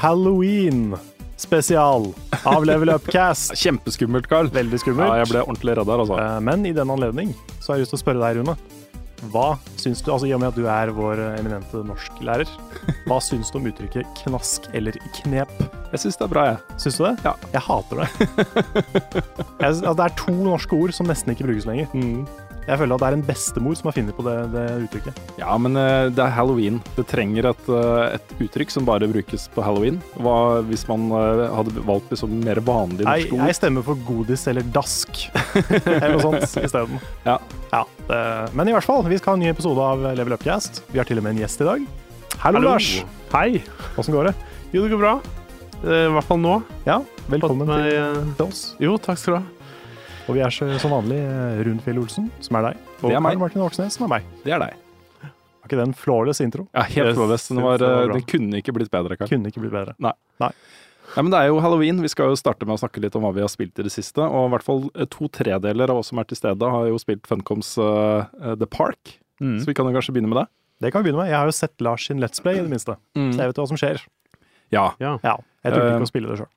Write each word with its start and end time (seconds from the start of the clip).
Halloween 0.00 0.96
spesial 1.36 2.14
av 2.44 2.64
Level 2.64 2.88
Upcast. 2.88 3.56
Kjempeskummelt, 3.62 4.28
Carl. 4.30 4.48
Veldig 4.52 4.80
skummelt. 4.80 5.08
Ja, 5.08 5.20
jeg 5.22 5.32
ble 5.32 5.44
ordentlig 5.44 5.76
redd 5.78 5.92
her, 5.92 6.02
altså. 6.04 6.18
Eh, 6.22 6.40
Men 6.44 6.66
i 6.68 6.72
den 6.76 6.90
anledning 6.92 7.34
så 7.60 7.72
har 7.72 7.78
jeg 7.78 7.86
lyst 7.86 7.94
til 7.96 8.00
å 8.00 8.04
spørre 8.04 8.24
deg, 8.24 8.40
Rune. 8.40 8.56
Hva 9.32 9.46
syns 9.80 10.02
du, 10.04 10.10
altså 10.12 10.28
I 10.28 10.34
og 10.36 10.42
med 10.42 10.50
at 10.52 10.58
du 10.58 10.66
er 10.68 10.90
vår 10.92 11.20
eminente 11.38 11.80
norsklærer, 11.88 12.50
hva 13.08 13.16
syns 13.24 13.48
du 13.50 13.56
om 13.58 13.68
uttrykket 13.70 14.04
'knask' 14.20 14.68
eller 14.76 14.98
'knep'? 15.16 15.54
Jeg 15.94 16.02
syns 16.02 16.18
det 16.20 16.26
er 16.26 16.32
bra, 16.34 16.44
jeg. 16.50 16.80
Syns 16.84 16.98
du 17.00 17.04
det? 17.06 17.14
Ja. 17.24 17.32
Jeg 17.54 17.62
hater 17.64 18.02
det. 18.02 18.08
jeg, 19.62 19.70
altså, 19.70 19.94
det 19.96 20.04
er 20.04 20.18
to 20.20 20.34
norske 20.36 20.76
ord 20.76 20.92
som 20.92 21.08
nesten 21.08 21.32
ikke 21.32 21.48
brukes 21.48 21.68
lenger. 21.68 21.88
Jeg 22.66 22.80
føler 22.80 22.96
at 22.96 23.02
det 23.02 23.06
er 23.08 23.14
en 23.14 23.26
bestemor 23.28 23.76
som 23.78 23.86
har 23.88 23.94
funnet 23.94 24.16
på 24.16 24.24
det, 24.26 24.34
det 24.50 24.62
uttrykket. 24.88 25.18
Ja, 25.38 25.54
men 25.62 25.78
eh, 25.78 26.08
det 26.10 26.22
er 26.24 26.32
halloween. 26.34 26.80
Det 26.96 27.04
trenger 27.06 27.46
et, 27.52 27.68
eh, 27.70 28.16
et 28.16 28.32
uttrykk 28.42 28.74
som 28.74 28.88
bare 28.88 29.06
brukes 29.10 29.46
på 29.54 29.62
halloween. 29.62 30.00
Hva 30.18 30.64
hvis 30.66 30.82
man 30.90 31.06
eh, 31.14 31.44
hadde 31.54 31.84
valgt 31.86 32.10
liksom 32.10 32.34
mer 32.42 32.58
vanlig 32.66 33.06
norsk 33.06 33.36
ord? 33.36 33.44
jeg 33.46 33.58
stemmer 33.60 33.86
for 33.86 34.02
godis 34.08 34.48
eller 34.50 34.66
dask, 34.74 35.22
eller 35.62 36.16
noe 36.16 36.24
sånt 36.26 36.58
isteden. 36.66 36.98
Ja. 37.28 37.38
Ja, 37.70 37.84
det, 38.08 38.20
men 38.58 38.70
i 38.70 38.74
hvert 38.74 38.86
fall, 38.86 39.06
vi 39.06 39.18
skal 39.20 39.34
ha 39.34 39.38
en 39.38 39.46
ny 39.46 39.52
episode 39.54 39.86
av 39.86 40.02
Level 40.18 40.34
Upcast. 40.34 40.82
Vi 40.90 40.98
har 40.98 41.06
til 41.06 41.22
og 41.22 41.26
med 41.26 41.36
en 41.36 41.44
gjest 41.44 41.62
i 41.62 41.70
dag. 41.70 41.88
Hallo, 42.42 42.58
Hallo. 42.58 42.72
Lars. 42.72 42.92
Hei. 43.30 43.62
Åssen 43.94 44.14
går 44.14 44.32
det? 44.32 44.38
Jo, 44.72 44.82
det 44.82 44.90
går 44.96 45.04
bra. 45.06 45.18
I 45.86 46.06
hvert 46.16 46.26
fall 46.26 46.40
nå. 46.42 46.58
Ja, 46.88 46.98
velkommen 47.30 47.68
meg, 47.68 47.92
til, 47.92 48.32
til 48.40 48.48
oss. 48.50 48.64
Jo, 48.82 48.98
takk 48.98 49.22
skal 49.22 49.36
du 49.36 49.44
ha. 49.44 49.55
Og 50.26 50.34
vi 50.34 50.42
er 50.42 50.50
så, 50.50 50.66
som 50.82 50.90
vanlig 50.90 51.20
Rundfjell 51.66 52.00
Olsen, 52.02 52.30
som 52.42 52.58
er 52.58 52.70
deg. 52.70 52.80
Og 53.00 53.10
Det 53.10 53.16
er 53.16 53.22
meg. 53.22 53.36
Karl 53.36 53.44
Martin 53.44 53.62
Åksnes, 53.62 53.94
som 53.98 54.08
er 54.08 54.16
meg. 54.16 54.32
Det 54.42 54.54
er 54.56 54.62
deg. 54.64 54.80
Var 55.22 55.68
ikke 55.70 55.78
det 55.78 55.86
en 55.86 55.94
flawless 55.98 56.40
intro? 56.42 56.66
Ja, 56.74 56.82
helt 56.90 57.14
flawless. 57.14 57.46
Den, 57.50 57.62
var, 57.62 57.82
eh, 57.82 58.08
den 58.12 58.26
kunne 58.26 58.58
ikke 58.62 58.74
blitt 58.74 58.90
bedre, 58.90 59.18
Karl. 59.18 59.30
Kunne 59.30 59.50
ikke 59.52 59.62
blitt 59.62 59.74
bedre. 59.74 59.94
Nei, 60.02 60.12
men 61.16 61.30
Det 61.30 61.38
er 61.38 61.48
jo 61.52 61.60
halloween. 61.62 62.02
Vi 62.02 62.10
skal 62.12 62.32
jo 62.32 62.38
starte 62.38 62.66
med 62.66 62.76
å 62.76 62.80
snakke 62.82 63.00
litt 63.02 63.14
om 63.16 63.24
hva 63.24 63.32
vi 63.34 63.44
har 63.44 63.50
spilt 63.52 63.78
i 63.78 63.86
det 63.86 63.92
siste. 63.94 64.20
Og 64.22 64.48
i 64.48 64.52
hvert 64.56 64.66
fall 64.66 64.84
eh, 64.94 65.06
to 65.12 65.30
tredeler 65.32 65.92
av 65.92 66.02
oss 66.02 66.10
som 66.12 66.20
er 66.20 66.28
til 66.28 66.38
stede, 66.38 66.70
har 66.74 66.90
jo 66.90 66.98
spilt 67.02 67.26
Funcoms 67.30 67.76
eh, 67.78 68.26
eh, 68.42 68.54
The 68.58 68.66
Park. 68.66 69.16
Mm. 69.40 69.58
Så 69.62 69.70
vi 69.70 69.76
kan 69.76 69.86
jo 69.88 69.94
kanskje 69.96 70.16
begynne 70.16 70.32
med 70.32 70.42
det. 70.42 70.46
Det 70.82 70.92
kan 70.92 71.02
vi 71.02 71.08
begynne 71.08 71.24
med. 71.24 71.30
Jeg 71.32 71.38
har 71.38 71.48
jo 71.48 71.56
sett 71.56 71.80
Lars 71.84 72.06
sin 72.08 72.20
Let's 72.20 72.42
Play, 72.42 72.58
i 72.58 72.64
det 72.64 72.72
minste. 72.72 72.98
Så 73.16 73.38
jeg 73.38 73.52
vet 73.52 73.60
hva 73.62 73.68
som 73.70 73.78
skjer. 73.80 74.02
Ja. 74.74 74.90
Ja. 75.00 75.16
Jeg 75.22 75.72
turte 75.72 75.86
Eh, 75.86 75.94
ikke 75.96 76.06
å 76.06 76.10
spille 76.10 76.30
det 76.30 76.38
sjøl. 76.42 76.50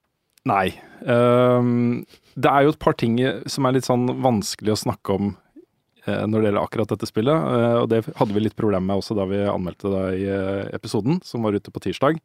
Nei. 0.47 0.71
Um, 1.03 2.05
det 2.39 2.51
er 2.51 2.65
jo 2.65 2.73
et 2.73 2.81
par 2.81 2.95
ting 2.99 3.17
som 3.49 3.67
er 3.67 3.75
litt 3.75 3.87
sånn 3.87 4.07
vanskelig 4.23 4.75
å 4.75 4.81
snakke 4.85 5.15
om 5.15 5.33
uh, 5.33 6.23
når 6.25 6.35
det 6.37 6.45
gjelder 6.49 6.61
akkurat 6.61 6.93
dette 6.93 7.09
spillet. 7.09 7.49
Uh, 7.49 7.75
og 7.81 7.89
det 7.91 8.03
hadde 8.07 8.35
vi 8.35 8.45
litt 8.45 8.57
problemer 8.59 8.87
med 8.87 9.01
også 9.01 9.17
da 9.17 9.27
vi 9.29 9.41
anmeldte 9.43 9.91
det 9.91 10.05
i 10.21 10.29
uh, 10.31 10.69
episoden, 10.75 11.19
som 11.27 11.45
var 11.45 11.57
ute 11.57 11.73
på 11.73 11.83
tirsdag. 11.87 12.21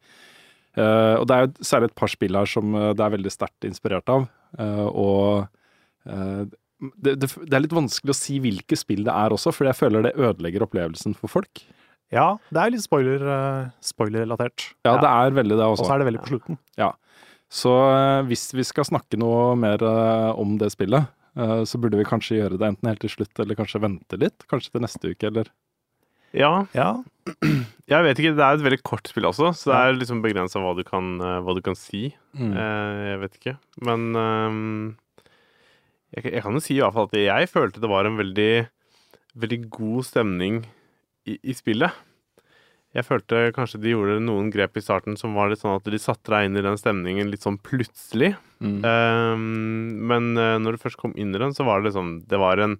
Og 0.75 1.23
det 1.23 1.35
er 1.35 1.45
jo 1.45 1.63
særlig 1.63 1.87
et 1.87 1.93
par 1.95 2.09
spill 2.11 2.35
her 2.35 2.49
som 2.51 2.73
det 2.75 2.99
er 2.99 3.11
veldig 3.13 3.31
sterkt 3.31 3.63
inspirert 3.63 4.11
av. 4.11 4.25
og 4.91 5.45
det, 6.03 7.13
det, 7.15 7.29
det 7.31 7.55
er 7.55 7.63
litt 7.63 7.75
vanskelig 7.77 8.11
å 8.11 8.17
si 8.17 8.41
hvilke 8.43 8.75
spill 8.75 9.05
det 9.07 9.13
er 9.15 9.31
også, 9.31 9.53
for 9.55 9.69
jeg 9.69 9.79
føler 9.79 10.03
det 10.03 10.11
ødelegger 10.19 10.65
opplevelsen 10.67 11.15
for 11.15 11.31
folk. 11.31 11.63
Ja, 12.11 12.25
det 12.51 12.59
er 12.59 12.75
litt 12.75 12.83
spoiler, 12.83 13.23
spoiler-relatert. 13.87 14.67
Ja, 14.83 14.97
det 14.99 15.13
er 15.13 15.39
veldig 15.39 15.55
det 15.55 15.63
Og 15.63 15.77
også. 15.77 15.87
så 15.87 15.95
er 15.95 16.03
det 16.03 16.09
veldig 16.09 16.25
på 16.25 16.33
slutten. 16.33 16.59
Så 17.55 17.71
eh, 17.71 18.21
hvis 18.27 18.49
vi 18.55 18.65
skal 18.67 18.87
snakke 18.87 19.19
noe 19.19 19.53
mer 19.59 19.83
eh, 19.85 20.31
om 20.39 20.57
det 20.59 20.73
spillet, 20.73 21.07
eh, 21.39 21.61
så 21.67 21.79
burde 21.79 21.99
vi 21.99 22.07
kanskje 22.07 22.41
gjøre 22.41 22.59
det 22.59 22.67
enten 22.73 22.89
helt 22.89 23.03
til 23.03 23.13
slutt, 23.13 23.33
eller 23.39 23.57
kanskje 23.59 23.83
vente 23.83 24.19
litt. 24.19 24.43
Kanskje 24.51 24.73
til 24.73 24.83
neste 24.83 25.13
uke, 25.13 25.31
eller 25.31 25.51
ja. 26.35 26.65
Ja, 26.75 26.89
Jeg 27.93 28.03
vet 28.03 28.19
ikke, 28.19 28.33
det 28.35 28.43
er 28.43 28.57
et 28.57 28.63
veldig 28.65 28.81
kort 28.83 29.07
spill 29.07 29.27
også, 29.29 29.53
så 29.55 29.71
det 29.71 29.77
er 29.79 29.97
liksom 30.01 30.19
begrensa 30.23 30.59
hva, 30.59 30.73
du 30.75 30.83
kan, 30.83 31.15
hva 31.45 31.53
du 31.55 31.61
kan 31.63 31.77
si. 31.79 32.09
Eh, 32.35 33.03
jeg 33.13 33.21
vet 33.21 33.37
ikke. 33.39 33.53
Men 33.87 34.09
ehm, 34.19 34.65
jeg, 36.17 36.25
jeg 36.33 36.43
kan 36.43 36.57
jo 36.57 36.63
si 36.65 36.75
i 36.75 36.81
hvert 36.83 36.95
fall 36.97 37.07
at 37.07 37.15
jeg 37.21 37.51
følte 37.53 37.83
det 37.83 37.91
var 37.91 38.09
en 38.09 38.19
veldig, 38.19 38.49
veldig 39.45 39.61
god 39.77 40.09
stemning 40.09 40.59
i, 41.29 41.37
i 41.39 41.55
spillet. 41.55 41.95
Jeg 42.95 43.03
følte 43.03 43.49
kanskje 43.55 43.81
de 43.83 43.91
gjorde 43.91 44.21
noen 44.23 44.47
grep 44.53 44.77
i 44.79 44.83
starten 44.83 45.17
som 45.19 45.35
var 45.35 45.49
litt 45.51 45.59
sånn 45.59 45.75
at 45.75 45.87
de 45.91 45.99
satte 45.99 46.31
deg 46.31 46.47
inn 46.47 46.59
i 46.59 46.63
den 46.63 46.77
stemningen 46.79 47.31
litt 47.31 47.43
sånn 47.43 47.57
plutselig. 47.59 48.33
Mm. 48.63 48.77
Um, 48.87 49.47
men 50.07 50.29
eh, 50.39 50.55
når 50.63 50.77
du 50.77 50.83
først 50.85 50.99
kom 51.01 51.15
inn 51.19 51.35
i 51.35 51.41
den, 51.41 51.51
så 51.51 51.65
var 51.67 51.81
det 51.81 51.89
liksom 51.89 52.21
Det 52.31 52.39
var 52.39 52.61
en, 52.63 52.77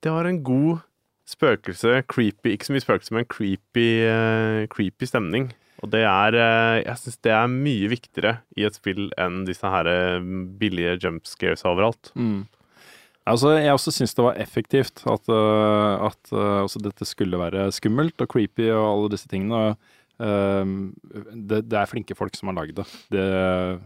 det 0.00 0.14
var 0.14 0.24
en 0.24 0.38
god 0.40 0.80
spøkelse, 1.28 2.00
creepy 2.08 2.54
Ikke 2.54 2.70
så 2.70 2.74
mye 2.74 2.84
spøkelse, 2.86 3.14
men 3.14 3.28
creepy, 3.28 3.88
uh, 4.08 4.62
creepy 4.72 5.10
stemning. 5.10 5.50
Og 5.84 5.92
det 5.92 6.06
er 6.08 6.36
eh, 6.36 6.78
Jeg 6.86 7.02
syns 7.02 7.20
det 7.24 7.34
er 7.36 7.52
mye 7.52 7.92
viktigere 7.92 8.32
i 8.56 8.64
et 8.68 8.80
spill 8.80 9.10
enn 9.20 9.44
disse 9.48 9.68
her 9.76 9.92
billige 10.60 10.96
jump 11.04 11.28
scares 11.28 11.66
overalt. 11.68 12.14
Mm. 12.16 12.48
Altså, 13.28 13.52
jeg 13.60 13.72
også 13.76 13.92
syns 13.92 14.14
det 14.16 14.24
var 14.24 14.38
effektivt 14.40 15.02
at, 15.06 15.28
øh, 15.28 16.06
at 16.08 16.32
øh, 16.32 16.62
også 16.64 16.80
dette 16.82 17.04
skulle 17.06 17.38
være 17.38 17.68
skummelt 17.72 18.20
og 18.24 18.28
creepy 18.32 18.70
og 18.72 18.84
alle 18.86 19.10
disse 19.12 19.28
tingene. 19.28 19.76
Ehm, 20.20 20.94
det, 21.34 21.62
det 21.68 21.78
er 21.78 21.86
flinke 21.90 22.16
folk 22.16 22.34
som 22.36 22.48
har 22.50 22.56
lagd 22.62 22.74
det. 22.80 22.86
det. 23.12 23.80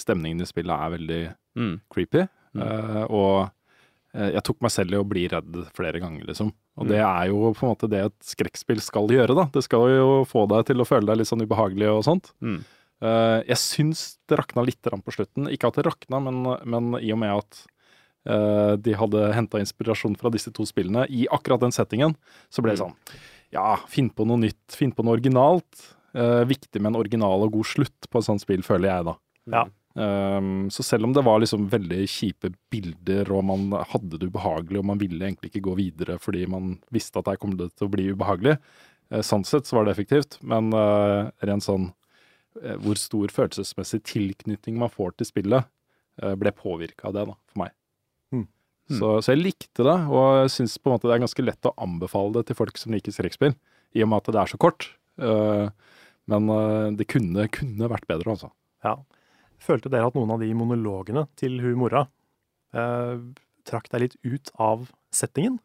Stemningen 0.00 0.42
i 0.44 0.48
spillet 0.48 0.74
er 0.76 0.96
veldig 0.96 1.22
Mm. 1.56 1.80
creepy. 1.92 2.26
Mm. 2.54 3.06
og 3.10 3.50
jeg 4.14 4.42
tok 4.42 4.60
meg 4.62 4.70
selv 4.74 4.92
i 4.94 4.98
å 4.98 5.04
bli 5.06 5.28
redd 5.30 5.54
flere 5.74 6.00
ganger, 6.02 6.24
liksom. 6.26 6.48
Og 6.78 6.84
Mm. 6.84 6.88
det 6.88 6.98
er 6.98 7.26
jo 7.28 7.52
på 7.54 7.62
en 7.62 7.70
måte 7.74 7.88
det 7.90 8.00
et 8.06 8.18
skrekkspill 8.26 8.80
skal 8.80 9.06
gjøre, 9.08 9.34
da. 9.36 9.44
Det 9.52 9.62
skal 9.62 9.86
jo 9.88 10.24
få 10.24 10.48
deg 10.48 10.66
til 10.66 10.76
å 10.82 10.86
føle 10.86 11.06
deg 11.06 11.18
litt 11.18 11.28
sånn 11.28 11.42
ubehagelig 11.46 11.88
og 11.90 12.02
sånt. 12.04 12.32
Mm. 12.42 12.64
Jeg 13.46 13.56
syns 13.56 14.18
det 14.28 14.38
rakna 14.38 14.64
litt 14.66 14.82
på 14.82 15.12
slutten. 15.14 15.46
Ikke 15.48 15.68
at 15.68 15.74
det 15.74 15.86
rakna, 15.86 16.20
men, 16.22 16.42
men 16.64 17.00
i 17.02 17.12
og 17.12 17.18
med 17.18 17.30
at 17.38 17.66
de 18.20 18.92
hadde 19.00 19.20
henta 19.32 19.56
inspirasjon 19.62 20.12
fra 20.20 20.28
disse 20.28 20.50
to 20.52 20.66
spillene 20.68 21.06
i 21.08 21.22
akkurat 21.32 21.62
den 21.62 21.72
settingen, 21.72 22.12
så 22.52 22.60
ble 22.60 22.74
det 22.74 22.82
sånn 22.82 22.92
Ja, 23.54 23.78
finn 23.88 24.10
på 24.12 24.26
noe 24.28 24.42
nytt, 24.42 24.76
finn 24.76 24.92
på 24.92 25.06
noe 25.06 25.16
originalt. 25.16 25.86
Eh, 26.12 26.44
viktig 26.44 26.80
med 26.80 26.90
en 26.90 27.00
original 27.00 27.44
og 27.44 27.52
god 27.54 27.68
slutt 27.70 28.08
på 28.10 28.18
et 28.18 28.26
sånt 28.26 28.42
spill, 28.42 28.64
føler 28.66 28.90
jeg, 28.90 29.06
da. 29.10 29.14
Ja. 29.54 29.62
Um, 29.90 30.68
så 30.70 30.84
selv 30.86 31.08
om 31.08 31.14
det 31.14 31.24
var 31.26 31.40
liksom 31.42 31.66
veldig 31.70 32.04
kjipe 32.10 32.52
bilder, 32.70 33.30
og 33.34 33.44
man 33.46 33.70
hadde 33.92 34.18
det 34.18 34.30
ubehagelig, 34.30 34.80
og 34.80 34.88
man 34.90 35.00
ville 35.00 35.18
egentlig 35.18 35.50
ikke 35.50 35.64
gå 35.66 35.74
videre 35.80 36.14
fordi 36.22 36.44
man 36.50 36.76
visste 36.94 37.18
at 37.18 37.30
her 37.32 37.40
kom 37.42 37.56
det 37.58 37.72
til 37.74 37.88
å 37.88 37.92
bli 37.94 38.08
ubehagelig, 38.14 38.56
uh, 39.14 39.22
sånn 39.26 39.46
sett 39.46 39.70
så 39.70 39.78
var 39.78 39.86
det 39.86 39.96
effektivt. 39.96 40.38
Men 40.42 40.72
uh, 40.74 41.30
rent 41.46 41.66
sånn 41.66 41.90
uh, 41.90 42.76
hvor 42.82 42.98
stor 42.98 43.34
følelsesmessig 43.34 44.02
tilknytning 44.10 44.78
man 44.82 44.92
får 44.92 45.18
til 45.18 45.30
spillet, 45.30 45.70
ble 46.36 46.50
påvirka 46.52 47.06
av 47.08 47.14
det, 47.16 47.22
da, 47.30 47.34
for 47.48 47.60
meg. 47.62 47.70
Mm. 48.90 48.98
Så, 48.98 49.10
så 49.22 49.32
jeg 49.34 49.42
likte 49.44 49.86
det, 49.86 49.96
og 50.10 50.42
jeg 50.42 50.52
syns 50.56 50.76
på 50.78 50.90
en 50.90 50.96
måte 50.96 51.06
det 51.06 51.14
er 51.16 51.22
ganske 51.22 51.44
lett 51.46 51.68
å 51.70 51.74
anbefale 51.78 52.40
det 52.40 52.48
til 52.50 52.58
folk 52.58 52.80
som 52.80 52.92
liker 52.94 53.14
skrekkspill, 53.14 53.54
i 53.94 54.02
og 54.02 54.10
med 54.10 54.20
at 54.22 54.32
det 54.34 54.42
er 54.42 54.50
så 54.50 54.58
kort. 54.60 54.88
Uh, 55.20 55.70
men 56.30 56.50
det 56.98 57.08
kunne, 57.10 57.48
kunne 57.50 57.88
vært 57.90 58.06
bedre, 58.10 58.34
altså. 58.36 58.50
Ja. 58.86 58.96
Følte 59.60 59.90
dere 59.92 60.08
at 60.08 60.16
noen 60.16 60.30
av 60.34 60.40
de 60.42 60.50
monologene 60.56 61.26
til 61.38 61.58
hun 61.60 61.76
mora 61.80 62.04
eh, 62.76 63.18
trakk 63.68 63.90
deg 63.92 64.06
litt 64.06 64.16
ut 64.24 64.52
av 64.60 64.86
settingen? 65.14 65.58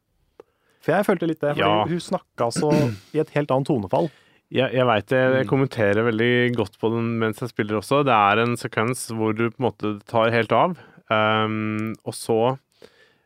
For 0.83 0.93
jeg 0.93 1.07
følte 1.07 1.29
litt 1.29 1.41
det, 1.41 1.55
for 1.55 1.63
Ja. 1.63 1.85
hun 1.87 2.01
snakka 2.03 2.51
så 2.53 2.71
i 3.15 3.21
et 3.23 3.31
helt 3.37 3.53
annet 3.53 3.69
tonefall. 3.71 4.09
Jeg, 4.53 4.69
jeg 4.75 4.85
veit 4.85 5.07
det. 5.09 5.21
Jeg 5.39 5.47
kommenterer 5.49 6.05
veldig 6.05 6.33
godt 6.55 6.75
på 6.81 6.91
den 6.93 7.15
mens 7.21 7.39
jeg 7.41 7.49
spiller 7.49 7.79
også. 7.79 8.03
Det 8.05 8.13
er 8.13 8.43
en 8.43 8.53
sekvens 8.59 9.07
hvor 9.15 9.33
du 9.33 9.47
på 9.49 9.57
en 9.57 9.65
måte 9.69 9.93
tar 10.05 10.29
helt 10.35 10.53
av, 10.53 10.75
um, 11.09 11.95
og 12.05 12.13
så 12.13 12.39
eh, 12.51 12.59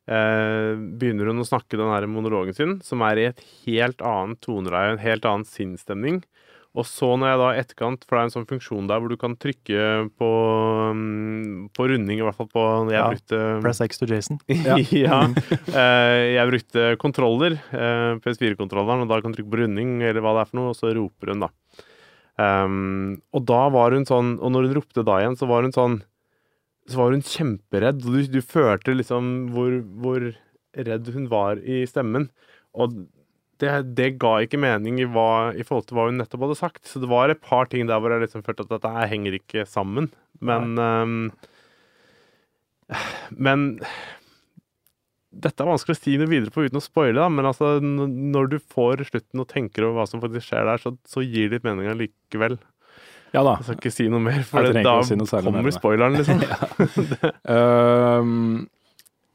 begynner 0.10 1.30
hun 1.30 1.44
å 1.44 1.46
snakke 1.46 1.78
den 1.78 1.92
her 1.94 2.08
monologen 2.10 2.56
sin, 2.58 2.78
som 2.82 3.04
er 3.06 3.20
i 3.22 3.28
et 3.30 3.44
helt 3.68 4.02
annet 4.02 4.40
toneleie, 4.42 4.96
en 4.96 5.04
helt 5.04 5.28
annen 5.30 5.46
sinnsstemning. 5.46 6.24
Og 6.78 6.86
så 6.86 7.08
når 7.18 7.32
jeg 7.32 7.40
da 7.42 7.48
etterkant, 7.58 8.04
for 8.06 8.16
det 8.16 8.20
er 8.20 8.28
en 8.28 8.34
sånn 8.36 8.50
funksjon 8.50 8.90
der 8.90 9.02
hvor 9.02 9.10
du 9.10 9.18
kan 9.20 9.34
trykke 9.42 9.86
på, 10.22 10.30
mm, 10.94 11.72
på 11.74 11.88
runding, 11.90 12.22
i 12.22 12.26
hvert 12.26 12.38
fall 12.38 12.50
på 12.52 12.66
Jeg 12.92 13.00
Ja, 13.00 13.08
brukte 13.10 13.40
Press 13.64 13.82
X 13.82 13.98
to 13.98 14.06
Jason. 14.10 14.38
ja. 14.50 14.78
Eh, 15.74 16.26
jeg 16.36 16.52
brukte 16.52 16.86
kontroller, 17.02 17.58
eh, 17.74 18.20
PS4-kontrolleren, 18.22 19.02
og 19.06 19.10
da 19.10 19.18
kan 19.22 19.34
du 19.34 19.40
trykke 19.40 19.54
på 19.56 19.62
runding, 19.64 19.98
eller 20.06 20.22
hva 20.22 20.36
det 20.38 20.46
er 20.46 20.52
for 20.52 20.62
noe, 20.62 20.76
og 20.76 20.78
så 20.78 20.94
roper 20.94 21.34
hun, 21.34 21.48
da. 21.48 21.52
Um, 22.40 23.18
og 23.36 23.44
da 23.50 23.66
var 23.68 23.92
hun 23.92 24.06
sånn 24.08 24.38
Og 24.40 24.54
når 24.54 24.70
hun 24.70 24.78
ropte 24.78 25.04
da 25.04 25.18
igjen, 25.20 25.36
så 25.36 25.44
var 25.50 25.66
hun 25.66 25.74
sånn 25.76 25.98
Så 26.90 26.98
var 26.98 27.14
hun 27.14 27.26
kjemperedd. 27.26 28.02
Og 28.04 28.18
du, 28.18 28.24
du 28.34 28.42
følte 28.46 28.98
liksom 28.98 29.50
hvor, 29.54 29.80
hvor 30.02 30.26
redd 30.90 31.14
hun 31.14 31.30
var 31.32 31.62
i 31.62 31.84
stemmen. 31.90 32.30
Og 32.74 32.96
det, 33.60 33.72
det 33.98 34.14
ga 34.22 34.38
ikke 34.42 34.60
mening 34.62 35.02
i, 35.04 35.08
hva, 35.10 35.52
i 35.52 35.66
forhold 35.68 35.90
til 35.90 35.98
hva 36.00 36.08
hun 36.10 36.20
nettopp 36.22 36.48
hadde 36.48 36.60
sagt. 36.60 36.84
Så 36.88 37.02
det 37.04 37.12
var 37.12 37.30
et 37.32 37.42
par 37.44 37.70
ting 37.70 37.90
der 37.90 38.02
hvor 38.02 38.14
jeg 38.14 38.24
liksom 38.26 38.46
følte 38.46 38.66
at 38.66 38.74
dette 38.74 39.08
henger 39.12 39.38
ikke 39.40 39.66
sammen. 39.70 40.10
Men 40.40 40.78
um, 40.80 41.18
Men 43.38 43.68
dette 45.30 45.62
er 45.62 45.70
vanskelig 45.70 45.94
å 45.94 46.00
si 46.00 46.16
noe 46.18 46.30
videre 46.30 46.54
på 46.54 46.64
uten 46.66 46.80
å 46.80 46.84
spoile, 46.84 47.20
da, 47.20 47.28
men 47.30 47.46
altså, 47.46 47.76
når 47.84 48.48
du 48.50 48.58
får 48.74 49.04
slutten 49.12 49.44
og 49.44 49.50
tenker 49.52 49.86
over 49.86 50.00
hva 50.00 50.06
som 50.10 50.24
faktisk 50.24 50.48
skjer 50.48 50.66
der, 50.66 50.82
så, 50.82 50.96
så 51.06 51.22
gir 51.22 51.52
det 51.52 51.60
litt 51.60 51.68
mening 51.68 51.92
allikevel. 51.92 52.58
Ja 53.36 53.44
da. 53.46 53.56
Jeg 53.60 53.68
skal 53.68 53.80
ikke 53.80 53.94
si 53.94 54.08
noe 54.12 54.24
mer, 54.24 54.42
for 54.48 54.66
det, 54.66 54.84
da 54.86 55.00
si 55.06 55.18
kommer 55.46 55.74
spoileren, 55.76 56.18
liksom. 56.18 56.42
uh, 57.56 58.24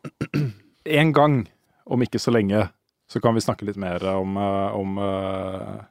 en 1.00 1.12
gang, 1.17 1.41
om 1.85 2.05
ikke 2.05 2.20
så 2.23 2.35
lenge, 2.35 2.67
så 3.11 3.20
kan 3.23 3.37
vi 3.37 3.44
snakke 3.44 3.69
litt 3.69 3.79
mer 3.81 4.02
om, 4.14 4.37
om, 4.37 4.99
uh, 4.99 5.82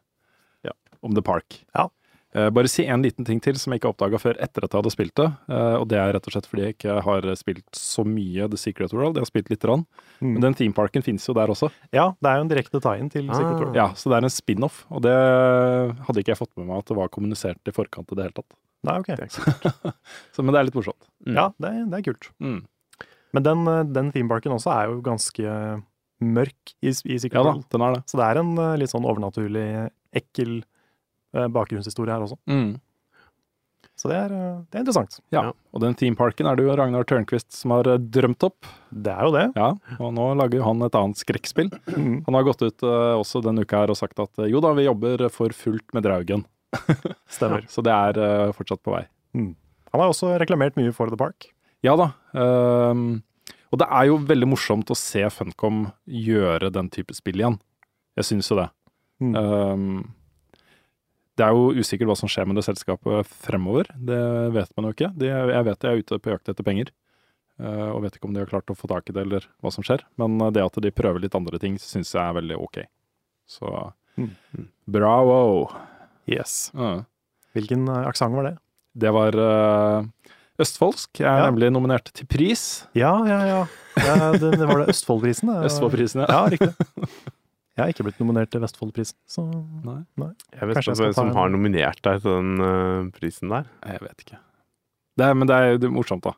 ja. 0.68 0.74
om 1.06 1.16
The 1.16 1.24
Park. 1.24 1.62
Ja. 1.78 1.88
Eh, 2.34 2.48
bare 2.50 2.66
si 2.72 2.82
en 2.90 3.04
liten 3.06 3.26
ting 3.28 3.38
til 3.40 3.54
som 3.62 3.74
jeg 3.76 3.80
ikke 3.82 3.92
oppdaga 3.92 4.18
før 4.18 4.40
etter 4.42 4.66
at 4.66 4.72
jeg 4.74 4.80
hadde 4.82 4.92
spilt 4.96 5.14
det. 5.20 5.28
eh, 5.54 5.76
og 5.78 5.88
det 5.92 6.00
er 6.02 6.14
rett 6.16 6.26
og 6.26 6.34
slett 6.34 6.48
fordi 6.50 6.64
jeg 6.66 6.74
ikke 6.78 6.96
har 7.06 7.28
spilt 7.38 7.78
så 7.78 8.02
mye 8.08 8.48
The 8.50 8.58
Secret 8.58 8.94
World. 8.96 9.20
Jeg 9.20 9.28
har 9.28 9.30
spilt 9.30 9.52
lite 9.54 9.68
grann. 9.68 9.86
Mm. 10.20 10.32
Men 10.34 10.42
den 10.48 10.56
themeparken 10.58 11.06
finnes 11.06 11.28
jo 11.30 11.36
der 11.38 11.54
også. 11.54 11.70
Ja, 11.94 12.08
det 12.18 12.32
er 12.32 12.40
jo 12.42 12.46
en 12.48 12.50
direkte 12.50 12.82
tie-in 12.82 13.12
til 13.14 13.30
Ah. 13.30 13.38
Secret 13.38 13.60
World. 13.62 13.76
Ja, 13.78 13.88
Så 13.94 14.10
det 14.10 14.18
er 14.18 14.26
en 14.26 14.34
spin-off, 14.34 14.84
og 14.90 15.04
det 15.06 15.14
hadde 15.14 16.20
ikke 16.24 16.34
jeg 16.34 16.42
fått 16.42 16.58
med 16.58 16.68
meg 16.72 16.82
at 16.82 16.90
det 16.90 16.98
var 16.98 17.10
kommunisert 17.14 17.70
i 17.70 17.76
forkant 17.76 18.10
i 18.12 18.16
det 18.18 18.26
hele 18.26 18.38
tatt. 18.42 18.58
Nei, 18.84 18.98
ok. 19.00 19.14
Så, 20.36 20.42
men 20.44 20.52
det 20.54 20.60
er 20.60 20.68
litt 20.68 20.76
morsomt. 20.76 21.06
Ja, 21.30 21.52
det, 21.62 21.70
er- 21.70 21.86
det 21.92 22.00
er 22.02 22.08
kult. 22.10 22.32
Mm. 22.44 22.62
Men 23.34 23.44
den, 23.46 23.68
eh, 23.68 23.84
den 23.94 24.12
themeparken 24.12 24.54
også 24.58 24.74
er 24.74 24.90
jo 24.92 25.02
ganske 25.06 25.56
mørk 26.24 26.74
i, 26.82 26.90
i 26.90 27.18
Secret 27.20 27.34
Ja 27.40 27.44
da, 27.48 27.54
den 27.74 27.82
er 27.86 27.96
det. 27.98 28.04
Så 28.10 28.18
det 28.20 28.26
er 28.28 28.40
en 28.42 28.56
litt 28.80 28.92
sånn 28.92 29.06
overnaturlig, 29.08 29.90
ekkel 30.16 30.62
bakgrunnshistorie 31.34 32.14
her 32.14 32.26
også. 32.26 32.38
Mm. 32.50 32.76
Så 34.00 34.10
det 34.10 34.18
er, 34.18 34.32
eh, 34.34 34.62
det 34.72 34.80
er 34.80 34.84
interessant. 34.84 35.20
Ja. 35.34 35.44
Og 35.72 35.84
den 35.84 35.96
themeparken 35.98 36.48
er 36.50 36.58
det 36.58 36.66
jo 36.66 36.76
Ragnar 36.76 37.06
Tørnquist 37.08 37.54
som 37.54 37.76
har 37.76 37.88
eh, 37.88 38.02
drømt 38.02 38.46
opp. 38.48 38.70
Det 38.90 39.14
er 39.14 39.28
jo 39.28 39.34
det. 39.36 39.46
Ja, 39.60 39.70
og 40.00 40.14
nå 40.18 40.30
lager 40.40 40.66
han 40.66 40.82
et 40.86 40.98
annet 40.98 41.22
skrekkspill. 41.22 41.70
Mm. 41.94 42.24
Han 42.26 42.38
har 42.38 42.48
gått 42.48 42.64
ut 42.66 42.86
eh, 42.88 43.14
også 43.20 43.44
denne 43.46 43.64
uka 43.64 43.84
her 43.84 43.94
og 43.94 44.00
sagt 44.00 44.20
at 44.24 44.42
eh, 44.42 44.50
jo 44.52 44.64
da, 44.66 44.74
vi 44.78 44.88
jobber 44.88 45.28
for 45.34 45.54
fullt 45.56 45.94
med 45.96 46.08
Draugen. 46.08 46.46
Stemmer. 47.36 47.68
Så 47.70 47.86
det 47.86 47.94
er 47.94 48.18
eh, 48.18 48.56
fortsatt 48.58 48.82
på 48.84 48.96
vei. 48.96 49.06
Mm. 49.38 49.54
Han 49.94 50.02
har 50.02 50.10
også 50.10 50.34
reklamert 50.42 50.80
mye 50.80 50.94
for 50.96 51.14
The 51.14 51.20
Park. 51.20 51.52
Ja 51.86 51.94
da. 52.00 52.14
Um, 52.34 53.22
og 53.74 53.78
det 53.82 53.86
er 53.92 54.08
jo 54.08 54.18
veldig 54.26 54.48
morsomt 54.48 54.90
å 54.94 54.98
se 54.98 55.22
Funcom 55.34 55.86
gjøre 56.10 56.72
den 56.74 56.90
type 56.94 57.14
spill 57.14 57.42
igjen. 57.42 57.60
Jeg 58.18 58.30
syns 58.30 58.50
jo 58.50 58.58
det. 58.58 58.68
Mm. 59.22 59.34
Ehm, 59.38 59.96
det 61.38 61.46
er 61.46 61.56
jo 61.56 61.72
usikkert 61.82 62.08
hva 62.12 62.16
som 62.20 62.30
skjer 62.30 62.46
med 62.46 62.56
det 62.60 62.66
selskapet 62.68 63.26
fremover. 63.46 63.88
Det 63.98 64.20
vet 64.54 64.70
man 64.78 64.86
jo 64.86 64.92
ikke. 64.94 65.10
De, 65.18 65.32
jeg 65.32 65.66
vet 65.70 65.80
de 65.82 65.88
er 65.90 66.02
ute 66.04 66.20
på 66.22 66.34
jakt 66.34 66.50
etter 66.54 66.64
penger. 66.68 66.92
eh, 67.60 67.90
og 67.94 68.04
vet 68.04 68.16
ikke 68.18 68.28
om 68.30 68.34
de 68.36 68.42
har 68.44 68.50
klart 68.50 68.70
å 68.70 68.76
få 68.78 68.88
tak 68.90 69.10
i 69.10 69.14
det, 69.16 69.22
eller 69.28 69.48
hva 69.62 69.72
som 69.74 69.84
skjer. 69.86 70.02
Men 70.18 70.40
eh, 70.42 70.52
det 70.54 70.64
at 70.66 70.78
de 70.82 70.92
prøver 70.94 71.22
litt 71.26 71.36
andre 71.38 71.58
ting, 71.62 71.80
syns 71.82 72.14
jeg 72.14 72.22
er 72.24 72.38
veldig 72.42 72.60
ok. 72.62 72.84
Så 73.50 73.92
Mm. 74.14 74.30
bravo! 74.86 75.72
Yes. 76.30 76.70
Uh. 76.78 77.02
Hvilken 77.58 77.88
uh, 77.90 78.04
aksent 78.08 78.36
var 78.38 78.44
det? 78.46 78.52
Det 78.94 79.10
var 79.12 79.34
uh, 79.34 80.06
østfoldsk. 80.62 81.18
Jeg 81.20 81.26
er 81.26 81.40
Ja. 81.42 81.48
nemlig 81.50 81.72
nominert 81.74 82.12
til 82.14 82.28
pris. 82.30 82.86
Ja, 82.94 83.16
ja, 83.26 83.40
ja. 83.50 83.62
ja 83.98 84.32
det, 84.38 84.52
det 84.60 84.68
var 84.70 84.84
det 84.84 84.94
Østfoldprisen. 84.94 85.50
Østfoldprisen, 85.68 86.22
ja. 86.22 86.28
Ja, 86.30 86.46
riktig. 86.54 86.74
Jeg 87.74 87.82
har 87.84 87.90
ikke 87.94 88.04
blitt 88.06 88.20
nominert 88.22 88.52
til 88.54 88.62
Vestfoldprisen, 88.62 89.16
så 89.26 89.44
Nei. 89.50 90.00
Jeg 90.54 90.68
vet 90.70 90.78
ikke 90.78 90.94
hvem 90.94 91.14
som 91.18 91.28
en- 91.32 91.36
har 91.36 91.50
nominert 91.50 92.02
deg 92.06 92.22
til 92.22 92.36
den 92.38 92.62
uh, 92.62 93.08
prisen 93.18 93.50
der. 93.50 93.66
Jeg 93.88 94.00
vet 94.06 94.26
ikke. 94.28 94.38
Det 95.18 95.26
er, 95.26 95.34
men 95.38 95.48
det 95.50 95.56
er, 95.58 95.78
det 95.82 95.88
er 95.90 95.94
morsomt, 95.94 96.24
da. 96.26 96.34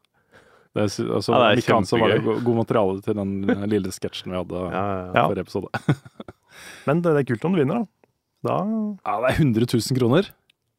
Det 0.76 0.84
er, 0.84 0.88
altså, 0.88 1.04
Ja, 1.36 1.52
det 1.56 1.64
er 1.64 1.84
så 1.88 2.00
var 2.00 2.10
det 2.12 2.22
kjempegøy. 2.24 2.44
god 2.44 2.56
materiale 2.62 3.02
til 3.04 3.14
den 3.16 3.50
eh, 3.50 3.66
lille 3.72 3.92
sketsjen 3.96 4.32
vi 4.34 4.40
hadde 4.40 4.64
Ja, 4.76 4.82
ja, 4.84 4.96
ja. 4.96 5.12
Ja. 5.16 5.28
forrige 5.28 5.46
episode. 5.46 5.70
Men 6.88 7.02
det, 7.04 7.14
det 7.16 7.22
er 7.24 7.30
kult 7.34 7.46
om 7.48 7.56
du 7.56 7.60
vinner, 7.64 7.84
da. 7.84 7.86
Da 8.46 8.58
Ja, 8.64 9.14
det 9.24 9.30
er 9.32 9.40
100 9.44 9.68
000 9.72 10.00
kroner. 10.00 10.32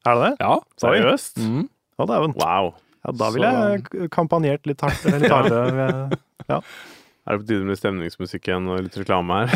er 0.05 0.13
det 0.21 0.27
det? 0.27 0.35
Ja. 0.45 0.57
Seriøst? 0.81 1.37
Mm. 1.41 1.63
Å, 1.97 2.05
dæven. 2.09 2.35
Wow. 2.41 2.73
Ja, 3.05 3.11
da 3.21 3.29
ville 3.33 3.49
Så- 3.53 3.73
jeg 4.01 4.09
kampanjert 4.13 4.65
litt 4.69 4.81
hardt. 4.85 5.05
Litt 5.05 5.29
hardere. 5.33 5.65
ved- 5.77 6.17
Er 7.27 7.35
det 7.35 7.43
på 7.43 7.47
tide 7.49 7.67
med 7.67 7.75
stemningsmusikk 7.75 8.45
igjen 8.47 8.67
og 8.71 8.85
litt 8.85 8.95
reklame 8.95 9.41
her? 9.41 9.51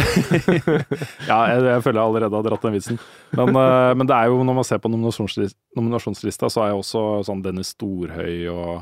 Ja, 1.30 1.38
jeg, 1.48 1.62
jeg 1.70 1.84
føler 1.86 2.02
jeg 2.02 2.04
allerede 2.04 2.36
har 2.36 2.48
dratt 2.50 2.66
den 2.68 2.76
vitsen. 2.76 3.00
Men, 3.32 3.54
uh, 3.56 3.92
men 3.96 4.10
det 4.10 4.18
er 4.18 4.28
jo, 4.28 4.42
når 4.44 4.58
man 4.58 4.68
ser 4.68 4.82
på 4.84 4.92
nominasjonslista, 4.92 5.56
nominasjonslista, 5.80 6.50
så 6.52 6.66
er 6.66 6.74
jo 6.74 6.82
også 6.82 7.04
sånn 7.30 7.44
Dennis 7.46 7.72
Storhøy 7.78 8.50
og 8.52 8.74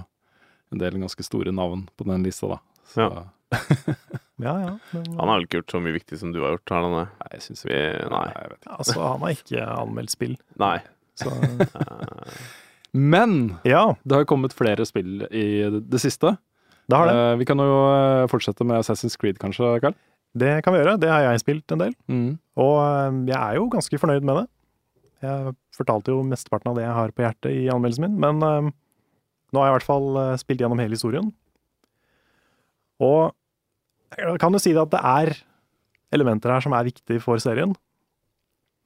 en 0.74 0.82
del 0.82 0.98
ganske 1.02 1.26
store 1.26 1.54
navn 1.54 1.86
på 1.98 2.08
den 2.10 2.26
lista, 2.26 2.56
da. 2.56 2.60
Så, 2.90 3.06
Ja. 3.06 3.28
Ja, 4.40 4.54
ja. 4.62 4.78
Men, 4.92 5.08
Han 5.20 5.28
har 5.28 5.36
vel 5.36 5.46
ikke 5.50 5.60
gjort 5.60 5.74
så 5.74 5.80
mye 5.84 5.96
viktig 5.98 6.20
som 6.22 6.32
du 6.32 6.38
har 6.40 6.54
gjort? 6.54 6.72
Har 6.72 6.86
han 6.86 6.94
det? 6.96 7.06
Nei, 7.20 7.30
jeg 7.34 7.42
syns 7.44 7.66
Vi, 7.66 7.80
nei. 8.14 8.22
jeg 8.32 8.52
vet 8.54 8.62
ikke. 8.62 8.76
altså, 8.78 9.00
han 9.04 9.26
har 9.26 9.34
ikke 9.36 9.66
anmeldt 9.74 10.14
spill, 10.16 10.36
nei. 10.62 10.76
så 11.20 11.34
Men 13.12 13.34
Ja, 13.68 13.84
det 14.02 14.16
har 14.16 14.24
jo 14.24 14.30
kommet 14.32 14.56
flere 14.56 14.88
spill 14.88 15.26
i 15.28 15.46
det, 15.76 15.84
det 15.92 16.02
siste. 16.02 16.38
Det 16.90 16.98
har 16.98 17.10
det. 17.10 17.18
Eh, 17.18 17.36
vi 17.40 17.46
kan 17.46 17.62
jo 17.62 17.74
eh, 17.94 18.28
fortsette 18.32 18.66
med 18.66 18.82
Assassin's 18.82 19.18
Creed, 19.20 19.38
kanskje, 19.42 19.76
Karl? 19.84 19.98
Det 20.40 20.60
kan 20.66 20.74
vi 20.74 20.82
gjøre. 20.82 20.98
Det 21.02 21.10
har 21.10 21.26
jeg 21.26 21.42
spilt 21.44 21.74
en 21.74 21.84
del. 21.84 21.94
Mm. 22.10 22.32
Og 22.62 22.76
eh, 22.82 23.20
jeg 23.30 23.38
er 23.38 23.60
jo 23.60 23.68
ganske 23.74 24.02
fornøyd 24.02 24.26
med 24.26 24.42
det. 24.42 24.46
Jeg 25.26 25.54
fortalte 25.76 26.14
jo 26.16 26.24
mesteparten 26.26 26.72
av 26.72 26.80
det 26.80 26.86
jeg 26.86 26.96
har 26.96 27.14
på 27.14 27.26
hjertet 27.26 27.52
i 27.52 27.68
anmeldelsen 27.72 28.08
min, 28.08 28.16
men 28.24 28.40
nå 28.72 29.60
har 29.60 29.68
jeg 29.68 29.74
i 29.74 29.76
hvert 29.76 29.88
fall 29.90 30.20
spilt 30.40 30.64
gjennom 30.64 30.80
hele 30.80 30.96
historien. 30.96 31.28
Og 33.04 33.34
jeg 34.16 34.40
kan 34.40 34.56
jo 34.56 34.62
si 34.64 34.72
det 34.72 34.80
at 34.80 34.94
det 34.94 35.02
er 35.04 35.34
elementer 36.16 36.56
her 36.56 36.64
som 36.64 36.76
er 36.78 36.88
viktige 36.88 37.20
for 37.20 37.42
serien, 37.44 37.76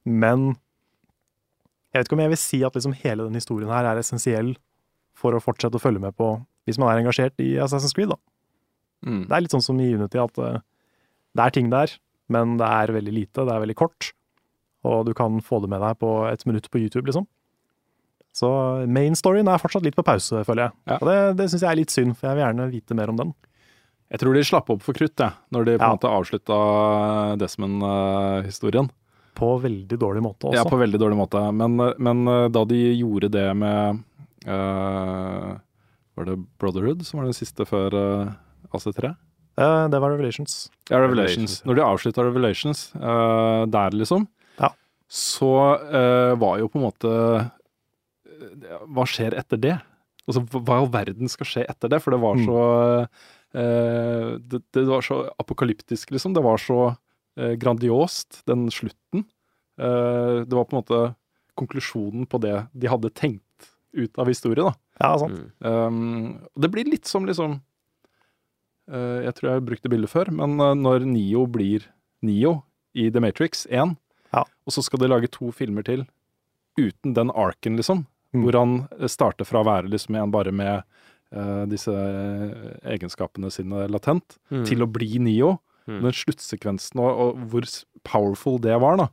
men 0.10 0.56
jeg 1.94 2.02
vet 2.02 2.10
ikke 2.10 2.18
om 2.18 2.24
jeg 2.26 2.34
vil 2.34 2.42
si 2.42 2.60
at 2.66 2.74
liksom 2.80 2.98
hele 3.04 3.28
den 3.30 3.38
historien 3.38 3.70
her 3.70 3.86
er 3.92 4.02
essensiell 4.02 4.56
for 5.14 5.38
å 5.38 5.44
fortsette 5.44 5.78
å 5.78 5.84
følge 5.84 6.02
med 6.02 6.18
på 6.18 6.34
hvis 6.68 6.80
man 6.80 6.90
er 6.94 7.02
engasjert 7.04 7.40
i 7.44 7.54
Assassin's 7.64 7.94
Creed, 7.96 8.10
da. 8.14 8.18
Mm. 9.06 9.26
Det 9.28 9.36
er 9.36 9.44
litt 9.46 9.52
sånn 9.56 9.66
som 9.66 9.80
i 9.84 9.90
Unity 9.94 10.20
at 10.22 10.38
eh, 10.40 10.60
det 11.36 11.44
er 11.48 11.56
ting 11.56 11.70
der, 11.74 11.92
men 12.32 12.58
det 12.62 12.68
er 12.68 12.94
veldig 12.96 13.14
lite, 13.14 13.44
det 13.48 13.52
er 13.56 13.64
veldig 13.66 13.76
kort, 13.80 14.12
og 14.88 15.06
du 15.08 15.14
kan 15.18 15.40
få 15.44 15.60
det 15.64 15.70
med 15.72 15.82
deg 15.84 15.98
på 16.00 16.12
et 16.32 16.46
minutt 16.48 16.70
på 16.72 16.80
YouTube, 16.84 17.06
liksom. 17.10 17.26
Så 18.34 18.50
main 18.90 19.14
storyen 19.14 19.46
er 19.52 19.60
fortsatt 19.62 19.84
litt 19.86 19.96
på 19.96 20.04
pause, 20.08 20.40
føler 20.48 20.66
jeg. 20.70 20.74
Ja. 20.90 20.96
Og 20.98 21.06
det, 21.10 21.18
det 21.38 21.50
syns 21.52 21.62
jeg 21.66 21.70
er 21.70 21.78
litt 21.84 21.94
synd, 21.94 22.16
for 22.18 22.28
jeg 22.32 22.40
vil 22.40 22.44
gjerne 22.48 22.70
vite 22.72 22.96
mer 22.98 23.12
om 23.14 23.20
den. 23.20 23.34
Jeg 24.14 24.22
tror 24.24 24.34
de 24.38 24.42
slapp 24.46 24.72
opp 24.74 24.82
for 24.86 24.98
krutt, 24.98 25.14
jeg, 25.22 25.34
når 25.54 25.68
de 25.68 25.76
på 25.78 25.84
en 25.84 25.86
Ja. 25.86 25.94
måte 25.94 26.10
avslutta 26.10 26.58
Desmond-historien. 27.42 28.90
På 29.38 29.56
veldig 29.62 29.98
dårlig 30.02 30.22
måte 30.26 30.50
også. 30.50 30.58
Ja, 30.60 30.66
på 30.70 30.78
veldig 30.82 31.00
dårlig 31.02 31.18
måte. 31.18 31.42
Men, 31.58 31.78
men 31.78 32.28
eh, 32.30 32.48
da 32.54 32.62
de 32.70 32.80
gjorde 33.00 33.30
det 33.34 33.46
med 33.58 34.04
eh, 34.46 35.54
Var 36.16 36.26
det 36.30 36.36
Brotherhood 36.62 37.02
som 37.08 37.20
var 37.20 37.26
den 37.30 37.34
siste 37.38 37.66
før 37.66 37.94
uh, 37.94 38.34
AC3? 38.74 39.14
Uh, 39.60 39.86
det 39.94 40.00
var 40.02 40.10
Revelations. 40.14 40.70
Ja, 40.90 41.00
Revelations. 41.02 41.60
Når 41.66 41.78
de 41.78 41.84
avslutta 41.86 42.24
Revelations 42.26 42.88
uh, 42.96 43.66
der, 43.70 43.92
liksom, 43.98 44.28
Ja. 44.62 44.70
så 45.10 45.50
uh, 45.82 46.34
var 46.42 46.60
jo 46.62 46.68
på 46.70 46.80
en 46.82 46.86
måte 46.88 47.14
Hva 48.94 49.06
skjer 49.10 49.36
etter 49.40 49.58
det? 49.62 49.76
Altså, 50.28 50.42
hva 50.54 50.78
i 50.78 50.82
all 50.84 50.90
verden 50.94 51.30
skal 51.32 51.48
skje 51.50 51.66
etter 51.70 51.92
det? 51.92 52.00
For 52.04 52.12
det 52.16 52.20
var 52.24 52.36
Mm. 52.40 52.46
så 52.48 52.60
eh, 53.54 54.30
det, 54.40 54.62
det 54.74 54.84
var 54.88 55.02
så 55.04 55.18
apokalyptisk, 55.40 56.12
liksom. 56.16 56.34
Det 56.34 56.42
var 56.44 56.58
så 56.58 56.96
grandiost, 57.60 58.42
den 58.48 58.70
slutten. 58.72 59.26
Eh, 59.78 60.44
det 60.48 60.54
var 60.56 60.66
på 60.66 60.76
en 60.78 60.82
måte 60.82 61.02
konklusjonen 61.60 62.26
på 62.30 62.40
det 62.42 62.56
de 62.74 62.88
hadde 62.90 63.12
tenkt 63.14 63.70
ut 63.94 64.18
av 64.18 64.28
historie, 64.32 64.64
da. 64.64 64.74
Ja, 65.02 65.16
sant. 65.18 65.40
Um, 65.66 66.40
det 66.60 66.70
blir 66.72 66.86
litt 66.86 67.06
som 67.10 67.26
liksom 67.26 67.56
uh, 68.92 69.20
Jeg 69.26 69.34
tror 69.36 69.50
jeg 69.50 69.58
har 69.58 69.66
brukt 69.66 69.84
det 69.84 69.92
bildet 69.94 70.12
før, 70.12 70.30
men 70.32 70.54
uh, 70.62 70.74
når 70.78 71.06
Nio 71.10 71.46
blir 71.50 71.88
Nio 72.24 72.60
i 72.96 73.10
The 73.10 73.20
Matrix 73.24 73.66
1, 73.70 73.96
Ja. 74.34 74.44
og 74.44 74.72
så 74.74 74.84
skal 74.86 75.00
de 75.02 75.08
lage 75.10 75.28
to 75.34 75.52
filmer 75.52 75.84
til 75.86 76.06
uten 76.80 77.14
den 77.14 77.30
arken, 77.32 77.78
liksom, 77.78 78.06
Mm. 78.34 78.42
hvor 78.48 78.56
han 78.58 78.72
eh, 78.98 79.06
starter 79.06 79.46
fra 79.46 79.60
å 79.62 79.66
være 79.68 79.92
liksom 79.94 80.16
en 80.18 80.32
bare 80.34 80.50
med 80.52 80.82
uh, 81.38 81.66
disse 81.70 81.92
egenskapene 82.82 83.52
sine 83.54 83.88
latent, 83.94 84.40
Mm. 84.50 84.64
til 84.66 84.82
å 84.82 84.88
bli 84.92 85.20
Nio. 85.20 85.60
Mm. 85.88 86.00
Den 86.02 86.12
sluttsekvensen 86.16 86.98
og, 87.00 87.12
og 87.20 87.38
hvor 87.52 87.68
powerful 88.04 88.58
det 88.58 88.74
var, 88.82 88.98
da. 88.98 89.08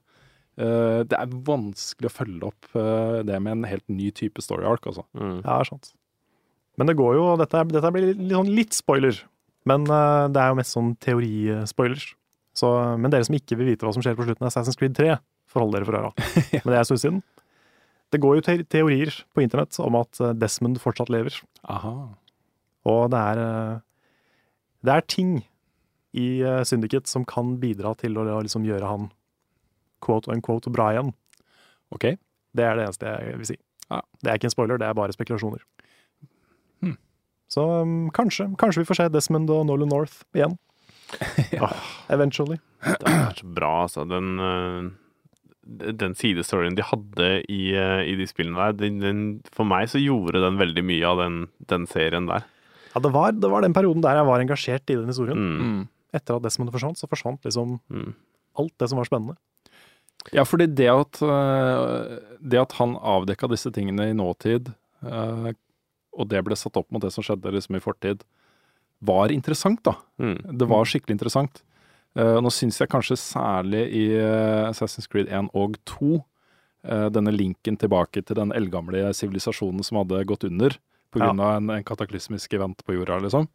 Eh, 0.61 1.01
det 1.09 1.17
er 1.17 1.33
vanskelig 1.47 2.11
å 2.11 2.13
følge 2.13 2.49
opp 2.51 2.69
eh, 2.77 3.21
det 3.25 3.39
med 3.41 3.55
en 3.59 3.67
helt 3.71 3.87
ny 3.89 4.11
type 4.13 4.43
story 4.45 4.67
arc, 4.69 4.85
altså. 4.91 5.07
Mm. 5.17 5.39
Ja, 5.47 5.59
sant. 5.65 5.93
Men 6.79 6.89
det 6.91 6.97
går 6.99 7.17
jo 7.19 7.25
Dette, 7.41 7.59
er- 7.61 7.73
dette 7.73 7.91
blir 7.95 8.11
litt, 8.13 8.21
sånn 8.35 8.53
litt 8.57 8.77
spoiler. 8.77 9.17
Men 9.69 9.85
eh, 9.89 10.29
det 10.33 10.41
er 10.43 10.53
jo 10.53 10.59
mest 10.61 10.77
sånn 10.77 10.95
teorispoilers. 11.01 12.11
Så, 12.61 12.69
men 13.01 13.13
dere 13.13 13.25
som 13.25 13.37
ikke 13.39 13.57
vil 13.61 13.71
vite 13.73 13.87
hva 13.87 13.93
som 13.95 14.03
skjer 14.05 14.17
på 14.19 14.25
slutten 14.27 14.45
av 14.45 14.51
Assassin's 14.51 14.77
Creed 14.77 14.97
3, 14.99 15.15
forhold 15.53 15.77
dere 15.77 15.87
for 15.87 15.97
øra. 15.97 16.11
Men 16.65 16.67
det 16.67 16.75
er 16.75 16.81
en 16.83 16.89
stund 16.89 17.01
siden. 17.03 17.21
Det 18.11 18.19
går 18.21 18.37
jo 18.37 18.43
te 18.45 18.57
teorier 18.75 19.15
på 19.33 19.45
internett 19.45 19.79
om 19.81 19.97
at 20.01 20.19
Desmond 20.37 20.81
fortsatt 20.83 21.13
lever. 21.15 21.37
Aha. 21.71 21.93
Og 22.91 23.05
det 23.15 23.21
er 23.23 23.41
Det 24.83 24.93
er 24.97 25.07
ting 25.15 25.31
i 26.19 26.27
Syndiket 26.67 27.07
som 27.07 27.25
kan 27.25 27.55
bidra 27.63 27.95
til 28.01 28.19
å 28.19 28.27
liksom 28.43 28.67
gjøre 28.67 28.91
han 28.91 29.09
quote 30.05 30.31
unquote 30.33 30.71
bra 30.73 30.91
igjen. 30.95 31.13
Ok. 31.95 32.07
Det 32.57 32.65
er 32.67 32.77
det 32.79 32.87
eneste 32.89 33.07
jeg 33.11 33.39
vil 33.41 33.49
si. 33.53 33.57
Ja. 33.91 34.01
Det 34.23 34.31
er 34.31 34.39
ikke 34.39 34.49
en 34.51 34.55
spoiler, 34.55 34.79
det 34.81 34.87
er 34.89 34.95
bare 34.99 35.15
spekulasjoner. 35.15 35.63
Hmm. 36.83 36.97
Så 37.51 37.65
um, 37.83 38.11
kanskje, 38.15 38.49
kanskje 38.61 38.83
vi 38.85 38.89
får 38.91 39.01
se 39.01 39.09
Desmond 39.15 39.51
og 39.51 39.65
Nolan 39.69 39.91
North 39.93 40.23
igjen. 40.37 40.59
Ja. 41.51 41.67
Eventually. 42.15 42.61
Det 42.87 43.11
er 43.11 43.33
så 43.35 43.47
bra, 43.51 43.71
altså. 43.89 44.05
Den, 44.07 44.29
eh, 44.39 45.91
den 45.99 46.15
sidestoryen 46.15 46.77
de 46.79 46.85
hadde 46.87 47.31
i, 47.51 47.73
eh, 47.75 48.05
i 48.07 48.15
de 48.19 48.27
spillene 48.31 48.55
der, 48.71 48.77
den, 48.79 49.01
den, 49.03 49.23
for 49.55 49.67
meg 49.67 49.89
så 49.91 49.99
gjorde 49.99 50.39
den 50.45 50.59
veldig 50.61 50.85
mye 50.87 51.09
av 51.11 51.19
den, 51.25 51.41
den 51.71 51.89
serien 51.91 52.31
der. 52.31 52.47
Ja, 52.95 53.03
det 53.03 53.11
var, 53.15 53.35
det 53.35 53.51
var 53.51 53.67
den 53.67 53.75
perioden 53.75 54.03
der 54.07 54.19
jeg 54.21 54.27
var 54.31 54.43
engasjert 54.43 54.91
i 54.95 54.97
den 55.01 55.11
historien. 55.11 55.39
Mm. 55.43 55.67
Mm. 55.67 55.83
Etter 56.15 56.39
at 56.39 56.47
Desmond 56.47 56.71
forsvant, 56.75 56.99
så 57.03 57.11
forsvant 57.11 57.43
liksom 57.47 57.77
Mm. 57.91 58.15
alt 58.63 58.75
det 58.83 58.89
som 58.91 58.99
var 59.03 59.07
spennende. 59.11 59.37
Ja, 60.37 60.45
fordi 60.45 60.69
det 60.77 60.91
at, 60.93 61.23
øh, 61.25 62.19
det 62.41 62.61
at 62.61 62.77
han 62.79 62.97
avdekka 62.97 63.49
disse 63.51 63.73
tingene 63.75 64.11
i 64.11 64.17
nåtid, 64.17 64.73
øh, 65.07 65.51
og 66.11 66.29
det 66.29 66.43
ble 66.45 66.59
satt 66.59 66.77
opp 66.77 66.91
mot 66.93 67.03
det 67.03 67.13
som 67.15 67.25
skjedde 67.25 67.53
liksom 67.55 67.79
i 67.79 67.83
fortid, 67.83 68.25
var 69.01 69.33
interessant, 69.33 69.81
da. 69.87 69.97
Mm. 70.21 70.59
Det 70.61 70.69
var 70.69 70.89
skikkelig 70.89 71.17
interessant. 71.17 71.63
Eh, 72.19 72.37
nå 72.43 72.51
syns 72.53 72.81
jeg 72.81 72.91
kanskje 72.91 73.17
særlig 73.21 73.85
i 73.95 74.05
eh, 74.19 74.67
Assassin's 74.67 75.09
Creed 75.11 75.31
1 75.31 75.53
og 75.57 75.79
2 75.89 76.17
eh, 76.19 77.07
denne 77.15 77.33
linken 77.35 77.79
tilbake 77.79 78.25
til 78.27 78.39
den 78.39 78.55
eldgamle 78.57 79.13
sivilisasjonen 79.17 79.87
som 79.87 80.01
hadde 80.03 80.25
gått 80.29 80.47
under 80.49 80.75
pga. 81.15 81.31
Ja. 81.31 81.33
en, 81.57 81.71
en 81.71 81.87
kataklysmisk 81.87 82.53
event 82.59 82.83
på 82.87 82.99
jorda, 82.99 83.21
liksom. 83.23 83.49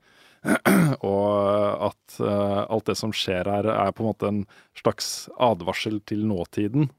og 1.05 1.87
at 1.89 2.19
eh, 2.21 2.61
alt 2.69 2.85
det 2.89 2.97
som 2.99 3.13
skjer 3.15 3.49
her, 3.49 3.69
er 3.71 3.95
på 3.95 4.03
en 4.03 4.09
måte 4.11 4.29
en 4.29 4.43
slags 4.77 5.27
advarsel 5.41 5.99
til 6.07 6.25
nåtiden 6.29 6.89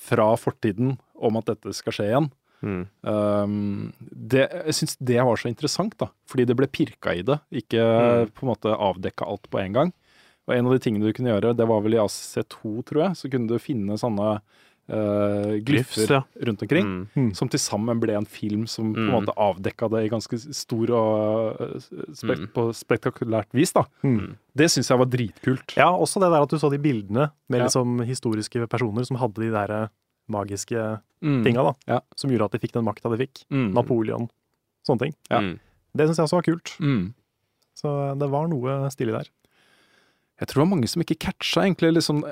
fra 0.00 0.30
fortiden 0.40 0.98
om 1.20 1.36
at 1.40 1.50
dette 1.50 1.74
skal 1.76 1.92
skje 1.96 2.06
igjen. 2.10 2.30
Mm. 2.60 2.82
Um, 3.08 3.92
det, 4.12 4.46
jeg 4.66 4.76
syns 4.76 4.96
det 5.00 5.16
var 5.24 5.40
så 5.40 5.48
interessant, 5.48 5.96
da. 6.00 6.10
Fordi 6.28 6.44
det 6.48 6.56
ble 6.58 6.68
pirka 6.68 7.14
i 7.16 7.24
det, 7.24 7.38
ikke 7.62 7.80
Mm. 7.80 8.32
på 8.36 8.44
en 8.44 8.50
måte 8.52 8.76
avdekka 8.76 9.24
alt 9.28 9.48
på 9.52 9.60
en 9.60 9.72
gang. 9.76 9.92
Og 10.48 10.54
en 10.56 10.66
av 10.66 10.72
de 10.72 10.80
tingene 10.82 11.06
du 11.06 11.12
kunne 11.16 11.30
gjøre, 11.32 11.54
det 11.56 11.66
var 11.68 11.80
vel 11.84 11.94
i 11.94 12.00
AC2, 12.02 12.82
tror 12.88 13.02
jeg, 13.04 13.16
så 13.16 13.30
kunne 13.32 13.48
du 13.48 13.58
finne 13.62 13.96
sånne 14.00 14.40
uh, 14.90 15.54
glyffer 15.64 16.10
ja. 16.10 16.22
rundt 16.46 16.62
omkring. 16.62 16.84
Mm. 16.86 17.06
Mm. 17.16 17.28
Som 17.38 17.48
til 17.48 17.60
sammen 17.62 18.00
ble 18.02 18.16
en 18.18 18.26
film 18.26 18.66
som 18.66 18.92
på 18.92 18.98
en 18.98 19.06
Mm. 19.10 19.14
måte 19.14 19.34
avdekka 19.36 19.88
det 19.90 20.04
i 20.06 20.08
ganske 20.10 20.38
stor 20.54 20.90
og 20.90 21.60
uh, 21.60 21.78
spek 22.12 22.38
Mm. 22.40 22.48
på 22.54 22.64
spektakulært 22.74 23.48
vis, 23.54 23.72
da. 23.72 23.84
Mm. 24.04 24.36
Det 24.56 24.66
syns 24.70 24.88
jeg 24.90 24.98
var 24.98 25.06
dritkult. 25.06 25.76
Ja, 25.76 25.90
også 25.94 26.20
det 26.20 26.30
der 26.32 26.42
at 26.42 26.50
du 26.50 26.56
så 26.58 26.70
de 26.70 26.78
bildene 26.78 27.30
med 27.48 27.58
Ja. 27.60 27.64
liksom 27.66 28.00
historiske 28.04 28.66
personer 28.68 29.04
som 29.06 29.16
hadde 29.16 29.34
de 29.40 29.50
der 29.50 29.70
eh, 29.84 29.88
magiske 30.28 31.00
Mm. 31.22 31.44
tinga, 31.44 31.62
da. 31.62 31.72
Ja. 31.86 32.00
Som 32.16 32.30
gjorde 32.30 32.44
at 32.46 32.52
de 32.52 32.58
fikk 32.58 32.72
den 32.72 32.84
makta 32.84 33.10
de 33.10 33.16
fikk. 33.26 33.44
Mm. 33.50 33.72
Napoleon. 33.74 34.28
Sånne 34.86 34.98
ting. 35.00 35.14
Ja. 35.30 35.40
Mm. 35.40 35.58
Det 35.94 36.06
syns 36.08 36.16
jeg 36.16 36.24
også 36.26 36.38
var 36.38 36.42
kult. 36.42 36.76
Mm. 36.80 37.14
Så 37.74 38.18
det 38.18 38.28
var 38.30 38.48
noe 38.48 38.90
stilig 38.90 39.12
der. 39.12 39.28
Jeg 40.40 40.48
tror 40.48 40.60
det 40.60 40.64
var 40.64 40.70
mange 40.72 40.88
som 40.88 41.02
ikke 41.04 41.18
catcha 41.20 41.66
egentlig 41.66 41.90
liksom 41.98 42.22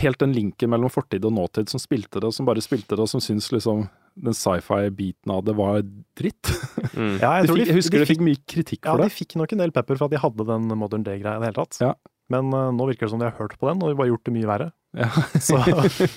helt 0.00 0.20
den 0.22 0.34
linken 0.36 0.70
mellom 0.70 0.92
fortid 0.92 1.24
og 1.26 1.34
nåtid, 1.34 1.70
som 1.72 1.82
spilte 1.82 2.20
det, 2.20 2.28
og 2.28 2.34
som 2.36 2.46
bare 2.46 2.62
spilte 2.62 2.94
det, 2.94 3.02
og 3.02 3.10
som 3.10 3.22
syntes 3.22 3.50
liksom 3.50 3.88
den 4.16 4.36
sci-fi-biten 4.36 5.32
av 5.34 5.42
det 5.44 5.56
var 5.58 5.80
dritt. 6.16 6.52
Mm. 6.94 7.16
Ja, 7.20 7.32
De 7.42 7.50
fikk, 7.50 7.64
jeg 7.66 7.76
husker 7.76 7.98
de 7.98 8.04
de 8.06 8.10
fikk 8.12 8.22
mye 8.24 8.38
kritikk 8.48 8.86
for 8.86 8.94
Ja, 8.94 8.94
for 8.94 9.04
de 9.10 9.16
fikk 9.18 9.34
nok 9.40 9.52
en 9.52 9.64
del 9.64 9.74
pepper 9.74 9.98
for 9.98 10.08
at 10.08 10.14
de 10.14 10.22
hadde 10.22 10.46
den 10.48 10.70
modern 10.78 11.04
day-greia 11.04 11.36
i 11.36 11.42
det 11.42 11.50
hele 11.50 11.58
tatt. 11.58 11.80
Ja. 11.82 11.92
Men 12.32 12.54
uh, 12.54 12.70
nå 12.74 12.86
virker 12.88 13.06
det 13.06 13.12
som 13.12 13.22
de 13.22 13.28
har 13.28 13.36
hørt 13.38 13.58
på 13.58 13.68
den, 13.68 13.82
og 13.82 13.90
de 13.92 13.98
bare 13.98 14.10
gjort 14.10 14.24
det 14.26 14.34
mye 14.34 14.48
verre. 14.48 14.70
Ja. 14.96 15.10
Så, 15.48 15.58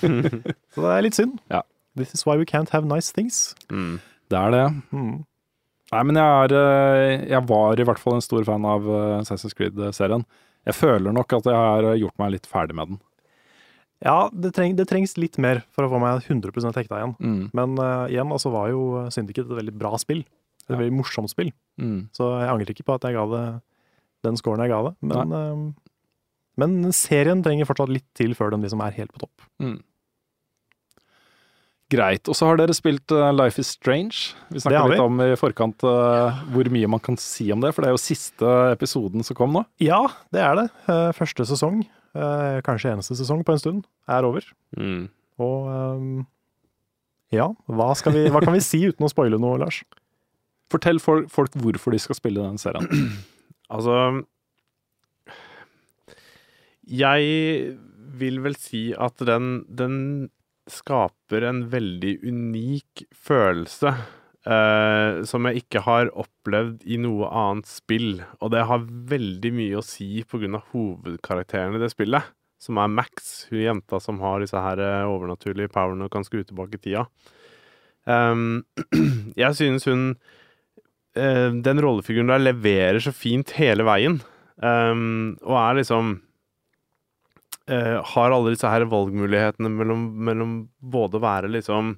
så 0.74 0.86
det 0.86 0.94
er 0.94 1.04
litt 1.04 1.18
synd. 1.18 1.42
Ja. 1.52 1.66
This 2.00 2.14
is 2.16 2.24
why 2.26 2.38
we 2.40 2.46
can't 2.48 2.72
have 2.72 2.88
nice 2.88 3.12
things. 3.12 3.56
Mm. 3.74 3.98
Det 4.32 4.38
er 4.40 4.54
det. 4.54 4.64
Mm. 4.94 5.26
Nei, 5.90 6.04
men 6.06 6.20
jeg, 6.22 6.46
er, 6.46 6.54
eh, 6.54 7.24
jeg 7.32 7.42
var 7.50 7.80
i 7.82 7.86
hvert 7.90 8.00
fall 8.00 8.20
en 8.20 8.24
stor 8.24 8.46
fan 8.46 8.66
av 8.70 8.86
eh, 8.86 9.16
Assassin's 9.18 9.58
Creed-serien. 9.58 10.24
Jeg 10.68 10.76
føler 10.76 11.16
nok 11.16 11.38
at 11.38 11.48
jeg 11.48 11.56
har 11.56 11.88
gjort 12.02 12.20
meg 12.22 12.34
litt 12.36 12.50
ferdig 12.50 12.76
med 12.78 12.92
den. 12.92 13.00
Ja, 14.06 14.30
det, 14.32 14.54
treng, 14.56 14.76
det 14.80 14.88
trengs 14.88 15.18
litt 15.20 15.36
mer 15.42 15.62
for 15.76 15.84
å 15.84 15.92
få 15.92 16.00
meg 16.00 16.24
100 16.24 16.72
hekta 16.78 17.00
igjen. 17.02 17.16
Mm. 17.20 17.42
Men 17.58 17.80
uh, 17.82 18.06
igjen, 18.08 18.32
altså 18.32 18.52
var 18.54 18.70
jo 18.72 19.08
Syndicate 19.12 19.50
et 19.50 19.60
veldig 19.60 19.76
bra 19.76 19.98
spill. 20.00 20.24
Et 20.24 20.76
Ja. 20.76 20.78
veldig 20.78 20.96
morsomt 21.00 21.32
spill. 21.32 21.52
Mm. 21.82 22.08
Så 22.16 22.30
jeg 22.40 22.52
angrer 22.52 22.72
ikke 22.72 22.86
på 22.88 22.96
at 22.96 23.08
jeg 23.08 23.18
ga 23.18 23.26
det 23.34 23.44
den 24.28 24.36
scoren 24.40 24.64
jeg 24.64 24.72
ga 24.72 24.82
det. 24.90 24.94
Men, 25.10 25.34
uh, 25.34 25.92
men 26.60 26.94
serien 26.96 27.44
trenger 27.44 27.68
fortsatt 27.68 27.92
litt 27.92 28.08
til 28.20 28.36
før 28.36 28.52
den 28.54 28.64
liksom 28.64 28.84
er 28.84 28.96
helt 29.00 29.12
på 29.16 29.24
topp. 29.26 29.48
Mm. 29.64 29.80
Greit. 31.90 32.30
Og 32.30 32.38
så 32.38 32.46
har 32.46 32.60
dere 32.60 32.74
spilt 32.78 33.10
eh, 33.16 33.32
Life 33.34 33.62
is 33.62 33.72
Strange. 33.74 34.36
Vi 34.54 34.62
snakka 34.62 34.84
litt 34.92 35.02
om 35.02 35.22
i 35.26 35.32
forkant 35.40 35.86
uh, 35.88 36.42
hvor 36.54 36.70
mye 36.70 36.90
man 36.92 37.02
kan 37.02 37.18
si 37.18 37.48
om 37.54 37.64
det, 37.64 37.72
for 37.74 37.82
det 37.82 37.90
er 37.90 37.96
jo 37.96 38.02
siste 38.02 38.52
episoden 38.76 39.26
som 39.26 39.38
kom 39.38 39.56
nå. 39.58 39.64
Ja, 39.82 40.04
det 40.36 40.44
er 40.46 40.54
det. 40.60 40.68
Uh, 40.86 41.10
Første 41.18 41.48
sesong, 41.50 41.82
uh, 42.14 42.60
kanskje 42.66 42.94
eneste 42.94 43.18
sesong 43.18 43.42
på 43.46 43.56
en 43.56 43.64
stund, 43.64 43.82
er 44.06 44.28
over. 44.28 44.46
Mm. 44.78 45.08
Og 45.42 45.72
um, 45.74 46.14
ja, 47.34 47.50
hva, 47.66 47.90
skal 47.98 48.14
vi, 48.14 48.28
hva 48.30 48.42
kan 48.46 48.54
vi 48.54 48.62
si 48.66 48.84
uten 48.86 49.06
å 49.06 49.10
spoile 49.10 49.42
noe, 49.42 49.58
Lars? 49.62 49.82
Fortell 50.70 51.02
for, 51.02 51.26
folk 51.34 51.58
hvorfor 51.58 51.94
de 51.94 52.06
skal 52.06 52.22
spille 52.22 52.46
den 52.46 52.62
serien. 52.62 52.90
Altså 53.70 53.94
Jeg 56.90 57.76
vil 58.18 58.40
vel 58.42 58.56
si 58.58 58.88
at 58.98 59.22
den, 59.22 59.60
den 59.70 59.94
skaper 60.74 61.46
en 61.50 61.66
veldig 61.72 62.20
unik 62.26 63.06
følelse. 63.16 63.94
eh, 64.48 65.24
som 65.28 65.48
jeg 65.48 65.64
ikke 65.64 65.82
har 65.86 66.12
opplevd 66.18 66.86
i 66.88 66.98
noe 67.02 67.28
annet 67.28 67.70
spill. 67.70 68.22
Og 68.40 68.54
det 68.54 68.66
har 68.70 68.88
veldig 68.88 69.52
mye 69.56 69.80
å 69.80 69.86
si 69.86 70.24
pga. 70.24 70.62
hovedkarakteren 70.72 71.76
i 71.76 71.82
det 71.84 71.92
spillet. 71.92 72.24
Som 72.60 72.78
er 72.78 72.92
Max, 72.92 73.48
hun 73.52 73.62
jenta 73.62 74.00
som 74.04 74.20
har 74.20 74.42
disse 74.42 74.58
her 74.58 74.80
eh, 74.84 75.08
overnaturlige 75.08 75.72
powerne 75.72 76.08
og 76.08 76.12
kan 76.12 76.26
skru 76.28 76.44
tilbake 76.44 76.80
tida. 76.80 77.06
Um, 78.06 78.66
jeg 79.38 79.56
synes 79.60 79.84
hun 79.86 80.16
eh, 81.20 81.52
Den 81.52 81.82
rollefiguren 81.84 82.32
der 82.32 82.42
leverer 82.42 83.00
så 83.04 83.12
fint 83.14 83.52
hele 83.60 83.86
veien. 83.88 84.22
Um, 84.60 85.38
og 85.44 85.56
er 85.56 85.80
liksom 85.80 86.18
eh, 87.70 87.96
Har 88.14 88.36
alle 88.36 88.54
disse 88.56 88.70
her 88.70 88.88
valgmulighetene 88.90 89.72
mellom, 89.72 90.06
mellom 90.28 90.60
både 90.80 91.20
å 91.20 91.24
være 91.24 91.52
liksom 91.54 91.96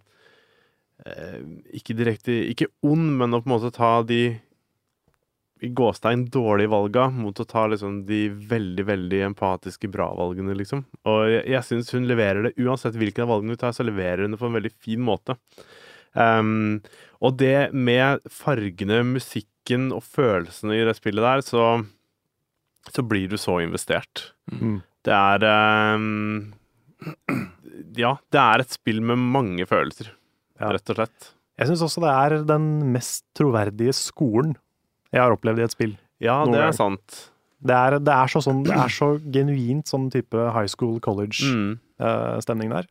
eh, 1.05 1.41
Ikke 1.79 1.97
direkte 1.97 2.35
Ikke 2.51 2.71
ond, 2.87 3.17
men 3.19 3.33
å 3.33 3.41
på 3.41 3.49
en 3.49 3.55
måte 3.57 3.73
ta 3.75 3.99
de 4.07 4.23
i 5.61 5.69
gåstein 5.77 6.23
dårlige 6.33 6.71
valga 6.73 7.03
mot 7.13 7.37
å 7.37 7.45
ta 7.45 7.67
liksom 7.69 7.99
de 8.07 8.23
veldig, 8.49 8.85
veldig 8.87 9.19
empatiske 9.27 9.91
bra 9.93 10.07
valgene, 10.17 10.55
liksom. 10.57 10.81
Og 11.05 11.19
jeg, 11.29 11.43
jeg 11.53 11.67
syns 11.67 11.93
hun 11.93 12.07
leverer 12.09 12.47
det. 12.47 12.55
Uansett 12.65 12.97
hvilken 12.97 13.27
av 13.27 13.35
valgene 13.35 13.53
hun 13.53 13.61
tar, 13.61 13.75
så 13.77 13.85
leverer 13.85 14.25
hun 14.25 14.33
det 14.33 14.39
på 14.41 14.49
en 14.49 14.57
veldig 14.57 14.71
fin 14.81 15.03
måte. 15.05 15.35
Um, 16.17 16.81
og 17.21 17.37
det 17.39 17.71
med 17.77 18.25
fargene, 18.25 19.03
musikken 19.05 19.91
og 19.93 20.01
følelsene 20.03 20.79
i 20.79 20.85
det 20.87 20.97
spillet 20.97 21.27
der, 21.27 21.45
så, 21.45 21.67
så 22.89 23.05
blir 23.05 23.29
du 23.29 23.37
så 23.37 23.59
investert. 23.61 24.31
Mm. 24.49 24.79
Det 25.05 25.13
er 25.17 25.45
um, 25.95 26.53
Ja, 27.97 28.15
det 28.31 28.39
er 28.41 28.61
et 28.63 28.69
spill 28.75 29.01
med 29.01 29.17
mange 29.17 29.65
følelser, 29.69 30.11
Ja. 30.59 30.69
rett 30.75 30.89
og 30.93 30.95
slett. 30.99 31.31
Jeg 31.57 31.67
syns 31.69 31.81
også 31.85 32.01
det 32.01 32.11
er 32.13 32.43
den 32.45 32.91
mest 32.93 33.23
troverdige 33.37 33.93
skolen 33.93 34.55
jeg 35.11 35.21
har 35.21 35.33
opplevd 35.35 35.59
i 35.59 35.63
et 35.65 35.73
spill. 35.73 35.97
Ja, 36.21 36.43
det 36.45 36.55
er 36.55 36.69
gang. 36.69 36.73
sant. 36.77 37.17
Det 37.61 37.75
er, 37.75 37.97
det 37.99 38.13
er, 38.13 38.27
så, 38.31 38.39
sånn, 38.41 38.63
det 38.65 38.73
er 38.73 38.89
så 38.89 39.09
genuint 39.31 39.85
sånn 39.89 40.07
type 40.13 40.33
high 40.55 40.69
school 40.71 40.99
college-stemning 41.03 42.69
Mm. 42.71 42.73
der. 42.77 42.87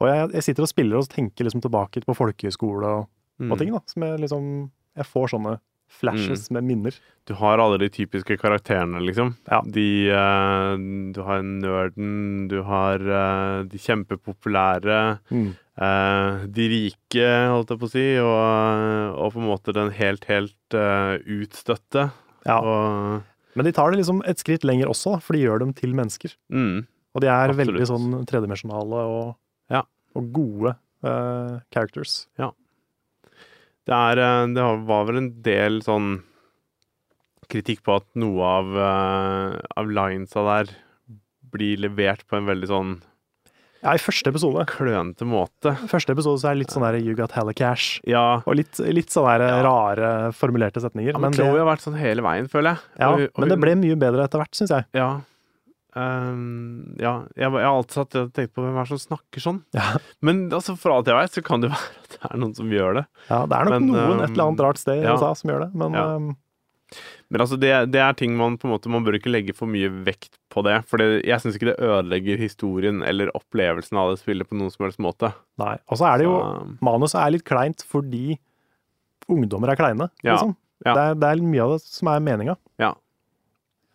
Og 0.00 0.08
jeg, 0.08 0.30
jeg 0.32 0.42
sitter 0.42 0.62
og 0.64 0.68
spiller 0.72 0.96
og 0.98 1.08
tenker 1.12 1.44
liksom 1.46 1.60
tilbake 1.62 2.02
på 2.06 2.16
folkehøyskole 2.16 2.86
og, 2.86 3.08
Mm. 3.40 3.52
og 3.52 3.58
ting, 3.58 3.70
da. 3.72 3.80
Som 3.86 4.02
jeg 4.02 4.20
liksom 4.20 4.70
Jeg 4.96 5.06
får 5.06 5.28
sånne 5.30 5.60
flashes 5.90 6.50
med 6.54 6.64
minner. 6.64 6.94
Du 7.28 7.34
har 7.38 7.58
alle 7.62 7.76
de 7.78 7.88
typiske 7.92 8.36
karakterene, 8.40 9.00
liksom. 9.04 9.34
Ja. 9.50 9.60
De 9.66 9.84
uh, 10.10 10.76
Du 11.14 11.20
har 11.26 11.42
nerden, 11.42 12.48
du 12.48 12.62
har 12.66 12.98
uh, 13.02 13.62
de 13.68 13.78
kjempepopulære, 13.78 15.18
Mm. 15.30 15.50
uh, 15.80 16.46
de 16.46 16.68
rike, 16.72 17.26
holdt 17.52 17.70
jeg 17.74 17.78
på 17.82 17.88
å 17.88 17.92
si, 17.92 18.06
og, 18.18 19.18
og 19.20 19.32
på 19.34 19.42
en 19.42 19.48
måte 19.50 19.74
den 19.76 19.90
helt, 19.98 20.24
helt 20.30 20.78
utstøtte. 21.26 22.10
Ja. 22.46 22.58
Og 22.60 23.22
Men 23.58 23.66
de 23.66 23.72
tar 23.76 23.90
det 23.92 24.00
liksom 24.00 24.22
et 24.26 24.38
skritt 24.40 24.64
lenger 24.64 24.88
også, 24.90 25.18
for 25.22 25.34
de 25.36 25.42
gjør 25.44 25.58
dem 25.66 25.72
til 25.76 25.92
mennesker. 25.94 26.34
mm, 26.52 26.86
Og 27.14 27.20
de 27.20 27.26
er 27.28 27.50
Absolutt. 27.50 27.74
veldig 27.74 27.86
sånn 27.90 28.26
tredimensjonale 28.26 29.00
og, 29.10 29.36
Ja. 29.70 29.82
og 30.14 30.32
gode 30.32 30.76
characters. 31.72 32.26
Det 33.90 33.98
er 33.98 34.20
eh, 34.22 34.46
Det 34.54 34.66
var 34.88 35.06
vel 35.08 35.18
en 35.24 35.30
del 35.44 35.80
sånn 35.84 36.10
kritikk 37.50 37.80
på 37.82 37.96
at 37.98 38.06
noe 38.20 38.46
av, 38.46 38.68
eh, 38.78 39.60
av 39.80 39.88
linesa 39.90 40.44
der 40.46 40.68
blir 41.50 41.80
levert 41.82 42.22
på 42.30 42.38
en 42.38 42.46
veldig 42.46 42.68
sånn 42.70 42.92
Ja, 43.82 43.94
i 43.96 44.02
første 44.02 44.28
episode 44.30 44.62
klønete 44.68 45.24
måte. 45.26 45.72
Første 45.90 46.12
episode 46.14 46.38
så 46.42 46.50
er 46.50 46.54
det 46.54 46.60
litt 46.66 46.74
sånn 46.74 46.84
der 46.84 46.98
You 47.00 47.14
got 47.16 47.32
hella 47.32 47.54
cash. 47.56 47.96
Ja. 48.06 48.42
Og 48.44 48.58
litt, 48.60 48.76
litt 48.92 49.08
sånn 49.10 49.24
der 49.26 49.46
Ja. 49.48 49.62
rare 49.64 50.10
formulerte 50.36 50.82
setninger. 50.84 51.14
Ja, 51.14 51.18
men 51.18 51.30
men, 51.30 51.38
Chloé 51.38 51.56
det, 51.56 51.62
har 51.64 51.70
vært 51.72 51.86
sånn 51.86 51.96
hele 51.98 52.22
veien, 52.22 52.46
føler 52.52 52.76
jeg. 52.76 52.78
ja, 53.00 53.08
Og 53.08 53.20
og 53.34 53.40
men 53.40 53.48
det 53.48 53.58
ble 53.58 53.74
mye 53.80 53.96
bedre 53.98 54.22
etter 54.28 54.38
hvert, 54.44 54.52
syns 54.54 54.70
jeg. 54.76 54.84
Ja. 54.94 55.08
Ehm, 55.98 56.96
ja, 57.02 57.14
jeg, 57.34 57.48
jeg 57.50 57.66
har 57.66 57.74
alltid 57.76 57.96
satt 57.98 58.14
og 58.20 58.28
tenkt 58.36 58.52
på 58.54 58.62
hvem 58.62 58.76
er 58.78 58.86
det 58.86 58.92
som 58.94 59.00
snakker 59.08 59.42
sånn. 59.42 59.62
Ja. 59.74 59.96
Men 60.26 60.44
altså, 60.54 60.76
for 60.78 60.94
alt 60.94 61.08
jeg 61.10 61.18
vet, 61.18 61.34
så 61.38 61.42
kan 61.46 61.64
det 61.64 61.70
være 61.74 61.90
at 62.04 62.14
det 62.14 62.20
er 62.30 62.38
noen 62.44 62.54
som 62.58 62.70
gjør 62.74 63.00
det. 63.00 63.06
Ja, 63.30 63.40
det 63.50 63.56
er 63.58 63.66
nok 63.70 63.74
Men, 63.78 63.88
noen 63.90 64.22
et 64.22 64.30
eller 64.30 64.46
annet 64.50 64.62
um, 64.62 64.66
rart 64.68 64.80
sted 64.82 65.02
i 65.02 65.06
ja. 65.08 65.16
USA 65.18 65.32
som 65.40 65.50
gjør 65.54 65.66
det, 65.66 65.70
men 65.82 65.98
Ja. 65.98 66.06
um, 66.20 66.30
Men 67.30 67.44
altså, 67.44 67.54
det, 67.62 67.70
det 67.94 68.00
er 68.02 68.16
ting 68.18 68.32
man 68.38 68.56
på 68.58 68.66
en 68.66 68.72
måte 68.72 68.90
Man 68.90 69.04
bør 69.06 69.14
ikke 69.14 69.30
legge 69.30 69.54
for 69.54 69.70
mye 69.70 69.86
vekt 70.06 70.32
på 70.50 70.64
det. 70.66 70.80
For 70.90 70.98
det, 70.98 71.20
jeg 71.22 71.38
syns 71.38 71.54
ikke 71.58 71.68
det 71.70 71.76
ødelegger 71.86 72.40
historien 72.42 73.04
eller 73.06 73.30
opplevelsen 73.38 73.94
av 74.02 74.10
det 74.10 74.18
spillet 74.22 74.48
på 74.50 74.58
noen 74.58 74.72
som 74.74 74.86
helst 74.88 74.98
måte. 74.98 75.30
nei. 75.62 75.76
Og 75.86 76.00
så 76.00 76.08
er 76.10 76.18
det 76.18 76.26
jo 76.26 76.32
Så, 76.34 76.72
Manuset 76.82 77.20
er 77.22 77.30
litt 77.36 77.46
kleint 77.46 77.84
fordi 77.86 78.38
ungdommer 79.30 79.70
er 79.70 79.78
kleine, 79.78 80.08
liksom. 80.26 80.56
ja. 80.82 80.94
Det, 80.96 81.02
er, 81.12 81.14
det 81.22 81.28
er 81.30 81.42
mye 81.44 81.62
av 81.62 81.76
det 81.76 81.82
som 81.84 82.08
er 82.10 82.22
meninga. 82.24 82.56
Ja. 82.82 82.94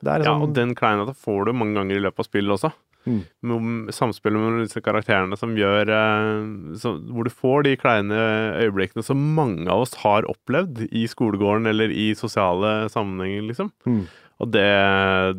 Er 0.08 0.24
ja, 0.24 0.34
liksom 0.36 0.44
og 0.48 0.56
den 0.58 0.76
kleinheten 0.78 1.18
får 1.18 1.46
du 1.48 1.54
mange 1.54 1.78
ganger 1.80 1.98
i 2.00 2.04
løpet 2.06 2.24
av 2.24 2.28
spillet 2.30 2.56
også. 2.58 2.72
Mm. 3.06 3.20
Med 3.46 3.94
Samspillet 3.94 4.42
mellom 4.42 4.64
disse 4.64 4.82
karakterene 4.82 5.38
som 5.38 5.52
gjør 5.54 5.92
eh, 5.94 6.40
så, 6.82 6.96
Hvor 7.14 7.28
du 7.28 7.30
får 7.30 7.68
de 7.68 7.76
kleine 7.78 8.18
øyeblikkene 8.64 9.04
som 9.06 9.20
mange 9.38 9.68
av 9.70 9.84
oss 9.84 9.94
har 10.02 10.26
opplevd 10.26 10.88
i 10.90 11.04
skolegården 11.12 11.70
eller 11.70 11.94
i 11.94 12.16
sosiale 12.18 12.88
sammenhenger, 12.90 13.46
liksom. 13.52 13.70
Mm. 13.86 14.08
Og 14.44 14.50
det, 14.52 14.66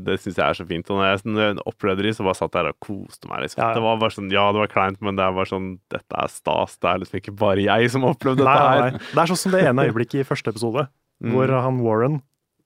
det 0.07 0.15
syns 0.23 0.39
jeg 0.39 0.47
er 0.47 0.57
så 0.57 0.65
fint. 0.65 0.89
Og 0.89 1.03
når 1.03 1.11
jeg, 1.11 1.57
opplevde 1.69 2.07
de, 2.07 2.13
så 2.17 2.25
bare 2.25 2.39
satt 2.39 2.55
jeg 2.55 2.65
der 2.65 2.73
og 2.73 2.79
koste 2.87 3.29
meg. 3.29 3.43
Liksom. 3.45 3.61
Ja, 3.61 3.67
ja. 3.69 3.77
Det 3.77 3.83
var 3.85 3.99
bare 4.01 4.15
sånn, 4.15 4.31
ja, 4.33 4.45
det 4.55 4.63
var 4.63 4.71
kleint, 4.73 5.03
men 5.05 5.19
det 5.19 5.25
er 5.27 5.35
bare 5.37 5.51
sånn 5.51 5.67
Dette 5.93 6.23
er 6.23 6.31
stas. 6.33 6.79
Det 6.81 6.89
er 6.93 7.03
liksom 7.03 7.19
ikke 7.21 7.35
bare 7.43 7.67
jeg 7.67 7.91
som 7.93 8.07
har 8.07 8.15
opplevd 8.17 8.41
dette 8.41 8.55
nei, 8.55 8.71
her. 8.71 8.87
nei. 8.87 9.03
Det 9.11 9.21
er 9.25 9.33
sånn 9.33 9.43
som 9.43 9.53
det 9.57 9.65
ene 9.69 9.85
øyeblikket 9.91 10.23
i 10.23 10.29
første 10.31 10.55
episode, 10.55 10.87
Mm. 11.17 11.31
hvor 11.33 11.49
han 11.49 11.79
Warren 11.81 12.17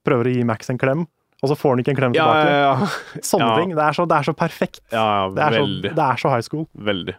prøver 0.03 0.27
å 0.27 0.31
gi 0.35 0.41
Max 0.43 0.71
en 0.73 0.79
klem, 0.79 1.05
og 1.43 1.49
så 1.49 1.57
får 1.57 1.71
han 1.75 1.81
ikke 1.85 1.93
en 1.95 1.99
klem 2.03 2.15
Ja, 2.19 2.27
tilbake. 2.27 2.51
ja, 2.53 2.61
ja. 2.61 3.23
Sånne 3.25 3.49
Ja. 3.49 3.57
ting. 3.61 3.71
Det 3.77 3.85
er, 3.87 3.93
så, 3.97 4.07
det 4.09 4.17
er 4.19 4.29
så 4.29 4.35
perfekt. 4.37 4.81
ja, 4.93 5.05
ja 5.17 5.31
Det 5.35 5.43
er, 5.47 5.57
så, 5.61 5.95
det 5.97 6.05
er 6.07 6.17
så 6.25 6.29
high 6.35 6.45
school. 6.47 6.67
Veldig. 6.77 7.17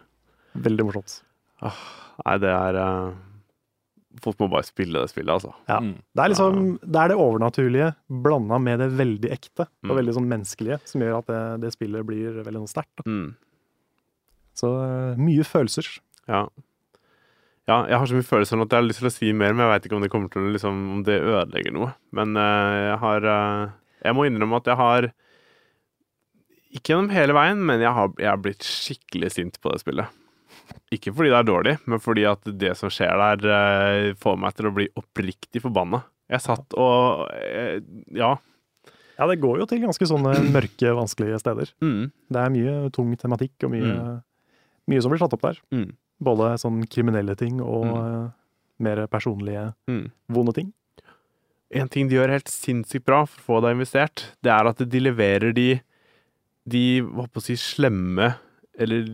Veldig 0.68 0.84
morsomt. 0.88 1.18
Nei, 1.62 2.38
det 2.42 2.50
er 2.52 2.76
uh, 2.78 3.12
Folk 4.22 4.36
må 4.42 4.46
bare 4.52 4.66
spille 4.68 5.00
det 5.00 5.08
spillet, 5.08 5.32
altså. 5.32 5.54
Ja. 5.70 5.78
Mm. 5.80 5.94
Det 6.14 6.20
er 6.22 6.28
liksom 6.34 6.56
det, 6.84 6.98
er 7.00 7.08
det 7.08 7.16
overnaturlige 7.16 7.86
blanda 8.22 8.58
med 8.60 8.78
det 8.84 8.90
veldig 8.98 9.30
ekte 9.32 9.64
og 9.64 9.88
Mm. 9.88 9.96
veldig 9.96 10.14
sånn 10.18 10.28
menneskelige 10.28 10.78
som 10.84 11.00
gjør 11.00 11.16
at 11.22 11.26
det, 11.32 11.40
det 11.64 11.70
spillet 11.72 12.04
blir 12.06 12.42
veldig 12.44 12.60
sånn 12.62 12.74
sterkt. 12.74 13.02
Mm. 13.08 13.30
Så 14.54 14.68
uh, 14.68 15.16
mye 15.16 15.42
følelser. 15.48 15.88
Ja. 16.28 16.42
ja, 17.66 17.78
jeg 17.88 17.98
har 17.98 18.06
så 18.06 18.18
mye 18.18 18.28
følelser 18.28 18.60
at 18.62 18.68
jeg 18.76 18.78
har 18.82 18.86
lyst 18.86 19.00
til 19.00 19.08
å 19.08 19.14
si 19.16 19.32
mer, 19.32 19.54
men 19.56 19.64
jeg 19.64 19.72
veit 19.72 19.86
ikke 19.88 19.96
om 19.96 20.04
det 20.04 20.10
kommer 20.12 20.28
til 20.30 20.44
å 20.44 20.52
liksom, 20.54 20.82
om 20.98 21.02
det 21.08 21.16
ødelegger 21.22 21.72
noe. 21.74 21.94
Men 22.12 22.36
uh, 22.36 22.92
jeg 22.92 22.98
har 23.06 23.26
eh, 23.32 23.72
Jeg 24.04 24.14
må 24.18 24.24
innrømme 24.26 24.58
at 24.58 24.66
jeg 24.72 24.76
har 24.80 25.10
Ikke 26.72 26.94
gjennom 26.94 27.10
hele 27.12 27.34
veien, 27.36 27.60
men 27.68 27.82
jeg 27.84 27.92
har, 27.92 28.08
jeg 28.18 28.30
har 28.30 28.38
blitt 28.40 28.64
skikkelig 28.64 29.28
sint 29.34 29.58
på 29.60 29.72
det 29.74 29.82
spillet. 29.82 30.08
Ikke 30.94 31.12
fordi 31.12 31.28
det 31.32 31.36
er 31.42 31.48
dårlig, 31.48 31.74
men 31.90 32.00
fordi 32.00 32.24
at 32.28 32.46
det 32.60 32.72
som 32.78 32.88
skjer 32.92 33.12
der, 33.20 33.44
eh, 33.52 34.14
får 34.20 34.38
meg 34.40 34.54
til 34.56 34.70
å 34.70 34.72
bli 34.76 34.86
oppriktig 34.96 35.60
forbanna. 35.64 36.00
Jeg 36.32 36.40
satt 36.46 36.72
og 36.80 37.28
eh, 37.36 37.80
Ja. 38.16 38.34
Ja, 39.18 39.26
det 39.28 39.36
går 39.42 39.58
jo 39.60 39.66
til 39.68 39.82
ganske 39.84 40.08
sånne 40.08 40.32
mørke, 40.56 40.94
vanskelige 40.96 41.38
steder. 41.44 41.74
Mm, 41.84 42.06
Det 42.32 42.40
er 42.40 42.54
mye 42.56 42.76
tung 42.96 43.12
tematikk 43.20 43.66
og 43.68 43.74
mye, 43.76 43.92
Mm. 43.92 44.22
mye 44.88 45.02
som 45.04 45.12
blir 45.12 45.20
tatt 45.20 45.36
opp 45.36 45.42
der. 45.44 45.60
mm, 45.70 45.90
Både 46.24 46.54
sånn 46.58 46.80
kriminelle 46.88 47.36
ting 47.36 47.60
og 47.60 47.84
Mm. 47.84 47.98
eh, 48.00 48.30
mer 48.80 49.06
personlige, 49.12 49.74
mm. 49.86 50.06
vonde 50.32 50.54
ting. 50.56 50.72
En 51.72 51.88
ting 51.88 52.08
de 52.08 52.18
gjør 52.18 52.34
helt 52.34 52.50
sinnssykt 52.52 53.06
bra 53.08 53.22
for 53.24 53.40
å 53.40 53.46
få 53.46 53.60
deg 53.64 53.78
investert, 53.78 54.26
det 54.44 54.52
er 54.52 54.68
at 54.68 54.82
de 54.92 55.00
leverer 55.00 55.54
de 55.56 55.70
de 56.68 57.00
hva 57.02 57.26
på 57.26 57.40
å 57.40 57.44
si, 57.44 57.56
slemme 57.58 58.34
Eller 58.78 59.04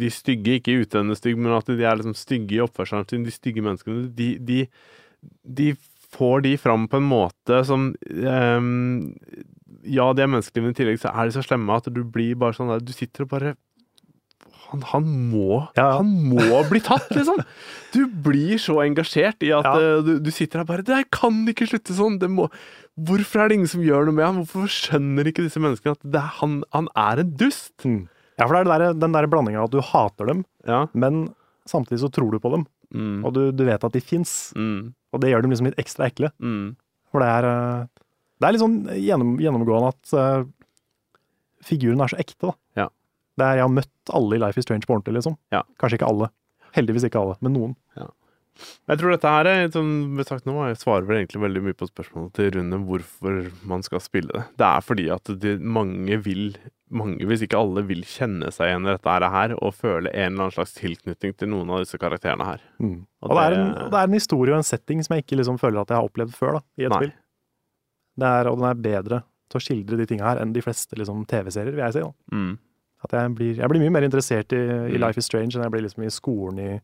de 0.00 0.10
stygge, 0.12 0.58
ikke 0.58 0.78
utøvende 0.80 1.16
stygge, 1.18 1.40
men 1.42 1.56
at 1.56 1.66
de 1.68 1.82
er 1.84 1.98
liksom 1.98 2.14
stygge 2.16 2.56
i 2.56 2.62
oppførselen 2.64 3.08
sin, 3.10 3.26
de 3.26 3.34
stygge 3.34 3.64
menneskene. 3.64 4.06
De, 4.16 4.28
de, 4.40 4.62
de 5.44 5.66
får 6.14 6.44
de 6.46 6.54
fram 6.60 6.86
på 6.88 7.00
en 7.00 7.10
måte 7.10 7.60
som 7.68 7.90
um, 7.92 9.12
Ja, 9.84 10.08
de 10.14 10.24
er 10.24 10.30
menneskelige, 10.30 10.64
men 10.64 10.72
i 10.72 10.78
tillegg 10.78 11.02
så 11.02 11.12
er 11.12 11.28
de 11.28 11.36
så 11.36 11.44
slemme 11.44 11.76
at 11.76 11.90
du 11.92 12.00
blir 12.04 12.38
bare 12.40 12.56
sånn 12.56 12.72
der 12.72 12.84
Du 12.84 12.94
sitter 12.96 13.26
og 13.26 13.34
bare 13.34 13.54
han, 14.74 14.82
han 14.92 15.06
må 15.32 15.60
Ja, 15.78 15.86
ja. 15.86 15.90
Han 16.02 16.10
må 16.34 16.60
bli 16.70 16.82
tatt, 16.84 17.08
liksom! 17.16 17.40
Du 17.94 18.00
blir 18.10 18.58
så 18.58 18.80
engasjert 18.82 19.44
i 19.46 19.52
at 19.54 19.64
Ja. 19.70 19.74
eh, 19.78 20.00
du, 20.02 20.12
du 20.18 20.30
sitter 20.34 20.60
der 20.60 20.66
bare 20.68 20.82
Det 20.86 20.96
her 20.98 21.06
kan 21.14 21.44
ikke 21.50 21.68
slutte 21.70 21.94
sånn! 21.94 22.18
Det 22.22 22.28
må, 22.30 22.48
hvorfor 22.98 23.44
er 23.44 23.48
det 23.52 23.60
ingen 23.60 23.70
som 23.70 23.84
gjør 23.86 24.08
noe 24.10 24.16
med 24.18 24.26
han? 24.26 24.40
Hvorfor 24.42 24.66
skjønner 24.74 25.30
ikke 25.30 25.46
disse 25.46 25.62
menneskene 25.62 25.94
at 25.96 26.02
det 26.04 26.20
er, 26.20 26.32
han, 26.42 26.60
han 26.74 26.90
er 26.98 27.22
en 27.22 27.32
dust? 27.40 27.72
Mm. 27.86 28.02
Ja, 28.34 28.48
for 28.50 28.56
det 28.56 28.64
er 28.64 28.66
det 28.66 28.78
der, 28.82 29.00
den 29.06 29.14
der 29.14 29.28
blandinga 29.30 29.62
at 29.68 29.70
du 29.70 29.78
hater 29.80 30.26
dem, 30.32 30.40
Ja. 30.66 30.84
men 30.92 31.28
samtidig 31.70 32.00
så 32.02 32.10
tror 32.10 32.32
du 32.34 32.40
på 32.42 32.50
dem. 32.50 32.64
Mm. 32.94 33.20
Og 33.24 33.32
du, 33.36 33.44
du 33.54 33.62
vet 33.66 33.84
at 33.86 33.94
de 33.94 34.02
fins. 34.02 34.50
Mm. 34.58 34.90
Og 35.14 35.22
det 35.22 35.30
gjør 35.30 35.44
dem 35.46 35.54
liksom 35.54 35.68
litt 35.70 35.78
ekstra 35.78 36.08
ekle. 36.10 36.32
Mm. 36.42 36.74
For 37.14 37.22
det 37.22 37.28
er, 37.30 37.46
eh, 37.46 37.86
det 38.42 38.48
er 38.48 38.56
litt 38.56 38.64
sånn 38.64 38.76
gjennom, 38.98 39.36
gjennomgående 39.38 39.92
at 39.94 40.14
uh, 40.18 40.42
figuren 41.64 42.02
er 42.02 42.10
så 42.12 42.18
ekte, 42.20 42.50
da. 42.50 42.54
Ja. 42.82 42.88
Det 43.38 43.46
er, 43.46 43.60
jeg 43.60 43.66
har 43.66 43.72
møtt 43.72 44.12
alle 44.14 44.36
i 44.36 44.42
Life 44.42 44.60
is 44.60 44.66
Strange 44.66 44.86
på 44.86 44.96
ordentlig, 44.96 45.18
liksom. 45.18 45.38
Ja. 45.54 45.64
Kanskje 45.80 46.00
ikke 46.00 46.10
alle. 46.10 46.30
Heldigvis 46.76 47.08
ikke 47.08 47.22
alle, 47.22 47.38
men 47.42 47.56
noen. 47.56 47.74
Jeg 48.86 49.00
tror 49.00 49.10
dette 49.10 49.30
her 49.30 49.48
er, 49.50 49.64
som 49.74 49.88
sagt 50.26 50.46
nå, 50.46 50.54
jeg 50.68 50.78
svarer 50.78 51.08
vel 51.08 51.20
egentlig 51.22 51.42
veldig 51.42 51.62
mye 51.64 51.76
på 51.78 51.88
spørsmålet 51.88 52.36
til 52.36 52.52
Rune 52.54 52.78
hvorfor 52.86 53.40
man 53.66 53.82
skal 53.82 54.02
spille 54.02 54.30
det. 54.30 54.44
Det 54.60 54.68
er 54.68 54.84
fordi 54.86 55.08
at 55.10 55.32
de, 55.42 55.56
mange 55.58 56.20
vil 56.22 56.54
mange, 56.94 57.26
hvis 57.26 57.42
ikke 57.44 57.58
alle, 57.58 57.82
vil 57.88 58.04
kjenne 58.06 58.50
seg 58.54 58.70
igjen 58.70 58.86
i 58.86 58.92
dette 58.92 59.30
her 59.34 59.54
og 59.56 59.74
føle 59.74 60.12
en 60.12 60.34
eller 60.34 60.46
annen 60.46 60.54
slags 60.54 60.76
tilknytning 60.76 61.34
til 61.38 61.50
noen 61.50 61.72
av 61.74 61.82
disse 61.82 61.98
karakterene 62.00 62.46
her. 62.46 62.64
Mm. 62.78 62.98
Og, 63.24 63.34
det 63.34 63.44
er 63.44 63.56
en, 63.58 63.70
og 63.86 63.92
det 63.94 64.00
er 64.00 64.10
en 64.10 64.18
historie 64.18 64.54
og 64.54 64.60
en 64.60 64.68
setting 64.68 65.02
som 65.04 65.16
jeg 65.16 65.24
ikke 65.24 65.40
liksom 65.40 65.58
føler 65.62 65.82
at 65.82 65.90
jeg 65.90 65.98
har 65.98 66.10
opplevd 66.10 66.36
før 66.36 66.58
da, 66.58 66.64
i 66.78 66.86
et 66.86 66.94
Nei. 66.94 67.00
spill. 67.02 67.14
Det 68.22 68.30
er, 68.30 68.50
og 68.50 68.60
den 68.60 68.68
er 68.68 68.84
bedre 68.84 69.20
til 69.50 69.58
å 69.58 69.64
skildre 69.64 69.98
de 69.98 70.06
tinga 70.08 70.28
her 70.28 70.42
enn 70.42 70.54
de 70.54 70.62
fleste 70.64 70.98
liksom, 71.00 71.24
TV-serier, 71.30 71.74
vil 71.74 71.84
jeg 71.86 71.96
si. 71.96 72.04
da. 72.04 72.38
Mm. 72.38 72.54
At 73.04 73.12
jeg 73.18 73.34
blir, 73.36 73.54
jeg 73.60 73.68
blir 73.68 73.82
mye 73.84 73.92
mer 73.98 74.06
interessert 74.08 74.52
i, 74.56 74.62
i 74.64 74.96
Mm. 74.96 75.00
Life 75.02 75.18
is 75.20 75.26
Strange 75.28 75.54
enn 75.56 75.62
jeg 75.66 75.72
blir 75.74 75.84
liksom 75.84 76.04
i 76.06 76.10
skolen 76.12 76.58
i 76.64 76.80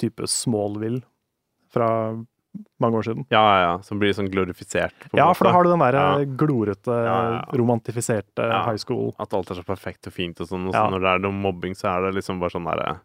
type 0.00 0.26
Smallville 0.30 1.02
fra 1.74 1.88
mange 2.80 2.96
år 2.96 3.04
siden. 3.04 3.24
Ja, 3.30 3.40
ja, 3.42 3.56
ja. 3.66 3.72
Som 3.84 3.98
blir 4.00 4.14
sånn 4.16 4.30
glorifisert. 4.32 4.94
på 5.10 5.18
Ja, 5.18 5.26
for 5.36 5.44
da 5.44 5.52
har 5.52 5.64
du 5.66 5.70
den 5.70 5.82
der 5.82 5.92
Ja. 5.98 6.24
glorete, 6.24 6.86
Ja, 7.04 7.16
ja, 7.30 7.42
romantifiserte 7.52 8.46
high 8.64 8.78
school. 8.80 9.14
At 9.20 9.34
alt 9.34 9.50
er 9.50 9.54
så 9.60 9.64
perfekt 9.64 10.06
og 10.06 10.12
fint 10.14 10.40
og 10.40 10.48
sånn, 10.48 10.68
og 10.68 10.72
så 10.72 10.86
når 10.90 11.00
det 11.00 11.10
er 11.14 11.18
noe 11.26 11.32
mobbing, 11.32 11.74
så 11.74 11.90
er 11.96 12.06
det 12.06 12.14
liksom 12.22 12.40
bare 12.40 12.50
sånn 12.50 12.64
derre 12.64 13.00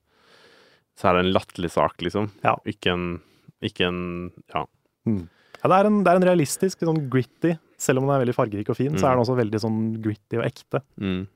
Så 0.97 1.07
er 1.09 1.13
det 1.17 1.25
en 1.25 1.33
latterlig 1.33 1.71
sak, 1.71 1.97
liksom. 2.01 2.29
Ja. 2.43 2.55
Ikke 2.65 2.91
en 2.93 3.21
Ikke 3.61 3.87
en 3.87 4.31
Ja. 4.53 4.65
Ja, 5.05 5.69
det, 5.69 5.77
er 5.77 5.85
en, 5.85 6.03
det 6.03 6.11
er 6.11 6.15
en 6.15 6.27
realistisk, 6.29 6.79
sånn 6.79 7.09
gritty 7.09 7.57
Selv 7.77 7.99
om 7.99 8.07
den 8.07 8.15
er 8.15 8.25
veldig 8.25 8.35
fargerik 8.35 8.69
og 8.69 8.77
fin, 8.77 8.93
så 8.97 9.07
er 9.07 9.15
den 9.15 9.23
også 9.25 9.35
veldig 9.37 9.59
sånn 9.59 10.01
gritty 10.01 10.37
og 10.37 10.45
ekte. 10.45 10.81
Mm. 10.99 11.27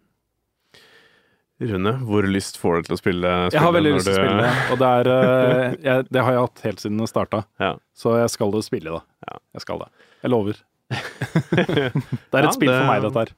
Rune, 1.62 1.92
hvor 2.04 2.26
lyst 2.28 2.58
får 2.60 2.82
du 2.82 2.88
til 2.90 2.96
å 2.96 3.00
spille 3.00 3.30
spille 3.48 3.54
Jeg 3.56 3.62
har 3.64 3.72
veldig 3.72 3.92
lyst 3.96 4.08
til 4.10 4.12
å 4.12 4.18
spille 4.20 4.42
det, 4.44 4.54
og 4.74 4.80
det, 4.82 4.88
er, 5.00 5.10
eh, 5.14 5.76
jeg, 5.86 6.08
det 6.12 6.24
har 6.28 6.34
jeg 6.36 6.42
hatt 6.44 6.64
helt 6.68 6.84
siden 6.84 6.98
det 7.00 7.08
starta. 7.08 7.44
Ja. 7.64 7.70
Så 7.96 8.18
jeg 8.20 8.30
skal 8.34 8.52
jo 8.52 8.62
spille 8.66 8.92
det. 8.98 9.04
Ja. 9.30 9.38
Jeg 9.56 9.62
skal 9.64 9.80
det. 9.86 9.88
Jeg 10.26 10.34
lover. 10.36 10.60
det 10.92 12.36
er 12.36 12.44
et 12.44 12.50
Ja, 12.50 12.52
spill 12.52 12.70
det- 12.74 12.80
for 12.82 12.92
meg, 12.92 13.02
dette 13.08 13.24
her. 13.24 13.32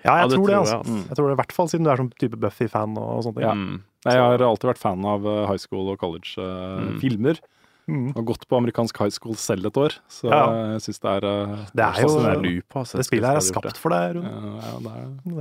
Ja, 0.00 0.14
jeg 0.16 0.22
Ja, 0.24 0.28
det 0.32 0.36
tror 0.38 0.46
det, 0.48 0.56
altså. 0.56 0.72
jeg, 0.72 0.80
altså. 0.80 0.92
altså. 0.96 1.08
Jeg 1.10 1.16
tror 1.18 1.26
det, 1.28 1.32
I 1.36 1.40
hvert 1.42 1.52
fall 1.52 1.68
siden 1.68 1.84
du 1.84 1.90
er 1.92 2.00
sånn 2.00 2.12
type 2.16 2.36
Buffy-fan 2.40 2.94
og, 2.96 3.22
sånne 3.26 3.36
ting. 3.36 3.44
Ja. 3.44 3.52
Mm. 3.52 3.80
Jeg 4.08 4.16
har 4.24 4.42
alltid 4.46 4.68
vært 4.70 4.80
fan 4.80 5.04
av 5.04 5.26
eh, 5.28 5.42
high 5.50 5.60
school 5.60 5.90
og 5.92 5.98
college-filmer. 6.00 7.42
Mm. 7.90 8.12
og 8.14 8.22
gått 8.28 8.44
på 8.46 8.54
amerikansk 8.54 8.94
high 9.02 9.10
school 9.10 9.34
selv 9.40 9.66
et 9.66 9.74
år, 9.80 9.96
så 10.06 10.28
Ja. 10.30 10.40
jeg 10.76 10.82
syns 10.84 11.00
det 11.02 11.10
er 11.10 11.24
eh, 11.26 11.54
Det 11.74 11.82
er 11.82 11.96
jo 12.04 12.10
Det, 12.20 12.28
er 12.30 12.42
lupa, 12.44 12.82
Det 12.86 13.04
spillet 13.08 13.26
her 13.26 13.38
er 13.40 13.42
skapt 13.42 13.76
for 13.82 13.90
deg, 13.90 14.14
Rune. 14.14 14.30
eh, 14.30 14.60
ja, 14.62 14.74
det 14.78 14.92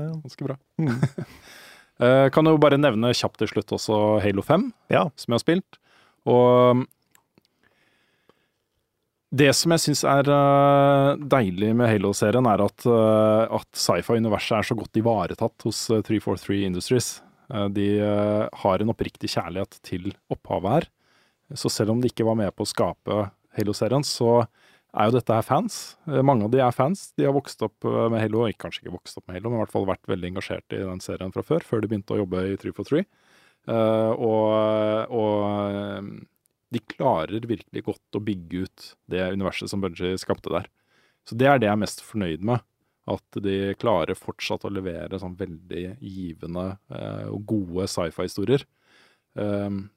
er 0.01 0.13
ganske 0.23 0.47
bra. 0.47 0.55
Mm. 0.81 0.95
Eh, 1.99 2.29
kan 2.31 2.47
jo 2.47 2.55
bare 2.61 2.79
nevne 2.79 3.11
kjapt 3.11 3.41
til 3.41 3.49
slutt 3.51 3.73
også 3.75 3.97
Halo 4.23 4.43
5, 4.45 4.69
Ja. 4.93 5.09
som 5.19 5.33
jeg 5.33 5.39
har 5.39 5.43
spilt. 5.43 5.79
Og 6.29 6.71
um, 6.71 6.85
det 9.29 9.51
som 9.53 9.69
jeg 9.75 9.83
syns 9.83 10.01
er 10.09 10.25
eh, 10.33 11.19
deilig 11.29 11.73
med 11.77 11.91
Halo-serien, 11.91 12.47
er 12.49 12.63
at, 12.65 12.85
eh, 12.89 13.57
at 13.59 13.67
sci-fi-universet 13.77 14.55
er 14.57 14.65
så 14.71 14.77
godt 14.79 14.97
ivaretatt 14.97 15.67
hos 15.67 15.83
eh, 15.93 16.01
343 16.01 16.63
Industries. 16.65 17.09
De 17.73 17.85
har 18.61 18.77
en 18.83 18.91
oppriktig 18.93 19.31
kjærlighet 19.33 19.79
til 19.81 20.11
opphavet 20.29 20.69
her. 20.69 20.85
Så 21.57 21.71
selv 21.73 21.95
om 21.95 22.01
de 22.01 22.11
ikke 22.11 22.27
var 22.27 22.35
med 22.37 22.53
på 22.53 22.61
å 22.61 22.69
skape 22.69 23.15
Halo-serien, 23.57 24.05
så 24.05 24.43
er 24.97 25.09
jo 25.09 25.15
dette 25.17 25.35
her 25.35 25.45
fans. 25.45 25.79
Eh, 26.09 26.21
Mange 26.25 26.47
av 26.47 26.53
de 26.53 26.61
er 26.63 26.75
fans. 26.75 27.09
De 27.17 27.27
har 27.27 27.35
vokst 27.35 27.61
opp 27.65 27.85
eh, 27.85 28.07
med 28.11 28.23
Halo, 28.23 28.45
kanskje 28.61 28.85
ikke 28.85 28.95
vokst 28.97 29.19
opp 29.19 29.27
med 29.27 29.37
Halo, 29.37 29.51
men 29.51 29.59
i 29.59 29.63
hvert 29.63 29.75
fall 29.75 29.89
vært 29.89 30.09
veldig 30.09 30.31
engasjert 30.31 30.75
i 30.75 30.81
den 30.81 31.03
serien 31.03 31.33
fra 31.35 31.45
før, 31.45 31.65
før 31.65 31.83
de 31.83 31.91
begynte 31.91 32.15
å 32.15 32.21
jobbe 32.23 32.45
i 32.49 32.57
343. 32.61 33.03
Eh, 33.69 34.23
og, 34.29 35.13
og 35.19 36.09
de 36.73 36.81
klarer 36.95 37.49
virkelig 37.49 37.85
godt 37.85 38.17
å 38.17 38.23
bygge 38.23 38.65
ut 38.65 38.89
det 39.11 39.29
universet 39.35 39.71
som 39.71 39.83
Bungie 39.83 40.17
skapte 40.21 40.53
der. 40.53 40.69
Så 41.27 41.37
det 41.37 41.49
er 41.49 41.61
det 41.61 41.69
jeg 41.69 41.75
er 41.75 41.85
mest 41.85 42.03
fornøyd 42.05 42.45
med. 42.45 42.65
At 43.09 43.39
de 43.41 43.73
klarer 43.81 44.17
fortsatt 44.17 44.67
å 44.67 44.69
levere 44.69 45.17
sånn 45.17 45.33
veldig 45.37 45.95
givende 45.97 46.65
og 47.33 47.39
gode 47.49 47.87
sci-fi-historier. 47.89 48.61
Um, 49.33 49.87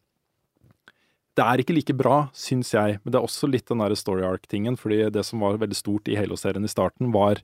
det 1.38 1.44
er 1.44 1.62
ikke 1.62 1.74
like 1.76 1.94
bra, 1.96 2.16
syns 2.36 2.74
jeg, 2.74 2.98
men 3.02 3.12
det 3.12 3.18
er 3.18 3.26
også 3.26 3.48
litt 3.48 3.68
den 3.70 3.80
der 3.80 3.94
story 3.96 4.24
arc-tingen. 4.26 4.76
fordi 4.76 5.08
det 5.10 5.24
som 5.24 5.40
var 5.40 5.60
veldig 5.60 5.78
stort 5.78 6.08
i 6.08 6.16
Halo-serien 6.18 6.64
i 6.64 6.72
starten, 6.72 7.12
var 7.12 7.40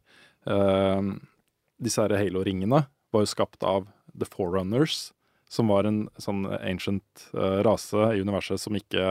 uh, 0.48 1.00
disse 1.80 2.02
her 2.02 2.16
Halo-ringene 2.18 2.84
var 3.12 3.24
jo 3.24 3.30
skapt 3.30 3.64
av 3.64 3.88
The 4.12 4.28
Forerunners, 4.28 5.12
som 5.48 5.70
var 5.72 5.88
en 5.88 6.02
sånn 6.20 6.44
ancient 6.58 7.28
uh, 7.32 7.64
rase 7.64 8.10
i 8.12 8.20
universet 8.20 8.60
som 8.60 8.76
ikke 8.76 9.04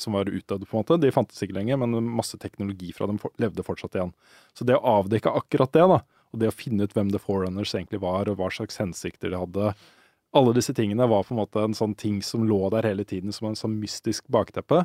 som 0.00 0.16
var 0.16 0.30
utdødd, 0.32 0.64
på 0.64 0.78
en 0.78 0.80
måte. 0.80 1.00
De 1.02 1.12
fantes 1.12 1.44
ikke 1.44 1.58
lenger, 1.58 1.82
men 1.82 1.98
masse 2.16 2.40
teknologi 2.40 2.94
fra 2.96 3.10
dem 3.10 3.20
for, 3.20 3.34
levde 3.42 3.66
fortsatt 3.66 3.98
igjen. 3.98 4.14
Så 4.56 4.64
det 4.64 4.78
å 4.78 5.00
avdekke 5.02 5.34
akkurat 5.36 5.74
det, 5.76 5.84
da, 5.92 6.00
og 6.32 6.40
det 6.40 6.48
å 6.48 6.56
finne 6.56 6.88
ut 6.88 6.96
hvem 6.96 7.12
The 7.12 7.20
Forerunners 7.20 7.76
egentlig 7.76 8.00
var, 8.00 8.30
og 8.30 8.40
hva 8.40 8.48
slags 8.48 8.80
hensikter 8.80 9.34
de 9.34 9.42
hadde, 9.42 9.74
alle 10.34 10.54
disse 10.56 10.74
tingene 10.74 11.06
var 11.06 11.22
på 11.22 11.34
en 11.34 11.40
måte 11.42 11.62
en 11.62 11.76
sånn 11.76 11.94
ting 11.98 12.18
som 12.26 12.42
lå 12.48 12.58
der 12.74 12.86
hele 12.88 13.04
tiden 13.06 13.32
som 13.32 13.48
en 13.48 13.58
sånn 13.58 13.76
mystisk 13.78 14.26
bakteppe. 14.34 14.82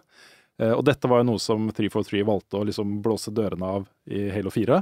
Eh, 0.59 0.73
og 0.75 0.83
dette 0.85 1.09
var 1.09 1.23
jo 1.23 1.31
noe 1.31 1.41
som 1.41 1.69
343 1.71 2.21
valgte 2.27 2.59
å 2.59 2.67
liksom 2.67 2.99
blåse 3.05 3.33
dørene 3.33 3.73
av 3.79 3.87
i 4.11 4.27
Halo 4.33 4.53
4, 4.53 4.81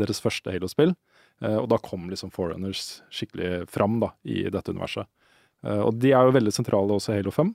deres 0.00 0.22
første 0.24 0.54
Halo-spill. 0.54 0.94
Eh, 1.42 1.58
og 1.58 1.68
da 1.72 1.80
kom 1.82 2.08
liksom 2.10 2.32
Forerunners 2.34 3.02
skikkelig 3.12 3.68
fram 3.72 3.98
da, 4.02 4.12
i 4.24 4.46
dette 4.48 4.72
universet. 4.72 5.10
Eh, 5.66 5.82
og 5.82 6.00
de 6.00 6.14
er 6.14 6.24
jo 6.24 6.36
veldig 6.38 6.54
sentrale 6.54 6.96
også 6.96 7.12
i 7.12 7.20
Halo 7.20 7.34
5. 7.34 7.52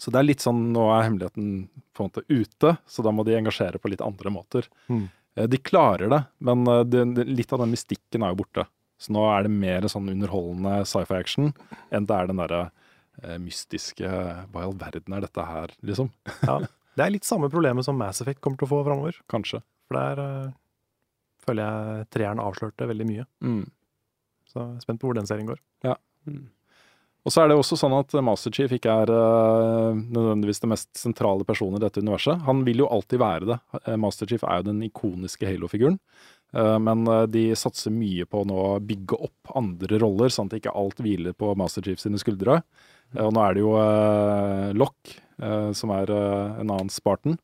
Så 0.00 0.10
det 0.10 0.18
er 0.18 0.26
litt 0.26 0.42
sånn, 0.42 0.72
nå 0.74 0.88
er 0.90 1.04
hemmeligheten 1.06 1.50
på 1.94 2.02
en 2.02 2.10
måte 2.10 2.24
ute, 2.26 2.76
så 2.82 3.04
da 3.06 3.12
må 3.14 3.22
de 3.22 3.36
engasjere 3.38 3.78
på 3.78 3.92
litt 3.92 4.02
andre 4.02 4.32
måter. 4.34 4.66
Mm. 4.90 5.04
De 5.50 5.58
klarer 5.62 6.10
det, 6.10 6.18
men 6.46 6.66
det, 6.90 7.04
litt 7.30 7.52
av 7.54 7.62
den 7.62 7.70
mystikken 7.70 8.26
er 8.26 8.32
jo 8.32 8.40
borte. 8.42 8.64
Så 9.00 9.12
nå 9.14 9.24
er 9.28 9.46
det 9.46 9.52
mer 9.52 9.86
sånn 9.90 10.08
underholdende 10.12 10.84
sci-fi-action 10.88 11.52
enn 11.94 12.08
det 12.08 12.16
er 12.16 12.30
den 12.30 12.40
derre 12.40 12.62
eh, 13.22 13.38
mystiske 13.42 14.08
Hva 14.08 14.62
i 14.62 14.66
all 14.68 14.76
verden 14.80 15.16
er 15.16 15.24
dette 15.26 15.46
her, 15.50 15.74
liksom? 15.82 16.12
Ja. 16.46 16.62
Det 16.94 17.02
er 17.02 17.10
litt 17.10 17.26
samme 17.26 17.48
problemet 17.50 17.82
som 17.82 17.96
Mass 17.98 18.22
Effect 18.22 18.38
kommer 18.38 18.60
til 18.60 18.68
å 18.68 18.70
få 18.70 18.84
framover. 18.86 19.16
Kanskje. 19.30 19.58
For 19.90 19.98
der 19.98 20.20
eh, 20.22 20.52
føler 21.42 21.66
jeg 21.66 22.10
treeren 22.14 22.42
avslørte 22.42 22.86
veldig 22.86 23.06
mye. 23.08 23.24
Mm. 23.42 23.64
Så 24.46 24.60
jeg 24.60 24.76
er 24.76 24.84
spent 24.84 25.02
på 25.02 25.10
hvor 25.10 25.18
den 25.18 25.26
serien 25.26 25.48
går. 25.48 25.58
Ja. 25.82 25.96
Og 27.24 27.32
så 27.32 27.40
er 27.40 27.48
det 27.48 27.56
også 27.56 27.78
sånn 27.80 27.94
at 27.96 28.12
Master 28.24 28.52
Chief 28.52 28.72
ikke 28.76 28.94
er 29.02 29.10
uh, 29.10 29.96
nødvendigvis 29.96 30.60
det 30.60 30.68
mest 30.74 30.90
sentrale 31.00 31.46
personen 31.48 31.78
i 31.78 31.84
dette 31.84 32.02
universet. 32.04 32.42
Han 32.44 32.60
vil 32.66 32.82
jo 32.84 32.90
alltid 32.92 33.22
være 33.22 33.48
det. 33.48 33.58
Eh, 33.80 33.96
Master 34.00 34.28
Chief 34.28 34.44
er 34.44 34.60
jo 34.60 34.68
den 34.68 34.82
ikoniske 34.84 35.48
Halo-figuren. 35.48 35.96
Eh, 36.54 36.78
men 36.78 37.06
eh, 37.06 37.22
de 37.26 37.44
satser 37.58 37.94
mye 37.94 38.26
på 38.30 38.44
nå 38.46 38.58
å 38.58 38.80
bygge 38.82 39.18
opp 39.26 39.54
andre 39.58 39.98
roller, 40.02 40.32
sånn 40.32 40.50
at 40.50 40.60
ikke 40.60 40.74
alt 40.78 41.02
hviler 41.02 41.34
på 41.36 41.50
Master 41.58 41.84
Chief 41.84 42.00
sine 42.00 42.20
skuldre. 42.22 42.60
Eh, 43.14 43.24
og 43.24 43.34
nå 43.34 43.42
er 43.42 43.56
det 43.56 43.64
jo 43.64 43.74
Lock, 44.78 45.16
som 45.74 45.90
er 45.90 46.12
en 46.14 46.68
annen 46.70 46.88
Spartan, 46.94 47.34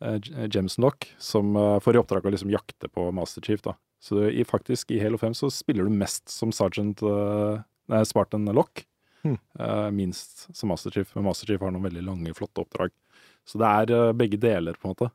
Jameson 0.00 0.86
Lock, 0.86 1.10
som 1.20 1.52
får 1.84 1.98
i 1.98 2.00
oppdrag 2.00 2.24
å 2.24 2.30
liksom 2.32 2.48
jakte 2.48 2.88
på 2.88 3.04
Master 3.12 3.44
Chief. 3.44 3.60
da. 3.60 3.74
Så 4.00 4.30
i, 4.30 4.46
faktisk 4.48 4.94
i 4.96 5.00
Halo 5.02 5.20
5 5.20 5.36
så 5.36 5.50
spiller 5.52 5.84
du 5.84 5.92
mest 5.92 6.32
som 6.32 6.54
Sergeant 6.56 7.02
nei, 7.04 8.00
Spartan 8.08 8.48
Lock. 8.56 8.86
Hmm. 9.26 9.36
minst 9.92 10.46
som 10.56 10.70
Master 10.72 10.94
Chief, 10.94 11.10
men 11.16 11.26
Master 11.26 11.50
Chief 11.50 11.60
har 11.60 11.74
noen 11.74 11.84
veldig 11.84 12.06
lange, 12.06 12.32
flotte 12.38 12.64
oppdrag. 12.64 12.94
Så 13.44 13.60
det 13.60 13.68
er 13.68 14.16
begge 14.16 14.40
deler, 14.40 14.78
på 14.80 14.88
en 14.88 14.94
måte. 14.94 15.10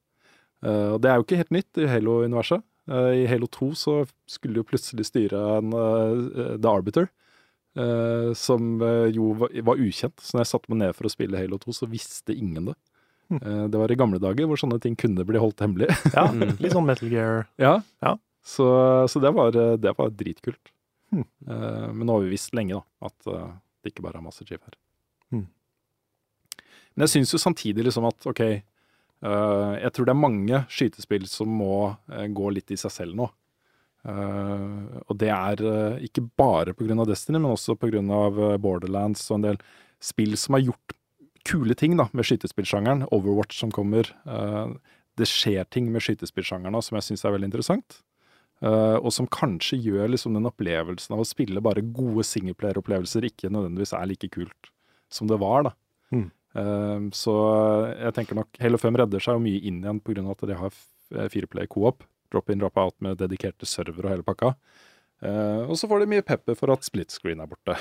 Og 0.69 1.01
det 1.01 1.09
er 1.09 1.17
jo 1.17 1.25
ikke 1.25 1.41
helt 1.41 1.57
nytt 1.57 1.81
i 1.81 1.89
Halo-universet. 1.89 2.61
Eh, 2.91 3.11
I 3.23 3.27
Halo 3.31 3.47
2 3.47 3.69
så 3.79 3.97
skulle 4.29 4.59
du 4.59 4.67
plutselig 4.67 5.05
styre 5.07 5.39
en 5.57 5.75
eh, 5.77 6.55
The 6.57 6.69
Arbiter, 6.71 7.07
eh, 7.79 8.31
som 8.37 8.81
jo 9.13 9.33
var, 9.39 9.53
var 9.69 9.79
ukjent. 9.81 10.19
Så 10.19 10.35
når 10.35 10.43
jeg 10.45 10.51
satte 10.53 10.73
meg 10.73 10.81
ned 10.83 10.97
for 10.97 11.07
å 11.07 11.13
spille 11.13 11.39
Halo 11.39 11.59
2, 11.61 11.77
så 11.79 11.89
visste 11.91 12.35
ingen 12.35 12.71
det. 12.71 12.77
Eh, 13.39 13.65
det 13.71 13.79
var 13.79 13.91
i 13.91 13.97
gamle 13.99 14.19
dager 14.21 14.49
hvor 14.49 14.59
sånne 14.59 14.81
ting 14.83 14.97
kunne 14.99 15.25
bli 15.27 15.41
holdt 15.41 15.63
hemmelig. 15.63 15.89
Ja, 16.17 16.27
Litt 16.33 16.75
sånn 16.75 16.87
Metal 16.87 17.11
Gear. 17.11 17.45
Ja. 17.61 17.79
Ja. 18.03 18.17
Så, 18.43 18.67
så 19.07 19.21
det, 19.23 19.31
var, 19.31 19.55
det 19.55 19.93
var 19.95 20.11
dritkult. 20.19 20.73
Eh, 21.15 21.89
men 21.93 22.03
nå 22.07 22.17
har 22.17 22.25
vi 22.25 22.33
visst 22.35 22.55
lenge 22.57 22.81
da, 22.81 23.07
at 23.07 23.29
det 23.83 23.93
ikke 23.93 24.03
bare 24.05 24.19
er 24.19 24.25
Master 24.25 24.47
Chief 24.47 24.59
her. 24.59 24.75
Mm. 25.35 25.45
Men 26.93 27.05
jeg 27.07 27.15
syns 27.15 27.33
jo 27.33 27.39
samtidig 27.41 27.85
liksom 27.87 28.05
at 28.09 28.27
ok, 28.29 28.41
jeg 29.23 29.93
tror 29.95 30.07
det 30.07 30.13
er 30.13 30.19
mange 30.19 30.59
skytespill 30.73 31.29
som 31.31 31.51
må 31.61 31.95
eh, 32.11 32.27
gå 32.27 32.49
litt 32.51 32.73
i 32.73 32.79
seg 32.79 32.91
selv 32.91 33.15
nå. 33.19 33.29
Eh, 34.03 34.97
og 35.07 35.15
det 35.21 35.29
er 35.31 35.63
eh, 35.63 36.01
ikke 36.09 36.25
bare 36.39 36.75
pga. 36.75 37.05
Destiny, 37.07 37.39
men 37.39 37.53
også 37.53 37.77
pga. 37.79 38.01
Borderlands 38.59 39.23
og 39.31 39.39
en 39.39 39.47
del 39.47 39.61
spill 40.03 40.35
som 40.39 40.57
har 40.57 40.65
gjort 40.67 40.97
kule 41.47 41.75
ting 41.75 41.95
da, 41.99 42.09
med 42.11 42.27
skytespillsjangeren. 42.27 43.07
Overwatch 43.15 43.59
som 43.63 43.71
kommer. 43.71 44.11
Eh, 44.27 44.75
det 45.19 45.29
skjer 45.29 45.67
ting 45.71 45.91
med 45.93 46.03
skytespillsjangeren 46.03 46.81
som 46.83 46.97
jeg 46.97 47.09
syns 47.09 47.25
er 47.25 47.35
veldig 47.35 47.51
interessant. 47.51 48.01
Eh, 48.63 48.97
og 48.99 49.11
som 49.11 49.27
kanskje 49.27 49.79
gjør 49.83 50.13
liksom 50.13 50.37
den 50.37 50.47
opplevelsen 50.47 51.15
av 51.15 51.23
å 51.23 51.27
spille 51.27 51.63
bare 51.63 51.83
gode 51.83 52.23
singleplayer-opplevelser 52.27 53.27
ikke 53.27 53.51
nødvendigvis 53.51 53.95
er 53.97 54.07
like 54.09 54.29
kult 54.33 54.71
som 55.11 55.29
det 55.29 55.39
var. 55.41 55.69
da. 55.69 55.73
Mm. 56.15 56.29
Eh, 56.55 56.99
så 57.17 57.33
jeg 57.97 58.13
tenker 58.13 58.35
nok 58.37 58.59
Halo 58.61 58.77
5 58.77 58.97
redder 59.01 59.19
seg 59.23 59.37
jo 59.37 59.43
mye 59.45 59.61
inn 59.65 59.81
igjen 59.83 60.01
pga. 60.05 60.25
at 60.31 60.43
de 60.47 60.57
har 60.59 60.69
f- 60.69 61.31
fireplay 61.33 61.67
co-op. 61.67 62.03
Drop 62.33 62.49
in, 62.49 62.59
drop 62.59 62.77
out 62.77 62.95
med 63.01 63.17
dedikerte 63.17 63.65
server 63.69 64.05
og 64.05 64.11
hele 64.15 64.23
pakka. 64.25 64.55
Eh, 65.23 65.63
og 65.69 65.75
så 65.77 65.87
får 65.87 65.99
de 66.03 66.09
mye 66.13 66.21
pepper 66.25 66.55
for 66.57 66.71
at 66.73 66.83
split 66.83 67.11
screen 67.11 67.39
er 67.39 67.47
borte. 67.47 67.75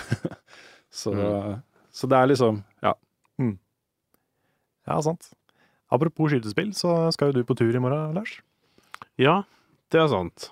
så, 0.90 1.12
så 1.92 2.08
det 2.08 2.18
er 2.18 2.26
liksom 2.32 2.62
Ja. 2.82 2.94
Ja, 4.86 4.96
sant. 5.02 5.30
Apropos 5.92 6.32
skytespill, 6.32 6.72
så 6.74 7.10
skal 7.14 7.30
jo 7.30 7.40
du 7.40 7.44
på 7.46 7.54
tur 7.58 7.70
i 7.74 7.78
morgen, 7.82 8.14
Lars. 8.16 8.38
Ja, 9.20 9.42
det 9.92 10.00
er 10.00 10.08
sant. 10.10 10.48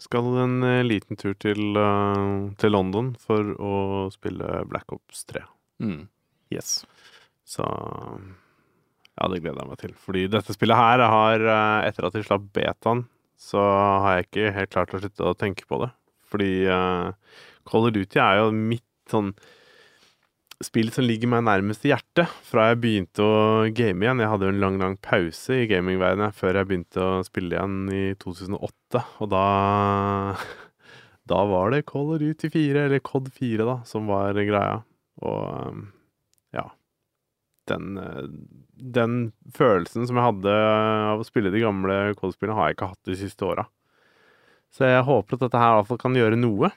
Skal 0.00 0.26
en 0.40 0.62
eh, 0.66 0.82
liten 0.86 1.16
tur 1.20 1.34
til, 1.40 1.76
eh, 1.76 2.50
til 2.60 2.72
London 2.74 3.12
for 3.20 3.54
å 3.58 3.72
spille 4.14 4.62
Black 4.70 4.92
Ops 4.94 5.24
3. 5.30 5.42
Mm. 5.82 6.06
Yes. 6.54 6.84
Så 7.44 7.64
ja, 7.64 9.28
det 9.30 9.42
gleder 9.42 9.60
jeg 9.62 9.70
meg 9.70 9.82
til. 9.82 9.96
Fordi 10.06 10.24
dette 10.32 10.56
spillet 10.56 10.78
her 10.78 11.04
har 11.04 11.44
eh, 11.44 11.88
Etter 11.90 12.08
at 12.08 12.16
de 12.16 12.24
slapp 12.24 12.46
betaen, 12.56 13.04
så 13.38 13.60
har 13.60 14.18
jeg 14.18 14.28
ikke 14.28 14.54
helt 14.56 14.72
klart 14.72 14.94
å 14.94 15.02
slutte 15.02 15.28
å 15.28 15.36
tenke 15.38 15.68
på 15.68 15.82
det. 15.82 15.90
Fordi 16.30 16.52
uh, 16.66 17.12
Call 17.68 17.90
of 17.90 17.94
Duty 17.94 18.18
er 18.18 18.40
jo 18.40 18.48
mitt 18.54 18.86
sånn 19.10 19.34
spill 20.64 20.88
som 20.94 21.04
ligger 21.04 21.28
meg 21.28 21.44
nærmest 21.44 21.84
i 21.84 21.90
hjertet 21.90 22.30
fra 22.46 22.70
jeg 22.70 22.80
begynte 22.80 23.22
å 23.26 23.38
game 23.76 24.06
igjen. 24.06 24.22
Jeg 24.22 24.30
hadde 24.32 24.48
jo 24.48 24.54
en 24.54 24.62
lang, 24.62 24.78
lang 24.80 24.94
pause 25.04 25.58
i 25.60 25.68
gamingverdenen 25.70 26.34
før 26.34 26.60
jeg 26.60 26.70
begynte 26.70 27.02
å 27.04 27.24
spille 27.26 27.58
igjen 27.58 27.80
i 27.92 28.04
2008. 28.22 29.02
Og 29.20 29.32
da 29.34 29.46
Da 31.30 31.38
var 31.48 31.70
det 31.72 31.86
Call 31.88 32.10
of 32.12 32.20
Duty 32.20 32.50
4, 32.52 32.82
eller 32.84 33.00
COD 33.00 33.30
4, 33.32 33.64
da, 33.64 33.78
som 33.88 34.10
var 34.10 34.36
greia. 34.36 34.82
Og 35.24 35.70
um. 35.72 35.84
Den, 37.70 37.98
eh, 37.98 38.26
den 38.96 39.16
følelsen 39.56 40.08
som 40.08 40.18
jeg 40.18 40.28
hadde 40.28 40.54
av 41.14 41.22
å 41.22 41.26
spille 41.26 41.52
de 41.54 41.62
gamle 41.62 42.14
COD-spillene, 42.18 42.56
har 42.58 42.70
jeg 42.70 42.78
ikke 42.78 42.90
hatt 42.92 43.10
de 43.10 43.18
siste 43.20 43.46
åra. 43.46 43.66
Så 44.74 44.88
jeg 44.90 45.06
håper 45.06 45.36
at 45.36 45.46
dette 45.46 45.60
her 45.60 45.72
i 45.72 45.78
hvert 45.78 45.90
fall 45.92 46.02
kan 46.02 46.18
gjøre 46.18 46.38
noe. 46.40 46.72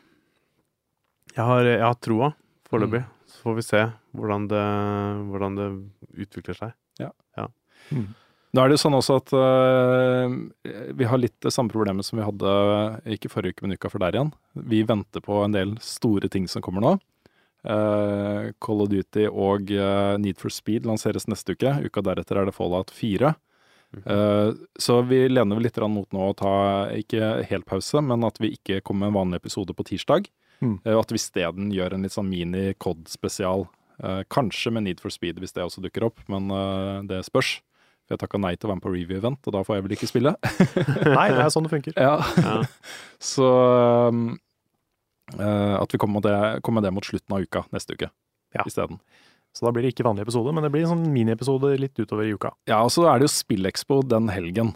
Jeg 1.33 1.43
har, 1.45 1.65
jeg 1.65 1.83
har 1.83 1.97
troa 2.01 2.31
foreløpig. 2.69 3.03
Så 3.27 3.43
får 3.43 3.57
vi 3.57 3.65
se 3.65 3.81
hvordan 4.17 4.47
det, 4.51 4.67
hvordan 5.31 5.57
det 5.57 5.67
utvikler 6.25 6.57
seg. 6.57 6.77
Da 8.55 8.63
er 8.63 8.71
det 8.71 8.77
jo 8.77 8.83
sånn 8.85 8.95
også 8.97 9.17
at 9.19 9.33
uh, 9.35 10.31
vi 10.97 11.07
har 11.09 11.19
litt 11.19 11.35
det 11.43 11.51
samme 11.53 11.69
problemet 11.69 12.07
som 12.07 12.17
vi 12.17 12.25
hadde 12.25 12.53
ikke 13.17 13.29
forrige 13.29 13.57
uke, 13.57 13.65
men 13.65 13.77
uka 13.77 13.91
før 13.91 14.05
der 14.05 14.17
igjen. 14.17 14.31
Vi 14.71 14.79
venter 14.87 15.23
på 15.23 15.41
en 15.43 15.53
del 15.53 15.75
store 15.83 16.31
ting 16.31 16.47
som 16.49 16.63
kommer 16.65 16.85
nå. 16.85 16.93
Eh, 17.67 18.51
Call 18.63 18.83
of 18.85 18.91
Duty 18.93 19.27
og 19.27 19.73
uh, 19.75 20.15
Need 20.21 20.39
for 20.39 20.53
Speed 20.53 20.87
lanseres 20.87 21.27
neste 21.27 21.57
uke. 21.57 21.73
Uka 21.83 22.03
deretter 22.05 22.39
er 22.39 22.47
det 22.47 22.55
Fallout 22.55 22.93
4. 22.95 23.33
Eh, 24.05 24.49
så 24.79 25.01
vi 25.07 25.21
lener 25.29 25.55
vel 25.55 25.67
litt 25.67 25.79
mot 25.87 26.09
nå 26.11 26.29
å 26.29 26.35
ta, 26.37 26.53
ikke 26.95 27.43
helt 27.47 27.67
pause, 27.67 28.01
men 28.03 28.25
at 28.27 28.39
vi 28.43 28.53
ikke 28.57 28.81
kommer 28.81 29.07
med 29.07 29.13
en 29.13 29.19
vanlig 29.21 29.41
episode 29.43 29.75
på 29.75 29.87
tirsdag. 29.87 30.27
Mm. 30.59 30.79
Eh, 30.83 30.97
at 30.97 31.11
vi 31.13 31.21
isteden 31.21 31.71
gjør 31.75 31.95
en 31.95 32.07
litt 32.07 32.15
sånn 32.15 32.29
mini-COD-spesial. 32.31 33.67
Kanskje 34.29 34.69
med 34.69 34.83
Need 34.85 34.99
for 35.01 35.09
Speed 35.09 35.39
hvis 35.41 35.55
det 35.55 35.63
også 35.65 35.81
dukker 35.81 36.03
opp, 36.05 36.19
men 36.29 36.51
det 37.09 37.23
spørs. 37.25 37.55
For 38.05 38.13
jeg 38.13 38.21
takka 38.21 38.39
nei 38.39 38.51
til 38.55 38.67
å 38.67 38.69
være 38.69 38.77
med 38.77 38.85
på 38.85 38.91
review-event, 38.93 39.47
og 39.49 39.55
da 39.55 39.63
får 39.65 39.79
jeg 39.79 39.83
vel 39.87 39.95
ikke 39.97 40.07
spille. 40.07 40.31
Nei, 41.17 41.25
det 41.33 41.41
er 41.43 41.49
sånn 41.51 41.65
det 41.65 41.71
funker. 41.73 41.97
Ja. 42.07 42.21
Ja. 42.37 42.59
Så 43.33 43.47
um, 44.13 44.37
at 45.35 45.91
vi 45.91 45.97
kommer 45.99 46.21
med, 46.21 46.23
det, 46.23 46.61
kommer 46.63 46.81
med 46.81 46.87
det 46.87 46.93
mot 46.95 47.05
slutten 47.05 47.33
av 47.35 47.41
uka 47.43 47.65
neste 47.75 47.97
uke 47.97 48.07
Ja. 48.55 48.63
isteden. 48.65 48.99
Så 49.57 49.65
da 49.65 49.71
blir 49.73 49.83
det 49.83 49.91
ikke 49.95 50.05
vanlig 50.05 50.23
episode, 50.27 50.53
men 50.53 50.63
det 50.63 50.69
blir 50.71 50.85
en 50.85 50.93
sånn 50.93 51.09
miniepisode 51.11 51.73
litt 51.81 51.97
utover 51.99 52.27
i 52.27 52.33
uka. 52.35 52.51
Ja, 52.69 52.83
og 52.85 52.91
så 52.93 53.07
er 53.09 53.19
det 53.19 53.27
jo 53.27 53.33
Spillekspo 53.33 54.01
den 54.07 54.29
helgen. 54.29 54.75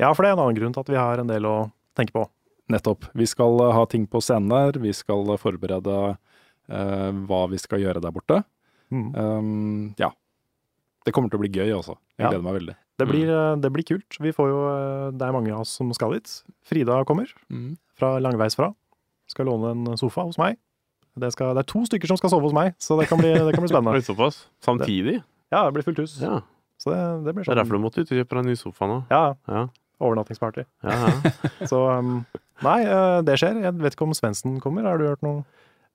Ja, 0.00 0.10
for 0.12 0.24
det 0.24 0.32
er 0.32 0.36
en 0.36 0.42
annen 0.44 0.58
grunn 0.58 0.74
til 0.74 0.82
at 0.82 0.90
vi 0.92 0.98
har 0.98 1.22
en 1.22 1.30
del 1.30 1.46
å 1.48 1.56
tenke 1.96 2.12
på. 2.16 2.26
Nettopp. 2.68 3.06
Vi 3.14 3.26
skal 3.30 3.60
eh, 3.62 3.72
ha 3.76 3.84
ting 3.86 4.06
på 4.10 4.20
scenen 4.24 4.50
der. 4.50 4.80
Vi 4.82 4.90
skal 4.96 5.30
eh, 5.30 5.38
forberede 5.38 5.94
uh, 6.16 7.10
hva 7.30 7.44
vi 7.52 7.60
skal 7.62 7.84
gjøre 7.84 8.02
der 8.02 8.14
borte. 8.14 8.40
Mm. 8.90 9.06
Um, 9.14 9.94
ja. 10.00 10.10
Det 11.06 11.14
kommer 11.14 11.30
til 11.30 11.38
å 11.38 11.44
bli 11.44 11.52
gøy 11.54 11.70
også. 11.76 11.94
Jeg 12.18 12.26
Ja. 12.26 12.32
gleder 12.32 12.42
meg 12.48 12.58
veldig. 12.58 12.74
Det, 12.98 13.06
blir, 13.06 13.30
mm. 13.30 13.60
det 13.62 13.70
blir 13.72 13.86
kult. 13.86 14.18
Vi 14.18 14.32
får 14.34 14.50
jo, 14.50 14.58
eh, 14.72 15.06
det 15.14 15.22
er 15.28 15.36
mange 15.36 15.54
av 15.54 15.62
oss 15.62 15.76
som 15.78 15.92
skal 15.94 16.16
dit. 16.18 16.34
Frida 16.66 16.98
kommer 17.06 17.30
fra 17.94 18.16
langveisfra. 18.18 18.72
Skal 19.36 19.48
låne 19.52 19.74
en 19.76 20.00
sofa 20.00 20.24
hos 20.24 20.40
meg. 20.40 20.56
Det, 21.16 21.30
skal, 21.32 21.54
det 21.56 21.62
er 21.64 21.68
to 21.70 21.80
stykker 21.88 22.08
som 22.10 22.18
skal 22.20 22.32
sove 22.32 22.44
hos 22.48 22.56
meg, 22.56 22.74
så 22.80 22.96
det 23.00 23.06
kan 23.08 23.20
bli, 23.20 23.30
det 23.32 23.52
kan 23.56 23.64
bli 23.64 23.70
spennende. 23.72 24.02
såpass? 24.10 24.42
Samtidig? 24.64 25.18
Ja, 25.52 25.62
det 25.68 25.76
blir 25.76 25.84
fullt 25.86 26.00
hus. 26.04 26.18
Ja. 26.20 26.42
Så 26.80 26.92
det, 26.92 26.98
det 27.24 27.32
blir 27.36 27.44
Det 27.44 27.46
er 27.46 27.54
sånn 27.54 27.60
derfor 27.62 27.78
du 27.78 27.84
måtte 27.86 28.02
ut 28.04 28.10
og 28.12 28.18
kjøpe 28.20 28.36
deg 28.36 28.42
en 28.42 28.50
ny 28.52 28.56
sofa 28.60 28.88
nå? 28.90 28.98
Ja, 29.12 29.22
Ja. 29.48 29.62
overnattingsparty. 29.96 30.66
ja, 30.84 30.96
ja. 31.00 31.30
Så 31.70 31.78
um, 31.88 32.18
nei, 32.66 32.78
eh, 32.84 33.20
det 33.24 33.38
skjer. 33.40 33.62
Jeg 33.64 33.78
vet 33.80 33.96
ikke 33.96 34.04
om 34.04 34.12
Svendsen 34.16 34.58
kommer. 34.60 34.84
Har 34.84 35.00
du 35.00 35.06
hørt 35.08 35.24
noe? 35.24 35.46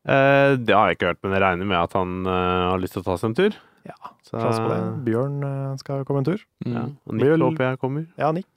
Eh, 0.10 0.56
det 0.58 0.73
har 0.73 0.89
jeg 0.89 0.97
ikke 0.97 1.12
hørt, 1.12 1.21
men 1.21 1.36
jeg 1.38 1.43
regner 1.45 1.69
med 1.69 1.77
at 1.77 1.93
han 1.99 2.15
uh, 2.25 2.71
har 2.71 2.82
lyst 2.82 2.97
til 2.97 3.04
å 3.04 3.10
ta 3.12 3.19
seg 3.21 3.30
en 3.30 3.38
tur. 3.38 3.60
Ja, 3.86 3.97
Så, 4.25 4.41
på 4.41 4.69
det. 4.73 4.80
Bjørn 5.06 5.38
uh, 5.45 5.77
skal 5.82 6.01
komme 6.10 6.23
en 6.25 6.30
tur. 6.32 6.41
Mm. 6.65 6.73
ja. 6.73 6.88
Og 7.06 7.17
Nick 7.19 7.45
håper 7.45 7.67
jeg 7.69 7.82
kommer. 7.86 8.08
Ja, 8.17 8.32
Nick. 8.34 8.49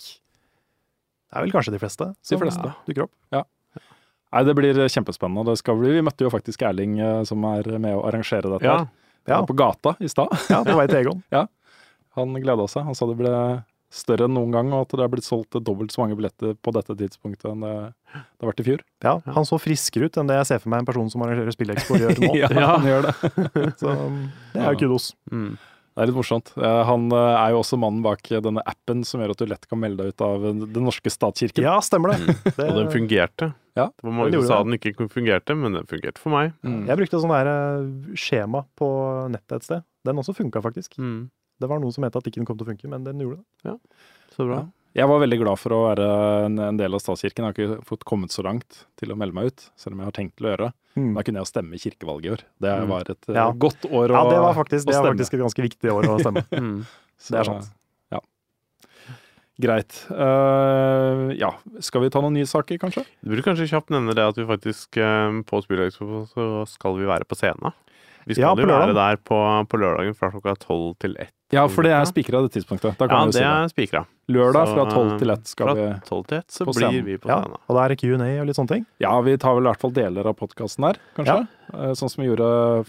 Det 1.28 1.36
er 1.42 1.44
vel 1.44 1.52
kanskje 1.52 1.74
de 1.76 1.82
fleste 1.82 2.08
som 2.24 2.40
fleste. 2.40 2.72
ja, 2.72 2.88
dukker 2.88 3.04
opp. 3.08 3.12
Nei, 4.34 4.44
det 4.48 4.54
blir 4.58 4.80
kjempespennende. 4.90 5.52
Det 5.52 5.60
skal 5.62 5.78
bli, 5.78 5.92
vi 5.94 6.02
møtte 6.02 6.26
jo 6.26 6.32
faktisk 6.32 6.64
Erling, 6.66 6.98
eh, 6.98 7.20
som 7.28 7.44
er 7.52 7.68
med 7.78 7.94
å 7.94 8.02
arrangere 8.08 8.50
dette. 8.56 8.66
Ja. 8.66 8.80
her. 8.82 8.88
Ja. 9.30 9.44
På 9.46 9.54
gata 9.56 9.94
i 10.02 10.10
stad. 10.10 10.34
Ja, 10.50 10.64
på 10.66 10.74
vei 10.76 10.88
til 10.90 11.00
Egon. 11.04 11.22
Han 12.18 12.34
gleda 12.42 12.66
seg. 12.70 12.84
Han 12.86 12.98
sa 12.98 13.06
det 13.10 13.16
ble 13.18 13.32
større 13.94 14.26
enn 14.26 14.34
noen 14.34 14.54
gang, 14.54 14.72
og 14.74 14.88
at 14.88 14.96
det 14.98 15.04
er 15.04 15.10
blitt 15.12 15.26
solgt 15.26 15.54
dobbelt 15.62 15.94
så 15.94 16.02
mange 16.02 16.16
billetter 16.18 16.56
på 16.58 16.72
dette 16.74 16.96
tidspunktet 16.98 17.46
enn 17.52 17.62
det, 17.62 17.74
det 18.10 18.42
har 18.42 18.50
vært 18.50 18.62
i 18.62 18.66
fjor. 18.66 18.82
Ja, 19.06 19.14
han 19.36 19.46
så 19.46 19.58
friskere 19.62 20.08
ut 20.08 20.18
enn 20.18 20.30
det 20.30 20.40
jeg 20.40 20.48
ser 20.50 20.62
for 20.64 20.72
meg 20.72 20.82
en 20.82 20.88
person 20.88 21.10
som 21.12 21.22
arrangerer 21.26 21.54
Spillekspo 21.54 22.00
gjør 22.00 22.18
nå. 22.24 22.32
ja, 22.42 22.50
han 22.72 22.88
gjør 22.88 23.06
det. 23.06 23.14
Så 23.82 23.94
um, 23.94 24.18
det 24.54 24.64
er 24.64 24.74
jo 24.74 24.80
kudos. 24.82 25.12
Mm. 25.30 25.52
Det 25.94 26.02
er 26.02 26.10
litt 26.10 26.16
morsomt. 26.18 26.50
Eh, 26.58 26.80
Han 26.88 27.06
eh, 27.14 27.34
er 27.38 27.52
jo 27.54 27.60
også 27.62 27.78
mannen 27.78 28.02
bak 28.02 28.26
denne 28.26 28.62
appen 28.66 29.04
som 29.06 29.22
gjør 29.22 29.34
at 29.36 29.42
du 29.44 29.46
lett 29.46 29.68
kan 29.70 29.78
melde 29.78 30.02
deg 30.02 30.16
ut 30.16 30.24
av 30.26 30.42
den 30.50 30.82
norske 30.82 31.12
statskirken. 31.12 31.62
Ja, 31.62 31.76
stemmer 31.86 32.14
det. 32.14 32.34
det 32.56 32.66
Og 32.66 32.80
den 32.80 32.90
fungerte. 32.90 33.52
Ja, 33.78 33.88
det 33.90 34.06
var 34.06 34.14
mange 34.14 34.34
den 34.34 34.42
som 34.42 34.50
sa 34.50 34.58
den 34.66 34.76
ikke 34.78 35.08
fungerte, 35.10 35.54
men 35.58 35.78
den 35.78 35.86
fungerte 35.90 36.22
for 36.22 36.34
meg. 36.34 36.52
Mm. 36.66 36.84
Jeg 36.90 36.98
brukte 37.00 37.22
sånn 37.22 37.34
der 37.34 37.50
eh, 37.52 38.14
skjema 38.18 38.64
på 38.78 38.88
nettet 39.34 39.60
et 39.60 39.68
sted. 39.70 39.86
Den 40.06 40.20
også 40.22 40.34
funka 40.36 40.62
faktisk. 40.62 40.98
Mm. 40.98 41.28
Det 41.62 41.70
var 41.70 41.82
noen 41.82 41.94
som 41.94 42.02
mente 42.02 42.18
at 42.18 42.26
ikke 42.26 42.42
den 42.42 42.48
kom 42.48 42.58
til 42.58 42.66
å 42.66 42.72
funke, 42.72 42.90
men 42.90 43.06
den 43.06 43.22
gjorde 43.22 43.38
det. 43.38 43.70
Ja, 43.70 43.76
Så 44.34 44.46
bra. 44.50 44.64
Ja. 44.64 44.83
Jeg 44.94 45.08
var 45.10 45.18
veldig 45.24 45.38
glad 45.40 45.58
for 45.58 45.74
å 45.74 45.78
være 45.88 46.04
en, 46.46 46.58
en 46.70 46.76
del 46.78 46.94
av 46.94 47.00
statskirken. 47.02 47.42
Jeg 47.42 47.50
har 47.50 47.54
ikke 47.78 47.86
fått 47.88 48.04
kommet 48.06 48.30
så 48.30 48.44
langt 48.46 48.84
til 49.00 49.10
å 49.10 49.16
melde 49.18 49.34
meg 49.34 49.48
ut, 49.50 49.64
selv 49.74 49.96
om 49.96 50.02
jeg 50.04 50.06
har 50.06 50.14
tenkt 50.14 50.36
til 50.38 50.46
å 50.46 50.52
gjøre 50.52 50.68
det. 50.68 50.74
Mm. 51.00 51.08
Da 51.16 51.24
kunne 51.26 51.40
jeg 51.40 51.46
jo 51.46 51.50
stemme 51.50 51.74
i 51.74 51.82
kirkevalget 51.82 52.26
i 52.28 52.32
år. 52.36 52.44
Det 52.62 52.74
Mm. 52.78 52.88
var 52.92 53.00
et 53.10 53.28
eh, 53.28 53.34
Ja. 53.34 53.46
godt 53.52 53.88
år 53.90 54.08
å, 54.14 54.14
Ja, 54.14 54.22
det 54.30 54.38
var 54.44 54.54
faktisk, 54.54 54.86
det 54.86 54.94
stemme. 54.94 55.10
faktisk 55.10 55.34
et 55.34 55.40
ganske 55.42 55.62
viktig 55.66 55.90
år 55.90 56.06
å 56.12 56.18
stemme. 56.22 56.44
Mm. 56.62 56.86
Så, 57.18 57.30
det 57.34 57.40
er 57.40 57.44
sant. 57.50 57.72
Ja. 58.14 58.20
Greit. 59.60 59.98
Uh, 60.10 61.30
ja, 61.38 61.52
skal 61.82 62.02
vi 62.02 62.10
ta 62.10 62.20
noen 62.22 62.34
nye 62.34 62.46
saker, 62.46 62.78
kanskje? 62.82 63.04
Du 63.22 63.30
burde 63.30 63.44
kanskje 63.46 63.68
kjapt 63.70 63.90
nevne 63.94 64.14
det 64.14 64.24
at 64.26 64.38
vi 64.38 64.46
faktisk 64.48 64.98
uh, 64.98 65.30
på 65.46 65.60
Spillekspo 65.62 66.24
så 66.32 66.46
skal 66.70 66.96
vi 66.98 67.06
være 67.06 67.26
på 67.26 67.38
scenen. 67.38 67.72
Vi 68.26 68.34
skal 68.36 68.42
Ja, 68.44 68.54
jo 68.56 68.66
være 68.68 68.94
der 68.96 69.16
på, 69.20 69.38
på 69.68 69.78
lørdagen 69.80 70.14
fra 70.16 70.30
klokka 70.32 70.54
tolv 70.62 70.94
til 71.02 71.16
ett. 71.20 71.32
Ja, 71.52 71.66
for 71.70 71.86
det 71.86 71.92
er 71.94 72.04
spikra 72.08 72.40
det 72.42 72.50
tidspunktet. 72.56 72.96
Da 72.98 73.04
Ja, 73.04 73.08
kan 73.12 73.28
vi 73.28 73.30
jo 73.30 73.32
det 73.32 73.34
si 73.36 73.44
det. 73.44 73.52
er 73.52 73.72
spikra. 73.72 74.04
Lørdag 74.32 74.66
Så, 74.66 74.74
fra 74.74 74.84
tolv 74.90 75.18
til 75.20 75.30
ett 75.34 75.46
skal 75.50 75.66
fra 75.68 75.74
vi 75.76 75.88
tolv 76.08 76.26
til 76.30 76.38
ett 76.38 76.50
så 76.50 76.64
blir 76.66 77.02
vi 77.04 77.16
på 77.20 77.28
Ja, 77.28 77.36
og 77.44 77.76
da 77.76 77.84
er 77.84 77.88
det 77.92 77.98
Q&A 78.00 78.40
og 78.40 78.46
litt 78.48 78.56
sånne 78.56 78.72
ting. 78.72 78.86
Ja, 79.04 79.12
vi 79.20 79.36
tar 79.36 79.54
vel 79.54 79.66
i 79.66 79.70
hvert 79.70 79.80
fall 79.84 79.92
deler 79.92 80.26
av 80.26 80.34
podkasten 80.40 80.84
her, 80.88 80.96
kanskje. 81.14 81.36
Ja. 81.70 81.92
Sånn 81.94 82.10
som 82.10 82.22
vi 82.24 82.30
gjorde 82.30 82.48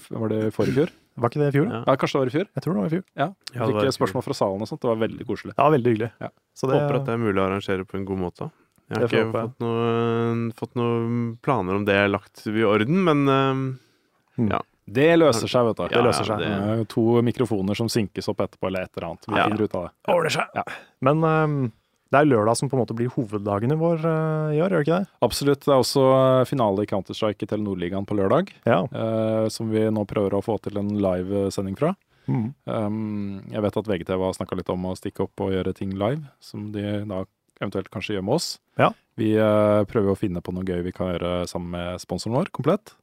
Var 0.10 0.30
det 0.32 0.40
i 0.48 0.52
forrige 0.56 0.74
fjor? 0.80 0.90
Var 1.16 1.30
ikke 1.32 1.40
det 1.40 1.48
i 1.48 1.56
fjor? 1.56 1.68
Ja. 1.72 1.84
Ja, 1.88 1.96
kanskje 1.96 2.16
det 2.16 2.22
var 2.24 2.28
i 2.28 2.36
fjor? 2.36 2.48
Jeg 2.56 2.64
tror 2.64 2.74
det 2.74 2.82
var 2.82 2.88
i 2.90 2.94
fjor. 2.96 3.04
Ja. 3.16 3.28
Ja, 3.56 3.68
Fikk 3.72 3.96
spørsmål 3.96 4.24
fra 4.26 4.34
salen 4.36 4.62
og 4.66 4.68
sånt. 4.68 4.82
Det 4.84 4.90
var 4.90 4.98
veldig 5.00 5.26
koselig. 5.30 5.54
Ja, 5.58 5.70
veldig 5.72 5.92
hyggelig. 5.94 6.12
Ja. 6.20 6.30
Så 6.56 6.68
det, 6.68 6.76
Håper 6.82 6.96
at 7.00 7.06
det 7.08 7.14
er 7.16 7.22
mulig 7.24 7.40
å 7.40 7.46
arrangere 7.46 7.86
på 7.88 7.96
en 8.00 8.06
god 8.10 8.20
måte. 8.20 8.50
Jeg 8.92 8.98
har 9.00 9.08
ikke 9.08 9.18
jeg 9.22 9.32
fått, 9.32 9.56
noe, 9.64 10.52
fått 10.60 10.76
noen 10.76 11.38
planer 11.42 11.74
om 11.80 11.86
det 11.88 11.96
lagt 12.12 12.44
i 12.52 12.66
orden, 12.68 13.00
men 13.08 13.24
eh, 13.32 14.50
ja. 14.52 14.60
Det 14.86 15.16
løser 15.18 15.50
seg, 15.50 15.66
vet 15.66 15.78
du. 15.80 15.84
Ja, 15.88 15.90
det 15.98 16.04
løser 16.06 16.28
seg. 16.30 16.44
Det 16.44 16.88
to 16.94 17.22
mikrofoner 17.26 17.76
som 17.78 17.88
synkes 17.90 18.28
opp 18.30 18.44
etterpå, 18.46 18.68
eller 18.70 18.86
et 18.86 18.92
eller 18.98 19.08
annet. 19.10 19.26
Vi 19.28 19.36
Ja. 19.40 19.48
finner 19.50 19.64
ut 19.66 19.76
av 19.76 19.84
det. 19.88 19.92
ordner 20.14 20.30
seg. 20.30 20.46
Ja. 20.54 20.64
Men 21.02 21.24
um, 21.24 21.72
det 22.14 22.20
er 22.22 22.26
lørdag 22.30 22.56
som 22.56 22.70
på 22.70 22.78
en 22.78 22.84
måte 22.86 22.96
blir 22.96 23.10
hoveddagene 23.10 23.76
vår 23.82 24.06
uh, 24.06 24.54
i 24.54 24.60
år, 24.62 24.70
gjør 24.70 24.78
det 24.78 24.86
ikke 24.86 25.00
det? 25.02 25.08
Absolutt. 25.26 25.64
Det 25.66 25.74
er 25.74 25.82
også 25.82 26.04
eh, 26.16 26.46
finale 26.46 26.84
i 26.86 26.90
Counter-Strike 26.92 27.44
i 27.44 27.50
Telenor-ligaen 27.50 28.06
på 28.06 28.16
lørdag, 28.16 28.54
Ja. 28.70 28.84
Uh, 28.94 29.50
som 29.50 29.72
vi 29.74 29.82
nå 29.90 30.06
prøver 30.06 30.38
å 30.38 30.44
få 30.46 30.60
til 30.62 30.78
en 30.78 30.94
live-sending 31.02 31.76
fra. 31.80 31.96
Mm. 32.30 32.54
Um, 32.66 33.42
jeg 33.52 33.62
vet 33.66 33.78
at 33.82 33.90
VGTV 33.90 34.22
har 34.22 34.38
snakka 34.38 34.56
litt 34.58 34.70
om 34.70 34.86
å 34.86 34.96
stikke 34.98 35.26
opp 35.26 35.42
og 35.46 35.52
gjøre 35.54 35.74
ting 35.78 35.92
live, 35.98 36.24
som 36.40 36.72
de 36.74 36.86
da 37.10 37.24
eventuelt 37.62 37.90
kanskje 37.94 38.16
gjør 38.18 38.24
med 38.30 38.36
oss. 38.38 38.60
Ja. 38.78 38.92
Vi 39.18 39.34
uh, 39.40 39.82
prøver 39.90 40.14
å 40.14 40.20
finne 40.20 40.42
på 40.46 40.54
noe 40.54 40.66
gøy 40.68 40.82
vi 40.86 40.94
kan 40.96 41.14
gjøre 41.14 41.48
sammen 41.50 41.74
med 41.74 42.02
sponsoren 42.04 42.36
vår, 42.38 42.50
komplett. 42.56 42.94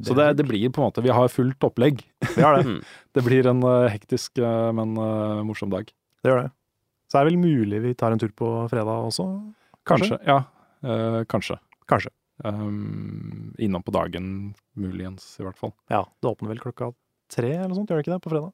Så 0.00 0.14
det, 0.16 0.30
det 0.38 0.46
blir 0.48 0.70
på 0.72 0.80
en 0.80 0.88
måte 0.88 1.02
Vi 1.04 1.12
har 1.12 1.28
fullt 1.28 1.64
opplegg. 1.68 2.00
Vi 2.24 2.42
har 2.42 2.56
det. 2.56 2.64
Mm. 2.64 2.80
Det 3.12 3.20
blir 3.26 3.44
en 3.50 3.60
eh, 3.68 3.90
hektisk, 3.92 4.38
eh, 4.40 4.70
men 4.72 4.96
eh, 4.96 5.42
morsom 5.44 5.68
dag. 5.68 5.90
Det 6.24 6.30
gjør 6.30 6.46
det. 6.46 6.52
Så 7.12 7.18
er 7.18 7.26
det 7.26 7.34
vel 7.34 7.42
mulig 7.42 7.82
vi 7.84 7.92
tar 7.98 8.14
en 8.14 8.22
tur 8.22 8.32
på 8.32 8.48
fredag 8.72 9.04
også? 9.10 9.26
Kanskje. 9.84 10.16
Ja, 10.24 10.38
eh, 10.80 11.18
kanskje. 11.28 11.58
Kanskje. 11.90 12.08
Um, 12.42 13.52
innom 13.60 13.84
på 13.84 13.92
dagen, 13.94 14.54
muligens, 14.74 15.26
i 15.38 15.44
hvert 15.44 15.60
fall. 15.60 15.74
Ja, 15.92 16.06
det 16.22 16.30
åpner 16.30 16.54
vel 16.54 16.62
klokka 16.62 16.88
tre 17.30 17.52
eller 17.52 17.68
noe 17.68 17.82
sånt, 17.82 17.92
gjør 17.92 18.00
det 18.00 18.06
ikke 18.06 18.14
det, 18.14 18.22
på 18.24 18.32
fredag? 18.32 18.50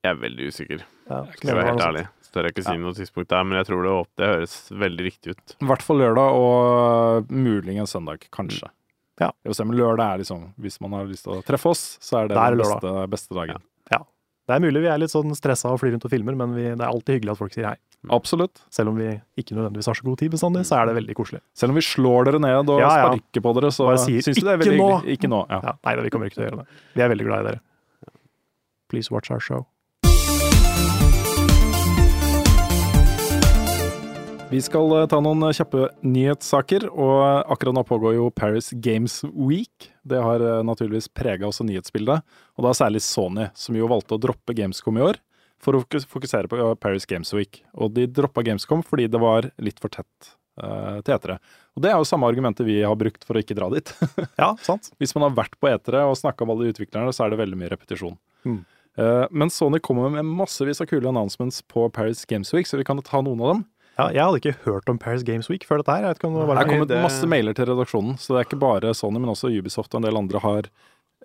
Jeg 0.00 0.10
er 0.14 0.18
veldig 0.20 0.48
usikker, 0.48 0.82
Ja, 1.10 1.20
skal 1.36 1.50
jeg 1.50 1.56
være 1.58 1.70
helt 1.70 1.84
ærlig. 1.84 2.02
Så 2.24 2.34
tør 2.34 2.46
jeg 2.48 2.54
ikke 2.54 2.66
si 2.66 2.76
noe 2.80 2.96
tidspunkt 2.96 3.30
der, 3.32 3.46
men 3.46 3.58
jeg 3.60 3.68
tror 3.68 3.86
det, 3.86 3.94
det 4.16 4.28
høres 4.30 4.54
veldig 4.82 5.06
riktig 5.06 5.34
ut. 5.36 5.54
I 5.60 5.68
hvert 5.70 5.84
fall 5.84 6.00
lørdag, 6.00 6.36
og 6.40 7.32
muligens 7.32 7.92
søndag, 7.94 8.24
kanskje. 8.32 8.70
Ja. 9.20 9.30
Men 9.44 9.76
lørdag 9.76 10.14
er 10.14 10.22
liksom 10.22 10.46
Hvis 10.60 10.78
man 10.80 10.94
har 10.96 11.04
lyst 11.08 11.26
til 11.26 11.36
å 11.36 11.42
treffe 11.44 11.68
oss, 11.74 11.82
så 12.00 12.22
er 12.22 12.30
det 12.30 12.38
er 12.40 12.56
den 12.56 12.62
beste, 12.64 12.94
beste 13.12 13.36
dagen. 13.36 13.60
Det 14.50 14.56
er 14.56 14.62
mulig 14.64 14.80
vi 14.82 14.88
er 14.90 14.98
litt 14.98 15.12
sånn 15.12 15.30
stressa 15.38 15.70
og 15.70 15.78
flyr 15.78 15.92
rundt 15.94 16.04
og 16.08 16.10
filmer, 16.10 16.34
men 16.34 16.56
vi, 16.56 16.64
det 16.66 16.82
er 16.82 16.88
alltid 16.88 17.20
hyggelig 17.20 17.36
at 17.36 17.38
folk 17.38 17.52
sier 17.54 17.68
hei. 17.68 17.76
Absolutt. 18.10 18.62
Selv 18.74 18.90
om 18.90 18.96
vi 18.98 19.12
ikke 19.38 19.54
nødvendigvis 19.54 19.86
har 19.86 19.94
så 19.94 20.06
god 20.08 20.18
tid 20.18 20.32
bestandig, 20.32 20.64
så 20.66 20.80
er 20.80 20.88
det 20.90 20.96
veldig 20.96 21.14
koselig. 21.14 21.38
Selv 21.54 21.70
om 21.70 21.78
vi 21.78 21.84
slår 21.86 22.26
dere 22.26 22.40
ned 22.42 22.72
og 22.72 22.80
Ja, 22.82 22.88
ja. 22.98 23.04
sparker 23.12 23.44
på 23.44 23.52
dere, 23.60 23.70
så 23.76 23.86
syns 24.00 24.26
du 24.26 24.42
det 24.48 24.54
er 24.56 24.62
veldig 24.64 24.80
nå!» 24.80 24.88
hyggelig. 24.96 25.18
Ikke 25.20 25.30
nå. 25.30 25.44
Ja. 25.52 25.60
Ja, 25.68 25.74
nei, 25.86 25.94
vi 26.02 26.10
kommer 26.10 26.32
ikke 26.32 26.40
til 26.40 26.42
å 26.42 26.48
gjøre 26.48 26.64
det. 26.64 26.80
Vi 26.96 27.04
er 27.04 27.12
veldig 27.14 27.28
glad 27.28 27.44
i 27.44 27.48
dere. 27.52 27.62
Please 28.90 29.14
watch 29.14 29.30
our 29.30 29.38
show. 29.38 29.68
Vi 34.50 34.58
skal 34.58 34.90
eh, 34.98 35.06
ta 35.06 35.20
noen 35.22 35.44
kjappe 35.54 35.92
nyhetssaker, 36.02 36.88
og 36.90 37.20
akkurat 37.54 37.76
nå 37.76 37.84
pågår 37.86 38.16
jo 38.16 38.30
Paris 38.34 38.72
Games 38.82 39.20
Week. 39.30 39.86
Det 40.02 40.18
har 40.18 40.42
eh, 40.42 40.62
naturligvis 40.66 41.06
prega 41.14 41.46
også 41.46 41.62
nyhetsbildet, 41.68 42.24
og 42.58 42.66
da 42.66 42.72
særlig 42.74 43.04
Sony, 43.06 43.46
som 43.54 43.78
jo 43.78 43.86
valgte 43.90 44.16
å 44.16 44.22
droppe 44.22 44.56
Gamescom 44.58 44.98
i 44.98 45.04
år 45.06 45.20
for 45.62 45.78
å 45.78 45.84
fokusere 45.86 46.50
på 46.50 46.58
eh, 46.58 46.74
Paris 46.82 47.06
Games 47.06 47.30
Week. 47.36 47.62
Og 47.78 47.94
de 47.94 48.08
droppa 48.10 48.42
Gamescom 48.42 48.82
fordi 48.82 49.06
det 49.12 49.22
var 49.22 49.52
litt 49.62 49.78
for 49.78 49.94
tett 49.94 50.34
uh, 50.58 50.98
til 50.98 51.14
etere. 51.14 51.38
Og 51.78 51.86
det 51.86 51.94
er 51.94 52.00
jo 52.00 52.10
samme 52.10 52.26
argumentet 52.26 52.66
vi 52.66 52.80
har 52.82 52.98
brukt 52.98 53.22
for 53.28 53.38
å 53.38 53.44
ikke 53.44 53.54
dra 53.54 53.70
dit. 53.70 53.94
Ja, 54.40 54.56
sant? 54.66 54.90
Hvis 54.98 55.14
man 55.14 55.28
har 55.28 55.36
vært 55.44 55.58
på 55.62 55.70
etere 55.70 56.02
og 56.10 56.18
snakka 56.18 56.42
med 56.42 56.56
alle 56.56 56.74
utviklerne, 56.74 57.14
så 57.14 57.28
er 57.28 57.30
det 57.30 57.44
veldig 57.44 57.60
mye 57.60 57.70
repetisjon. 57.70 58.18
Mm. 58.42 58.62
Uh, 58.98 59.26
men 59.30 59.54
Sony 59.54 59.78
kommer 59.78 60.10
med 60.10 60.26
massevis 60.26 60.82
av 60.82 60.90
kule 60.90 61.06
announcements 61.06 61.62
på 61.70 61.86
Paris 61.94 62.26
Games 62.26 62.50
Week, 62.56 62.66
så 62.66 62.80
vi 62.80 62.88
kan 62.88 62.98
ta 63.06 63.22
noen 63.22 63.44
av 63.44 63.54
dem. 63.54 63.68
Ja, 64.00 64.06
jeg 64.16 64.22
hadde 64.24 64.40
ikke 64.40 64.54
hørt 64.66 64.88
om 64.92 64.98
Paris 65.02 65.22
Games 65.28 65.50
Week 65.52 65.66
før 65.68 65.82
dette 65.82 65.92
her. 65.94 66.06
Jeg 66.06 66.14
vet 66.14 66.20
ikke 66.22 66.30
om 66.30 66.38
det 66.40 66.46
var 66.48 66.60
Det 66.60 66.64
er 66.66 66.72
kommet 66.74 66.88
det- 66.94 67.02
masse 67.04 67.28
mailer 67.28 67.54
til 67.58 67.68
redaksjonen, 67.70 68.16
så 68.18 68.32
det 68.34 68.40
er 68.42 68.48
ikke 68.48 68.60
bare 68.62 68.94
Sony, 68.96 69.20
men 69.20 69.30
også 69.32 69.50
Ubisoft 69.52 69.94
og 69.94 70.00
en 70.02 70.08
del 70.08 70.16
andre 70.20 70.40
har 70.44 70.62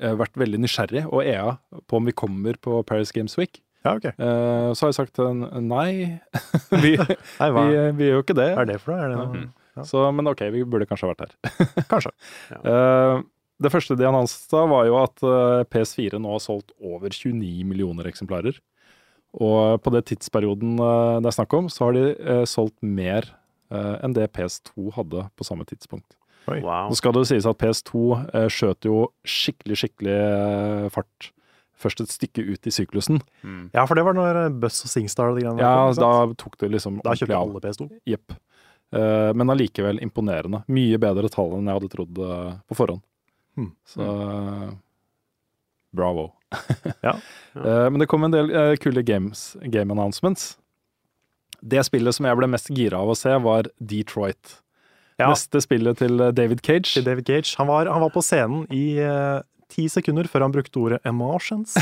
eh, 0.01 0.11
vært 0.19 0.33
veldig 0.35 0.59
nysgjerrig, 0.59 1.05
og 1.07 1.23
EA, 1.23 1.57
på 1.87 1.95
om 2.01 2.05
vi 2.05 2.11
kommer 2.11 2.57
på 2.59 2.81
Paris 2.85 3.11
Games 3.15 3.37
Week. 3.39 3.61
Ja, 3.85 3.93
ok. 3.95 4.05
Eh, 4.11 4.71
så 4.75 4.81
har 4.83 4.89
jeg 4.91 4.97
sagt 4.97 5.19
eh, 5.19 5.61
nei, 5.61 6.19
vi, 6.83 6.95
Nei, 6.97 7.49
vi, 7.55 7.91
vi 7.95 8.09
gjør 8.09 8.19
jo 8.19 8.23
ikke 8.25 8.35
det. 8.41 8.49
er 8.57 8.65
det 8.65 8.81
for 8.81 8.91
noe? 8.91 9.05
Er 9.05 9.09
det 9.13 9.17
noe? 9.21 9.29
Mhm. 9.35 9.53
Ja. 9.75 9.83
Så, 9.83 10.01
men 10.15 10.27
ok, 10.31 10.39
vi 10.53 10.63
burde 10.63 10.85
kanskje 10.87 11.03
ha 11.07 11.13
vært 11.13 11.25
her. 11.25 11.83
Kanskje. 11.91 12.11
Eh, 12.63 13.23
det 13.63 13.71
første 13.71 13.95
de 13.99 14.05
annonset 14.07 14.49
da, 14.51 14.61
var 14.71 14.85
jo 14.87 14.95
at 15.01 15.23
eh, 15.23 15.63
PS4 15.71 16.19
nå 16.19 16.31
har 16.31 16.39
solgt 16.43 16.71
over 16.83 17.11
29 17.11 17.63
millioner 17.67 18.07
eksemplarer. 18.07 18.55
Og 19.35 19.81
på 19.83 19.91
det 19.95 20.05
tidsperioden 20.11 20.77
eh, 20.79 21.17
det 21.23 21.31
er 21.31 21.37
snakk 21.37 21.55
om, 21.57 21.71
så 21.71 21.87
har 21.87 21.97
de 21.97 22.05
eh, 22.13 22.43
solgt 22.49 22.77
mer 22.79 23.27
eh, 23.73 23.95
enn 24.05 24.15
det 24.15 24.29
PS2 24.35 24.93
hadde 24.95 25.27
på 25.35 25.47
samme 25.47 25.67
tidspunkt. 25.67 26.15
Wow. 26.45 26.91
Nå 26.91 26.97
skal 26.97 27.15
det 27.15 27.23
jo 27.23 27.29
sies 27.31 27.47
at 27.49 27.57
PS2 27.59 28.03
eh, 28.29 28.49
skjøt 28.53 28.87
jo 28.87 29.07
skikkelig, 29.25 29.79
skikkelig 29.81 30.13
eh, 30.13 30.89
fart 30.93 31.31
først 31.85 32.01
et 32.05 32.13
stykke 32.13 32.43
ut 32.47 32.67
i 32.69 32.73
syklusen. 32.73 33.19
Mm. 33.43 33.69
Ja, 33.75 33.83
for 33.83 33.99
det 33.99 34.05
var 34.07 34.15
når 34.15 34.45
Buss 34.61 34.79
og 34.85 34.91
Singstar 34.91 35.31
og 35.31 35.39
de 35.39 35.43
greiene 35.45 35.61
Ja, 35.61 35.89
kom, 35.89 35.99
da 35.99 36.37
tok 36.39 36.57
det 36.61 36.71
liksom 36.71 37.01
da 37.03 37.15
kjøpte 37.17 37.39
alle 37.39 37.61
PS2. 37.65 37.89
Jepp. 38.07 38.37
Eh, 38.95 39.31
men 39.35 39.51
allikevel 39.51 39.99
imponerende. 40.05 40.63
Mye 40.71 40.99
bedre 41.01 41.31
tall 41.33 41.57
enn 41.57 41.69
jeg 41.69 41.79
hadde 41.79 41.91
trodd 41.91 42.23
eh, 42.23 42.55
på 42.69 42.79
forhånd. 42.79 43.03
Mm. 43.59 43.71
Så 43.91 44.07
eh, 44.07 44.69
bravo. 45.95 46.29
Ja. 47.05 47.17
Eh, 47.55 47.85
men 47.87 48.01
det 48.01 48.09
kom 48.11 48.25
en 48.27 48.33
del 48.33 48.49
eh, 48.51 48.73
kule 48.83 48.99
games, 49.07 49.53
game 49.71 49.87
announcements. 49.93 50.57
Det 51.63 51.79
spillet 51.87 52.17
som 52.17 52.25
jeg 52.27 52.35
ble 52.35 52.49
mest 52.51 52.67
gira 52.67 52.99
av 52.99 53.13
å 53.13 53.15
se, 53.15 53.31
var 53.45 53.69
Detroit. 53.79 54.57
Ja. 55.15 55.29
Neste 55.29 55.61
spillet 55.63 56.01
til 56.03 56.19
eh, 56.19 56.33
David 56.35 56.59
Cage. 56.67 56.91
Til 56.97 57.05
David 57.07 57.31
Cage. 57.31 57.53
Han 57.61 57.69
var, 57.71 57.87
han 57.87 58.03
var 58.03 58.11
på 58.11 58.25
scenen 58.27 58.65
i 58.75 58.99
ti 59.71 59.87
sekunder 59.89 60.27
før 60.29 60.43
han 60.45 60.53
brukte 60.53 60.77
ordet 60.79 60.99
'emotions'. 61.05 61.73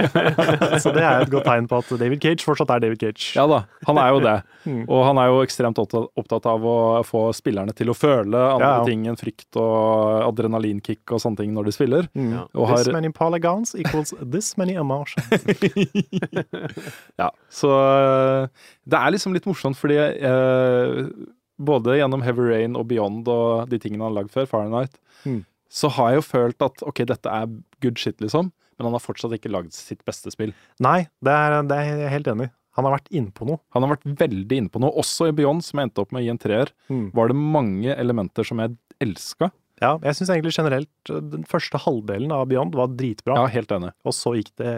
så 0.82 0.92
det 0.94 1.02
er 1.02 1.24
et 1.24 1.30
godt 1.32 1.44
tegn 1.48 1.66
på 1.70 1.80
at 1.82 1.90
David 2.00 2.20
Cage 2.22 2.44
fortsatt 2.46 2.70
er 2.70 2.82
David 2.84 3.00
Cage. 3.02 3.32
Ja 3.36 3.46
da, 3.50 3.62
han 3.88 3.98
er 3.98 4.08
jo 4.14 4.20
det. 4.26 4.38
Mm. 4.60 4.82
Og 4.92 5.06
han 5.06 5.16
er 5.16 5.30
jo 5.32 5.38
ekstremt 5.40 5.78
opptatt, 5.80 6.44
av 6.46 6.60
å 6.68 7.00
få 7.08 7.22
spillerne 7.32 7.72
til 7.72 7.88
å 7.88 7.94
føle 7.96 8.36
andre 8.36 8.66
Ja, 8.68 8.74
ja. 8.76 8.84
ting 8.84 9.06
enn 9.08 9.16
frykt 9.16 9.56
og 9.56 10.26
adrenalinkick 10.26 11.00
og 11.16 11.22
sånne 11.22 11.40
ting 11.40 11.54
når 11.56 11.64
de 11.70 11.72
spiller. 11.72 12.08
Mm. 12.12 12.26
Ja. 12.34 12.42
Og 12.60 12.68
This 12.76 12.90
many 12.92 13.08
polygons 13.08 13.72
equals 13.74 14.12
this 14.20 14.50
many 14.60 14.76
emotions. 14.76 15.24
ja, 17.22 17.30
så 17.48 17.70
øh, 17.72 18.48
det 18.84 19.00
er 19.00 19.14
liksom 19.16 19.32
litt 19.32 19.48
morsomt 19.48 19.80
fordi 19.80 19.96
eh, 19.96 21.08
både 21.56 21.96
gjennom 22.00 22.22
Heavy 22.24 22.46
Rain 22.52 22.76
og 22.76 22.86
Beyond 22.92 23.28
og 23.32 23.70
de 23.72 23.80
tingene 23.80 24.04
han 24.04 24.12
har 24.12 24.20
lagd 24.22 24.34
før, 24.36 24.44
Fahrenheit, 24.50 25.00
Mm. 25.24 25.42
Så 25.70 25.88
har 25.96 26.10
jeg 26.12 26.20
jo 26.20 26.26
følt 26.26 26.64
at 26.66 26.82
ok, 26.82 27.04
dette 27.06 27.30
er 27.30 27.46
good 27.84 27.98
shit, 28.00 28.18
liksom. 28.20 28.50
Men 28.80 28.88
han 28.88 28.96
har 28.96 29.02
fortsatt 29.04 29.34
ikke 29.36 29.52
lagd 29.52 29.74
sitt 29.76 30.00
beste 30.08 30.32
spill. 30.32 30.54
Nei, 30.82 31.04
det 31.22 31.32
er, 31.36 31.58
det 31.68 31.76
er 31.76 32.00
jeg 32.06 32.14
helt 32.16 32.30
enig 32.32 32.48
i. 32.48 32.52
Han 32.78 32.86
har 32.86 32.94
vært 32.96 33.10
innpå 33.12 33.44
noe. 33.48 33.58
Han 33.74 33.84
har 33.84 33.92
vært 33.96 34.06
veldig 34.22 34.56
inne 34.62 34.70
på 34.72 34.80
noe. 34.80 34.92
Også 35.02 35.26
i 35.28 35.34
Beyond, 35.36 35.62
som 35.66 35.80
jeg 35.82 35.88
endte 35.90 36.00
opp 36.04 36.12
med 36.16 36.24
i 36.24 36.30
en 36.32 36.38
treer, 36.40 36.70
Mm. 36.88 37.10
var 37.14 37.28
det 37.28 37.36
mange 37.36 37.92
elementer 37.94 38.46
som 38.46 38.58
jeg 38.62 38.76
elska. 39.02 39.50
Ja, 39.82 39.94
jeg 40.04 40.14
syns 40.16 40.30
egentlig 40.32 40.54
generelt 40.56 41.10
uh, 41.10 41.18
den 41.20 41.44
første 41.48 41.78
halvdelen 41.82 42.32
av 42.36 42.46
Beyond 42.48 42.74
var 42.78 42.88
dritbra, 42.94 43.36
Ja, 43.42 43.46
helt 43.52 43.70
enig. 43.74 43.92
og 44.04 44.12
så 44.16 44.34
gikk 44.38 44.50
det 44.60 44.74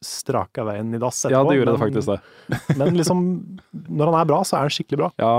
straka 0.00 0.62
veien 0.62 0.92
i 0.94 0.98
dass 1.02 1.24
etterpå. 1.26 1.34
Ja, 1.34 1.42
det 1.48 1.56
gjorde 1.58 1.72
det 1.74 1.80
faktisk 1.82 2.10
det. 2.12 2.20
Men 2.78 2.94
liksom, 2.94 3.22
når 3.90 4.12
han 4.12 4.18
er 4.20 4.28
bra, 4.30 4.38
så 4.46 4.54
er 4.58 4.66
han 4.68 4.70
skikkelig 4.74 5.00
bra. 5.00 5.08
Ja, 5.18 5.32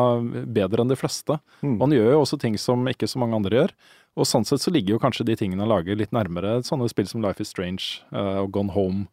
bedre 0.51 0.83
enn 0.83 0.91
de 0.91 0.97
fleste. 0.99 1.37
Mm. 1.63 1.77
Og 1.77 1.85
han 1.85 1.95
gjør 1.95 2.09
jo 2.11 2.21
også 2.25 2.39
ting 2.41 2.57
som 2.59 2.83
ikke 2.91 3.07
så 3.07 3.21
mange 3.23 3.37
andre 3.39 3.55
gjør. 3.61 3.73
Og 4.17 4.27
sånn 4.27 4.47
sett 4.47 4.63
så 4.63 4.73
ligger 4.73 4.95
jo 4.95 5.01
kanskje 5.03 5.27
de 5.27 5.37
tingene 5.39 5.63
han 5.63 5.71
lager 5.71 5.97
litt 5.99 6.13
nærmere 6.15 6.59
sånne 6.65 6.89
spill 6.91 7.07
som 7.07 7.23
Life 7.23 7.43
is 7.43 7.51
Strange 7.53 8.01
uh, 8.13 8.41
og 8.43 8.51
Gone 8.55 8.73
Home 8.75 9.07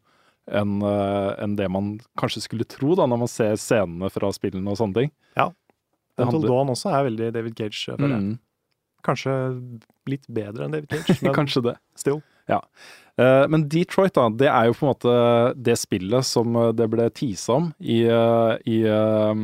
enn 0.46 0.78
uh, 0.82 1.34
en 1.42 1.56
det 1.58 1.66
man 1.70 1.96
kanskje 2.18 2.44
skulle 2.44 2.66
tro 2.70 2.94
da, 2.98 3.06
når 3.10 3.24
man 3.24 3.30
ser 3.30 3.56
scenene 3.58 4.10
fra 4.14 4.30
spillene 4.34 4.72
og 4.72 4.78
sånne 4.78 5.02
ting. 5.02 5.14
Ja. 5.38 5.50
Det 6.16 6.26
Until 6.26 6.46
Dawn 6.48 6.70
også 6.72 6.92
er 6.94 7.08
veldig 7.10 7.32
David 7.34 7.58
Cage, 7.58 7.80
føler 7.92 8.14
jeg. 8.14 8.22
Mm, 8.24 8.36
Kanskje 9.06 9.34
litt 10.10 10.24
bedre 10.32 10.66
enn 10.66 10.74
David 10.74 10.94
Cage, 10.94 11.18
men 11.26 11.34
kanskje 11.36 11.62
det. 11.68 11.76
still. 11.98 12.22
Eh, 13.16 13.46
men 13.48 13.64
Detroit, 13.72 14.14
da, 14.14 14.28
det 14.28 14.48
er 14.50 14.68
jo 14.68 14.76
på 14.76 14.84
en 14.84 14.92
måte 14.92 15.12
det 15.56 15.78
spillet 15.80 16.26
som 16.28 16.56
eh, 16.60 16.72
det 16.76 16.88
ble 16.92 17.08
teasa 17.16 17.56
om 17.56 17.70
i, 17.80 18.02
eh, 18.04 18.52
i 18.68 18.80
eh, 18.84 19.40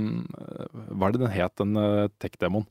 Hva 0.93 1.09
er 1.09 1.15
det 1.15 1.23
den 1.23 1.33
het, 1.33 1.55
den 1.61 1.79
uh, 1.81 2.11
tech-demoen? 2.21 2.67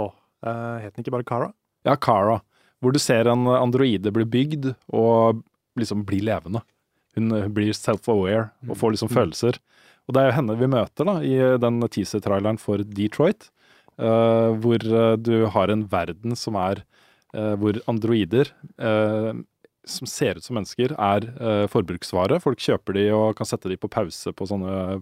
Åh, 0.00 0.14
eh, 0.46 0.86
het 0.86 0.96
den 0.96 1.04
ikke 1.04 1.14
bare 1.18 1.28
Cara? 1.28 1.50
Ja, 1.86 1.96
Cara. 1.96 2.40
Hvor 2.80 2.94
du 2.94 3.00
ser 3.02 3.28
en 3.28 3.44
androide 3.52 4.12
bli 4.14 4.24
bygd 4.24 4.70
og 4.96 5.42
liksom 5.78 6.04
bli 6.08 6.20
levende. 6.24 6.62
Hun 7.16 7.32
eh, 7.36 7.48
blir 7.52 7.76
self-aware 7.76 8.50
og 8.68 8.78
får 8.80 8.96
liksom 8.96 9.12
følelser. 9.12 9.58
Og 10.08 10.16
det 10.16 10.22
er 10.22 10.30
jo 10.30 10.36
henne 10.40 10.58
vi 10.58 10.70
møter 10.70 11.06
da, 11.06 11.16
i 11.22 11.36
den 11.62 11.80
teaser-traileren 11.86 12.60
for 12.60 12.82
Detroit. 12.82 13.50
Uh, 14.00 14.56
hvor 14.62 14.80
eh, 14.80 15.14
du 15.20 15.44
har 15.52 15.68
en 15.68 15.82
verden 15.92 16.32
som 16.38 16.54
er 16.56 16.78
uh, 17.36 17.52
Hvor 17.60 17.76
androider 17.90 18.48
uh, 18.80 19.36
som 19.84 20.08
ser 20.08 20.38
ut 20.38 20.44
som 20.44 20.56
mennesker, 20.56 20.92
er 20.92 21.24
forbruksvare. 21.72 22.36
Folk 22.44 22.60
kjøper 22.62 22.94
de 22.94 23.04
og 23.16 23.32
kan 23.38 23.48
sette 23.48 23.68
de 23.72 23.78
på 23.80 23.88
pause 23.90 24.30
på 24.36 24.46
sånne 24.46 25.00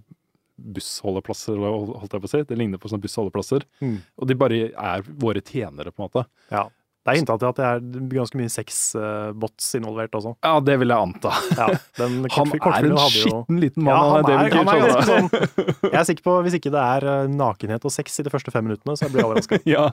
bussholdeplasser, 0.58 1.56
holdt 1.58 2.12
jeg 2.16 2.22
på 2.24 2.28
å 2.28 2.32
si. 2.32 2.42
Det 2.48 2.58
ligner 2.58 2.80
på 2.82 2.90
sånne 2.90 3.04
bussholdeplasser. 3.04 3.64
Mm. 3.84 3.96
Og 4.18 4.28
de 4.30 4.34
bare 4.38 4.58
er 4.72 5.06
våre 5.22 5.40
tjenere, 5.44 5.92
på 5.94 6.02
en 6.02 6.08
måte. 6.10 6.26
Ja. 6.52 6.66
Det 7.08 7.14
er 7.14 7.18
hinta 7.22 7.38
til 7.40 7.48
at 7.48 7.56
det 7.56 7.64
er 7.64 8.08
ganske 8.12 8.36
mye 8.36 8.50
sexbots 8.52 9.68
involvert 9.78 10.12
også. 10.18 10.34
Ja, 10.44 10.58
det 10.60 10.74
vil 10.82 10.92
jeg 10.92 11.06
anta. 11.06 11.30
Ja, 11.56 11.68
den 11.96 12.18
Han 12.34 12.52
er 12.58 12.88
en 12.90 12.98
skitten 13.08 13.60
liten 13.62 13.86
mann. 13.86 13.94
Ja, 13.94 14.18
han 14.18 14.28
er, 14.28 14.56
han 14.58 14.68
er 14.74 15.06
sånn 15.08 15.30
Jeg 15.94 15.96
er 16.02 16.04
sikker 16.10 16.26
på 16.26 16.34
hvis 16.44 16.58
ikke 16.58 16.72
det 16.74 16.82
er 16.82 17.06
eh, 17.08 17.30
nakenhet 17.32 17.86
og 17.88 17.94
sex 17.94 18.20
i 18.20 18.26
de 18.26 18.32
første 18.34 18.52
fem 18.52 18.66
minuttene, 18.68 18.98
så 19.00 19.08
blir 19.08 19.22
jeg 19.24 19.30
overraska. 19.30 19.60
ja. 19.74 19.86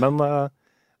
Men 0.00 0.16
eh, 0.24 0.46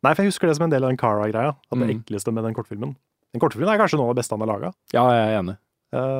Nei, 0.04 0.12
for 0.12 0.20
jeg 0.26 0.34
husker 0.34 0.50
det 0.52 0.58
som 0.58 0.66
en 0.66 0.72
del 0.74 0.84
av 0.84 0.90
den 0.92 1.00
Cara-greia. 1.00 1.54
At 1.56 1.78
det 1.80 1.86
Mm. 1.88 1.94
ekleste 2.02 2.32
med 2.36 2.44
den 2.44 2.52
kortfilmen. 2.58 2.90
Den 3.32 3.40
kortfilmen 3.40 3.70
er 3.72 3.80
kanskje 3.80 3.96
noe 3.96 4.10
av 4.10 4.18
det 4.18 4.20
beste 4.20 4.36
han 4.36 4.42
har 4.44 4.50
laga. 4.52 4.74
ja, 4.92 5.04
jeg 5.16 5.30
er 5.30 5.38
enig. 5.40 5.54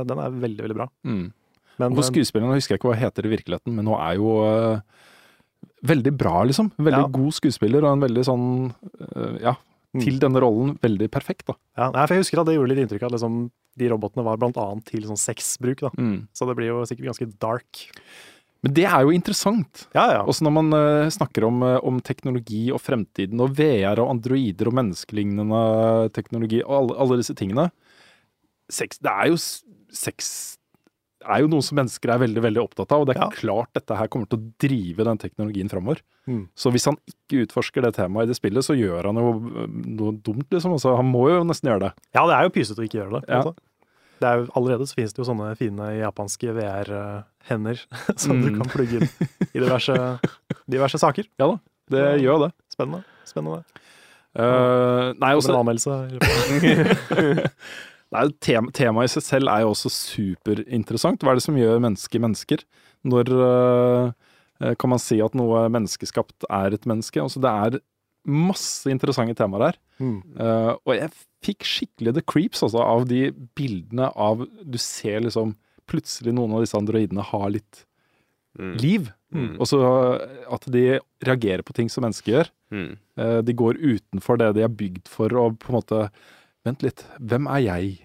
den 0.08 0.18
er 0.24 0.38
veldig, 0.40 0.62
veldig 0.64 0.76
bra. 0.78 0.86
Mm. 1.04 1.26
Men 1.78 1.92
Og 1.92 1.98
eh, 2.04 2.08
skuespilleren 2.10 2.54
husker 2.54 2.74
jeg 2.74 2.80
ikke 2.80 2.92
hva 2.92 2.98
heter 3.00 3.26
i 3.26 3.32
virkeligheten, 3.36 3.74
men 3.74 3.86
hun 3.90 3.98
er 3.98 4.14
jo 4.20 4.34
øh, 4.44 4.80
veldig 5.84 6.16
bra, 6.16 6.42
liksom. 6.44 6.72
Veldig 6.78 7.04
Ja. 7.04 7.08
god 7.08 7.32
skuespiller, 7.32 7.84
og 7.84 7.92
en 7.96 8.04
veldig 8.08 8.24
sånn 8.24 8.74
øh, 9.16 9.40
Ja, 9.42 9.56
Mm. 9.94 10.00
til 10.02 10.18
denne 10.18 10.40
rollen 10.42 10.72
veldig 10.82 11.06
perfekt, 11.08 11.46
da. 11.46 11.54
ja, 11.78 11.86
for 11.92 12.14
jeg 12.16 12.24
husker 12.24 12.40
at 12.40 12.46
det 12.48 12.56
gjorde 12.56 12.74
litt 12.74 12.80
inntrykk 12.82 13.04
at 13.06 13.12
liksom, 13.14 13.50
de 13.78 13.88
robotene 13.92 14.24
var 14.26 14.36
blant 14.36 14.56
annet 14.58 14.84
til 14.90 15.02
sånn 15.06 15.16
sexbruk. 15.16 15.78
da. 15.86 15.90
Mm. 15.96 16.26
Så 16.34 16.48
det 16.48 16.56
blir 16.56 16.66
jo 16.66 16.80
sikkert 16.82 17.12
ganske 17.14 17.38
dark. 17.38 17.84
Men 18.64 18.74
det 18.74 18.86
er 18.86 19.02
jo 19.04 19.10
interessant. 19.14 19.86
Ja, 19.94 20.10
ja. 20.10 20.22
Også 20.24 20.42
når 20.42 20.52
man 20.52 20.72
uh, 20.74 21.06
snakker 21.10 21.44
om, 21.46 21.62
eh, 21.62 21.78
om 21.84 22.00
teknologi 22.00 22.72
og 22.72 22.80
fremtiden 22.80 23.38
og 23.40 23.54
VR 23.54 24.00
og 24.02 24.10
androider 24.16 24.66
og 24.66 24.74
menneskelignende 24.74 26.10
teknologi 26.12 26.62
og 26.64 26.74
alle, 26.90 26.98
alle 26.98 27.16
disse 27.20 27.34
tingene. 27.38 27.70
Sex, 28.72 28.98
det 28.98 29.12
er 29.12 29.28
jo 29.30 29.36
sex 29.94 30.56
er 31.28 31.40
jo 31.42 31.48
noe 31.48 31.62
som 31.62 31.76
mennesker 31.78 32.10
er 32.14 32.18
veldig 32.22 32.42
veldig 32.44 32.62
opptatt 32.62 32.92
av, 32.92 33.00
og 33.00 33.06
det 33.08 33.16
er 33.16 33.22
Ja. 33.22 33.28
klart 33.30 33.72
dette 33.74 33.96
her 33.96 34.08
kommer 34.08 34.28
til 34.28 34.38
å 34.38 34.52
drive 34.58 35.04
den 35.04 35.18
teknologien 35.18 35.68
framover. 35.70 36.00
Mm. 36.28 36.48
Så 36.56 36.70
hvis 36.72 36.84
han 36.86 36.96
ikke 37.08 37.46
utforsker 37.46 37.82
det 37.82 37.94
temaet 37.96 38.24
i 38.24 38.32
det 38.32 38.36
spillet, 38.36 38.64
så 38.64 38.74
gjør 38.76 39.04
han 39.10 39.16
jo 39.16 39.30
øh, 39.34 39.68
noe 39.86 40.12
dumt, 40.24 40.48
liksom. 40.50 40.72
Altså, 40.76 40.96
han 40.96 41.06
må 41.10 41.28
jo 41.30 41.44
nesten 41.44 41.70
gjøre 41.70 41.80
det. 41.88 41.92
Ja, 42.14 42.26
det 42.26 42.34
er 42.38 42.42
jo 42.48 42.50
pysete 42.56 42.80
å 42.80 42.84
ikke 42.88 43.00
gjøre 43.02 43.20
det. 43.20 43.28
Ja. 43.28 43.42
Det 44.20 44.28
er 44.30 44.36
jo, 44.38 44.46
allerede 44.54 44.86
så 44.86 44.94
finnes 44.94 45.12
det 45.12 45.18
jo 45.24 45.26
sånne 45.32 45.56
fine 45.58 45.88
japanske 45.98 46.52
VR-hender 46.54 47.80
som 48.16 48.40
du 48.40 48.50
Mm. 48.50 48.60
kan 48.62 48.70
plugge 48.70 49.00
inn 49.02 49.08
i 49.52 49.58
diverse, 49.60 49.96
diverse 50.70 50.98
saker. 51.02 51.24
Ja 51.38 51.46
da, 51.52 51.58
det 51.90 52.04
Ja. 52.20 52.30
gjør 52.30 52.46
det. 52.46 52.52
Spennende. 52.72 53.04
Spennende. 53.26 53.64
Uh, 54.36 55.12
nei, 55.22 55.30
også, 55.34 55.50
en 55.54 55.60
anmeldelse. 55.62 55.92
Nei, 58.12 58.28
tema, 58.40 58.70
Temaet 58.70 59.10
i 59.10 59.14
seg 59.16 59.22
selv 59.26 59.48
er 59.50 59.64
jo 59.64 59.72
også 59.72 59.90
superinteressant. 59.90 61.22
Hva 61.24 61.32
er 61.32 61.40
det 61.40 61.46
som 61.46 61.56
gjør 61.58 61.80
mennesker 61.82 62.22
mennesker? 62.22 62.62
Når 63.04 63.30
øh, 63.32 64.74
kan 64.78 64.92
man 64.92 65.02
si 65.02 65.18
at 65.24 65.34
noe 65.34 65.64
menneskeskapt 65.72 66.46
er 66.50 66.76
et 66.76 66.86
menneske? 66.86 67.20
Altså, 67.22 67.40
det 67.42 67.50
er 67.50 67.80
masse 68.24 68.88
interessante 68.88 69.34
temaer 69.36 69.66
her. 69.72 69.80
Mm. 70.00 70.20
Uh, 70.38 70.72
og 70.86 70.94
jeg 70.96 71.10
fikk 71.44 71.66
skikkelig 71.68 72.14
the 72.16 72.22
creeps 72.24 72.62
altså, 72.64 72.80
av 72.80 73.04
de 73.10 73.26
bildene 73.58 74.08
av 74.16 74.46
Du 74.64 74.78
ser 74.80 75.20
liksom 75.26 75.52
plutselig 75.90 76.32
noen 76.32 76.54
av 76.56 76.64
disse 76.64 76.78
androidene 76.78 77.24
har 77.32 77.50
litt 77.56 77.84
Mm. 78.54 78.76
liv. 78.78 79.08
Mm. 79.34 79.56
Og 79.58 79.66
så 79.66 79.78
at 80.54 80.66
de 80.70 81.00
reagerer 81.26 81.64
på 81.66 81.74
ting 81.74 81.88
som 81.90 82.04
mennesker 82.04 82.30
gjør. 82.36 82.50
Eh, 83.18 83.40
De 83.42 83.52
går 83.52 83.80
utenfor 83.82 84.38
det 84.38 84.52
de 84.54 84.62
er 84.62 84.68
bygd 84.70 85.08
for, 85.10 85.26
og 85.34 85.58
på 85.58 85.72
en 85.72 85.78
måte 85.80 86.10
Vent 86.64 86.82
litt, 86.82 87.04
hvem 87.20 87.46
er 87.52 87.60
jeg 87.64 87.98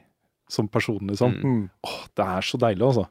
som 0.49 0.67
person, 0.67 0.99
liksom? 1.07 1.35
Mm. 1.43 1.69
Åh, 1.85 1.99
det 2.17 2.25
er 2.25 2.41
så 2.41 2.57
deilig, 2.59 2.81
altså. 2.89 3.07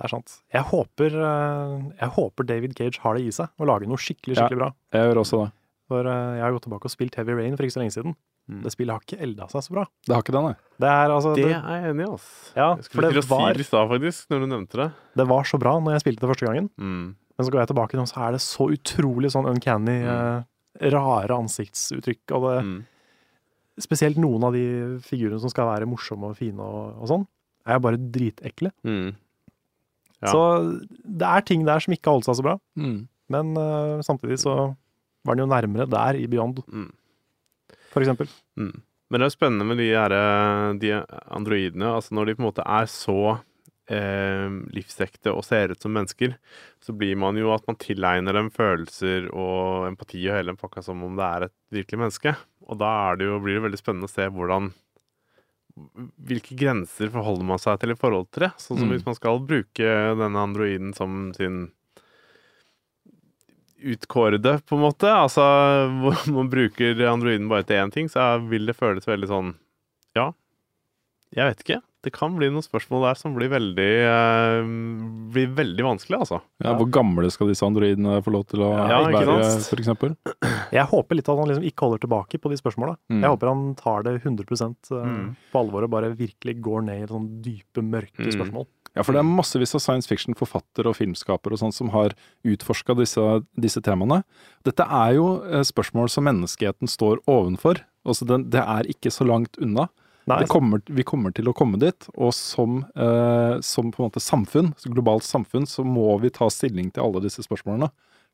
Det 0.00 0.06
er 0.06 0.12
sant. 0.14 0.30
Jeg 0.54 0.64
håper, 0.70 1.12
eh, 1.12 1.72
jeg 2.00 2.08
håper 2.14 2.46
David 2.48 2.72
Cage 2.78 3.00
har 3.02 3.18
det 3.18 3.26
i 3.28 3.32
seg, 3.36 3.50
å 3.60 3.66
lage 3.68 3.84
noe 3.90 4.00
skikkelig, 4.00 4.32
Ja. 4.38 4.46
skikkelig 4.46 4.56
bra. 4.62 4.68
Jeg 4.96 5.02
gjør 5.10 5.18
også 5.20 5.40
det. 5.44 5.52
For 5.90 6.00
eh, 6.06 6.36
jeg 6.38 6.40
har 6.46 6.52
gått 6.54 6.62
tilbake 6.64 6.84
og 6.88 6.90
spilt 6.94 7.14
Heavy 7.16 7.34
Rain 7.36 7.56
for 7.58 7.64
ikke 7.66 7.74
så 7.76 7.82
lenge 7.82 7.92
siden. 7.92 8.14
Mm. 8.48 8.62
Det 8.64 8.72
spillet 8.72 8.94
har 8.96 9.00
ikke 9.04 9.20
elda 9.20 9.48
seg 9.52 9.60
så 9.66 9.70
bra. 9.76 9.84
Det 10.06 10.14
har 10.16 10.22
ikke 10.22 10.32
det, 10.32 10.42
nei. 10.46 10.54
Det 10.80 10.88
er 10.88 11.10
altså 11.12 11.34
Det 11.36 11.44
det, 11.44 11.52
er 11.52 11.82
jeg 11.82 11.90
enig 11.92 12.06
i, 12.06 12.12
ass. 12.14 12.52
Ja, 12.56 12.68
jeg 12.70 12.76
for 12.78 12.82
skulle 12.88 13.02
det 13.02 13.12
til 13.12 13.20
å 13.20 13.28
si 13.28 13.52
det 13.52 13.60
i 13.60 13.68
stad, 13.68 13.88
faktisk, 13.90 14.26
når 14.30 14.40
du 14.40 14.46
nevnte 14.46 14.76
det. 14.80 14.88
det 15.20 15.26
var 15.28 15.42
så 15.44 15.58
bra 15.60 15.72
når 15.80 15.92
jeg 15.92 16.00
spilte 16.06 16.20
det 16.24 16.30
første 16.32 16.46
gangen. 16.48 16.70
Mm. 16.80 17.14
Men 17.36 17.44
så 17.46 17.50
går 17.52 17.60
jeg 17.60 17.68
tilbake 17.76 17.94
nå, 18.00 18.06
så 18.08 18.16
er 18.24 18.32
det 18.32 18.40
så 18.40 18.64
utrolig 18.72 19.30
sånn 19.36 19.46
uncanny, 19.52 19.98
Mm. 20.00 20.44
eh, 20.80 20.88
rare 20.90 21.28
ansiktsuttrykk. 21.36 22.24
Og 22.32 22.40
det, 22.48 22.64
Mm. 22.64 22.86
Spesielt 23.78 24.18
noen 24.20 24.42
av 24.48 24.52
de 24.56 24.64
figurene 25.04 25.40
som 25.40 25.52
skal 25.52 25.68
være 25.70 25.88
morsomme 25.88 26.32
og 26.32 26.36
fine 26.40 26.60
og, 26.64 26.96
og 27.00 27.10
sånn, 27.10 27.26
er 27.68 27.78
bare 27.84 28.00
dritekle. 28.00 28.72
Mm. 28.86 29.12
Ja. 30.20 30.32
Så 30.32 30.40
det 31.04 31.28
er 31.30 31.44
ting 31.48 31.62
der 31.68 31.80
som 31.80 31.94
ikke 31.94 32.10
har 32.10 32.18
holdt 32.18 32.28
seg 32.28 32.40
så 32.40 32.44
bra. 32.44 32.56
Mm. 32.76 32.98
Men 33.30 33.52
uh, 33.56 34.00
samtidig 34.04 34.40
så 34.42 34.54
var 35.24 35.36
den 35.36 35.44
jo 35.46 35.52
nærmere 35.52 35.86
der 35.88 36.18
i 36.18 36.26
Beyond, 36.26 36.62
Mm. 36.66 36.90
for 37.92 38.02
eksempel. 38.02 38.28
Mm. 38.58 38.74
Men 39.10 39.18
det 39.18 39.24
er 39.26 39.30
jo 39.30 39.34
spennende 39.36 39.66
med 39.66 39.78
de, 39.82 39.88
her, 39.90 40.12
eh, 40.14 40.72
de 40.78 40.90
androidene. 41.34 41.88
Altså 41.96 42.14
når 42.14 42.28
de 42.28 42.34
på 42.36 42.42
en 42.44 42.46
måte 42.46 42.62
er 42.62 42.86
så 42.86 43.16
eh, 43.90 44.46
livsekte 44.74 45.32
og 45.34 45.42
ser 45.46 45.74
ut 45.74 45.82
som 45.82 45.92
mennesker, 45.96 46.36
så 46.80 46.94
blir 46.96 47.18
man 47.20 47.38
jo 47.40 47.50
at 47.54 47.66
man 47.68 47.78
tilegner 47.80 48.36
dem 48.38 48.50
følelser 48.54 49.26
og 49.34 49.88
empati 49.90 50.22
og 50.28 50.36
hele 50.38 50.52
den 50.54 50.60
pakka 50.60 50.84
som 50.86 51.02
om 51.06 51.18
det 51.18 51.26
er 51.26 51.48
et 51.48 51.56
virkelig 51.80 52.00
menneske. 52.04 52.36
Og 52.70 52.78
da 52.80 52.92
det 53.18 53.26
jo, 53.28 53.40
blir 53.42 53.58
det 53.58 53.66
veldig 53.68 53.82
spennende 53.82 54.10
å 54.10 54.14
se 54.14 54.28
hvordan 54.30 54.72
Hvilke 56.26 56.56
grenser 56.58 57.08
forholder 57.14 57.46
man 57.46 57.60
seg 57.62 57.78
til 57.80 57.92
i 57.94 57.96
forhold 57.96 58.26
til 58.34 58.42
det? 58.44 58.48
Sånn 58.60 58.76
som 58.82 58.88
Mm. 58.90 58.92
hvis 58.92 59.04
man 59.06 59.14
skal 59.16 59.38
bruke 59.40 59.86
denne 60.18 60.42
androiden 60.42 60.90
som 60.92 61.30
sin 61.32 61.70
utkårede, 63.80 64.58
på 64.66 64.76
en 64.76 64.82
måte. 64.82 65.08
Altså, 65.08 65.40
hvor 66.02 66.18
man 66.36 66.50
bruker 66.52 67.00
androiden 67.08 67.48
bare 67.48 67.64
til 67.64 67.80
én 67.80 67.92
ting, 67.94 68.10
så 68.12 68.34
vil 68.50 68.66
det 68.68 68.76
føles 68.76 69.06
veldig 69.08 69.30
sånn 69.30 69.54
Ja, 70.18 70.32
jeg 71.32 71.46
vet 71.52 71.64
ikke. 71.64 71.80
Det 72.02 72.12
kan 72.16 72.32
bli 72.38 72.48
noen 72.48 72.64
spørsmål 72.64 73.02
der 73.04 73.18
som 73.20 73.34
blir 73.36 73.50
veldig 73.52 73.88
eh, 74.08 74.68
Blir 75.34 75.50
veldig 75.58 75.84
vanskelig, 75.84 76.16
altså. 76.22 76.38
Ja, 76.64 76.72
hvor 76.78 76.88
gamle 76.92 77.28
skal 77.32 77.50
disse 77.50 77.66
androidene 77.66 78.22
få 78.24 78.32
lov 78.32 78.46
til 78.48 78.62
å 78.64 78.70
Ja, 78.88 79.00
ikke 79.04 79.20
være, 79.26 79.50
sant? 79.60 79.78
eksempel? 79.82 80.14
Jeg 80.72 80.86
håper 80.88 81.18
litt 81.18 81.28
at 81.28 81.38
han 81.42 81.50
liksom 81.50 81.66
ikke 81.68 81.84
holder 81.86 82.02
tilbake 82.06 82.40
på 82.40 82.50
de 82.52 82.56
spørsmåla. 82.60 82.96
Mm. 83.12 83.20
Jeg 83.20 83.34
håper 83.34 83.50
han 83.52 83.62
tar 83.76 84.02
det 84.08 84.14
100 84.24 84.48
eh, 84.96 85.06
Mm. 85.10 85.36
på 85.52 85.60
alvor 85.60 85.84
og 85.84 85.90
bare 85.92 86.10
virkelig 86.16 86.56
går 86.64 86.84
ned 86.88 87.02
i 87.04 87.10
sånne 87.12 87.42
dype, 87.44 87.82
mørke 87.84 88.24
Mm. 88.26 88.32
spørsmål. 88.32 88.66
Ja, 88.96 89.02
for 89.04 89.12
det 89.12 89.20
er 89.20 89.28
massevis 89.28 89.74
av 89.76 89.80
science 89.84 90.08
fiction-forfattere 90.10 90.88
og 90.90 90.96
filmskapere 90.96 91.52
og 91.54 91.60
sånt 91.60 91.74
som 91.76 91.90
har 91.90 92.10
utforska 92.44 92.96
disse, 92.98 93.44
disse 93.54 93.80
temaene. 93.80 94.24
Dette 94.64 94.82
er 94.82 95.14
jo 95.14 95.42
eh, 95.44 95.62
spørsmål 95.62 96.08
som 96.10 96.24
menneskeheten 96.24 96.88
står 96.90 97.20
ovenfor. 97.28 97.84
Altså, 98.04 98.26
den, 98.26 98.48
det 98.50 98.64
er 98.64 98.88
ikke 98.90 99.12
så 99.12 99.26
langt 99.28 99.58
unna. 99.62 99.88
Kommer, 100.50 100.82
vi 100.86 101.04
kommer 101.06 101.34
til 101.34 101.50
å 101.50 101.54
komme 101.56 101.80
dit, 101.80 102.06
og 102.16 102.32
som, 102.36 102.84
eh, 102.94 103.56
som 103.64 103.90
på 103.90 104.02
en 104.02 104.08
måte 104.08 104.22
samfunn, 104.22 104.72
globalt 104.86 105.26
samfunn, 105.26 105.66
så 105.68 105.84
må 105.86 106.14
vi 106.22 106.32
ta 106.34 106.48
stilling 106.52 106.92
til 106.92 107.04
alle 107.04 107.22
disse 107.24 107.44
spørsmålene. 107.46 107.90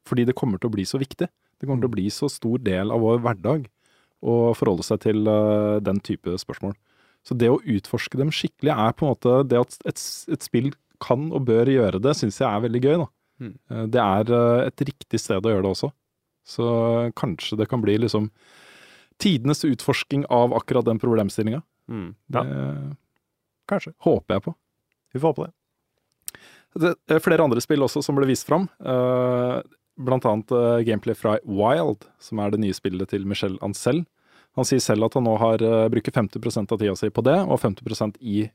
Fordi 0.06 0.26
det 0.28 0.36
kommer 0.38 0.60
til 0.60 0.70
å 0.70 0.74
bli 0.76 0.84
så 0.86 1.00
viktig. 1.02 1.26
Det 1.26 1.66
kommer 1.66 1.82
til 1.82 1.90
å 1.90 1.96
bli 1.96 2.06
så 2.12 2.30
stor 2.30 2.58
del 2.62 2.92
av 2.94 3.02
vår 3.02 3.22
hverdag 3.24 3.66
å 4.26 4.54
forholde 4.56 4.86
seg 4.86 5.02
til 5.06 5.26
eh, 5.30 5.78
den 5.84 6.00
type 6.04 6.36
spørsmål. 6.40 6.76
Så 7.26 7.36
det 7.38 7.50
å 7.50 7.60
utforske 7.60 8.18
dem 8.20 8.30
skikkelig 8.34 8.70
er 8.70 8.92
på 8.94 9.02
en 9.02 9.10
måte 9.10 9.32
Det 9.50 9.58
at 9.58 9.78
et, 9.88 10.02
et 10.30 10.44
spill 10.44 10.70
kan 11.02 11.26
og 11.34 11.48
bør 11.48 11.68
gjøre 11.68 11.98
det, 12.00 12.14
syns 12.16 12.38
jeg 12.38 12.48
er 12.48 12.62
veldig 12.64 12.82
gøy. 12.82 12.96
da. 13.02 13.08
Mm. 13.42 13.54
Det 13.92 14.02
er 14.02 14.34
eh, 14.36 14.66
et 14.70 14.86
riktig 14.92 15.20
sted 15.20 15.44
å 15.44 15.54
gjøre 15.54 15.66
det 15.66 15.72
også. 15.74 15.90
Så 16.46 16.66
kanskje 17.18 17.58
det 17.58 17.66
kan 17.68 17.82
bli 17.82 17.96
liksom 17.98 18.30
tidenes 19.22 19.64
utforsking 19.66 20.26
av 20.30 20.54
akkurat 20.54 20.86
den 20.86 21.00
problemstillinga. 21.02 21.62
Mm. 21.90 22.14
Ja. 22.34 22.42
Det 22.42 22.96
kanskje. 23.70 23.92
håper 24.06 24.34
jeg 24.38 24.42
på. 24.46 24.54
Vi 25.14 25.20
får 25.22 25.32
håpe 25.34 25.46
det. 25.46 25.52
Det 26.76 27.14
er 27.16 27.22
flere 27.24 27.44
andre 27.46 27.62
spill 27.64 27.80
også 27.86 28.02
som 28.04 28.16
ble 28.18 28.26
vist 28.28 28.46
fram. 28.48 28.68
eh, 28.84 29.62
Blant 29.96 30.26
annet 30.28 30.50
eh, 30.52 30.82
gameplay 30.84 31.16
fra 31.16 31.38
Wild, 31.48 32.04
som 32.20 32.38
er 32.44 32.50
det 32.52 32.60
nye 32.60 32.74
spillet 32.76 33.08
til 33.08 33.24
Michel 33.24 33.56
Ancel. 33.64 34.02
Han 34.58 34.64
sier 34.68 34.80
selv 34.80 35.04
at 35.06 35.14
han 35.16 35.24
nå 35.24 35.34
har 35.40 35.60
uh, 35.60 35.86
bruker 35.92 36.12
50% 36.16 36.70
av 36.72 36.78
tida 36.80 36.94
si 36.96 37.08
på 37.12 37.20
det, 37.24 37.34
og 37.44 37.58
50% 37.60 38.14
i 38.24 38.46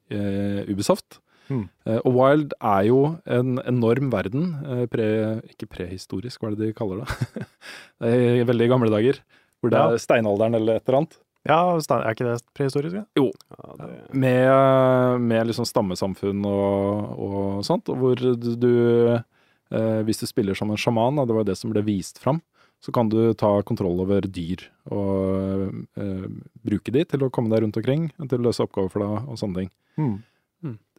Ubisoft. 0.70 1.20
Mm. 1.52 1.68
Og 2.06 2.16
Wild 2.16 2.54
er 2.58 2.88
jo 2.88 3.00
en 3.30 3.60
enorm 3.70 4.08
verden. 4.10 4.48
pre, 4.90 5.06
ikke 5.52 5.68
prehistorisk, 5.70 6.42
hva 6.42 6.50
er 6.50 6.56
det 6.58 6.72
de 6.72 6.74
kaller 6.74 7.04
det? 7.06 7.46
I 8.42 8.42
veldig 8.50 8.70
gamle 8.72 8.90
dager. 8.90 9.20
Hvor 9.62 9.70
det 9.70 9.78
Ja. 9.78 9.92
er 9.94 10.02
steinalderen 10.02 10.56
eller 10.58 10.80
et 10.80 10.88
eller 10.90 11.02
annet. 11.04 11.18
Ja, 11.48 11.58
er 11.74 12.12
ikke 12.12 12.28
det 12.28 12.38
prehistorisk? 12.58 13.00
Ja? 13.00 13.06
Ja, 13.18 13.76
det, 13.80 13.90
Med, 14.14 15.22
med 15.26 15.50
liksom 15.50 15.66
stammesamfunn 15.66 16.46
og, 16.46 17.16
og 17.18 17.66
sånt, 17.66 17.90
hvor 17.90 18.20
du, 18.20 18.36
du 18.38 18.74
eh, 19.18 20.02
Hvis 20.06 20.22
du 20.22 20.28
spiller 20.30 20.58
som 20.58 20.70
en 20.70 20.78
sjaman, 20.78 21.18
da, 21.18 21.26
det 21.26 21.38
var 21.40 21.48
det 21.48 21.58
som 21.58 21.74
ble 21.74 21.82
vist 21.88 22.22
fram, 22.22 22.44
så 22.82 22.94
kan 22.94 23.10
du 23.10 23.34
ta 23.38 23.50
kontroll 23.66 24.04
over 24.04 24.26
dyr 24.26 24.68
og 24.94 25.74
eh, 25.98 26.28
bruke 26.62 26.94
de 26.94 27.06
til 27.10 27.26
å 27.26 27.32
komme 27.34 27.50
deg 27.54 27.66
rundt 27.66 27.82
omkring, 27.82 28.12
til 28.22 28.38
å 28.38 28.50
løse 28.50 28.66
oppgaver 28.66 28.94
for 28.94 29.06
deg 29.06 29.34
og 29.34 29.42
sånne 29.42 29.64
ting. 29.64 29.74
Mm. 29.98 30.20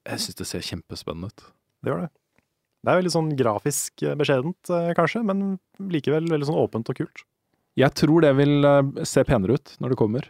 Jeg 0.03 0.23
syns 0.23 0.39
det 0.39 0.49
ser 0.51 0.67
kjempespennende 0.67 1.31
ut. 1.31 1.45
Det 1.83 1.93
gjør 1.93 2.05
det. 2.05 2.11
Det 2.83 2.91
er 2.91 2.99
veldig 2.99 3.13
sånn 3.15 3.29
grafisk 3.39 4.03
eh, 4.03 4.17
beskjedent, 4.19 4.71
eh, 4.75 4.91
kanskje, 4.99 5.23
men 5.27 5.45
likevel 5.93 6.27
veldig 6.31 6.49
sånn 6.49 6.59
åpent 6.59 6.91
og 6.91 6.99
kult. 6.99 7.23
Jeg 7.79 7.95
tror 7.97 8.21
det 8.25 8.35
vil 8.37 8.65
eh, 8.69 9.05
se 9.09 9.23
penere 9.25 9.57
ut 9.57 9.77
når 9.81 9.95
det 9.95 9.99
kommer. 10.01 10.27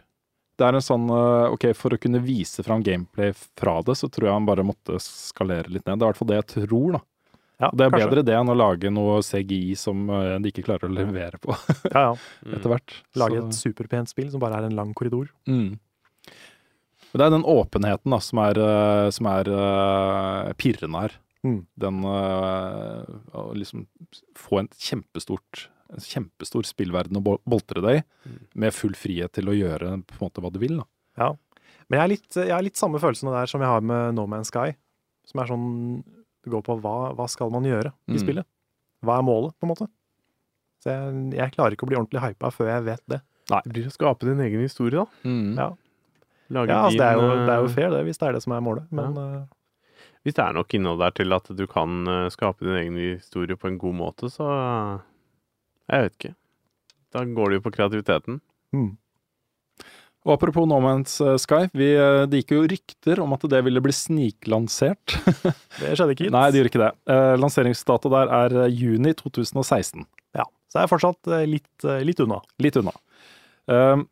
Det 0.59 0.67
er 0.67 0.77
en 0.77 0.85
sånn 0.85 1.07
eh, 1.11 1.47
Ok, 1.51 1.65
for 1.75 1.95
å 1.95 1.99
kunne 1.99 2.21
vise 2.23 2.63
fram 2.63 2.83
gameplay 2.85 3.33
fra 3.35 3.79
det, 3.83 3.95
så 3.99 4.07
tror 4.11 4.29
jeg 4.29 4.37
han 4.37 4.45
bare 4.47 4.63
måtte 4.67 4.99
skalere 5.03 5.67
litt 5.73 5.85
ned. 5.89 5.97
Det 5.99 6.05
er 6.05 6.07
i 6.07 6.11
hvert 6.13 6.21
fall 6.21 6.29
det 6.31 6.37
jeg 6.39 6.49
tror, 6.67 6.93
da. 6.99 7.01
Ja, 7.63 7.69
Det 7.71 7.85
er 7.85 7.91
kanskje. 7.93 8.07
bedre 8.09 8.23
det 8.27 8.33
enn 8.35 8.49
å 8.51 8.55
lage 8.57 8.89
noe 8.91 9.19
CGI 9.23 9.75
som 9.79 10.05
eh, 10.09 10.37
de 10.43 10.51
ikke 10.51 10.63
klarer 10.65 10.89
å 10.89 10.93
levere 10.95 11.37
på 11.39 11.53
Ja, 11.93 12.09
ja. 12.09 12.13
mm. 12.45 12.53
etter 12.57 12.71
hvert. 12.73 12.95
Lage 13.19 13.39
Så- 13.39 13.43
et 13.47 13.59
superpent 13.59 14.09
spill 14.11 14.31
som 14.33 14.41
bare 14.43 14.57
er 14.61 14.69
en 14.69 14.75
lang 14.79 14.93
korridor. 14.97 15.29
Mm. 15.47 15.75
Men 17.13 17.21
det 17.21 17.25
er 17.27 17.35
den 17.35 17.43
åpenheten 17.45 18.09
da, 18.09 18.17
som 18.25 18.39
er, 18.41 18.57
som 19.13 19.27
er 19.29 19.49
pirrende 20.57 21.03
her. 21.03 21.13
Mm. 21.45 21.59
Den 21.77 21.99
å 22.07 23.43
liksom 23.53 23.83
få 24.39 24.63
en 24.63 24.69
kjempestort 24.73 25.67
en 25.91 25.99
kjempestor 25.99 26.63
spillverden 26.65 27.17
å 27.19 27.39
boltre 27.45 27.81
deg 27.81 27.97
i, 27.99 28.03
Mm. 28.29 28.39
med 28.55 28.73
full 28.73 28.93
frihet 28.93 29.31
til 29.33 29.45
å 29.51 29.53
gjøre 29.57 30.03
på 30.07 30.13
en 30.15 30.23
måte 30.29 30.41
hva 30.41 30.51
du 30.51 30.59
vil. 30.59 30.77
da. 31.17 31.35
Men 31.89 31.99
jeg 31.99 31.99
har 31.99 32.07
litt, 32.07 32.35
jeg 32.35 32.51
har 32.55 32.63
litt 32.63 32.75
samme 32.79 32.99
følelsene 32.99 33.31
der 33.35 33.45
som 33.51 33.59
jeg 33.61 33.67
har 33.69 33.81
med 33.81 34.15
No 34.15 34.25
Man's 34.25 34.47
Sky. 34.49 34.75
Som 35.27 35.41
er 35.41 35.47
sånn 35.47 36.03
Det 36.43 36.51
går 36.51 36.61
på 36.63 36.81
hva, 36.81 37.13
hva 37.15 37.27
skal 37.29 37.49
man 37.49 37.63
gjøre 37.63 37.93
i 38.09 38.13
Mm. 38.15 38.19
spillet? 38.19 38.45
Hva 39.03 39.19
er 39.19 39.23
målet, 39.23 39.53
på 39.59 39.63
en 39.63 39.69
måte? 39.69 39.87
Så 40.83 40.89
jeg, 40.91 41.33
jeg 41.39 41.51
klarer 41.53 41.71
ikke 41.71 41.85
å 41.85 41.87
bli 41.87 41.95
ordentlig 41.95 42.19
hypa 42.21 42.51
før 42.51 42.67
jeg 42.67 42.83
vet 42.83 43.01
det. 43.07 43.21
Det 43.47 43.71
blir 43.73 43.85
å 43.87 43.91
skape 43.93 44.19
din 44.27 44.39
egen 44.43 44.59
historie, 44.61 44.91
da. 44.99 45.05
Mm. 45.23 45.55
Ja. 45.57 45.69
Lage 46.51 46.67
Ja, 46.67 46.83
altså, 46.83 46.97
det, 46.97 47.07
er 47.07 47.15
jo, 47.15 47.45
det 47.45 47.49
er 47.53 47.61
jo 47.61 47.69
eh, 47.69 47.73
fair, 47.75 47.89
det, 47.91 48.01
hvis 48.05 48.17
det 48.19 48.27
er 48.27 48.33
det 48.33 48.43
som 48.43 48.51
er 48.53 48.59
målet. 48.61 48.91
Men 48.91 49.15
ja. 49.15 49.45
Hvis 50.25 50.35
det 50.35 50.43
er 50.43 50.53
nok 50.53 50.73
innhold 50.75 50.99
der 50.99 51.11
til 51.11 51.31
at 51.33 51.47
du 51.55 51.65
kan 51.67 52.07
eh, 52.07 52.27
skape 52.29 52.59
din 52.59 52.75
egen 52.75 52.95
historie 53.19 53.55
på 53.55 53.67
en 53.71 53.77
god 53.77 53.95
måte, 53.95 54.27
så 54.31 54.43
eh, 54.51 54.99
Jeg 55.91 56.07
vet 56.07 56.17
ikke. 56.17 56.35
Da 57.13 57.23
går 57.27 57.51
det 57.51 57.59
jo 57.59 57.65
på 57.67 57.73
kreativiteten. 57.75 58.39
Mm. 58.73 58.91
Og 60.23 60.37
apropos 60.37 60.67
No 60.69 60.79
Man's 60.83 61.17
eh, 61.23 61.35
Sky, 61.41 61.67
vi, 61.75 61.89
eh, 61.99 62.23
det 62.31 62.43
gikk 62.43 62.55
jo 62.55 62.63
rykter 62.71 63.19
om 63.23 63.35
at 63.35 63.43
det 63.51 63.59
ville 63.65 63.83
bli 63.83 63.95
sniklansert. 63.95 65.17
det 65.81 65.93
skjedde 65.97 66.15
ikke. 66.15 66.31
Nei, 66.31 66.45
det 66.49 66.61
gjorde 66.61 66.71
ikke 66.71 66.83
det. 66.85 66.91
Eh, 67.11 67.33
lanseringsdato 67.41 68.11
der 68.13 68.31
er 68.39 68.57
juni 68.71 69.11
2016. 69.19 70.07
Ja, 70.39 70.47
Så 70.71 70.79
jeg 70.79 70.87
er 70.87 70.93
fortsatt 70.93 71.33
litt, 71.49 71.87
litt 72.07 72.23
unna. 72.23 72.39
Litt 72.63 72.79
unna. 72.79 72.95
Um, 73.67 74.07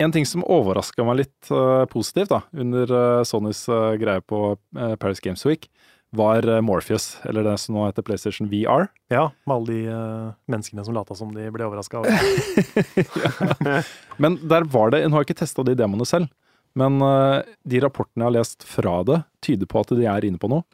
en 0.00 0.12
ting 0.12 0.28
som 0.28 0.44
overraska 0.44 1.04
meg 1.08 1.22
litt 1.22 1.50
uh, 1.50 1.84
positivt 1.88 2.30
da, 2.32 2.42
under 2.56 2.92
uh, 2.92 3.24
Sonys 3.24 3.62
uh, 3.72 3.96
greie 4.00 4.20
på 4.20 4.54
Paris 5.00 5.22
Games 5.24 5.44
Week, 5.48 5.66
var 6.14 6.46
eh, 6.48 6.60
Morpheus, 6.60 7.16
eller 7.24 7.44
det 7.44 7.56
som 7.58 7.76
nå 7.76 7.86
heter 7.86 8.04
PlayStation 8.06 8.48
VR. 8.50 8.88
Ja, 9.12 9.30
med 9.46 9.56
alle 9.56 9.72
de 9.72 9.80
uh, 9.90 10.34
menneskene 10.50 10.84
som 10.86 10.94
lata 10.96 11.16
som 11.18 11.32
de 11.34 11.48
ble 11.52 11.66
overraska 11.66 12.02
ja. 12.06 13.82
Men 14.22 14.38
der 14.48 14.66
var 14.70 14.92
det 14.94 15.02
Nå 15.06 15.16
har 15.16 15.24
jeg 15.24 15.30
ikke 15.30 15.42
testa 15.42 15.64
de 15.66 15.76
demoene 15.78 16.06
selv, 16.08 16.30
men 16.78 17.00
uh, 17.02 17.42
de 17.68 17.82
rapportene 17.82 18.24
jeg 18.24 18.30
har 18.30 18.36
lest 18.38 18.68
fra 18.68 19.00
det, 19.08 19.20
tyder 19.44 19.70
på 19.70 19.82
at 19.82 19.96
de 19.98 20.06
er 20.10 20.28
inne 20.28 20.40
på 20.40 20.50
noe. 20.52 20.66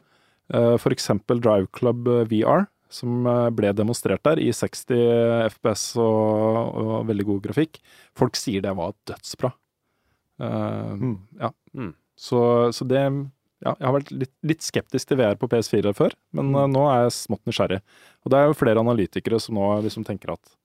Uh, 0.53 0.77
eksempel 0.91 1.41
Drive 1.41 1.71
Club 1.75 2.07
VR, 2.29 2.67
som 2.93 3.25
ble 3.57 3.71
demonstrert 3.73 4.21
der 4.27 4.37
i 4.37 4.51
60 4.53 5.49
FPS 5.55 5.95
og, 5.97 6.77
og 6.77 7.07
veldig 7.09 7.25
god 7.31 7.45
grafikk. 7.47 7.79
Folk 8.13 8.37
sier 8.37 8.61
det 8.61 8.75
var 8.77 8.93
dødsbra. 9.09 9.49
Uh, 10.41 10.93
Mm. 10.93 11.17
Ja. 11.39 11.49
Mm. 11.73 11.93
Så, 12.15 12.39
så 12.71 12.85
det 12.85 13.01
ja, 13.63 13.73
jeg 13.73 13.87
har 13.87 13.95
vært 13.95 14.11
litt, 14.13 14.33
litt 14.45 14.65
skeptisk 14.65 15.09
til 15.09 15.19
VR 15.21 15.39
på 15.39 15.49
PS4 15.51 15.93
før, 15.97 16.15
men 16.35 16.51
mm. 16.51 16.73
nå 16.73 16.83
er 16.91 17.05
jeg 17.05 17.15
smått 17.17 17.43
nysgjerrig. 17.49 17.79
Og 18.23 18.33
det 18.33 18.39
er 18.39 18.49
jo 18.49 18.59
flere 18.59 18.83
analytikere 18.83 19.39
som 19.43 19.59
nå 19.59 19.69
liksom 19.85 20.05
tenker 20.07 20.35
at 20.35 20.57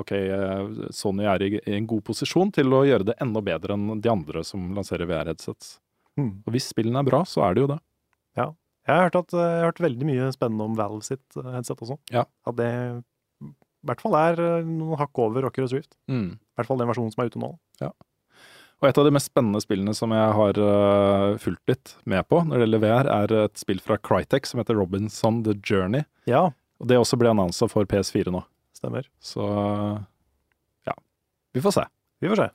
ok, 0.00 0.12
eh, 0.16 0.90
Sony 0.94 1.28
er 1.28 1.44
i, 1.44 1.54
i 1.60 1.76
en 1.76 1.88
god 1.88 2.04
posisjon 2.08 2.52
til 2.54 2.72
å 2.72 2.84
gjøre 2.88 3.10
det 3.12 3.18
enda 3.24 3.42
bedre 3.44 3.76
enn 3.76 4.02
de 4.02 4.12
andre 4.12 4.44
som 4.46 4.70
lanserer 4.76 5.08
VR-headsets. 5.10 5.78
Mm. 6.20 6.34
Og 6.44 6.54
hvis 6.54 6.68
spillene 6.72 7.00
er 7.00 7.08
bra, 7.08 7.24
så 7.28 7.44
er 7.46 7.56
det 7.56 7.64
jo 7.64 7.72
det. 7.72 7.80
Jeg 8.82 8.98
har 8.98 9.04
hørt, 9.06 9.18
at, 9.20 9.34
eh, 9.36 9.38
jeg 9.38 9.60
har 9.62 9.68
hørt 9.70 9.84
veldig 9.84 10.06
mye 10.08 10.30
spennende 10.34 10.66
om 10.66 10.78
Valve 10.78 11.06
sitt 11.06 11.36
eh, 11.38 11.50
headset 11.54 11.82
også. 11.84 11.98
Ja. 12.10 12.24
At 12.48 12.56
det 12.58 12.70
i 13.42 13.90
hvert 13.90 14.02
fall 14.02 14.16
er 14.18 14.40
eh, 14.42 14.66
noen 14.66 14.98
hakk 14.98 15.20
over 15.22 15.46
Rocker 15.46 15.66
og 15.66 15.70
Swift. 15.70 15.94
Mm. 16.10 16.32
I 16.34 16.58
hvert 16.58 16.70
fall 16.70 16.82
den 16.82 16.90
versjonen 16.90 17.14
som 17.14 17.22
er 17.22 17.30
ute 17.30 17.42
nå. 17.42 17.52
Og 18.82 18.88
et 18.88 18.98
av 18.98 19.06
de 19.06 19.12
mest 19.14 19.30
spennende 19.30 19.60
spillene 19.62 19.92
som 19.94 20.10
jeg 20.10 20.30
har 20.36 20.58
eh, 20.58 21.36
fulgt 21.38 21.70
litt 21.70 21.92
med 22.10 22.26
på 22.26 22.40
når 22.42 22.56
det 22.58 22.64
gjelder 22.66 22.82
VR, 22.82 23.10
er 23.14 23.34
et 23.44 23.60
spill 23.60 23.78
fra 23.82 23.94
Crytek 24.02 24.48
som 24.48 24.58
heter 24.58 24.74
Robinson 24.74 25.44
The 25.46 25.54
Journey. 25.62 26.02
Ja, 26.26 26.48
Og 26.82 26.88
det 26.90 26.98
også 26.98 27.14
ble 27.20 27.30
annonsa 27.30 27.68
for 27.70 27.86
PS4 27.86 28.32
nå. 28.34 28.42
stemmer. 28.74 29.06
Så 29.22 29.44
ja, 30.88 30.96
vi 31.54 31.62
får 31.62 31.76
se. 31.78 31.84
Vi 32.18 32.30
får 32.32 32.40
se. 32.42 32.48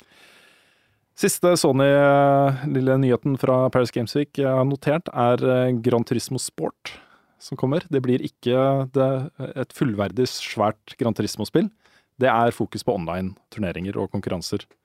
Siste 1.18 1.56
Sony-lille 1.58 2.98
nyheten 3.02 3.40
fra 3.42 3.70
Paris 3.74 3.90
Games 3.96 4.12
Week 4.20 4.38
jeg 4.38 4.52
har 4.52 4.68
notert, 4.68 5.08
er 5.16 5.42
eh, 5.42 5.72
Gran 5.80 6.04
Turismo 6.06 6.38
Sport 6.44 6.98
som 7.40 7.58
kommer. 7.58 7.86
Det 7.90 8.02
blir 8.04 8.20
ikke 8.26 8.90
det, 8.94 9.08
et 9.56 9.74
fullverdig 9.74 10.28
svært 10.30 10.98
Gran 11.00 11.16
Turismo-spill. 11.16 11.72
Det 12.20 12.30
er 12.30 12.52
fokus 12.52 12.84
på 12.84 12.96
online-turneringer 12.98 13.98
og 14.02 14.12
konkurranser 14.12 14.66
eh, 14.66 14.76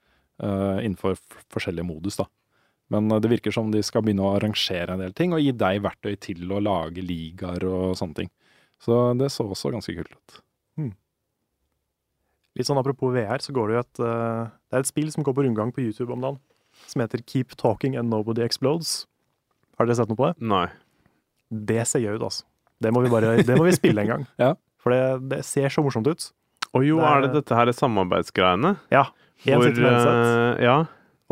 innenfor 0.42 1.12
f- 1.16 1.44
forskjellige 1.54 1.86
modus. 1.86 2.16
da. 2.16 2.26
Men 2.90 3.10
eh, 3.12 3.20
det 3.22 3.30
virker 3.30 3.52
som 3.54 3.70
de 3.72 3.82
skal 3.82 4.02
begynne 4.02 4.24
å 4.26 4.34
arrangere 4.36 4.92
en 4.96 5.00
del 5.04 5.12
ting 5.16 5.32
og 5.32 5.40
gi 5.40 5.52
deg 5.52 5.82
verktøy 5.84 6.16
til 6.20 6.44
å 6.52 6.60
lage 6.62 7.02
ligaer 7.04 7.64
og 7.68 7.94
sånne 7.96 8.14
ting. 8.22 8.30
Så 8.82 8.96
det 9.18 9.30
så 9.30 9.46
også 9.46 9.70
ganske 9.72 9.94
kult 9.94 10.12
ut. 10.18 10.40
Litt 12.52 12.68
sånn 12.68 12.76
apropos 12.80 13.14
VR, 13.14 13.40
så 13.40 13.52
går 13.56 13.70
det 13.70 13.76
jo 13.76 13.82
et 13.82 14.00
eh, 14.04 14.42
Det 14.68 14.76
er 14.76 14.82
et 14.84 14.90
spill 14.90 15.08
som 15.14 15.24
går 15.24 15.36
på 15.38 15.44
rundgang 15.46 15.70
på 15.72 15.80
YouTube 15.86 16.12
om 16.12 16.20
dagen, 16.20 16.40
som 16.90 17.00
heter 17.04 17.22
Keep 17.24 17.54
Talking 17.60 17.94
and 17.96 18.12
Nobody 18.12 18.42
Explodes. 18.44 19.06
Har 19.78 19.88
dere 19.88 19.96
sett 19.96 20.10
noe 20.12 20.18
på 20.20 20.28
det? 20.28 20.44
Nei. 20.44 20.66
Det 21.52 21.86
ser 21.88 22.04
gøy 22.04 22.18
ut, 22.18 22.26
altså. 22.28 22.44
Det 22.82 22.92
må 22.92 23.00
vi 23.04 23.12
bare 23.12 23.38
Det 23.46 23.56
må 23.56 23.64
vi 23.68 23.72
spille 23.76 24.04
en 24.04 24.10
gang. 24.16 24.26
Ja. 24.42 24.52
For 24.82 24.90
det, 24.92 25.02
det 25.30 25.40
ser 25.46 25.70
så 25.70 25.80
morsomt 25.86 26.08
ut. 26.10 26.28
Og 26.74 26.82
jo, 26.84 26.96
Det 26.98 27.06
er- 27.06 27.16
er 27.16 27.26
det 27.28 27.32
dette 27.38 27.54
her 27.56 27.70
samarbeidsgreiene? 27.78 28.74
Ja. 28.90 29.04
En 29.46 29.62
sitter 29.62 29.82
med 29.82 29.92
headset, 29.92 30.60
eh, 30.60 30.64
ja, 30.68 30.76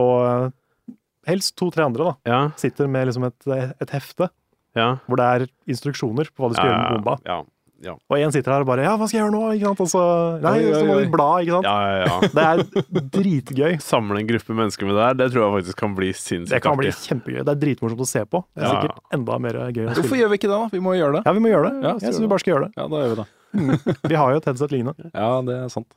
og 0.00 0.16
eh, 0.26 0.96
helst 1.30 1.54
to-tre 1.60 1.84
andre 1.86 2.10
da, 2.10 2.16
ja, 2.26 2.40
sitter 2.58 2.88
med 2.90 3.06
liksom 3.10 3.24
et, 3.28 3.46
et 3.80 3.90
hefte 3.94 4.30
ja. 4.76 4.96
hvor 5.06 5.20
det 5.20 5.30
er 5.36 5.46
instruksjoner 5.70 6.30
på 6.34 6.42
hva 6.44 6.50
du 6.50 6.58
skal 6.58 6.70
gjøre 6.70 6.82
med 6.82 7.00
bomba. 7.00 7.16
Ja, 7.28 7.40
ja, 7.80 7.94
Og 8.12 8.18
en 8.20 8.32
sitter 8.32 8.52
her 8.52 8.60
og 8.60 8.68
bare 8.68 8.82
'ja, 8.84 8.92
hva 9.00 9.06
skal 9.08 9.16
jeg 9.16 9.24
gjøre 9.24 9.32
nå?' 9.32 9.54
ikke 9.56 9.68
sant? 9.70 9.80
Og 9.80 9.88
så 9.88 10.02
Nei, 10.44 10.58
Oi, 10.58 10.64
oi, 10.68 10.74
så 10.76 10.84
må 10.84 10.96
du 11.00 11.08
bla, 11.14 11.28
ikke 11.40 11.54
sant? 11.56 11.64
ja, 11.64 11.76
ja, 11.80 11.96
ja. 12.04 12.16
Det 12.36 12.44
er 12.44 13.00
dritgøy. 13.14 13.78
Samle 13.80 14.20
en 14.20 14.28
gruppe 14.28 14.56
mennesker 14.58 14.84
med 14.84 14.98
det 14.98 15.06
her, 15.06 15.14
det 15.16 15.28
tror 15.32 15.40
jeg 15.46 15.54
faktisk 15.56 15.80
kan 15.80 15.94
bli 15.96 16.10
sinnssykt 16.12 16.52
Det 16.58 16.62
kan 16.66 16.76
bli 16.76 16.92
kjempegøy. 16.92 17.40
Det 17.40 17.54
er 17.54 17.60
dritmorsomt 17.64 18.04
å 18.04 18.10
se 18.10 18.24
på. 18.28 18.44
Det 18.52 18.62
er 18.62 18.68
Ja. 18.68 18.74
sikkert 18.76 19.16
enda 19.16 19.38
mer 19.40 19.52
gøy 19.72 19.84
å 19.88 19.94
Hvorfor 19.96 20.16
gjør 20.20 20.28
vi 20.28 20.36
ikke 20.42 20.50
det, 20.52 20.58
da? 20.60 20.68
Vi 20.76 20.80
må 20.84 20.92
gjøre 20.98 21.12
det. 21.16 21.22
Ja, 21.24 21.32
vi 21.32 21.40
må 21.40 21.48
gjøre 21.48 21.70
det. 21.70 21.74
Ja, 21.88 21.92
så 21.96 22.04
jeg 22.04 22.12
syns 22.12 22.20
vi 22.20 22.32
bare 22.34 22.44
skal 22.44 22.52
gjøre 22.54 22.64
det. 22.68 22.72
Ja, 22.76 22.84
da 22.92 22.96
gjør 23.00 23.10
vi 23.14 23.20
det. 23.22 23.28
Vi 24.12 24.14
har 24.14 24.30
jo 24.30 24.36
et 24.36 24.44
headset 24.44 24.70
lignende. 24.70 25.10
Ja, 25.14 25.30
det 25.42 25.56
er 25.56 25.68
sant. 25.72 25.88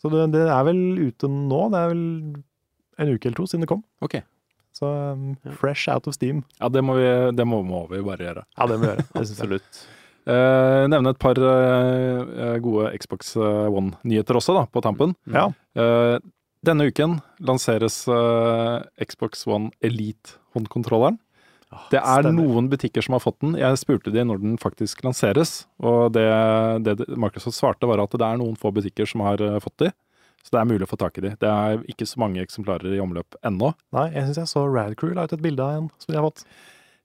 Så 0.00 0.10
det, 0.12 0.30
det 0.34 0.46
er 0.48 0.66
vel 0.66 0.82
ute 1.10 1.28
nå. 1.30 1.62
Det 1.72 1.80
er 1.80 1.92
vel 1.92 2.04
en 3.00 3.14
uke 3.14 3.28
eller 3.28 3.38
to 3.38 3.46
siden 3.48 3.64
det 3.66 3.70
kom. 3.70 3.82
Ok. 4.04 4.20
Så 4.76 4.88
um, 4.88 5.32
fresh 5.60 5.90
out 5.92 6.06
of 6.08 6.16
steam. 6.16 6.44
Ja, 6.60 6.70
det 6.72 6.82
må 6.86 6.96
vi, 6.96 7.08
det 7.36 7.46
må, 7.48 7.62
må 7.66 7.84
vi 7.90 8.02
bare 8.06 8.28
gjøre. 8.28 8.44
Ja, 8.56 8.68
det 8.70 8.78
må 8.78 8.86
vi 8.86 8.92
gjøre. 8.94 9.08
Absolutt. 9.22 9.80
Eh, 10.30 10.82
nevne 10.92 11.14
et 11.14 11.18
par 11.18 11.38
eh, 11.40 12.58
gode 12.62 12.90
Xbox 13.00 13.32
One-nyheter 13.40 14.36
også, 14.36 14.52
da, 14.52 14.66
på 14.68 14.82
tampen. 14.84 15.14
Ja. 15.32 15.46
Eh, 15.74 16.18
denne 16.68 16.86
uken 16.92 17.16
lanseres 17.48 18.02
eh, 18.12 19.06
Xbox 19.08 19.46
One 19.48 19.72
Elite-håndkontrolleren. 19.80 21.16
Det 21.92 22.00
er 22.00 22.24
stemmer. 22.24 22.42
noen 22.42 22.68
butikker 22.70 23.04
som 23.04 23.14
har 23.14 23.22
fått 23.22 23.38
den. 23.44 23.54
Jeg 23.58 23.78
spurte 23.78 24.10
de 24.10 24.24
når 24.26 24.40
den 24.42 24.56
faktisk 24.58 25.04
lanseres, 25.06 25.64
og 25.78 26.12
det, 26.16 26.26
det 26.86 26.96
Microsoft 27.14 27.58
svarte, 27.58 27.86
var 27.86 28.02
at 28.02 28.14
det 28.16 28.26
er 28.26 28.40
noen 28.40 28.58
få 28.58 28.72
butikker 28.74 29.06
som 29.06 29.22
har 29.22 29.42
eh, 29.44 29.60
fått 29.62 29.84
de. 29.84 29.92
Så 30.42 30.54
det 30.54 30.60
er 30.62 30.68
mulig 30.70 30.86
å 30.86 30.90
få 30.90 30.98
tak 30.98 31.18
i 31.20 31.24
de. 31.26 31.34
Det 31.38 31.48
er 31.48 31.82
ikke 31.92 32.08
så 32.08 32.20
mange 32.22 32.42
eksemplarer 32.42 32.96
i 32.96 33.02
omløp 33.02 33.36
ennå. 33.46 33.74
Nei, 33.94 34.06
jeg 34.14 34.30
syns 34.30 34.40
jeg 34.40 34.50
så 34.54 34.64
Radcrew 34.66 35.12
la 35.14 35.28
ut 35.28 35.34
et 35.36 35.44
bilde 35.44 35.62
av 35.66 35.76
en 35.76 35.90
som 36.00 36.14
de 36.14 36.18
har 36.18 36.26
fått. 36.26 36.46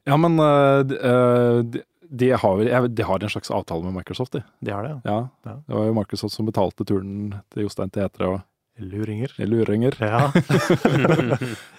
Ja, 0.07 0.17
men 0.21 0.39
uh, 0.39 0.81
de, 0.87 0.97
eh, 0.97 1.83
de, 2.09 2.31
har, 2.39 2.63
de 2.87 3.07
har 3.09 3.23
en 3.25 3.33
slags 3.33 3.51
avtale 3.53 3.83
med 3.85 3.97
Microsoft, 3.99 4.37
de. 4.37 4.43
De 4.65 4.73
har 4.73 4.87
det, 4.87 4.95
Ja. 5.03 5.19
Ja. 5.45 5.55
Det 5.65 5.75
var 5.75 5.89
jo 5.89 5.95
Microsoft 5.97 6.37
som 6.37 6.47
betalte 6.47 6.87
turen 6.87 7.35
til 7.53 7.65
Jostein 7.65 7.93
til 7.93 8.05
Etere 8.07 8.33
og. 8.33 8.43
Luringer. 8.77 9.31
luringer. 9.37 9.95
Ja. 9.99 10.31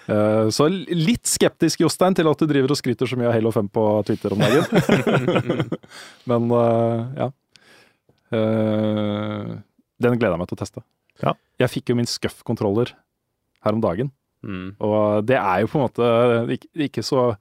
Eh, 0.06 0.48
så 0.54 0.68
litt 0.70 1.26
skeptisk, 1.26 1.80
Jostein, 1.82 2.14
til 2.14 2.28
at 2.30 2.38
du 2.38 2.46
driver 2.46 2.70
og 2.70 2.78
skryter 2.78 3.08
så 3.10 3.16
mye 3.18 3.26
av 3.26 3.32
Halo 3.34 3.50
5 3.50 3.66
på 3.74 3.86
Twitter 4.06 4.36
om 4.36 4.44
dagen. 4.44 4.62
Men 6.30 6.46
eh, 6.54 7.00
ja. 7.18 7.26
Eh, 8.38 9.50
den 10.06 10.20
gleder 10.20 10.36
jeg 10.36 10.42
meg 10.44 10.52
til 10.52 10.54
å 10.54 10.60
teste. 10.60 10.84
Ja. 11.24 11.32
Jeg 11.58 11.72
fikk 11.72 11.90
jo 11.90 11.98
min 11.98 12.06
Scuff-kontroller 12.06 12.94
her 13.66 13.74
om 13.74 13.82
dagen. 13.82 14.12
Mm. 14.46 14.76
Og 14.78 15.26
det 15.26 15.40
er 15.40 15.64
jo 15.64 15.72
på 15.72 15.80
en 15.80 15.88
måte 15.88 16.62
ikke, 16.86 17.02
så 17.02 17.32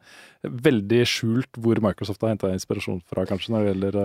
veldig 0.41 1.03
skjult 1.05 1.61
hvor 1.61 1.85
Microsoft 1.85 2.25
har 2.25 2.33
henta 2.33 2.49
inspirasjon 2.49 3.03
fra, 3.05 3.27
kanskje, 3.29 3.53
når 3.53 3.61
det 3.61 3.73
gjelder 3.75 4.01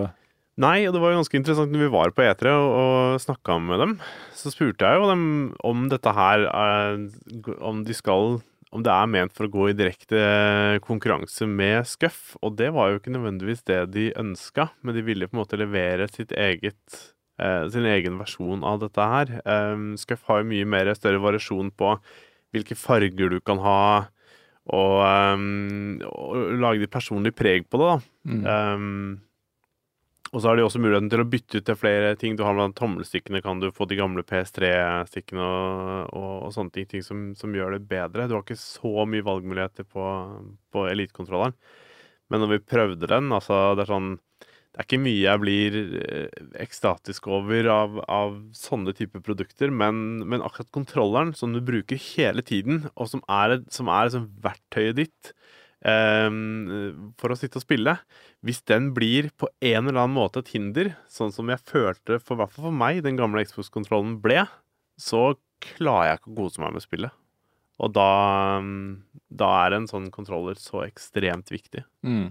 Nei, 0.59 0.83
og 0.83 0.93
det 0.93 0.99
var 0.99 1.13
jo 1.13 1.21
ganske 1.21 1.37
interessant 1.39 1.71
når 1.71 1.85
vi 1.85 1.91
var 1.93 2.11
på 2.11 2.23
E3 2.25 2.51
og, 2.51 2.69
og 2.75 3.21
snakka 3.23 3.55
med 3.63 3.79
dem. 3.81 3.93
Så 4.35 4.51
spurte 4.51 4.87
jeg 4.87 4.99
jo 4.99 5.07
dem 5.07 5.25
om 5.67 5.85
dette 5.91 6.11
her 6.15 6.43
er, 6.49 7.05
Om 7.63 7.85
de 7.87 7.95
skal 7.95 8.41
Om 8.75 8.83
det 8.83 8.91
er 8.91 9.13
ment 9.13 9.33
for 9.35 9.47
å 9.47 9.53
gå 9.53 9.69
i 9.69 9.77
direkte 9.77 10.19
konkurranse 10.85 11.47
med 11.47 11.87
Scuff. 11.87 12.35
Og 12.43 12.57
det 12.59 12.71
var 12.75 12.91
jo 12.91 12.99
ikke 12.99 13.15
nødvendigvis 13.15 13.63
det 13.67 13.79
de 13.95 14.09
ønska, 14.19 14.69
men 14.83 14.95
de 14.97 15.05
ville 15.07 15.27
på 15.27 15.37
en 15.37 15.43
måte 15.43 15.59
levere 15.59 16.07
sitt 16.11 16.35
eget 16.35 16.99
eh, 17.39 17.65
sin 17.71 17.87
egen 17.87 18.19
versjon 18.19 18.63
av 18.67 18.83
dette 18.83 19.07
her. 19.15 19.33
Scuff 19.99 20.27
har 20.29 20.43
jo 20.43 20.51
mye 20.51 20.67
mer 20.67 20.91
større 20.99 21.23
variasjon 21.23 21.71
på 21.75 21.95
hvilke 22.51 22.75
farger 22.75 23.31
du 23.31 23.39
kan 23.43 23.59
ha, 23.63 23.81
og, 24.71 24.95
um, 25.35 25.99
og 26.05 26.55
lage 26.61 26.83
ditt 26.83 26.93
personlige 26.93 27.35
preg 27.39 27.67
på 27.71 27.79
det, 27.81 27.91
da. 27.91 27.99
mm. 28.27 28.41
Um, 28.45 29.19
og 30.31 30.39
så 30.39 30.47
har 30.47 30.57
de 30.57 30.63
også 30.63 30.79
muligheten 30.79 31.09
til 31.11 31.21
å 31.25 31.27
bytte 31.27 31.59
ut 31.59 31.65
til 31.67 31.75
flere 31.75 32.13
ting. 32.19 32.37
Du 32.39 32.45
har 32.47 32.55
blant 32.55 32.75
tommelstikkene 32.77 33.41
kan 33.43 33.59
du 33.59 33.67
få 33.75 33.83
de 33.89 33.97
gamle 33.99 34.23
PS3-stikkene 34.23 35.43
og, 35.43 36.13
og, 36.15 36.31
og 36.47 36.53
sånne 36.55 36.71
ting, 36.77 36.87
ting 36.87 37.03
som, 37.03 37.25
som 37.35 37.51
gjør 37.55 37.75
det 37.75 37.83
bedre. 37.89 38.29
Du 38.29 38.37
har 38.37 38.45
ikke 38.45 38.59
så 38.59 39.03
mye 39.11 39.25
valgmuligheter 39.27 39.87
på, 39.91 40.05
på 40.71 40.85
Elite-kontrolleren. 40.87 41.57
Men 42.31 42.45
når 42.45 42.53
vi 42.53 42.61
prøvde 42.63 43.11
den, 43.11 43.27
altså 43.35 43.73
det 43.75 43.83
er 43.83 43.91
sånn 43.91 44.11
Det 44.71 44.79
er 44.79 44.87
ikke 44.87 45.01
mye 45.03 45.19
jeg 45.19 45.41
blir 45.43 45.77
eh, 45.99 46.43
ekstatisk 46.63 47.27
over 47.27 47.67
av, 47.73 47.99
av 48.07 48.37
sånne 48.55 48.95
typer 48.95 49.19
produkter, 49.25 49.67
men, 49.67 50.21
men 50.23 50.45
akkurat 50.47 50.71
kontrolleren 50.71 51.35
som 51.35 51.51
du 51.51 51.59
bruker 51.59 51.99
hele 51.99 52.39
tiden, 52.39 52.85
og 52.95 53.11
som 53.11 53.19
er, 53.27 53.59
som 53.67 53.91
er 53.91 54.07
liksom 54.07 54.29
verktøyet 54.47 55.01
ditt 55.01 55.33
ehm, 55.87 57.13
for 57.21 57.33
å 57.33 57.37
sitte 57.39 57.57
og 57.59 57.65
spille 57.65 57.95
Hvis 58.45 58.61
den 58.69 58.91
blir 58.95 59.29
på 59.37 59.49
en 59.59 59.87
eller 59.87 60.03
annen 60.03 60.17
måte 60.17 60.41
et 60.41 60.51
hinder, 60.55 60.93
sånn 61.09 61.33
som 61.33 61.49
jeg 61.51 61.63
følte 61.69 62.19
for, 62.19 62.39
hvert 62.39 62.53
fall 62.53 62.69
for 62.69 62.81
meg 62.83 63.03
den 63.05 63.19
gamle 63.19 63.43
Xbox-kontrollen 63.45 64.19
ble, 64.23 64.45
så 65.01 65.35
klarer 65.61 66.11
jeg 66.11 66.21
ikke 66.21 66.31
å 66.33 66.39
kose 66.41 66.63
meg 66.63 66.75
med 66.75 66.85
spillet. 66.85 67.17
Og 67.81 67.93
da, 67.95 68.61
da 69.29 69.49
er 69.63 69.77
en 69.77 69.87
sånn 69.89 70.11
kontroller 70.13 70.57
så 70.61 70.83
ekstremt 70.85 71.49
viktig. 71.53 71.83
Mm. 72.05 72.29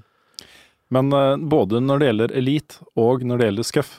Men 0.95 1.15
eh, 1.15 1.37
både 1.51 1.83
når 1.83 2.01
det 2.01 2.11
gjelder 2.11 2.37
Elite 2.39 2.87
og 2.99 3.27
når 3.27 3.41
det 3.41 3.51
gjelder 3.51 3.69
Scuff, 3.71 3.93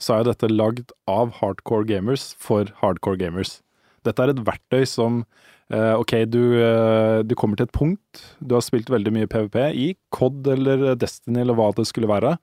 så 0.00 0.16
er 0.16 0.28
dette 0.28 0.48
lagd 0.48 0.94
av 1.10 1.34
hardcore 1.40 1.88
gamers 1.88 2.30
for 2.40 2.72
hardcore 2.80 3.20
gamers. 3.20 3.58
Dette 4.06 4.24
er 4.24 4.32
et 4.32 4.44
verktøy 4.46 4.86
som 4.88 5.24
OK, 5.70 6.16
du, 6.26 6.40
eh, 6.58 7.20
du 7.22 7.36
kommer 7.38 7.58
til 7.58 7.68
et 7.68 7.76
punkt, 7.76 8.22
du 8.42 8.56
har 8.56 8.64
spilt 8.66 8.90
veldig 8.90 9.12
mye 9.14 9.30
PVP 9.30 9.58
i 9.78 9.86
COD 10.14 10.50
eller 10.56 10.82
Destiny 10.98 11.44
eller 11.44 11.54
hva 11.58 11.68
det 11.76 11.86
skulle 11.86 12.10
være, 12.10 12.34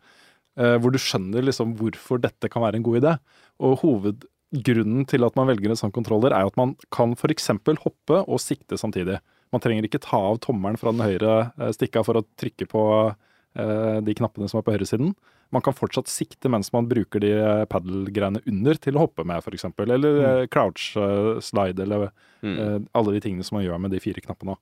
eh, 0.59 0.77
hvor 0.79 0.93
du 0.93 0.99
skjønner 1.01 1.43
liksom 1.43 1.75
hvorfor 1.79 2.21
dette 2.23 2.47
kan 2.51 2.63
være 2.63 2.79
en 2.79 2.87
god 2.87 3.01
idé. 3.01 3.13
Og 3.59 3.81
hovedgrunnen 3.83 5.07
til 5.11 5.27
at 5.27 5.35
man 5.35 5.49
velger 5.51 5.73
en 5.73 5.81
sånn 5.81 5.95
kontroller, 5.95 6.31
er 6.31 6.47
at 6.47 6.59
man 6.59 6.77
kan 6.93 7.17
f.eks. 7.17 7.51
hoppe 7.83 8.23
og 8.23 8.39
sikte 8.43 8.79
samtidig. 8.79 9.19
Man 9.51 9.63
trenger 9.63 9.87
ikke 9.87 10.03
ta 10.03 10.19
av 10.31 10.41
tommelen 10.43 10.79
fra 10.79 10.93
den 10.95 11.03
høyre 11.03 11.51
eh, 11.57 11.73
stikka 11.75 12.03
for 12.07 12.19
å 12.19 12.25
trykke 12.39 12.67
på 12.71 12.83
eh, 13.01 13.15
de 13.57 14.13
knappene 14.17 14.47
som 14.51 14.59
er 14.59 14.65
på 14.67 14.73
høyresiden. 14.75 15.15
Man 15.55 15.63
kan 15.63 15.73
fortsatt 15.73 16.09
sikte 16.11 16.49
mens 16.51 16.69
man 16.75 16.89
bruker 16.91 17.23
de 17.23 17.31
eh, 17.39 17.63
paddle-greiene 17.71 18.41
under 18.51 18.77
til 18.83 18.97
å 18.99 19.05
hoppe 19.05 19.23
med, 19.25 19.39
f.eks. 19.41 19.65
Eller 19.85 20.03
mm. 20.03 20.49
crouch 20.53 20.89
eh, 20.99 21.37
slide, 21.41 21.83
eller 21.87 22.09
Mm. 22.45 22.57
eh, 22.61 22.75
alle 22.93 23.15
de 23.15 23.19
tingene 23.23 23.41
som 23.41 23.55
man 23.57 23.63
gjør 23.65 23.79
med 23.81 23.89
de 23.95 23.97
fire 24.03 24.21
knappene. 24.21 24.53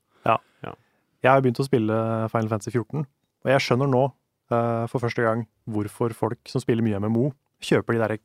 Jeg 1.26 1.28
har 1.28 1.42
begynt 1.44 1.60
å 1.60 1.66
spille 1.68 1.96
Final 2.32 2.48
Fantasy 2.54 2.72
14, 2.72 3.02
og 3.44 3.50
jeg 3.52 3.64
skjønner 3.66 3.90
nå 3.92 4.04
eh, 4.08 4.86
for 4.88 5.04
første 5.04 5.26
gang 5.26 5.42
hvorfor 5.68 6.14
folk 6.16 6.40
som 6.48 6.64
spiller 6.64 6.86
mye 6.86 7.02
MMO, 7.04 7.34
kjøper 7.66 7.98
de 7.98 8.00
derre 8.00 8.18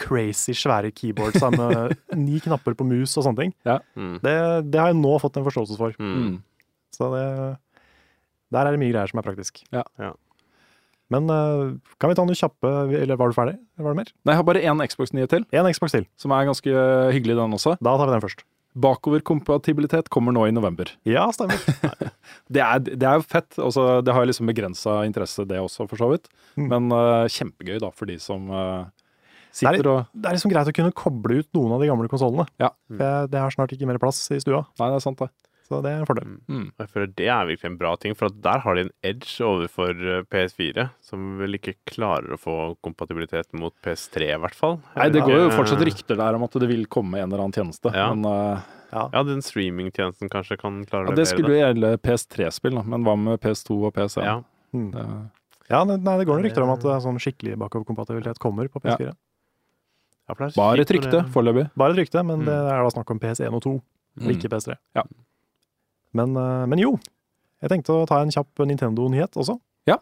crazy 0.00 0.54
svære 0.56 0.92
keyboards 0.96 1.42
med 1.56 1.92
ni 2.26 2.40
knapper 2.44 2.72
på 2.78 2.86
mus 2.88 3.18
og 3.18 3.26
sånne 3.26 3.42
ting. 3.44 3.52
Mm. 3.98 4.16
Det, 4.24 4.34
det 4.70 4.80
har 4.80 4.92
jeg 4.94 5.00
nå 5.02 5.12
fått 5.20 5.36
en 5.40 5.46
forståelse 5.46 5.76
for. 5.80 5.96
Mm. 6.00 6.38
Så 6.96 7.10
det 7.12 7.26
Der 8.54 8.66
er 8.66 8.74
det 8.76 8.82
mye 8.82 8.92
greier 8.94 9.10
som 9.10 9.20
er 9.20 9.26
praktisk. 9.26 9.62
Ja. 9.74 9.82
Ja. 9.98 10.12
Men 11.12 11.30
eh, 11.30 11.76
kan 12.02 12.10
vi 12.10 12.16
ta 12.18 12.24
noen 12.26 12.34
kjappe 12.38 12.70
Eller 12.98 13.18
var 13.18 13.30
du 13.30 13.36
ferdig? 13.36 13.54
Var 13.78 13.94
det 13.94 13.98
mer? 14.00 14.08
Nei, 14.26 14.34
jeg 14.34 14.40
har 14.40 14.46
bare 14.48 14.62
én 14.66 14.82
Xbox-nyhet 14.90 15.30
til, 15.30 15.46
En 15.54 15.68
Xbox 15.70 15.94
til. 15.94 16.06
som 16.18 16.34
er 16.34 16.48
ganske 16.48 16.72
eh, 16.72 17.14
hyggelig, 17.14 17.36
den 17.38 17.54
også. 17.54 17.76
Da 17.78 17.94
tar 17.94 18.10
vi 18.10 18.16
den 18.16 18.24
først. 18.24 18.42
Bakoverkompatibilitet 18.76 20.10
kommer 20.12 20.34
nå 20.36 20.48
i 20.50 20.52
november. 20.52 20.90
Ja, 21.08 21.28
stemmer. 21.32 21.56
Det 22.52 22.60
er, 22.60 22.82
det 22.82 23.06
er 23.06 23.16
jo 23.20 23.24
fett. 23.24 23.56
Altså, 23.62 24.02
det 24.04 24.12
har 24.12 24.26
liksom 24.26 24.50
begrensa 24.50 24.98
interesse, 25.06 25.46
det 25.48 25.56
også, 25.62 25.86
for 25.88 25.98
så 25.98 26.10
vidt. 26.10 26.26
Mm. 26.58 26.66
Men 26.70 26.92
uh, 26.92 27.24
kjempegøy, 27.30 27.78
da, 27.82 27.88
for 27.94 28.10
de 28.10 28.18
som 28.22 28.50
uh, 28.50 28.84
sitter 29.54 29.88
og 29.88 30.10
Det 30.12 30.28
er 30.28 30.36
liksom 30.36 30.52
greit 30.52 30.68
å 30.70 30.74
kunne 30.76 30.94
koble 30.94 31.40
ut 31.40 31.48
noen 31.56 31.76
av 31.76 31.82
de 31.82 31.88
gamle 31.88 32.10
konsollene. 32.12 32.46
Ja. 32.62 32.72
For 32.90 33.30
Det 33.32 33.40
har 33.40 33.54
snart 33.54 33.72
ikke 33.74 33.88
mer 33.88 33.98
plass 34.02 34.20
i 34.34 34.38
stua, 34.42 34.64
Nei, 34.76 34.90
det 34.92 34.98
er 34.98 35.04
sant, 35.06 35.22
det. 35.22 35.30
Så 35.66 35.80
det 35.82 35.90
er 35.90 35.98
en 36.02 36.06
fordel. 36.06 36.36
Mm. 36.46 36.66
Jeg 36.78 36.88
føler 36.92 37.08
det 37.18 37.26
er 37.26 37.46
virkelig 37.48 37.70
en 37.72 37.78
bra 37.80 37.92
ting, 37.98 38.14
for 38.14 38.30
at 38.30 38.36
der 38.44 38.60
har 38.62 38.76
de 38.78 38.84
en 38.86 38.90
edge 39.02 39.32
overfor 39.42 39.90
eh, 39.98 40.22
PS4, 40.30 40.84
som 41.02 41.24
vel 41.40 41.58
ikke 41.58 41.74
klarer 41.90 42.36
å 42.36 42.38
få 42.38 42.54
kompatibilitet 42.86 43.50
mot 43.58 43.74
PS3, 43.82 44.28
i 44.36 44.38
hvert 44.44 44.54
fall. 44.54 44.78
Nei, 44.94 45.08
det 45.10 45.24
går 45.26 45.34
jo 45.40 45.48
Eh, 45.50 45.56
fortsatt 45.56 45.82
rykter 45.88 46.16
der 46.22 46.38
om 46.38 46.46
at 46.46 46.54
det 46.62 46.68
vil 46.70 46.86
komme 46.86 47.18
en 47.18 47.26
eller 47.32 47.42
annen 47.48 47.56
tjeneste. 47.56 47.90
Ja. 47.94 48.12
Men 48.14 48.24
uh, 48.30 48.62
Ja, 49.12 49.22
den 49.26 49.42
streamingtjenesten 49.42 50.30
kanskje 50.30 50.56
kan 50.60 50.84
klare 50.86 51.08
ja, 51.08 51.10
levere 51.10 51.16
det 51.18 51.24
levere 51.26 51.32
skulle 51.34 51.54
jo 51.56 51.62
gjelde 51.64 51.90
PS3-spill, 52.06 52.78
da. 52.78 52.86
Men 52.94 53.02
hva 53.04 53.16
med 53.18 53.40
PS2 53.42 53.80
og 53.90 53.94
PS1? 53.98 54.22
Ja. 54.24 54.38
Mm. 54.72 54.90
Det, 54.94 55.06
Ja, 55.66 55.80
nei, 55.82 55.96
det 55.98 56.26
går 56.28 56.36
noen 56.38 56.46
rykter 56.46 56.62
om 56.62 56.70
at 56.76 56.84
sånn 57.02 57.18
skikkelig 57.18 57.56
bakoverkompatibilitet 57.58 58.38
kommer 58.38 58.68
på 58.70 58.78
PS4. 58.84 59.10
Ja, 59.10 59.16
Ja, 60.28 60.34
bare 60.56 60.82
et 60.82 60.90
rykte 60.90 61.20
foreløpig. 61.34 61.68
Bare 61.78 61.94
et 61.94 61.98
rykte, 62.00 62.22
men 62.26 62.40
Mm. 62.40 62.46
det 62.46 62.54
er 62.54 62.82
da 62.82 62.90
snakk 62.90 63.10
om 63.10 63.18
PS1 63.22 63.54
og 63.54 63.62
2, 63.62 63.82
Mm. 64.18 64.30
ikke 64.32 64.48
PS3. 64.50 64.74
Ja. 64.96 65.02
Men, 66.16 66.34
eh, 66.40 66.64
men 66.72 66.80
jo, 66.82 66.94
jeg 67.62 67.72
tenkte 67.72 67.94
å 67.94 68.06
ta 68.08 68.22
en 68.24 68.32
kjapp 68.32 68.64
Nintendo-nyhet 68.68 69.36
også. 69.42 69.58
Ja. 69.90 69.98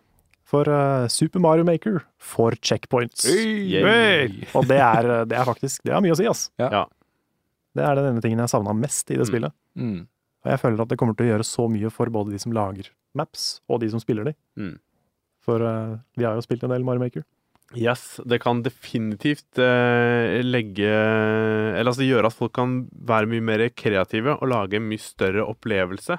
For 0.49 0.69
uh, 0.69 1.07
Super 1.11 1.41
Mario 1.43 1.65
Maker 1.67 2.03
får 2.23 2.59
checkpoints. 2.63 3.25
Hey, 3.27 3.81
Hey! 3.83 4.47
Og 4.55 4.67
det 4.71 4.79
er, 4.85 5.09
eh, 5.21 5.25
det 5.31 5.39
er 5.41 5.47
faktisk 5.49 5.83
Det 5.87 5.95
har 5.95 6.03
mye 6.05 6.13
å 6.15 6.19
si, 6.21 6.27
ass. 6.31 6.47
Ja. 6.61 6.69
Ja. 6.71 6.85
Det 7.75 7.83
er 7.89 7.97
den 7.99 8.11
ene 8.13 8.23
tingen 8.23 8.39
jeg 8.45 8.53
savna 8.53 8.75
mest 8.77 9.09
i 9.11 9.17
det 9.19 9.25
Mm. 9.27 9.31
spillet. 9.33 9.53
Mm. 9.77 10.01
Og 10.45 10.51
jeg 10.53 10.61
føler 10.61 10.83
at 10.85 10.89
det 10.93 10.99
kommer 11.01 11.17
til 11.17 11.27
å 11.27 11.31
gjøre 11.33 11.47
så 11.49 11.65
mye 11.73 11.91
for 11.91 12.07
både 12.13 12.31
de 12.35 12.39
som 12.39 12.53
lager 12.55 12.91
maps, 13.17 13.61
og 13.69 13.81
de 13.81 13.89
som 13.91 13.99
spiller 14.03 14.29
de. 14.29 14.35
Mm. 14.61 14.75
For 15.43 15.61
uh, 15.65 15.97
vi 16.17 16.25
har 16.29 16.37
jo 16.37 16.45
spilt 16.45 16.63
en 16.63 16.71
del 16.75 16.85
Mario 16.85 17.01
Maker. 17.03 17.25
Yes, 17.73 18.21
det 18.29 18.39
kan 18.45 18.61
definitivt 18.63 19.59
eh, 19.59 20.43
legge 20.45 20.91
Eller 20.91 21.89
altså 21.91 22.07
gjøre 22.07 22.29
at 22.29 22.37
folk 22.37 22.53
kan 22.55 22.77
være 22.93 23.31
mye 23.33 23.43
mer 23.43 23.65
kreative 23.75 24.37
og 24.37 24.51
lage 24.53 24.79
en 24.79 24.87
mye 24.91 25.03
større 25.03 25.47
opplevelse. 25.49 26.19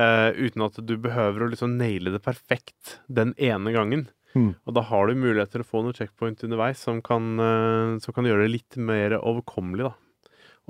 eh, 0.00 0.30
uten 0.32 0.64
at 0.64 0.80
du 0.80 0.96
behøver 0.96 1.44
å 1.44 1.50
liksom 1.52 1.76
naile 1.76 2.14
det 2.14 2.22
perfekt 2.24 2.96
den 3.06 3.34
ene 3.36 3.74
gangen. 3.74 4.08
Mm. 4.32 4.54
Og 4.64 4.74
da 4.74 4.84
har 4.88 5.06
du 5.06 5.18
mulighet 5.20 5.52
til 5.52 5.62
å 5.62 5.68
få 5.68 5.82
noen 5.84 5.96
checkpoint 5.96 6.40
underveis 6.46 6.80
som 6.80 7.02
kan, 7.04 7.34
eh, 7.36 7.98
som 8.00 8.16
kan 8.16 8.24
gjøre 8.24 8.46
det 8.46 8.54
litt 8.54 8.78
mer 8.80 9.18
overkommelig, 9.20 9.90
da. 9.90 9.94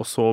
Og 0.01 0.09
så, 0.09 0.25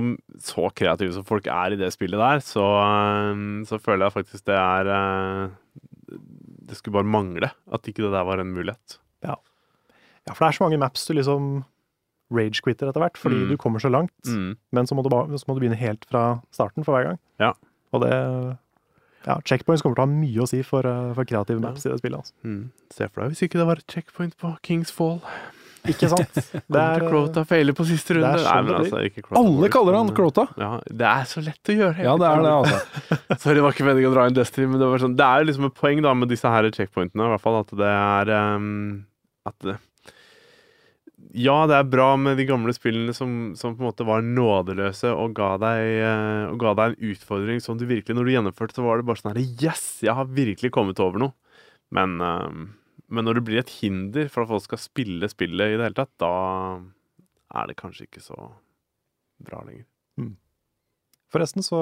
så 0.42 0.70
kreative 0.72 1.14
som 1.14 1.26
folk 1.28 1.50
er 1.52 1.76
i 1.76 1.80
det 1.80 1.92
spillet 1.94 2.20
der, 2.20 2.42
så, 2.44 2.66
eh, 2.82 3.44
så 3.70 3.80
føler 3.80 4.08
jeg 4.08 4.18
faktisk 4.18 4.48
det 4.50 4.58
er 4.58 4.92
eh, 4.96 5.52
Det 6.70 6.78
skulle 6.78 7.00
bare 7.00 7.14
mangle 7.14 7.52
at 7.70 7.88
ikke 7.88 8.06
det 8.08 8.14
der 8.16 8.26
var 8.28 8.42
en 8.42 8.54
mulighet. 8.56 8.98
Ja, 9.26 9.36
for 10.34 10.46
det 10.46 10.50
er 10.54 10.58
så 10.60 10.66
mange 10.68 10.80
maps 10.82 11.06
du 11.10 11.14
liksom 11.18 11.50
rage-quitter 12.32 12.90
etter 12.92 13.02
hvert, 13.02 13.18
fordi 13.18 13.40
Mm. 13.44 13.50
du 13.50 13.58
kommer 13.58 13.80
så 13.82 13.90
langt. 13.90 14.14
Mm. 14.28 14.56
Men 14.72 14.86
så 14.86 14.94
må, 14.96 15.02
du 15.04 15.10
så 15.38 15.46
må 15.50 15.56
du 15.58 15.62
begynne 15.66 15.78
helt 15.80 16.06
fra 16.06 16.42
starten 16.54 16.86
for 16.86 16.94
hver 16.94 17.08
gang. 17.12 17.20
Ja. 17.40 17.54
Og 17.94 18.02
det 18.06 18.58
Ja, 19.28 19.36
checkpoints 19.44 19.82
kommer 19.84 19.96
til 19.98 20.06
å 20.06 20.08
ha 20.08 20.14
mye 20.16 20.40
å 20.42 20.48
si 20.48 20.62
for, 20.64 20.80
eh, 20.88 21.14
for 21.14 21.26
kreative 21.28 21.60
maps 21.60 21.86
i 21.86 21.90
det 21.90 22.00
spillet. 22.00 22.16
Altså. 22.22 22.32
Mm. 22.46 22.70
Se 22.90 23.08
for 23.10 23.22
deg 23.22 23.32
hvis 23.34 23.42
ikke 23.50 23.58
det 23.60 23.66
var 23.68 23.76
et 23.82 23.88
checkpoint 23.92 24.38
på 24.38 24.58
Kings 24.64 24.92
Fall. 24.92 25.20
Ikke 25.88 26.08
sant? 26.12 26.34
Det 26.72 26.80
er, 26.80 27.00
Crota 27.10 27.44
feiler 27.48 27.74
på 27.74 27.86
siste 27.88 28.16
runde. 28.16 28.32
det 28.36 28.40
er 28.40 28.46
sånn 28.46 28.56
Nei, 28.56 28.64
men 28.68 28.76
altså, 28.82 29.00
ikke 29.10 29.22
Crota 29.24 29.40
Alle 29.44 29.70
kaller 29.72 29.94
han 29.96 30.10
Crota! 30.16 30.48
Ja, 30.60 30.72
det 30.88 31.08
er 31.08 31.24
så 31.28 31.44
lett 31.44 31.64
å 31.72 31.76
gjøre. 31.76 32.04
Ja, 32.04 32.16
det 32.20 32.28
er 32.30 32.42
det, 32.44 32.52
altså. 32.52 32.80
Sorry, 33.44 33.56
det 33.56 33.64
var 33.64 33.72
ikke 33.76 33.88
meningen 33.88 34.12
å 34.12 34.14
dra 34.16 34.26
inn 34.28 34.36
Destiny, 34.36 34.68
men 34.72 34.80
det 34.80 34.88
var 34.92 35.00
sånn 35.04 35.16
Det 35.20 35.26
er 35.28 35.46
liksom 35.48 35.66
et 35.70 35.76
poeng 35.80 36.02
da 36.04 36.14
med 36.14 36.30
disse 36.30 36.48
her 36.52 36.68
checkpointene, 36.72 37.28
i 37.28 37.32
hvert 37.34 37.42
fall, 37.44 37.60
at 37.64 37.72
det 37.80 37.92
er 37.92 38.34
um, 38.56 39.06
At 39.48 39.56
det, 39.64 39.78
Ja, 41.30 41.68
det 41.70 41.76
er 41.78 41.86
bra 41.86 42.08
med 42.18 42.40
de 42.42 42.48
gamle 42.50 42.74
spillene 42.74 43.14
som, 43.14 43.52
som 43.58 43.76
på 43.78 43.84
en 43.84 43.90
måte 43.92 44.06
var 44.08 44.24
nådeløse 44.26 45.12
og 45.14 45.36
ga, 45.38 45.52
deg, 45.62 45.82
eh, 46.02 46.46
og 46.50 46.58
ga 46.64 46.74
deg 46.80 46.96
en 46.96 47.12
utfordring 47.12 47.62
som 47.62 47.78
du 47.78 47.86
virkelig 47.86 48.16
Når 48.18 48.26
du 48.26 48.32
gjennomførte, 48.34 48.80
så 48.80 48.86
var 48.88 48.98
det 48.98 49.06
bare 49.06 49.22
sånn 49.22 49.36
her 49.36 49.44
Yes! 49.62 49.84
Jeg 50.02 50.18
har 50.18 50.32
virkelig 50.34 50.72
kommet 50.74 51.02
over 51.04 51.22
noe. 51.22 51.36
Men, 51.94 52.18
ehm, 52.22 52.66
men 53.10 53.26
når 53.26 53.40
det 53.40 53.46
blir 53.46 53.62
et 53.62 53.76
hinder 53.80 54.30
for 54.30 54.44
at 54.44 54.52
folk 54.54 54.66
skal 54.66 54.82
spille 54.82 55.30
spillet 55.30 55.76
i 55.76 55.78
det 55.78 55.86
hele 55.86 55.98
tatt, 55.98 56.14
da 56.22 56.34
er 57.62 57.70
det 57.70 57.78
kanskje 57.78 58.08
ikke 58.08 58.26
så 58.26 58.38
bra 59.46 59.62
lenger. 59.66 59.86
Forresten 61.30 61.66
så 61.66 61.78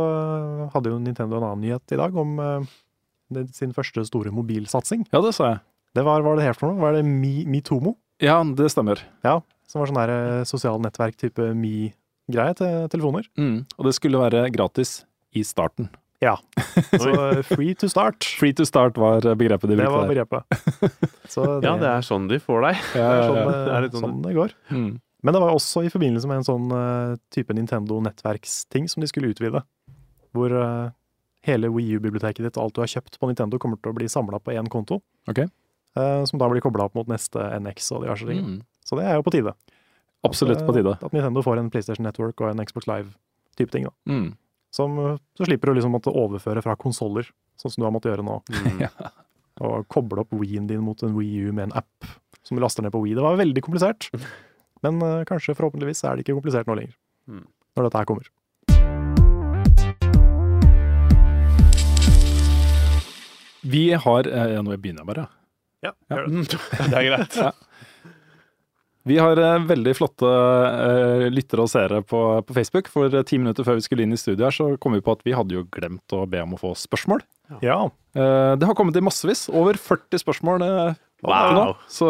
hadde 0.74 0.92
jo 0.92 1.00
Nintendo 1.00 1.40
en 1.40 1.48
annen 1.48 1.64
nyhet 1.64 1.96
i 1.96 2.00
dag 2.00 2.16
om 2.20 2.36
eh, 2.44 3.46
sin 3.56 3.72
første 3.76 4.04
store 4.08 4.34
mobilsatsing. 4.36 5.08
Ja, 5.14 5.22
det 5.24 5.34
sa 5.38 5.54
jeg. 5.54 5.62
Det 5.96 6.04
var, 6.04 6.24
var 6.26 6.36
det 6.38 6.50
helt 6.50 6.60
for 6.60 6.72
noe? 6.72 6.82
Var 6.84 7.00
det 7.00 7.06
Mi, 7.08 7.46
Mitomo? 7.48 7.96
Ja, 8.24 8.40
det 8.58 8.72
stemmer. 8.74 9.02
Ja, 9.26 9.40
som 9.70 9.82
var 9.84 9.90
sånn 9.92 10.00
der 10.00 10.12
eh, 10.16 10.44
sosial 10.50 10.80
nettverk-type 10.82 11.52
Mi-greie 11.58 12.56
til 12.58 12.88
telefoner. 12.94 13.28
Mm. 13.38 13.66
Og 13.78 13.86
det 13.90 13.94
skulle 13.98 14.22
være 14.22 14.48
gratis 14.56 15.02
i 15.38 15.44
starten. 15.46 15.90
Ja. 16.24 16.36
Så 17.04 17.12
eh, 17.14 17.42
free 17.46 17.76
to 17.78 17.90
start. 17.92 18.26
Free 18.40 18.56
to 18.58 18.66
start 18.66 18.98
var 18.98 19.22
begrepet 19.38 19.70
de 19.70 19.78
brukte. 19.78 19.86
Det 19.92 19.94
var 19.94 20.10
begrepet. 20.10 21.28
Så 21.30 21.46
Ja, 21.62 21.76
det 21.78 21.92
er 21.92 22.06
sånn 22.08 22.26
de 22.32 22.40
får 22.42 22.64
deg. 22.70 22.82
det 22.96 23.04
er 23.06 23.22
sånn, 23.28 23.38
Ja, 23.38 23.44
ja, 23.44 23.50
eh, 23.52 23.66
Det 23.68 23.76
er 23.78 23.90
sånn- 23.92 24.06
sånn 24.08 24.22
det 24.26 24.34
går. 24.40 24.56
Mm. 24.74 24.90
Men 25.28 25.34
det 25.34 25.42
var 25.44 25.54
også 25.54 25.82
i 25.86 25.90
forbindelse 25.92 26.30
med 26.30 26.40
en 26.42 26.46
sånn 26.48 26.68
type 27.34 27.54
Nintendo-nettverksting 27.58 28.86
som 28.90 29.02
de 29.02 29.08
skulle 29.10 29.32
utvide. 29.34 29.62
Hvor 30.38 30.54
hele 31.48 31.70
Wii 31.74 31.98
U-biblioteket 31.98 32.46
ditt 32.46 32.58
og 32.60 32.68
alt 32.68 32.76
du 32.78 32.82
har 32.84 32.92
kjøpt 32.92 33.18
på 33.20 33.28
Nintendo, 33.30 33.58
kommer 33.60 33.80
til 33.82 33.92
å 33.92 33.98
bli 33.98 34.08
samla 34.12 34.38
på 34.40 34.54
én 34.54 34.70
konto. 34.72 35.00
Ok. 35.28 35.42
Eh, 35.96 36.24
som 36.28 36.42
da 36.42 36.50
blir 36.52 36.64
kobla 36.66 36.88
opp 36.90 36.98
mot 36.98 37.08
neste 37.12 37.40
NX 37.62 37.92
og 37.96 38.04
diverse 38.06 38.28
ting. 38.28 38.44
Mm. 38.44 38.58
Så 38.88 39.00
det 39.00 39.06
er 39.08 39.20
jo 39.20 39.26
på 39.28 39.34
tide. 39.36 39.54
Absolutt 40.28 40.66
på 40.68 40.76
tide. 40.76 40.98
At, 40.98 41.08
at 41.08 41.16
Nintendo 41.16 41.44
får 41.46 41.62
en 41.62 41.72
PlayStation 41.72 42.08
Network 42.08 42.42
og 42.42 42.52
en 42.52 42.66
Xbox 42.66 42.90
Live-type 42.90 43.72
ting. 43.74 43.88
da. 43.88 43.94
Mm. 44.12 44.30
Som, 44.74 45.00
eh, 45.00 45.18
så 45.38 45.48
slipper 45.48 45.72
du 45.72 45.80
liksom 45.80 45.94
måtte 45.96 46.14
overføre 46.14 46.64
fra 46.66 46.76
konsoller, 46.80 47.30
sånn 47.60 47.74
som 47.74 47.82
du 47.82 47.88
har 47.88 47.96
måttet 47.96 48.14
gjøre 48.14 48.28
nå. 48.28 48.42
Mm. 48.52 48.84
Ja. 48.88 49.14
å 49.66 49.80
koble 49.90 50.22
opp 50.22 50.36
Wii-en 50.38 50.68
din 50.70 50.84
mot 50.86 51.00
en 51.02 51.16
Wii 51.18 51.48
U 51.48 51.54
med 51.56 51.72
en 51.72 51.80
app 51.80 52.06
som 52.46 52.54
du 52.54 52.62
laster 52.62 52.86
ned 52.86 52.94
på 52.94 53.02
Wii. 53.02 53.16
Det 53.18 53.24
var 53.26 53.40
veldig 53.40 53.64
komplisert. 53.66 54.12
Men 54.86 55.02
uh, 55.02 55.26
kanskje 55.26 55.56
forhåpentligvis 55.58 56.04
er 56.06 56.14
det 56.14 56.28
ikke 56.28 56.38
komplisert 56.38 56.70
nå 56.70 56.78
lenger. 56.78 56.94
Mm. 57.26 57.48
Når 57.74 57.88
dette 57.88 58.04
her 58.04 58.10
kommer. 58.10 58.30
Vi 63.68 63.84
har 63.94 64.30
eh, 64.30 64.56
Nå 64.64 64.78
begynner 64.78 65.04
jeg 65.04 65.10
bare. 65.10 65.26
Ja, 65.86 65.92
Ja. 66.10 66.16
gjør 66.18 66.28
det. 66.28 66.60
Det 66.92 66.98
er 66.98 67.08
greit. 67.12 67.40
Vi 69.08 69.16
har 69.24 69.40
eh, 69.40 69.62
veldig 69.70 69.94
flotte 69.96 70.28
eh, 70.28 71.28
lyttere 71.32 71.64
og 71.64 71.70
seere 71.72 72.02
på, 72.04 72.20
på 72.44 72.56
Facebook. 72.58 72.90
For 72.92 73.08
eh, 73.08 73.24
ti 73.24 73.38
minutter 73.40 73.64
før 73.64 73.78
vi 73.80 73.86
skulle 73.86 74.04
inn 74.04 74.12
i 74.12 74.20
studio 74.20 74.44
her, 74.50 74.52
så 74.56 74.74
kom 74.84 74.98
vi 74.98 75.04
på 75.06 75.14
at 75.16 75.22
vi 75.24 75.32
hadde 75.38 75.56
jo 75.56 75.64
glemt 75.72 76.12
å 76.18 76.26
be 76.28 76.42
om 76.44 76.58
å 76.58 76.60
få 76.60 76.74
spørsmål. 76.76 77.24
Ja. 77.64 77.78
Eh, 78.18 78.54
det 78.60 78.68
har 78.68 78.76
kommet 78.76 78.98
i 79.00 79.04
massevis. 79.06 79.46
Over 79.54 79.80
40 79.80 80.20
spørsmål 80.26 80.66
Wow. 81.26 81.48
nå. 81.56 81.62
Så 81.90 82.06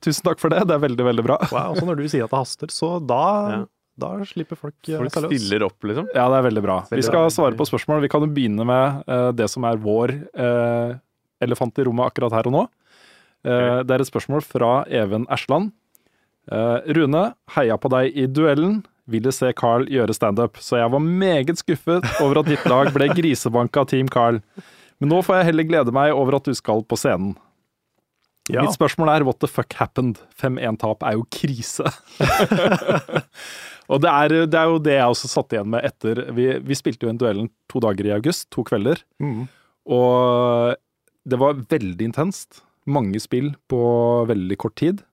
tusen 0.00 0.24
takk 0.24 0.38
for 0.40 0.48
det. 0.54 0.62
Det 0.70 0.76
er 0.78 0.80
veldig, 0.86 1.04
veldig 1.10 1.24
bra. 1.26 1.34
Wow, 1.52 1.74
så 1.76 1.84
når 1.84 1.98
du 1.98 2.06
sier 2.08 2.24
at 2.24 2.32
det 2.32 2.38
haster, 2.40 2.70
så 2.72 2.94
da, 3.04 3.18
Ja. 3.52 3.58
da 4.00 4.12
slipper 4.24 4.56
folk, 4.56 4.78
Folk 4.86 5.12
stiller 5.12 5.66
opp, 5.66 5.76
liksom. 5.84 6.06
Ja, 6.14 6.24
det 6.32 6.38
er 6.38 6.46
veldig 6.46 6.62
bra. 6.64 6.78
Veldig 6.86 7.02
Vi 7.02 7.08
skal 7.10 7.26
bra. 7.26 7.34
svare 7.34 7.58
på 7.58 7.66
spørsmål. 7.68 8.00
Vi 8.06 8.08
kan 8.14 8.22
jo 8.24 8.30
begynne 8.32 8.64
med 8.64 9.02
uh, 9.10 9.28
det 9.36 9.50
som 9.52 9.66
er 9.68 9.76
vår 9.82 10.14
uh, 10.38 10.94
elefant 11.44 11.76
i 11.82 11.84
rommet 11.84 12.08
akkurat 12.08 12.32
her 12.38 12.48
og 12.48 12.54
nå. 12.54 12.64
Eh, 13.46 13.80
det 13.86 13.94
er 13.94 14.02
et 14.02 14.10
spørsmål 14.10 14.44
fra 14.44 14.80
Even 14.90 15.26
Ersland. 15.32 15.72
Eh, 16.50 16.92
Rune, 16.96 17.24
heia 17.56 17.78
på 17.78 17.90
deg 17.94 18.18
i 18.18 18.26
duellen. 18.30 18.80
Ville 19.06 19.30
se 19.34 19.52
Carl 19.54 19.86
gjøre 19.90 20.14
standup, 20.16 20.58
så 20.58 20.80
jeg 20.80 20.90
var 20.90 21.02
meget 21.02 21.60
skuffet 21.60 22.06
over 22.24 22.40
at 22.40 22.48
ditt 22.50 22.64
lag 22.66 22.90
ble 22.94 23.06
grisebanka 23.14 23.84
av 23.84 23.90
Team 23.92 24.10
Carl. 24.10 24.40
Men 24.98 25.12
nå 25.12 25.20
får 25.22 25.40
jeg 25.40 25.52
heller 25.52 25.68
glede 25.68 25.94
meg 25.94 26.14
over 26.16 26.40
at 26.40 26.48
du 26.48 26.56
skal 26.58 26.82
på 26.82 26.98
scenen. 26.98 27.36
Ja. 28.50 28.62
Mitt 28.62 28.76
spørsmål 28.76 29.10
er 29.10 29.24
what 29.26 29.40
the 29.42 29.50
fuck 29.50 29.74
happened? 29.78 30.20
5-1-tap 30.38 31.02
er 31.06 31.16
jo 31.18 31.24
krise. 31.34 31.86
og 33.90 34.02
det 34.02 34.10
er, 34.10 34.34
det 34.46 34.58
er 34.58 34.70
jo 34.70 34.82
det 34.82 34.94
jeg 34.94 35.14
også 35.14 35.30
satt 35.30 35.54
igjen 35.54 35.72
med 35.74 35.86
etter 35.86 36.22
Vi, 36.34 36.52
vi 36.62 36.78
spilte 36.78 37.06
jo 37.06 37.10
en 37.10 37.18
duellen 37.18 37.50
to 37.70 37.82
dager 37.82 38.06
i 38.06 38.14
august, 38.14 38.46
to 38.54 38.62
kvelder. 38.66 39.02
Mm. 39.22 39.48
Og 39.90 40.78
det 41.26 41.42
var 41.42 41.58
veldig 41.58 42.10
intenst. 42.10 42.62
Mange 42.86 43.20
spill 43.22 43.52
på 43.70 43.82
veldig 44.30 44.58
kort 44.62 44.76
tid. 44.78 45.04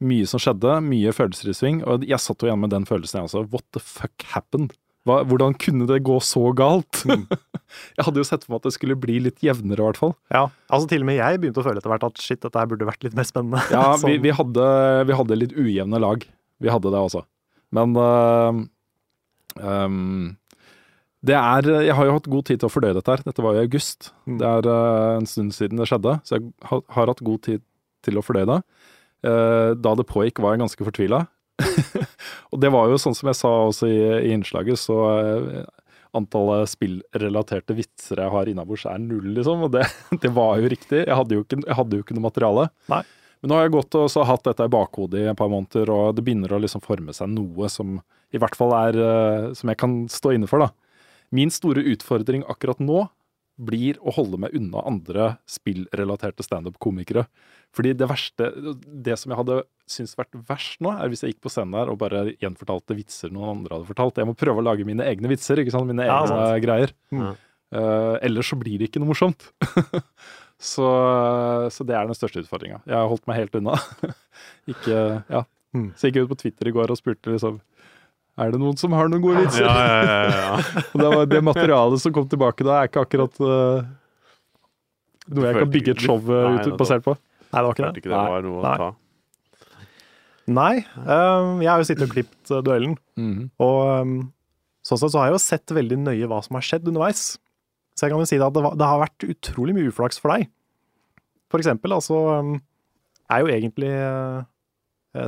Mye 0.00 0.26
som 0.28 0.40
skjedde, 0.40 0.78
mye 0.82 1.12
følelser 1.12 1.52
i 1.52 1.56
sving. 1.56 1.82
Og 1.86 2.06
jeg 2.08 2.22
satt 2.22 2.42
jo 2.42 2.48
igjen 2.48 2.62
med 2.62 2.72
den 2.72 2.86
følelsen, 2.88 3.20
jeg 3.20 3.30
også. 3.30 3.44
What 3.52 3.66
the 3.76 3.82
fuck 3.84 4.24
happened? 4.32 4.74
Hva, 5.08 5.22
hvordan 5.24 5.54
kunne 5.56 5.86
det 5.88 6.02
gå 6.04 6.18
så 6.24 6.50
galt? 6.56 7.02
jeg 7.96 8.04
hadde 8.04 8.20
jo 8.20 8.26
sett 8.26 8.44
for 8.44 8.54
meg 8.54 8.60
at 8.60 8.68
det 8.68 8.74
skulle 8.76 8.98
bli 9.00 9.16
litt 9.24 9.40
jevnere, 9.44 9.80
i 9.80 9.86
hvert 9.88 10.00
fall. 10.00 10.12
Ja, 10.32 10.48
altså 10.68 10.90
til 10.90 11.04
og 11.04 11.08
med 11.08 11.20
jeg 11.20 11.40
begynte 11.40 11.62
å 11.62 11.66
føle 11.66 11.80
etter 11.80 11.92
hvert 11.92 12.04
at 12.10 12.20
shit, 12.20 12.40
dette 12.42 12.66
burde 12.68 12.88
vært 12.88 13.06
litt 13.06 13.16
mer 13.16 13.28
spennende. 13.28 13.62
Ja, 13.72 13.86
Sånn. 14.00 14.10
vi, 14.10 14.18
vi, 14.26 14.34
hadde, 14.36 14.66
vi 15.08 15.16
hadde 15.16 15.40
litt 15.40 15.56
ujevne 15.56 16.02
lag. 16.02 16.26
Vi 16.60 16.72
hadde 16.72 16.92
det 16.92 17.00
også. 17.00 17.24
Men 17.76 17.96
uh, 17.96 18.60
øhm, 19.56 20.36
det 21.26 21.36
er 21.36 21.66
Jeg 21.84 21.96
har 21.96 22.06
jo 22.08 22.14
hatt 22.16 22.30
god 22.32 22.46
tid 22.48 22.60
til 22.60 22.70
å 22.70 22.72
fordøye 22.72 22.96
dette 22.96 23.12
her. 23.12 23.24
Dette 23.26 23.44
var 23.44 23.56
jo 23.56 23.62
i 23.62 23.68
august. 23.68 24.12
Mm. 24.24 24.38
Det 24.40 24.46
er 24.50 24.68
uh, 24.70 25.18
en 25.18 25.28
stund 25.28 25.52
siden 25.56 25.80
det 25.80 25.88
skjedde, 25.90 26.16
så 26.24 26.38
jeg 26.38 26.46
har, 26.70 26.80
har 26.96 27.12
hatt 27.12 27.26
god 27.26 27.42
tid 27.48 27.64
til 28.06 28.16
å 28.16 28.24
fordøye 28.24 28.48
det. 28.48 28.60
Uh, 29.26 29.76
da 29.76 29.92
det 29.98 30.08
pågikk, 30.08 30.40
var 30.40 30.56
jeg 30.56 30.64
ganske 30.64 30.86
fortvila. 30.88 31.26
og 32.52 32.62
det 32.62 32.70
var 32.72 32.88
jo 32.88 32.96
sånn 33.00 33.16
som 33.18 33.28
jeg 33.28 33.36
sa 33.36 33.52
også 33.66 33.90
i, 33.92 34.00
i 34.30 34.32
innslaget, 34.32 34.80
så 34.80 34.96
uh, 35.20 35.60
antallet 36.16 36.70
spillrelaterte 36.72 37.76
vitser 37.76 38.22
jeg 38.24 38.32
har 38.32 38.48
innabords 38.50 38.86
er 38.88 39.00
null, 39.02 39.34
liksom. 39.36 39.66
Og 39.68 39.74
det, 39.76 39.84
det 40.24 40.32
var 40.34 40.56
jo 40.62 40.72
riktig. 40.72 41.04
Jeg 41.04 41.16
hadde 41.20 41.36
jo 41.36 41.44
ikke, 41.44 41.60
jeg 41.66 41.80
hadde 41.82 41.98
jo 41.98 42.06
ikke 42.06 42.16
noe 42.16 42.28
materiale. 42.30 42.70
Nei. 42.92 43.04
Men 43.40 43.52
nå 43.52 43.56
har 43.56 43.68
jeg 43.68 43.76
gått 43.76 43.96
og 43.96 44.08
så 44.12 44.24
hatt 44.28 44.44
dette 44.44 44.66
i 44.68 44.72
bakhodet 44.72 45.22
i 45.22 45.28
et 45.30 45.38
par 45.38 45.48
måneder, 45.52 45.88
og 45.92 46.16
det 46.16 46.24
begynner 46.26 46.52
å 46.52 46.60
liksom 46.60 46.82
forme 46.84 47.14
seg 47.16 47.30
noe 47.32 47.70
som 47.72 47.98
i 48.30 48.38
hvert 48.38 48.54
fall 48.54 48.70
er 48.76 48.98
eh, 49.00 49.46
Som 49.58 49.72
jeg 49.72 49.78
kan 49.80 49.94
stå 50.12 50.36
inne 50.36 50.46
for, 50.50 50.62
da. 50.62 50.70
Min 51.34 51.50
store 51.54 51.84
utfordring 51.92 52.44
akkurat 52.50 52.80
nå 52.82 53.04
blir 53.60 53.98
å 54.00 54.12
holde 54.16 54.38
meg 54.40 54.54
unna 54.56 54.80
andre 54.88 55.26
spillrelaterte 55.50 56.40
standup-komikere. 56.46 57.26
Fordi 57.76 57.92
det 57.94 58.06
verste 58.08 58.46
Det 59.04 59.18
som 59.20 59.30
jeg 59.30 59.38
hadde 59.38 59.58
syntes 59.90 60.16
vært 60.16 60.38
verst 60.48 60.80
nå, 60.80 60.94
er 60.96 61.10
hvis 61.12 61.22
jeg 61.26 61.34
gikk 61.34 61.42
på 61.44 61.52
scenen 61.52 61.76
der 61.76 61.92
og 61.92 61.98
bare 62.00 62.22
gjenfortalte 62.40 62.96
vitser 62.96 63.34
noen 63.34 63.58
andre 63.58 63.76
hadde 63.76 63.90
fortalt. 63.90 64.16
Jeg 64.22 64.30
må 64.30 64.36
prøve 64.38 64.62
å 64.62 64.64
lage 64.64 64.86
mine 64.88 65.04
egne 65.04 65.28
vitser, 65.30 65.60
ikke 65.60 65.74
sant? 65.74 65.90
Mine 65.90 66.08
Ja, 66.08 66.22
egne 66.24 66.40
sant. 66.40 66.64
greier. 66.64 66.94
Mm. 67.12 67.30
Uh, 67.70 68.16
ellers 68.26 68.48
så 68.50 68.58
blir 68.58 68.80
det 68.80 68.88
ikke 68.88 69.02
noe 69.02 69.12
morsomt. 69.12 69.50
så, 70.72 70.88
så 71.70 71.86
det 71.86 71.94
er 71.98 72.08
den 72.08 72.16
største 72.18 72.42
utfordringa. 72.42 72.80
Jeg 72.88 72.96
har 72.96 73.10
holdt 73.12 73.28
meg 73.30 73.42
helt 73.42 73.60
unna. 73.60 73.76
ikke 74.72 75.00
Ja. 75.28 75.44
Mm. 75.70 75.92
Så 75.94 76.08
jeg 76.08 76.16
gikk 76.16 76.24
ut 76.26 76.32
på 76.32 76.40
Twitter 76.40 76.66
i 76.66 76.72
går 76.74 76.90
og 76.90 76.98
spurte 76.98 77.30
liksom 77.30 77.60
Er 78.38 78.52
det 78.54 78.60
noen 78.62 78.76
som 78.78 78.94
har 78.96 79.10
noen 79.10 79.22
gode 79.24 79.42
vitser? 79.44 79.66
Ja, 79.66 79.74
ja, 79.74 80.02
ja, 80.06 80.18
ja. 80.30 80.82
Det, 81.00 81.08
var, 81.08 81.24
det 81.28 81.40
materialet 81.44 82.02
som 82.02 82.14
kom 82.14 82.28
tilbake 82.30 82.66
da, 82.66 82.78
er 82.80 82.90
ikke 82.90 83.02
akkurat 83.04 83.42
uh, 83.42 83.82
noe 85.30 85.46
jeg 85.46 85.58
kan 85.58 85.70
bygge 85.74 85.94
et 85.94 86.02
show 86.02 86.18
eh, 86.18 86.46
Nei, 86.56 86.64
ut 86.66 86.78
basert 86.80 87.04
på. 87.06 87.14
Nei, 87.50 87.60
det 87.60 87.66
var 87.66 87.76
ikke 87.76 87.84
det. 87.84 88.02
ikke 88.02 88.12
det 88.12 88.22
var 88.32 88.46
noe 88.46 88.62
Nei. 88.64 88.72
å 88.72 88.82
ta. 88.82 88.90
Nei, 90.50 90.74
Um, 90.98 91.60
jeg 91.62 91.70
har 91.70 91.78
jo 91.78 91.86
sittet 91.86 92.06
og 92.08 92.14
klippet 92.14 92.50
øh, 92.50 92.62
duellen, 92.66 92.96
-hmm. 93.18 93.50
og 93.62 93.78
um, 94.02 94.14
sånn 94.82 94.98
sett 94.98 95.12
så 95.12 95.20
har 95.20 95.28
jeg 95.28 95.36
jo 95.36 95.42
sett 95.44 95.74
veldig 95.76 95.98
nøye 96.06 96.26
hva 96.26 96.40
som 96.42 96.56
har 96.58 96.66
skjedd 96.66 96.88
underveis. 96.90 97.38
Så 97.94 98.06
jeg 98.06 98.12
kan 98.14 98.22
jo 98.22 98.26
si 98.26 98.38
det 98.40 98.46
at 98.46 98.56
det, 98.56 98.62
var, 98.64 98.74
det 98.74 98.88
har 98.88 99.02
vært 99.04 99.28
utrolig 99.28 99.76
mye 99.76 99.92
uflaks 99.92 100.18
for 100.18 100.34
deg. 100.34 100.48
For 101.52 101.62
eksempel, 101.62 101.92
altså, 101.94 102.16
um, 102.40 102.56
er 103.30 103.44
jo 103.44 103.52
egentlig 103.52 103.92
uh, 103.94 104.42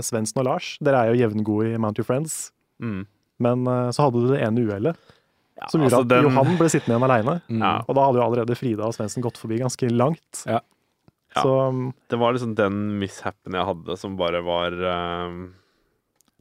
Svendsen 0.03 0.43
og 0.43 0.49
Lars, 0.49 0.75
dere 0.83 1.05
er 1.05 1.13
jo 1.13 1.21
jevngode 1.23 1.75
i 1.75 1.79
Mount 1.79 1.99
Your 2.01 2.09
Friends, 2.09 2.51
Mm. 2.83 3.07
men 3.47 3.67
øh, 3.71 3.89
så 3.95 4.05
hadde 4.09 4.21
du 4.25 4.29
det 4.35 4.43
ene 4.43 4.67
uhellet 4.67 4.97
Ja, 5.61 5.69
som 5.71 5.81
gjorde 5.81 5.95
altså, 5.95 6.03
at 6.03 6.11
den- 6.13 6.27
Johan 6.29 6.57
ble 6.59 6.69
sittende 6.73 6.97
igjen 6.97 7.07
aleine. 7.09 7.35
Mm. 7.49 7.63
Ja. 7.63 7.73
Og 7.87 7.95
da 7.95 8.05
hadde 8.09 8.19
jo 8.21 8.27
allerede 8.27 8.57
Frida 8.59 8.87
og 8.89 8.95
Svendsen 8.97 9.23
gått 9.23 9.39
forbi 9.39 9.61
ganske 9.63 9.89
langt. 9.95 10.45
Ja. 10.49 10.59
Ja. 11.35 11.41
Så 11.47 11.53
Det 12.11 12.19
var 12.21 12.35
liksom 12.35 12.55
den 12.59 12.99
mishappen 13.01 13.55
jeg 13.57 13.65
hadde, 13.65 13.97
som 13.97 14.17
bare 14.19 14.43
var 14.45 14.75
uh... 14.75 15.37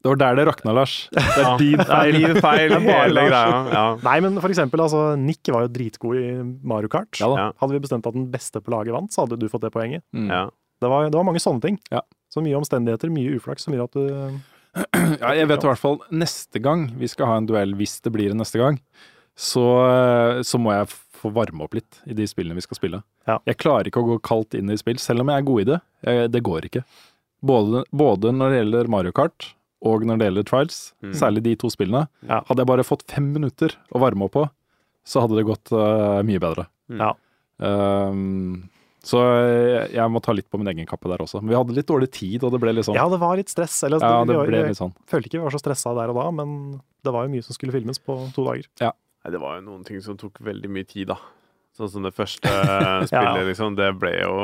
Det 0.01 0.09
var 0.09 0.17
der 0.17 0.35
det 0.39 0.45
rakna, 0.49 0.73
Lars. 0.73 0.95
Det 1.13 1.21
er 1.21 1.43
Ja, 1.45 1.51
din 1.61 1.83
feil. 1.85 2.15
Det 2.17 2.31
er 2.31 2.41
feil 2.41 2.73
hele 2.73 3.25
greia. 3.29 3.59
Ja. 3.69 3.83
Nei, 4.01 4.15
men 4.25 4.39
for 4.41 4.49
eksempel, 4.49 4.81
altså, 4.81 5.15
Nick 5.21 5.45
var 5.53 5.67
jo 5.67 5.69
dritgod 5.75 6.17
i 6.17 6.31
Mario 6.65 6.89
Kart. 6.89 7.13
Ja 7.21 7.29
da. 7.29 7.35
Ja. 7.37 7.51
Hadde 7.61 7.77
vi 7.77 7.83
bestemt 7.85 8.07
at 8.09 8.17
den 8.17 8.25
beste 8.33 8.59
på 8.65 8.73
laget 8.73 8.95
vant, 8.97 9.13
så 9.13 9.27
hadde 9.27 9.37
du 9.37 9.45
fått 9.47 9.61
det 9.67 9.71
poenget. 9.75 10.01
Mm. 10.17 10.25
Ja. 10.33 10.47
Det 10.81 10.89
var, 10.89 11.05
det 11.13 11.13
var 11.19 11.27
mange 11.29 11.43
sånne 11.43 11.61
ting. 11.61 11.77
Ja. 11.93 12.01
Så 12.33 12.41
mye 12.41 12.57
omstendigheter, 12.57 13.13
mye 13.13 13.35
uflaks, 13.37 13.67
som 13.67 13.75
gjør 13.77 13.85
at 13.91 13.93
du 13.99 14.41
Ja, 14.75 15.33
jeg 15.35 15.47
vet 15.51 15.63
i 15.65 15.67
hvert 15.67 15.81
fall 15.81 15.97
neste 16.15 16.61
gang 16.63 16.85
vi 16.99 17.07
skal 17.11 17.27
ha 17.27 17.37
en 17.41 17.47
duell, 17.49 17.73
hvis 17.79 17.97
det 18.05 18.11
blir 18.15 18.31
en 18.31 18.39
neste 18.39 18.59
gang, 18.61 18.77
så, 19.35 19.63
eh, 19.87 20.41
så 20.47 20.59
må 20.61 20.71
jeg 20.75 20.87
få 21.21 21.31
varme 21.35 21.65
opp 21.65 21.75
litt 21.77 21.99
i 22.09 22.15
de 22.17 22.25
spillene 22.29 22.55
vi 22.57 22.63
skal 22.65 22.79
spille. 22.79 23.01
Ja. 23.27 23.35
Jeg 23.45 23.59
klarer 23.61 23.89
ikke 23.91 24.01
å 24.01 24.07
gå 24.13 24.19
kaldt 24.25 24.55
inn 24.57 24.71
i 24.71 24.77
spill, 24.79 24.97
selv 25.01 25.21
om 25.25 25.29
jeg 25.33 25.41
er 25.43 25.47
god 25.49 25.61
i 25.61 25.67
det. 25.73 25.79
Jeg, 26.07 26.31
det 26.33 26.43
går 26.47 26.69
ikke. 26.69 26.83
Både, 27.45 27.83
både 27.91 28.31
når 28.37 28.49
det 28.55 28.61
gjelder 28.61 28.89
Mario 28.95 29.11
Kart 29.17 29.51
og 29.85 30.03
når 30.05 30.17
det 30.21 30.27
gjelder 30.29 30.47
Trials, 30.49 30.79
Mm. 31.01 31.13
særlig 31.17 31.43
de 31.43 31.55
to 31.57 31.69
spillene. 31.73 32.07
Ja. 32.29 32.41
Hadde 32.47 32.61
jeg 32.63 32.69
bare 32.69 32.85
fått 32.87 33.03
fem 33.09 33.31
minutter 33.33 33.73
å 33.91 33.99
varme 34.01 34.27
opp 34.27 34.35
på, 34.37 34.47
så 35.03 35.23
hadde 35.25 35.35
det 35.39 35.47
gått 35.49 35.71
uh, 35.73 36.21
mye 36.23 36.39
bedre. 36.41 36.67
Ja. 36.93 37.11
Um, 37.59 38.69
så 39.01 39.17
jeg, 39.25 39.85
jeg 39.97 40.11
må 40.13 40.19
ta 40.21 40.33
litt 40.37 40.45
på 40.51 40.59
min 40.61 40.69
egen 40.69 40.85
kappe 40.89 41.09
der 41.09 41.23
også. 41.23 41.39
Men 41.41 41.49
vi 41.53 41.57
hadde 41.57 41.73
litt 41.79 41.87
dårlig 41.89 42.11
tid, 42.13 42.43
og 42.45 42.51
det 42.53 42.59
ble 42.61 42.73
litt 42.77 42.85
sånn 42.85 42.97
Ja, 42.99 43.07
det 43.09 43.17
var 43.21 43.39
litt 43.39 43.49
stress. 43.49 43.79
Eller, 43.87 43.97
Ja, 44.03 44.21
det 44.29 44.35
ble 44.37 44.63
litt 44.67 44.77
sånn. 44.77 44.93
følte 45.09 45.25
ikke 45.31 45.39
vi 45.39 45.45
var 45.47 45.55
så 45.55 45.61
stressa 45.63 45.93
der 45.97 46.13
og 46.13 46.19
da, 46.19 46.27
men 46.37 46.51
det 47.01 47.13
var 47.15 47.25
jo 47.25 47.33
mye 47.33 47.45
som 47.45 47.57
skulle 47.57 47.73
filmes 47.73 47.97
på 47.97 48.17
to 48.35 48.45
dager. 48.45 48.67
Nei, 49.25 49.31
det 49.33 49.41
var 49.41 49.57
jo 49.57 49.65
noen 49.65 49.83
ting 49.85 50.01
som 50.05 50.17
tok 50.21 50.37
veldig 50.45 50.69
mye 50.73 50.85
tid, 50.89 51.09
da. 51.13 51.17
Sånn 51.77 51.89
som 51.93 52.05
det 52.05 52.13
første 52.13 52.51
spillet, 53.09 53.43
liksom. 53.49 53.75
Det 53.79 53.89
ble 53.97 54.13
jo 54.19 54.37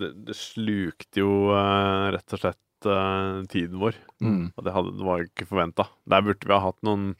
Det, 0.00 0.12
det 0.30 0.36
slukte 0.38 1.20
jo 1.22 1.32
eh, 1.54 2.10
rett 2.16 2.34
og 2.34 2.42
slett 2.42 2.88
eh, 2.90 3.42
tiden 3.54 3.78
vår. 3.82 3.98
Mm. 4.24 4.44
Og 4.56 4.64
det, 4.66 4.72
hadde, 4.74 4.94
det 4.98 5.06
var 5.06 5.20
jo 5.22 5.28
ikke 5.30 5.46
forventa. 5.50 5.86
Der 6.10 6.24
burde 6.26 6.48
vi 6.48 6.54
ha 6.56 6.62
hatt 6.64 6.78
noen 6.86 7.12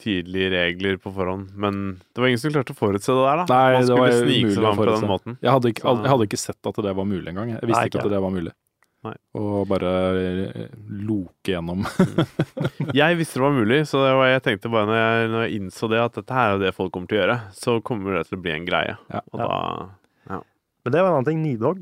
tydelige 0.00 0.48
regler 0.54 0.96
på 1.02 1.12
forhånd. 1.14 1.50
Men 1.60 1.80
det 2.14 2.22
var 2.22 2.30
ingen 2.32 2.40
som 2.42 2.54
klarte 2.54 2.74
å 2.74 2.78
forutse 2.80 3.12
det 3.14 3.26
der, 3.26 3.42
da. 3.42 3.44
Nei, 3.50 3.76
Man 3.76 3.86
det 3.90 3.98
var 4.00 4.16
snike 4.16 4.50
seg 4.54 4.58
å 4.58 4.64
fram 4.64 4.76
på 4.80 4.82
forutse. 4.84 5.00
den 5.04 5.10
måten. 5.12 5.38
Jeg 5.44 5.52
hadde, 5.54 5.72
ikke, 5.74 5.84
jeg 6.00 6.12
hadde 6.14 6.26
ikke 6.30 6.40
sett 6.46 6.70
at 6.72 6.82
det 6.88 6.96
var 7.00 7.08
mulig 7.12 7.28
engang. 7.34 7.52
Jeg 7.54 7.62
visste 7.62 7.76
Nei, 7.78 7.86
ikke 7.90 7.98
ikke 8.00 8.08
at 8.10 8.14
det 8.16 8.22
var 8.26 8.34
mulig. 8.34 8.54
Nei. 9.00 9.14
Og 9.40 9.62
bare 9.70 9.90
eh, 10.20 10.64
loke 11.08 11.54
gjennom. 11.54 11.86
Jeg 12.92 13.16
visste 13.16 13.38
det 13.40 13.44
var 13.46 13.54
mulig, 13.56 13.78
så 13.88 14.02
det 14.04 14.10
var, 14.18 14.26
jeg 14.28 14.42
tenkte 14.44 14.72
bare 14.72 14.88
når 14.90 14.98
jeg, 15.00 15.30
når 15.32 15.44
jeg 15.46 15.54
innså 15.60 15.88
det, 15.92 16.00
at 16.04 16.18
dette 16.18 16.36
her 16.36 16.56
er 16.56 16.60
det 16.60 16.74
folk 16.76 16.92
kommer 16.92 17.08
til 17.08 17.16
å 17.16 17.22
gjøre, 17.22 17.38
så 17.56 17.76
kommer 17.86 18.18
det 18.18 18.26
til 18.28 18.36
å 18.36 18.42
bli 18.44 18.52
en 18.58 18.66
greie. 18.68 18.96
Ja. 19.12 19.22
Og 19.32 19.40
Ja. 20.28 20.40
Men 20.84 20.92
det 20.94 21.00
var 21.00 21.10
en 21.10 21.16
annen 21.18 21.28
ting. 21.30 21.40
Nidog. 21.44 21.80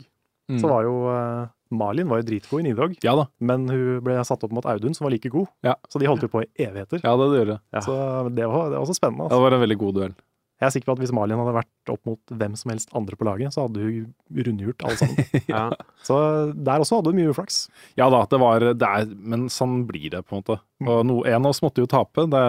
Mm. 0.48 0.60
Så 0.62 0.70
var 0.70 0.86
jo 0.86 0.94
eh, 1.10 1.42
Malin 1.74 2.08
var 2.08 2.22
jo 2.22 2.28
dritgod 2.30 2.62
i 2.62 2.68
Nidhogg, 2.68 2.94
Ja 3.04 3.14
da. 3.18 3.26
men 3.40 3.66
hun 3.68 3.98
ble 4.04 4.16
satt 4.24 4.44
opp 4.46 4.54
mot 4.56 4.64
Audun, 4.68 4.94
som 4.96 5.04
var 5.08 5.12
like 5.14 5.28
god. 5.32 5.50
Ja. 5.66 5.74
Så 5.88 6.00
de 6.00 6.08
holdt 6.08 6.24
jo 6.24 6.30
på 6.32 6.44
i 6.44 6.48
evigheter. 6.64 7.02
Ja, 7.04 7.12
det 7.20 7.28
gjør 7.34 7.52
det. 7.54 7.58
Ja. 7.76 7.82
Så 7.84 7.98
det 8.32 8.48
var, 8.48 8.70
det 8.72 8.78
var 8.78 8.86
også 8.86 8.96
spennende. 8.96 9.26
Altså. 9.28 9.36
det 9.36 9.44
var 9.48 9.56
en 9.58 9.64
veldig 9.66 9.78
god 9.82 9.98
duell. 10.00 10.16
Jeg 10.58 10.66
er 10.66 10.72
sikker 10.74 10.88
på 10.90 10.94
at 10.96 11.02
hvis 11.04 11.12
Malin 11.14 11.38
hadde 11.38 11.52
vært 11.54 11.90
opp 11.92 12.08
mot 12.08 12.32
hvem 12.34 12.54
som 12.58 12.72
helst 12.72 12.90
andre 12.98 13.14
på 13.14 13.26
laget, 13.28 13.54
så 13.54 13.68
hadde 13.68 13.78
hun 13.84 14.08
rundhjult 14.48 14.82
alle 14.88 14.96
sammen. 14.98 15.28
Ja. 15.52 15.60
Så 16.02 16.16
der 16.56 16.82
også 16.82 16.98
hadde 16.98 17.12
hun 17.12 17.20
mye 17.20 17.30
uflaks. 17.30 17.58
Ja 18.00 18.08
da, 18.10 18.24
det 18.26 18.40
var 18.42 18.64
det 18.74 18.88
er, 18.88 19.06
Men 19.06 19.46
sånn 19.54 19.84
blir 19.86 20.08
det, 20.16 20.24
på 20.26 20.34
en 20.34 20.42
måte. 20.42 20.56
Og 20.82 21.04
no, 21.06 21.20
en 21.22 21.44
av 21.46 21.52
oss 21.52 21.62
måtte 21.62 21.84
jo 21.84 21.90
tape. 21.90 22.26
Det, 22.32 22.42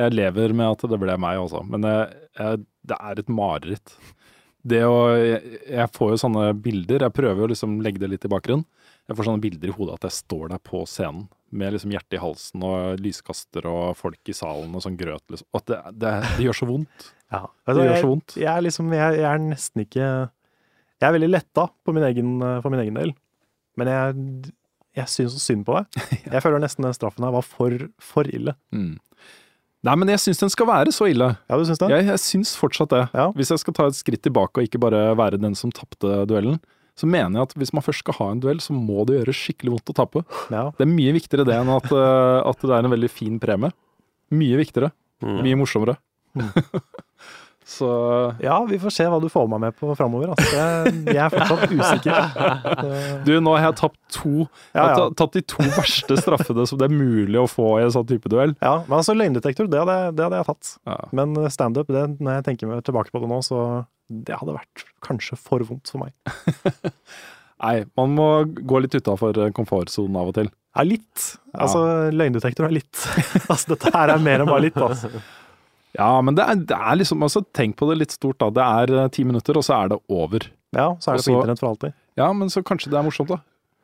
jeg 0.00 0.16
lever 0.18 0.56
med 0.58 0.72
at 0.74 0.82
det 0.90 0.98
ble 1.02 1.14
meg 1.22 1.38
også, 1.44 1.62
men 1.70 1.86
jeg, 1.86 2.10
jeg, 2.40 2.64
det 2.90 2.98
er 2.98 3.22
et 3.22 3.30
mareritt. 3.30 3.94
Det 4.62 4.80
å 4.84 4.96
jeg, 5.16 5.60
jeg 5.70 5.92
får 5.96 6.14
jo 6.14 6.20
sånne 6.24 6.46
bilder, 6.60 7.06
jeg 7.06 7.16
prøver 7.16 7.44
jo 7.44 7.50
liksom 7.52 7.78
legge 7.84 8.02
det 8.02 8.10
litt 8.12 8.26
i 8.26 8.32
bakgrunnen. 8.32 8.66
Jeg 9.08 9.18
får 9.18 9.26
sånne 9.26 9.42
bilder 9.42 9.70
i 9.70 9.74
hodet 9.74 9.96
at 9.96 10.06
jeg 10.06 10.18
står 10.20 10.50
der 10.52 10.60
på 10.62 10.82
scenen 10.86 11.24
med 11.50 11.74
liksom 11.74 11.90
hjertet 11.90 12.14
i 12.14 12.20
halsen 12.22 12.62
og 12.62 13.00
lyskaster 13.02 13.66
og 13.66 13.96
folk 13.98 14.30
i 14.30 14.34
salen 14.36 14.76
og 14.76 14.84
sånn 14.84 14.98
grøt. 15.00 15.24
Liksom. 15.32 15.48
At 15.56 15.66
det, 15.66 15.80
det, 15.98 16.12
det 16.36 16.46
gjør 16.46 16.58
så 16.60 16.68
vondt. 16.68 17.08
Ja. 17.32 17.42
Det 17.66 17.88
gjør 17.88 17.96
så 17.96 18.12
vondt. 18.12 18.36
Jeg, 18.38 18.50
er 18.52 18.62
liksom, 18.66 18.94
jeg, 18.94 19.18
jeg 19.18 19.26
er 19.30 19.42
nesten 19.42 19.84
ikke 19.84 20.06
Jeg 20.06 21.08
er 21.08 21.16
veldig 21.16 21.30
letta 21.30 21.66
på 21.82 21.94
min 21.96 22.06
egen, 22.06 22.32
for 22.62 22.70
min 22.70 22.82
egen 22.84 22.98
del, 23.00 23.12
men 23.80 23.90
jeg, 23.90 24.24
jeg 25.00 25.10
syns 25.10 25.34
så 25.34 25.42
synd 25.42 25.66
på 25.66 25.78
deg. 25.78 26.02
Jeg 26.34 26.42
føler 26.44 26.62
nesten 26.62 26.84
den 26.84 26.94
straffen 26.96 27.24
her 27.24 27.32
var 27.34 27.46
for, 27.46 27.86
for 28.02 28.28
ille. 28.28 28.52
Mm. 28.74 28.98
Nei, 29.86 29.94
men 29.96 30.10
jeg 30.12 30.20
syns 30.20 30.42
den 30.42 30.52
skal 30.52 30.68
være 30.68 30.92
så 30.92 31.08
ille. 31.08 31.30
Ja, 31.48 31.56
du 31.56 31.64
syns 31.64 31.80
det? 31.80 31.88
Jeg, 31.88 32.04
jeg 32.10 32.20
syns 32.20 32.52
fortsatt 32.60 32.92
det. 32.92 33.06
Ja. 33.16 33.30
Hvis 33.36 33.52
jeg 33.54 33.62
skal 33.62 33.76
ta 33.76 33.86
et 33.88 33.96
skritt 33.96 34.22
tilbake 34.26 34.60
og 34.60 34.68
ikke 34.68 34.80
bare 34.82 35.06
være 35.16 35.40
den 35.40 35.56
som 35.56 35.72
tapte 35.72 36.24
duellen, 36.28 36.58
så 37.00 37.08
mener 37.08 37.38
jeg 37.38 37.48
at 37.48 37.54
hvis 37.56 37.72
man 37.72 37.84
først 37.84 38.04
skal 38.04 38.16
ha 38.18 38.26
en 38.34 38.42
duell, 38.42 38.60
så 38.60 38.74
må 38.76 39.06
det 39.08 39.20
gjøre 39.20 39.36
skikkelig 39.36 39.72
vondt 39.76 39.92
å 39.92 39.96
tape. 40.02 40.24
Ja. 40.52 40.66
Det 40.76 40.84
er 40.84 40.92
mye 40.92 41.14
viktigere 41.16 41.46
det 41.48 41.56
enn 41.56 41.72
at, 41.72 41.88
eh, 41.96 42.40
at 42.50 42.66
det 42.66 42.74
er 42.76 42.84
en 42.84 42.92
veldig 42.92 43.12
fin 43.12 43.38
premie. 43.40 43.72
Mye 44.36 44.60
viktigere. 44.60 44.92
Mm. 45.24 45.38
Mye 45.46 45.60
morsommere. 45.62 45.96
så 47.66 47.88
ja, 48.42 48.56
vi 48.66 48.78
får 48.82 48.92
se 48.94 49.04
hva 49.10 49.18
du 49.22 49.28
får 49.30 49.46
meg 49.52 49.60
med 49.62 49.76
på 49.78 49.92
framover. 49.98 50.32
Altså. 50.32 50.62
Jeg, 51.06 51.16
er 51.16 51.32
fortsatt 51.34 51.74
usikker. 51.74 52.18
Du, 53.26 53.34
nå 53.42 53.52
har 53.54 53.68
jeg 53.68 53.78
tapt 53.82 53.98
to. 54.14 54.46
Jeg 54.74 54.80
har 54.80 55.14
tatt 55.18 55.36
de 55.36 55.42
to 55.52 55.64
verste 55.76 56.16
straffene 56.18 56.66
som 56.66 56.80
det 56.80 56.88
er 56.88 56.94
mulig 56.96 57.38
å 57.38 57.46
få 57.50 57.74
i 57.78 57.84
en 57.84 57.92
sånn 57.94 58.08
type 58.08 58.32
duell. 58.32 58.56
Ja, 58.64 58.80
men 58.86 58.98
altså 58.98 59.14
løgndetektor, 59.16 59.68
det 59.70 59.82
hadde, 59.82 59.98
det 60.16 60.26
hadde 60.26 60.40
jeg 60.40 60.48
tatt. 60.50 60.72
Ja. 60.88 60.98
Men 61.20 61.36
standup, 61.52 61.90
det, 61.92 62.06
når 62.18 62.40
jeg 62.40 62.46
tenker 62.48 62.70
meg 62.70 62.86
tilbake 62.86 63.12
på 63.14 63.22
det 63.22 63.30
nå, 63.30 63.42
så 63.46 63.60
det 64.10 64.38
hadde 64.40 64.56
vært 64.56 64.86
kanskje 65.06 65.38
for 65.38 65.62
vondt 65.66 65.92
for 65.92 66.06
meg. 66.06 66.16
Nei, 67.60 67.74
man 67.98 68.14
må 68.16 68.28
gå 68.46 68.80
litt 68.80 68.96
utafor 68.96 69.36
komfortsonen 69.56 70.16
av 70.16 70.30
og 70.32 70.38
til. 70.38 70.48
Ja, 70.76 70.84
litt. 70.86 71.26
Altså, 71.52 71.82
løgndetektor 72.14 72.68
er 72.68 72.74
litt. 72.74 72.94
altså, 73.50 73.74
dette 73.74 73.92
her 73.94 74.14
er 74.14 74.22
mer 74.22 74.44
enn 74.44 74.50
bare 74.50 74.64
litt, 74.64 74.78
altså. 74.80 75.10
Ja, 75.98 76.20
men 76.22 76.36
det 76.38 76.44
er, 76.46 76.58
det 76.70 76.76
er 76.76 76.98
liksom 77.00 77.22
altså, 77.26 77.42
Tenk 77.56 77.76
på 77.80 77.88
det 77.90 77.98
litt 77.98 78.14
stort, 78.14 78.38
da. 78.38 78.50
Det 78.54 78.62
er 78.64 78.92
eh, 79.04 79.08
ti 79.14 79.24
minutter, 79.26 79.58
og 79.58 79.66
så 79.66 79.76
er 79.80 79.94
det 79.94 80.00
over. 80.08 80.46
Ja, 80.76 80.92
så 81.02 81.12
er 81.12 81.18
det 81.18 81.26
på 81.26 81.34
internett 81.34 81.62
for 81.62 81.72
alltid. 81.72 81.96
Ja, 82.20 82.28
men 82.36 82.52
så 82.52 82.62
kanskje 82.66 82.92
det 82.92 83.00
er 83.00 83.06
morsomt, 83.06 83.32
da. 83.32 83.40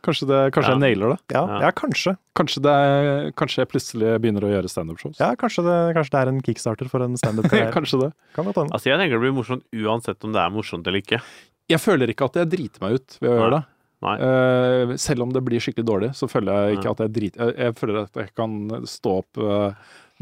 Kanskje, 0.07 0.29
det, 0.31 0.39
kanskje 0.55 0.71
Ja. 0.71 0.77
jeg 0.77 0.83
nailer 0.85 1.15
det. 1.15 1.19
Ja, 1.35 1.43
Ja. 1.51 1.61
ja 1.67 1.71
kanskje. 1.75 2.17
Kanskje, 2.39 2.63
det 2.63 3.35
kanskje 3.35 3.63
jeg 3.65 3.71
plutselig 3.73 4.11
begynner 4.23 4.45
å 4.47 4.53
gjøre 4.53 4.71
standup-shows. 4.71 5.19
Ja, 5.19 5.33
kanskje 5.35 5.65
det, 5.67 5.79
kanskje 5.97 6.15
det 6.15 6.21
er 6.21 6.29
en 6.31 6.43
kickstarter 6.47 6.91
for 6.93 7.03
en 7.03 7.17
standup-karriere. 7.19 7.73
kanskje 7.79 8.03
det. 8.05 8.13
kan. 8.37 8.47
Altså, 8.71 8.87
jeg 8.93 9.01
tenker 9.01 9.19
det 9.19 9.25
blir 9.25 9.35
morsomt 9.35 9.65
uansett 9.75 10.23
om 10.23 10.37
det 10.37 10.43
er 10.45 10.53
morsomt 10.55 10.87
eller 10.87 11.03
ikke. 11.03 11.19
Jeg 11.67 11.83
føler 11.83 12.13
ikke 12.13 12.29
at 12.31 12.39
jeg 12.39 12.53
driter 12.53 12.85
meg 12.85 13.01
ut 13.01 13.19
ved 13.19 13.31
å 13.31 13.35
Nei. 13.35 13.41
gjøre 13.41 13.57
det. 13.57 13.65
Nei. 14.07 14.17
Eh, 14.21 14.97
selv 15.01 15.25
om 15.25 15.33
det 15.33 15.43
blir 15.43 15.59
skikkelig 15.65 15.87
dårlig, 15.89 16.11
så 16.15 16.29
føler 16.31 16.69
jeg 16.69 16.79
ikke 16.79 16.91
at 16.93 17.01
jeg 17.03 17.15
driter 17.17 17.47
jeg, 17.49 17.57
jeg 17.65 17.77
føler 17.81 18.03
at 18.05 18.21
jeg 18.21 18.35
kan 18.37 18.57
stå 18.87 19.15
opp 19.25 19.41
uh, 19.41 19.73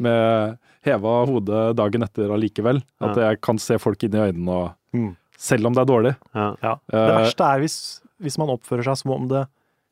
med 0.01 0.57
heva 0.85 1.13
hodet 1.27 1.75
dagen 1.79 2.03
etter 2.07 2.31
allikevel. 2.35 2.83
At 3.01 3.17
Ja. 3.17 3.31
jeg 3.31 3.41
kan 3.41 3.59
se 3.59 3.79
folk 3.81 4.03
inn 4.05 4.15
i 4.15 4.25
øynene 4.31 4.49
og 4.63 4.73
Mm. 4.95 5.17
Selv 5.37 5.67
om 5.67 5.73
det 5.75 5.81
er 5.83 5.91
dårlig. 5.91 6.17
Ja. 6.35 6.55
Ja. 6.63 6.75
Det 6.89 6.95
Eh, 6.95 7.17
verste 7.25 7.43
er 7.43 7.59
hvis, 7.59 8.01
hvis 8.23 8.37
man 8.39 8.49
oppfører 8.49 8.85
seg 8.87 8.97
som 9.01 9.11
om 9.11 9.27
det 9.29 9.47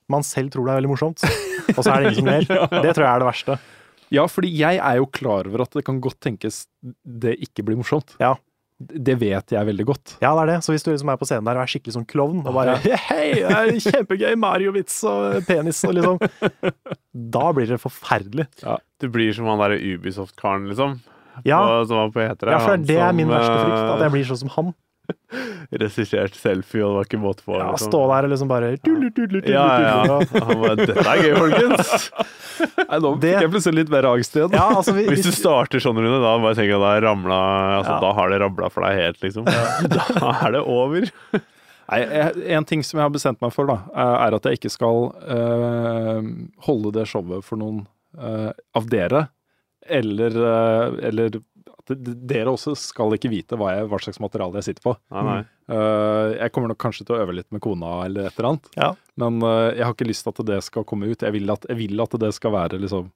man 0.09 0.23
selv 0.23 0.51
tror 0.53 0.67
det 0.67 0.73
er 0.75 0.81
veldig 0.81 0.91
morsomt, 0.93 1.23
og 1.77 1.83
så 1.85 1.91
er 1.97 2.03
det 2.05 2.13
ingen 2.13 2.15
som 2.15 2.27
ler. 2.71 2.83
Det 2.83 2.95
tror 2.95 3.03
jeg 3.03 3.15
er 3.15 3.19
det 3.19 3.27
verste. 3.27 3.59
Ja, 4.13 4.27
fordi 4.29 4.51
jeg 4.55 4.77
er 4.79 4.97
jo 5.01 5.07
klar 5.07 5.47
over 5.49 5.63
at 5.63 5.71
det 5.73 5.85
kan 5.85 6.01
godt 6.01 6.21
tenkes 6.21 6.67
det 7.03 7.35
ikke 7.41 7.65
blir 7.65 7.77
morsomt. 7.81 8.15
Ja. 8.21 8.35
Det 8.83 9.15
vet 9.21 9.55
jeg 9.55 9.69
veldig 9.69 9.87
godt. 9.89 10.15
Ja, 10.23 10.33
det 10.37 10.43
er 10.43 10.51
det. 10.53 10.59
Så 10.67 10.75
hvis 10.75 10.85
du 10.87 10.91
liksom 10.93 11.11
er 11.13 11.21
på 11.21 11.29
scenen 11.29 11.47
der 11.49 11.61
og 11.61 11.65
er 11.65 11.71
skikkelig 11.73 11.95
sånn 11.97 12.07
klovn, 12.09 12.43
og 12.47 12.57
bare 12.57 12.77
Hei, 13.09 13.29
det 13.39 13.57
er 13.57 13.73
kjempegøy, 13.87 14.35
Mario-vits 14.43 14.99
og 15.09 15.41
penis 15.49 15.83
og 15.89 15.97
liksom 15.99 16.21
Da 17.37 17.49
blir 17.57 17.69
det 17.71 17.81
forferdelig. 17.83 18.49
Du 19.03 19.09
blir 19.13 19.35
som 19.37 19.49
han 19.51 19.61
derre 19.63 19.81
Ubisoft-karen, 19.81 20.69
liksom. 20.71 21.01
Ja, 21.49 21.59
På, 21.65 21.85
som 21.89 21.97
var 21.97 22.11
på 22.13 22.21
Hetere. 22.25 22.53
ja 22.53 22.61
for 22.61 22.77
det 22.77 22.97
er 22.99 23.09
som, 23.09 23.17
min 23.23 23.31
verste 23.33 23.55
frykt. 23.57 23.79
At 23.79 23.95
eh, 23.95 24.03
jeg 24.05 24.15
blir 24.17 24.27
sånn 24.29 24.41
som 24.43 24.53
han. 24.57 24.73
Regissert 25.83 26.35
selfie, 26.37 26.83
og 26.85 26.91
det 26.93 26.97
var 26.99 27.07
ikke 27.09 27.21
måte 27.23 27.45
på. 27.47 27.55
Ja, 27.57 27.71
liksom. 27.73 27.91
Stå 27.93 28.01
der 28.11 28.27
og 28.29 28.33
liksom 28.35 28.51
bare 28.51 28.71
tudler, 28.79 29.13
tudler, 29.17 29.41
tudler, 29.45 29.55
Ja, 29.55 29.67
ja, 29.81 29.95
ja. 30.09 30.19
Han 30.47 30.61
bare, 30.63 30.77
Dette 30.83 31.05
er 31.07 31.23
gøy, 31.23 31.35
folkens! 31.39 31.93
Nei, 32.91 32.99
nå 33.03 33.13
Det- 33.23 33.31
fikk 33.33 33.47
jeg 33.47 33.53
plutselig 33.55 33.79
litt 33.83 33.93
mer 33.95 34.09
angst 34.13 34.37
igjen. 34.37 34.53
Ja, 34.59 34.67
altså, 34.77 34.95
vi- 34.97 35.07
Hvis 35.11 35.25
du 35.27 35.33
starter 35.35 35.83
sånn, 35.83 35.97
Rune, 36.03 36.19
da 36.23 36.35
bare 36.45 36.55
tenk 36.59 36.75
at 36.77 36.85
da, 36.85 36.93
ramla, 37.07 37.41
altså, 37.81 37.97
Ja. 37.97 38.01
da 38.05 38.13
har 38.21 38.31
det 38.35 38.41
rabla 38.45 38.71
for 38.75 38.87
deg 38.87 39.01
helt, 39.01 39.21
liksom. 39.25 39.45
Da 40.23 40.35
er 40.47 40.59
det 40.59 40.63
over. 40.67 41.09
Nei, 41.93 42.01
en 42.57 42.65
ting 42.69 42.83
som 42.87 43.01
jeg 43.01 43.05
har 43.05 43.13
bestemt 43.13 43.41
meg 43.43 43.53
for, 43.53 43.67
da, 43.69 43.81
er 44.25 44.37
at 44.37 44.47
jeg 44.49 44.61
ikke 44.61 44.71
skal 44.73 45.11
eh, 45.29 46.21
holde 46.69 46.93
det 46.95 47.09
showet 47.11 47.45
for 47.45 47.61
noen 47.61 47.83
eh, 48.17 48.53
av 48.79 48.87
dere. 48.93 49.27
Eller, 49.91 50.31
eh, 50.31 50.95
eller 51.09 51.41
dere 51.91 52.53
også 52.53 52.75
skal 52.79 53.15
ikke 53.17 53.31
vite 53.33 53.57
hva, 53.59 53.73
jeg, 53.77 53.89
hva 53.91 53.99
slags 54.03 54.21
materiale 54.23 54.61
jeg 54.61 54.69
sitter 54.71 54.85
på. 54.87 54.95
Nei, 55.15 55.23
nei. 55.27 55.41
Eh, 55.73 56.35
jeg 56.43 56.53
kommer 56.55 56.73
nok 56.73 56.81
kanskje 56.85 57.07
til 57.09 57.17
å 57.17 57.23
øve 57.25 57.35
litt 57.41 57.49
med 57.55 57.63
kona 57.65 58.05
eller 58.07 58.29
et 58.29 58.37
eller 58.39 58.51
annet. 58.53 58.71
Ja. 58.79 58.93
Men 59.23 59.41
eh, 59.43 59.73
jeg 59.81 59.85
har 59.89 59.97
ikke 59.97 60.09
lyst 60.11 60.27
til 60.29 60.35
at 60.37 60.47
det 60.53 60.61
skal 60.69 60.87
komme 60.89 61.11
ut. 61.11 61.23
Jeg 61.27 61.35
vil 61.35 61.51
at, 61.55 61.67
jeg 61.69 61.81
vil 61.83 62.05
at 62.05 62.15
det 62.23 62.31
skal 62.37 62.55
være 62.55 62.79
liksom 62.83 63.09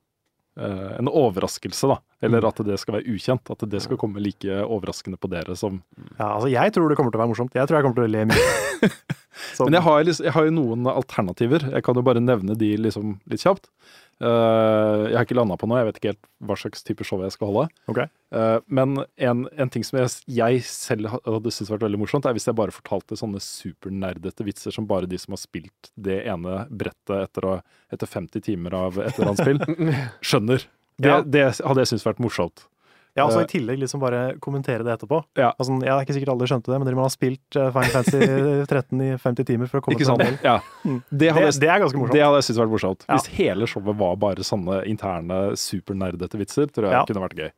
eh, 0.59 0.91
en 0.99 1.11
overraskelse, 1.13 1.91
da. 1.95 1.99
Eller 2.25 2.41
Mm. 2.43 2.49
at 2.49 2.63
det 2.65 2.79
skal 2.81 2.95
være 2.99 3.13
ukjent. 3.13 3.51
At 3.53 3.63
det 3.71 3.83
skal 3.85 3.99
komme 4.01 4.23
like 4.25 4.59
overraskende 4.65 5.19
på 5.21 5.29
dere 5.31 5.55
som 5.57 5.83
ja, 6.19 6.31
altså, 6.35 6.49
jeg 6.51 6.73
tror 6.73 6.89
det 6.89 6.97
kommer 6.97 7.13
til 7.13 7.21
å 7.21 7.25
være 7.27 7.33
morsomt. 7.35 7.55
Jeg 7.55 7.69
tror 7.69 7.79
jeg 7.79 7.87
kommer 7.87 8.01
til 8.01 8.09
å 8.09 8.15
le 8.15 8.25
mye. 8.33 8.91
Men 9.61 9.77
jeg 9.77 9.85
har, 9.85 10.03
liksom, 10.05 10.25
jeg 10.27 10.33
har 10.33 10.47
jo 10.49 10.55
noen 10.57 10.87
alternativer. 10.89 11.67
Jeg 11.75 11.85
kan 11.85 11.97
jo 11.99 12.03
bare 12.07 12.23
nevne 12.25 12.57
de 12.57 12.71
liksom 12.81 13.19
litt 13.29 13.45
kjapt. 13.45 13.69
Eh, 14.17 15.01
jeg 15.11 15.17
har 15.19 15.27
ikke 15.27 15.37
landa 15.37 15.57
på 15.61 15.69
noe, 15.69 15.83
jeg 15.83 15.89
vet 15.91 15.99
ikke 16.01 16.11
helt 16.15 16.29
hva 16.49 16.57
slags 16.57 16.85
type 16.87 17.05
show 17.05 17.21
jeg 17.21 17.35
skal 17.35 17.51
holde. 17.51 17.67
Okay. 17.93 18.07
Eh, 18.33 18.59
men 18.69 18.95
en, 19.21 19.43
en 19.61 19.73
ting 19.73 19.85
som 19.85 19.99
jeg, 20.01 20.15
jeg 20.39 20.63
selv 20.69 21.11
hadde 21.19 21.53
syntes 21.53 21.73
vært 21.75 21.85
veldig 21.85 22.01
morsomt, 22.01 22.29
er 22.29 22.37
hvis 22.37 22.49
jeg 22.49 22.57
bare 22.57 22.75
fortalte 22.75 23.19
sånne 23.21 23.43
supernerdete 23.45 24.47
vitser 24.47 24.73
som 24.75 24.89
bare 24.89 25.09
de 25.11 25.19
som 25.21 25.37
har 25.37 25.43
spilt 25.43 25.91
det 26.01 26.23
ene 26.31 26.63
brettet 26.71 27.17
etter, 27.27 27.49
å, 27.51 27.59
etter 27.93 28.09
50 28.09 28.47
timer 28.49 28.77
av 28.79 28.97
et 29.03 29.13
eller 29.19 29.35
annet 29.35 29.45
spill, 29.45 29.93
skjønner. 30.33 30.65
Det, 30.97 31.11
Ja. 31.13 31.21
det 31.21 31.45
hadde 31.61 31.83
jeg 31.85 31.93
syntes 31.93 32.07
vært 32.09 32.23
morsomt. 32.25 32.65
Ja, 33.17 33.25
altså 33.25 33.41
Eh, 33.41 33.47
I 33.47 33.51
tillegg 33.51 33.79
liksom 33.81 34.01
bare 34.03 34.37
kommentere 34.45 34.85
det 34.85 34.93
etterpå. 34.93 35.23
Ja. 35.41 35.51
Altså, 35.57 35.77
jeg 35.81 35.89
er 35.93 36.05
ikke 36.05 36.17
sikkert 36.19 36.33
alle 36.35 36.49
skjønte 36.51 36.69
det, 36.73 36.79
men 36.79 36.87
dere 36.89 36.99
må 36.99 37.07
ha 37.07 37.13
spilt 37.13 37.57
Fine 37.57 37.73
Final 37.73 37.93
Fantasy 37.95 38.21
13 38.73 39.01
i 39.07 39.11
50 39.23 39.47
timer 39.49 39.71
for 39.73 39.81
å 39.81 39.85
komme 39.87 39.97
Ikke 39.97 40.05
til 40.05 40.13
sant? 40.13 40.45
Ja. 40.45 40.59
Mm. 40.85 40.99
Det 41.11 41.31
hadde, 41.33 41.51
Det, 41.53 41.61
det 41.65 41.71
er 41.73 41.81
ganske 41.85 42.01
morsomt. 42.01 42.13
Det 42.19 42.25
hadde 42.27 42.41
jeg 42.43 42.49
syntes 42.51 42.61
vært 42.63 42.75
morsomt. 42.77 43.07
Ja. 43.09 43.17
Hvis 43.17 43.31
hele 43.39 43.69
showet 43.73 43.97
var 44.03 44.19
bare 44.27 44.45
sånne 44.47 44.83
interne 44.91 45.41
supernerdete 45.57 46.41
vitser, 46.43 46.69
tror 46.69 46.91
jeg 46.91 46.99
Ja. 46.99 47.05
kunne 47.09 47.25
vært 47.25 47.41
gøy. 47.41 47.51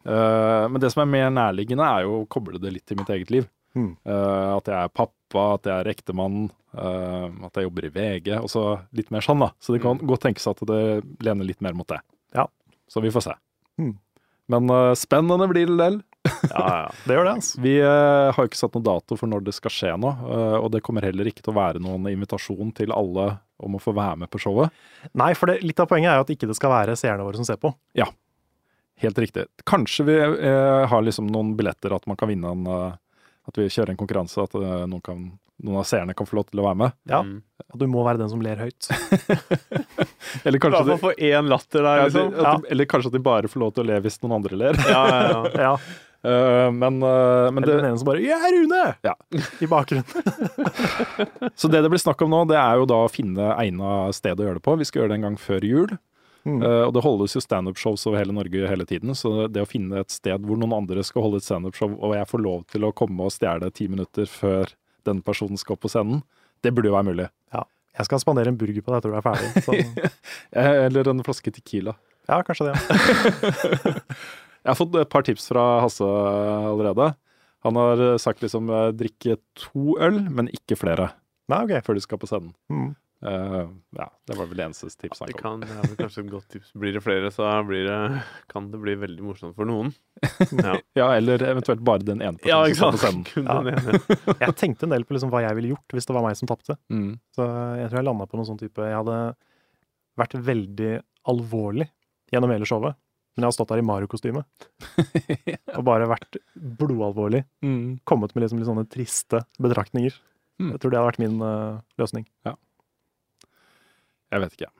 Uh, 0.00 0.68
men 0.72 0.80
det 0.80 0.92
som 0.92 1.02
er 1.04 1.10
mer 1.12 1.30
nærliggende, 1.32 1.84
er 1.84 2.06
jo 2.06 2.22
å 2.22 2.28
koble 2.32 2.60
det 2.60 2.72
litt 2.72 2.86
til 2.88 2.96
mitt 3.00 3.10
eget 3.12 3.30
liv. 3.32 3.48
Mm. 3.76 3.92
Uh, 4.08 4.56
at 4.56 4.66
jeg 4.70 4.76
er 4.76 4.88
pappa, 4.96 5.42
at 5.54 5.68
jeg 5.68 5.76
er 5.84 5.90
ektemann, 5.92 6.46
uh, 6.76 7.28
at 7.46 7.56
jeg 7.56 7.66
jobber 7.68 7.86
i 7.88 7.92
VG, 7.94 8.30
og 8.40 8.48
så 8.50 8.64
litt 8.96 9.10
mer 9.14 9.20
sånn, 9.24 9.40
da. 9.44 9.50
Så 9.60 9.74
det 9.76 9.82
kan 9.84 10.00
godt 10.00 10.24
tenkes 10.24 10.48
at 10.50 10.60
det 10.66 10.80
lener 11.24 11.44
litt 11.46 11.60
mer 11.64 11.76
mot 11.76 11.88
det. 11.88 12.00
Ja. 12.34 12.46
Så 12.90 13.02
vi 13.04 13.12
får 13.12 13.28
se. 13.28 13.36
Mm. 13.80 13.92
Men 14.50 14.70
uh, 14.72 14.92
spennende 14.98 15.48
blir 15.50 15.70
det 15.70 15.78
del. 15.78 16.00
Ja, 16.50 16.64
ja. 16.64 16.88
Det 17.06 17.16
gjør 17.16 17.28
det, 17.28 17.34
altså. 17.38 17.60
Vi 17.64 17.74
uh, 17.80 18.30
har 18.34 18.40
jo 18.40 18.50
ikke 18.50 18.60
satt 18.60 18.74
noen 18.76 18.86
dato 18.88 19.16
for 19.16 19.30
når 19.30 19.44
det 19.46 19.54
skal 19.56 19.74
skje 19.74 19.92
nå, 20.00 20.10
Uh, 20.20 20.56
og 20.60 20.70
det 20.74 20.82
kommer 20.86 21.06
heller 21.06 21.30
ikke 21.30 21.44
til 21.44 21.54
å 21.54 21.58
være 21.60 21.82
noen 21.82 22.08
invitasjon 22.10 22.74
til 22.76 22.92
alle 22.96 23.32
om 23.60 23.76
å 23.76 23.82
få 23.82 23.94
være 23.96 24.22
med 24.22 24.32
på 24.32 24.40
showet. 24.40 24.72
Nei, 25.20 25.32
for 25.36 25.50
det, 25.50 25.60
litt 25.66 25.80
av 25.80 25.88
poenget 25.90 26.12
er 26.12 26.20
jo 26.20 26.26
at 26.26 26.34
ikke 26.34 26.48
det 26.50 26.56
skal 26.58 26.72
være 26.72 26.96
seerne 26.98 27.24
våre 27.26 27.40
som 27.40 27.48
ser 27.48 27.60
på. 27.60 27.72
Ja, 27.98 28.08
Helt 29.00 29.16
riktig. 29.16 29.46
Kanskje 29.64 30.04
vi 30.04 30.14
eh, 30.20 30.82
har 30.92 31.02
liksom 31.02 31.30
noen 31.32 31.54
billetter 31.56 31.94
at 31.96 32.04
man 32.04 32.18
kan 32.20 32.28
vinne 32.28 32.50
en 32.52 32.66
At 32.68 33.56
vi 33.56 33.64
kjører 33.72 33.94
en 33.94 33.96
konkurranse, 33.96 34.42
at 34.44 34.52
noen, 34.52 35.00
kan, 35.00 35.22
noen 35.64 35.80
av 35.82 35.86
seerne 35.88 36.14
kan 36.16 36.28
få 36.28 36.38
lov 36.40 36.50
til 36.50 36.62
å 36.62 36.66
være 36.68 36.78
med. 36.82 36.98
Ja. 37.10 37.22
Mm. 37.26 37.40
Du 37.80 37.86
må 37.90 38.04
være 38.06 38.22
den 38.22 38.30
som 38.32 38.42
ler 38.44 38.60
høyt. 38.60 38.90
Eller 40.46 40.60
kanskje, 40.62 40.84
de, 40.88 41.00
få 41.00 41.14
én 41.16 41.50
latter 41.50 41.84
der, 41.84 42.04
liksom. 42.06 42.30
Ja. 42.36 42.54
de, 42.56 42.70
eller 42.72 42.88
kanskje 42.88 43.10
at 43.10 43.16
de 43.16 43.22
bare 43.24 43.50
får 43.50 43.60
lov 43.62 43.74
til 43.74 43.84
å 43.84 43.88
le 43.90 43.98
hvis 44.04 44.20
noen 44.22 44.38
andre 44.38 44.58
ler. 44.60 44.80
Ja, 44.88 45.02
ja, 45.10 45.26
ja. 45.28 45.42
Ja. 45.70 45.74
Eh, 46.20 46.72
men 46.72 47.02
uh, 47.02 47.48
men 47.48 47.62
Eller 47.64 47.66
det, 47.66 47.76
den 47.80 47.86
ene 47.90 47.98
som 47.98 48.04
bare 48.04 48.20
'Ja, 48.20 48.36
Rune!' 48.52 48.94
Ja. 49.00 49.14
i 49.64 49.66
bakgrunnen. 49.66 50.04
så 51.54 51.68
det 51.68 51.80
det 51.80 51.88
blir 51.88 52.02
snakk 52.02 52.20
om 52.22 52.30
nå, 52.30 52.44
det 52.44 52.58
er 52.60 52.76
jo 52.76 52.84
da 52.84 52.98
å 53.06 53.08
finne 53.08 53.54
egna 53.56 54.12
sted 54.12 54.36
å 54.36 54.44
gjøre 54.44 54.60
det 54.60 54.66
på. 54.66 54.76
Vi 54.76 54.84
skal 54.84 55.02
gjøre 55.02 55.14
det 55.14 55.20
en 55.20 55.28
gang 55.30 55.38
før 55.40 55.64
jul. 55.64 55.96
Mm. 56.44 56.60
Uh, 56.62 56.84
og 56.88 56.94
det 56.96 57.04
holdes 57.04 57.36
jo 57.36 57.42
standup-shows 57.44 58.06
over 58.08 58.20
hele 58.20 58.32
Norge 58.36 58.68
hele 58.68 58.86
tiden, 58.88 59.12
så 59.16 59.48
det 59.48 59.64
å 59.64 59.68
finne 59.68 60.00
et 60.00 60.12
sted 60.12 60.44
hvor 60.44 60.60
noen 60.60 60.72
andre 60.72 61.04
skal 61.04 61.26
holde 61.26 61.40
et 61.40 61.44
standup-show, 61.44 61.92
og 62.00 62.14
jeg 62.16 62.28
får 62.30 62.44
lov 62.44 62.62
til 62.72 62.86
å 62.88 62.94
komme 62.96 63.26
og 63.26 63.34
stjele 63.34 63.68
ti 63.76 63.88
minutter 63.92 64.28
før 64.28 64.72
den 65.08 65.22
personen 65.26 65.60
skal 65.60 65.78
på 65.80 65.90
scenen, 65.92 66.22
det 66.64 66.72
burde 66.76 66.90
jo 66.90 66.96
være 66.96 67.08
mulig. 67.10 67.28
Ja. 67.54 67.64
Jeg 67.98 68.06
skal 68.06 68.20
spandere 68.22 68.52
en 68.52 68.58
burger 68.60 68.84
på 68.84 68.92
deg 68.92 69.00
etter 69.00 69.12
du 69.12 69.18
er 69.18 69.24
ferdig. 69.24 69.62
Så. 69.66 70.10
Eller 70.86 71.10
en 71.10 71.24
flaske 71.26 71.52
Tequila. 71.54 71.96
Ja, 72.30 72.42
kanskje 72.46 72.70
det. 72.70 72.76
Ja. 72.78 73.96
Jeg 74.60 74.68
har 74.68 74.76
fått 74.76 74.96
et 75.00 75.08
par 75.08 75.24
tips 75.24 75.46
fra 75.48 75.62
Hasse 75.80 76.04
allerede. 76.04 77.06
Han 77.64 77.76
har 77.80 78.02
sagt 78.20 78.42
liksom 78.44 78.68
eh, 78.68 78.90
drikke 78.92 79.38
to 79.56 79.94
øl, 80.00 80.18
men 80.28 80.50
ikke 80.52 80.76
flere 80.76 81.10
Nei, 81.50 81.62
ok. 81.64 81.72
før 81.86 81.96
du 81.96 82.02
skal 82.04 82.20
på 82.20 82.28
scenen. 82.28 82.52
Mm. 82.72 82.90
Eh, 83.20 83.64
ja, 83.98 84.06
det 84.26 84.36
var 84.38 84.46
vel 84.48 84.56
det 84.56 84.64
eneste 84.64 84.88
tipset 84.96 85.26
Det, 85.28 85.34
han 85.36 85.60
kom. 85.60 85.60
kan, 85.60 85.82
det 85.84 85.90
er 85.92 85.98
kanskje 85.98 86.22
et 86.22 86.30
godt 86.32 86.46
tips. 86.54 86.70
Blir 86.80 86.94
det 86.96 87.02
flere, 87.04 87.28
så 87.34 87.48
blir 87.68 87.84
det, 87.84 87.98
kan 88.48 88.70
det 88.72 88.80
bli 88.80 88.94
veldig 89.02 89.26
morsomt 89.26 89.56
for 89.58 89.68
noen. 89.68 89.92
Ja, 90.64 90.78
Ja, 90.96 91.10
eller 91.16 91.42
eventuelt 91.48 91.82
bare 91.84 92.04
den 92.04 92.22
ene 92.24 92.40
ja 92.48 92.62
personen 92.64 92.96
ikke 92.96 93.02
som 93.04 93.20
på 93.26 93.34
scenen. 93.34 94.32
Ja. 94.40 94.40
Jeg 94.46 94.56
tenkte 94.60 94.88
en 94.88 94.94
del 94.94 95.04
på 95.04 95.16
liksom 95.16 95.32
hva 95.32 95.42
jeg 95.44 95.56
ville 95.58 95.74
gjort 95.74 95.96
hvis 95.96 96.08
det 96.08 96.16
var 96.16 96.24
meg 96.24 96.38
som 96.40 96.48
tapte. 96.48 96.76
Mm. 96.92 97.14
Så 97.36 97.44
jeg 97.80 97.90
tror 97.90 98.00
jeg 98.00 98.08
landa 98.08 98.26
på 98.28 98.38
noen 98.40 98.48
sånn 98.48 98.60
type 98.60 98.84
Jeg 98.84 98.96
hadde 98.98 99.16
vært 100.20 100.34
veldig 100.48 100.90
alvorlig 101.30 101.86
gjennom 102.32 102.52
hele 102.52 102.68
showet. 102.68 102.96
Men 103.36 103.44
jeg 103.44 103.52
har 103.52 103.56
stått 103.56 103.70
der 103.72 103.80
i 103.80 103.86
Mario-kostyme 103.86 104.42
og 105.78 105.84
bare 105.86 106.08
vært 106.10 106.40
blodalvorlig. 106.56 107.44
Mm. 107.64 108.00
Kommet 108.08 108.34
med 108.34 108.44
liksom 108.44 108.60
litt 108.60 108.68
sånne 108.68 108.88
triste 108.90 109.44
betraktninger. 109.62 110.16
Mm. 110.60 110.72
Jeg 110.74 110.82
tror 110.82 110.92
det 110.92 110.98
hadde 111.00 111.10
vært 111.12 111.22
min 111.22 111.38
uh, 111.40 111.78
løsning. 112.00 112.26
Jeg 114.30 114.44
vet 114.44 114.56
ikke. 114.58 114.70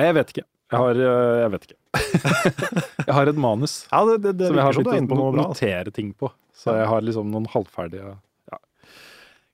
Jeg 0.00 0.14
vet 0.16 0.32
ikke. 0.34 0.46
Jeg 0.70 0.78
har 0.78 1.00
eh, 1.02 1.36
Jeg 1.42 1.52
vet 1.54 1.64
ikke. 1.66 1.76
jeg 3.08 3.14
har 3.16 3.28
et 3.32 3.38
manus 3.42 3.72
Ja, 3.90 4.04
det, 4.06 4.20
det, 4.22 4.32
det 4.38 4.50
som 4.52 4.58
jeg 4.60 4.66
har 4.68 4.76
sluttet 4.76 5.10
å 5.10 5.16
noe 5.18 5.32
bra. 5.34 5.46
notere 5.50 5.90
ting 5.94 6.12
på. 6.14 6.30
Så 6.54 6.76
jeg 6.78 6.86
har 6.90 7.02
liksom 7.02 7.32
noen 7.32 7.48
halvferdige. 7.50 8.14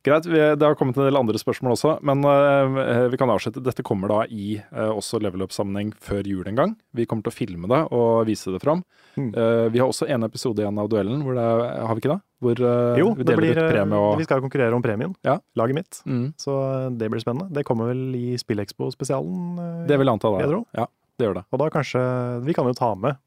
Greit, 0.07 0.26
vi, 0.30 0.38
det 0.38 0.62
har 0.62 0.76
kommet 0.78 0.94
en 1.00 1.09
del 1.09 1.18
andre 1.18 1.38
spørsmål 1.40 1.72
også, 1.74 1.96
men 2.07 2.20
uh, 2.22 3.09
vi 3.11 3.18
kan 3.18 3.30
avslutte. 3.32 3.59
Dette 3.64 3.82
kommer 3.86 4.12
da 4.12 4.20
i 4.30 4.61
uh, 4.70 4.92
også 4.94 5.18
level 5.18 5.42
up-sammenheng 5.42 5.90
før 5.98 6.22
jul 6.30 6.46
en 6.46 6.61
gang. 6.61 6.74
Vi 6.94 7.09
kommer 7.11 7.26
til 7.26 7.32
å 7.32 7.34
filme 7.34 7.70
det 7.72 7.80
og 7.90 8.20
vise 8.28 8.54
det 8.54 8.61
fram. 8.62 8.84
Mm. 9.16 9.32
Uh, 9.34 9.66
vi 9.74 9.80
har 9.82 9.90
også 9.90 10.07
en 10.14 10.22
episode 10.28 10.62
igjen 10.62 10.78
av 10.78 10.90
duellen, 10.92 11.24
hvor 11.26 11.34
det, 11.34 11.46
har 11.88 11.98
vi 11.98 12.04
ikke 12.04 12.12
det? 12.14 12.20
Hvor 12.44 12.62
Jo, 13.00 13.09
vi 13.16 13.26
deler 13.26 13.40
blir, 13.42 13.59
ut 13.59 13.72
premie 13.72 13.98
og 13.98 14.20
vi 14.20 14.28
skal 14.28 14.44
konkurrere 14.44 14.76
om 14.78 14.84
premien. 14.84 15.16
Ja. 15.26 15.38
Laget 15.59 15.78
mitt. 15.80 16.00
mm, 16.07 16.26
Så 16.38 16.54
det 17.00 17.11
blir 17.11 17.24
spennende. 17.24 17.48
Det 17.57 17.64
kommer 17.66 17.90
vel 17.90 18.14
i 18.14 18.36
Spillekspo-spesialen. 18.38 19.59
eh, 19.59 19.82
Det 19.88 19.98
vil 19.98 20.07
jeg 20.07 20.18
anta, 20.20 20.30
da. 20.36 20.62
Ja, 20.76 20.86
det 21.18 21.26
gjør 21.30 21.38
det. 21.40 21.46
Og 21.50 21.62
da 21.64 21.70
kanskje 21.72 22.02
Vi 22.46 22.54
kan 22.54 22.68
jo 22.68 22.76
ta 22.76 22.94
med 22.94 23.18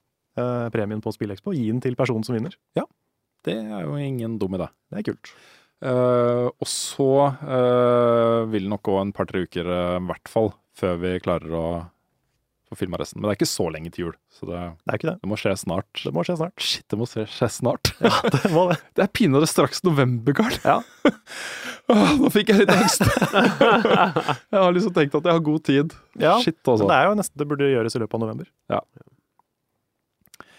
premien 0.72 1.02
på 1.04 1.12
Spillekspo 1.12 1.52
gi 1.52 1.66
den 1.68 1.82
til 1.84 1.98
personen 2.00 2.24
som 2.24 2.38
vinner. 2.38 2.54
Ja. 2.78 2.86
Det 3.44 3.58
er 3.58 3.84
jo 3.84 3.98
ingen 4.00 4.38
dum 4.40 4.56
idé. 4.56 4.70
Det 4.92 5.02
er 5.02 5.12
kult. 5.12 5.34
Eh, 5.80 6.48
og 6.52 6.68
så 6.68 7.10
eh, 7.40 8.42
vil 8.52 8.66
det 8.68 8.74
nok 8.74 8.84
gå 8.90 8.98
en 9.00 9.14
par-tre 9.16 9.46
uker, 9.48 9.70
eh, 9.72 9.96
i 10.00 10.04
hvert 10.10 10.32
fall, 10.32 10.52
før 10.80 10.98
vi 11.00 11.14
klarer 11.24 11.56
å 11.56 11.66
få 12.70 12.78
filma 12.78 13.00
resten. 13.02 13.18
Men 13.22 13.30
det 13.30 13.32
er 13.34 13.40
ikke 13.40 13.50
så 13.50 13.66
lenge 13.74 13.90
til 13.96 14.04
jul, 14.10 14.18
så 14.36 14.46
det, 14.46 14.60
Det 14.86 14.92
er 14.94 15.00
ikke 15.00 15.08
det. 15.10 15.16
det 15.24 15.30
må 15.32 15.38
skje 15.42 15.54
snart. 15.58 16.04
Det 16.04 16.12
må 16.14 16.26
skje 16.28 16.36
snart. 16.38 16.62
Shit, 16.62 16.86
det 16.92 17.00
må 17.00 17.08
skje, 17.10 17.24
skje 17.32 17.50
snart. 17.56 17.94
Det 18.36 18.52
må 18.54 18.68
det. 18.70 18.78
Det 19.00 19.06
er 19.08 19.14
pinadø 19.16 19.48
straks 19.50 19.82
november, 19.88 20.36
Karl. 20.38 20.60
Ja. 20.68 20.78
Åh, 21.90 22.12
nå 22.20 22.30
fikk 22.30 22.52
jeg 22.54 22.62
litt 22.66 22.74
angst. 22.76 23.02
jeg 23.02 24.60
har 24.60 24.76
liksom 24.76 24.94
tenkt 24.94 25.16
at 25.18 25.26
jeg 25.26 25.34
har 25.40 25.42
god 25.48 25.64
tid. 25.66 25.96
Ja, 26.22 26.36
Shit, 26.44 26.60
altså. 26.62 26.86
det 26.92 27.00
er 27.00 27.08
jo 27.10 27.16
nesten 27.18 27.42
det 27.42 27.48
burde 27.50 27.72
gjøres 27.72 27.98
i 27.98 28.04
løpet 28.04 28.20
av 28.20 28.26
november. 28.28 28.52
Ja. 28.70 28.84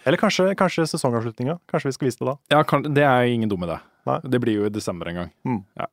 Eller 0.05 0.17
kanskje, 0.17 0.51
kanskje 0.57 0.87
sesongavslutninga. 0.89 1.59
Kanskje 1.69 1.91
vi 1.91 1.97
skal 1.97 2.09
vise 2.09 2.21
det 2.21 2.29
da. 2.31 2.37
Ja, 2.55 2.61
kan, 2.67 2.85
det 2.85 3.03
er 3.05 3.29
ingen 3.29 3.51
dum 3.51 3.65
idé. 3.67 3.77
Det 4.25 4.39
blir 4.41 4.61
jo 4.61 4.69
i 4.69 4.73
desember 4.73 5.11
en 5.11 5.19
gang. 5.19 5.33
Mm. 5.45 5.59
Ja. 5.77 5.87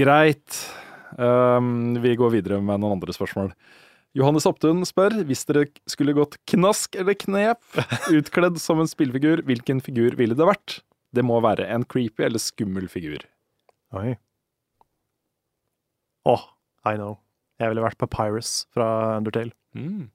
Greit. 0.00 0.58
Um, 1.16 1.94
vi 2.02 2.16
går 2.18 2.32
videre 2.34 2.60
med 2.60 2.82
noen 2.82 2.98
andre 2.98 3.14
spørsmål. 3.16 3.52
Johannes 4.14 4.46
Opptun 4.46 4.84
spør 4.86 5.16
hvis 5.26 5.42
dere 5.48 5.64
skulle 5.90 6.14
gått 6.14 6.36
knask 6.50 6.94
eller 6.98 7.16
knep 7.18 7.62
utkledd 8.14 8.60
som 8.62 8.82
en 8.82 8.90
spillfigur, 8.90 9.42
hvilken 9.46 9.80
figur 9.82 10.14
ville 10.18 10.36
det 10.38 10.46
vært? 10.46 10.78
Det 11.14 11.24
må 11.26 11.40
være 11.42 11.66
en 11.70 11.86
creepy 11.86 12.26
eller 12.26 12.42
skummel 12.42 12.86
figur. 12.90 13.24
Oi. 13.94 14.14
Åh, 16.30 16.44
I 16.86 16.94
know. 16.98 17.18
Jeg 17.62 17.70
ville 17.70 17.84
vært 17.84 17.98
Papyrus 18.00 18.64
fra 18.74 19.18
Undertale. 19.18 19.54
Mm. 19.78 20.08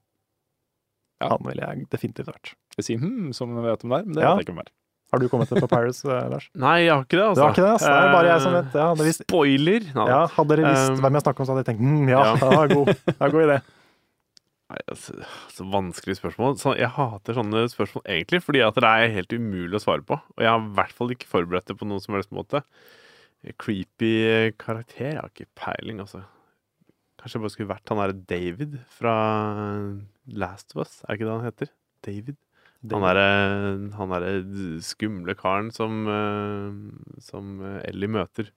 Ja. 1.20 1.34
Han 1.34 1.44
ville 1.48 1.64
jeg 1.64 1.86
definitivt 1.92 2.32
vært. 2.32 2.54
Jeg 2.80 2.86
si 2.88 2.96
hm, 3.00 3.32
som 3.36 3.52
vi 3.56 3.64
vet 3.64 3.84
om 3.86 3.92
det 3.94 3.98
er, 4.00 4.06
men 4.08 4.16
det 4.18 4.22
Ja. 4.24 4.34
vet 4.34 4.42
jeg 4.42 4.48
ikke 4.48 4.56
om 4.56 4.62
det 4.62 4.68
er. 4.68 4.76
Har 5.10 5.18
du 5.18 5.26
kommet 5.26 5.48
til 5.50 5.58
Papyrus, 5.58 6.04
eh, 6.06 6.28
Lars? 6.30 6.46
Nei, 6.64 6.76
jeg 6.84 6.92
har 6.94 7.02
ikke 7.02 7.18
det, 7.18 7.26
altså. 7.32 7.40
Du 7.40 7.42
har 7.42 7.54
ikke 7.56 7.64
det? 7.66 7.72
altså. 7.74 7.90
Det 7.90 7.98
er 7.98 8.12
bare 8.14 8.28
jeg 8.30 8.42
som 8.44 8.52
vet. 8.54 8.78
Ja, 8.78 8.88
visst, 9.00 9.24
Spoiler! 9.26 9.86
Nei, 9.96 10.06
ja, 10.12 10.20
hadde 10.36 10.56
dere 10.56 10.70
visst 10.70 10.90
Um, 10.94 11.00
hvem 11.02 11.18
jeg 11.18 11.24
snakker 11.24 11.42
om, 11.42 11.46
så 11.48 11.54
hadde 11.56 11.62
jeg 11.64 11.70
tenkt 11.72 11.82
mm, 11.82 12.08
ja, 12.12 12.20
ja. 12.28 12.34
det 12.44 12.58
var 12.60 12.74
god, 12.74 12.92
det 13.08 13.16
var 13.18 13.34
god 13.34 13.46
idé. 13.48 13.56
Nei, 14.70 14.78
altså, 14.94 15.16
så 15.50 15.66
vanskelig 15.66 16.14
spørsmål. 16.20 16.54
Så 16.62 16.76
jeg 16.78 16.92
hater 16.94 17.34
sånne 17.40 17.64
spørsmål 17.72 18.04
egentlig, 18.06 18.38
fordi 18.46 18.62
at 18.62 18.78
det 18.78 18.86
er 18.86 19.14
helt 19.16 19.34
umulig 19.34 19.80
å 19.80 19.82
svare 19.82 20.06
på. 20.06 20.14
Og 20.14 20.44
jeg 20.46 20.52
har 20.52 20.62
i 20.62 20.74
hvert 20.78 20.94
fall 20.94 21.10
ikke 21.16 21.26
forberedt 21.32 21.66
det 21.72 21.74
på 21.80 21.88
noen 21.90 22.04
som 22.04 22.14
helst 22.14 22.30
måte. 22.30 22.62
Creepy 23.58 24.12
karakter? 24.62 25.08
Jeg 25.16 25.18
har 25.18 25.32
ikke 25.32 25.50
peiling, 25.58 25.98
altså. 26.04 26.22
Kanskje 27.18 27.36
jeg 27.40 27.42
bare 27.42 27.54
skulle 27.56 27.72
vært 27.72 27.90
han 27.90 27.98
derre 28.00 28.14
David 28.30 28.78
fra 28.94 29.16
Last 30.30 30.70
of 30.76 30.84
Us? 30.86 31.00
Er 31.02 31.10
det 31.10 31.18
ikke 31.18 31.26
det 31.26 31.34
han 31.34 31.48
heter? 31.50 31.72
David? 32.06 32.38
Han 32.88 34.08
derre 34.14 34.80
skumle 34.82 35.34
karen 35.36 35.68
som, 35.74 35.98
eh, 36.08 37.20
som 37.20 37.58
Ellie 37.84 38.08
møter. 38.08 38.48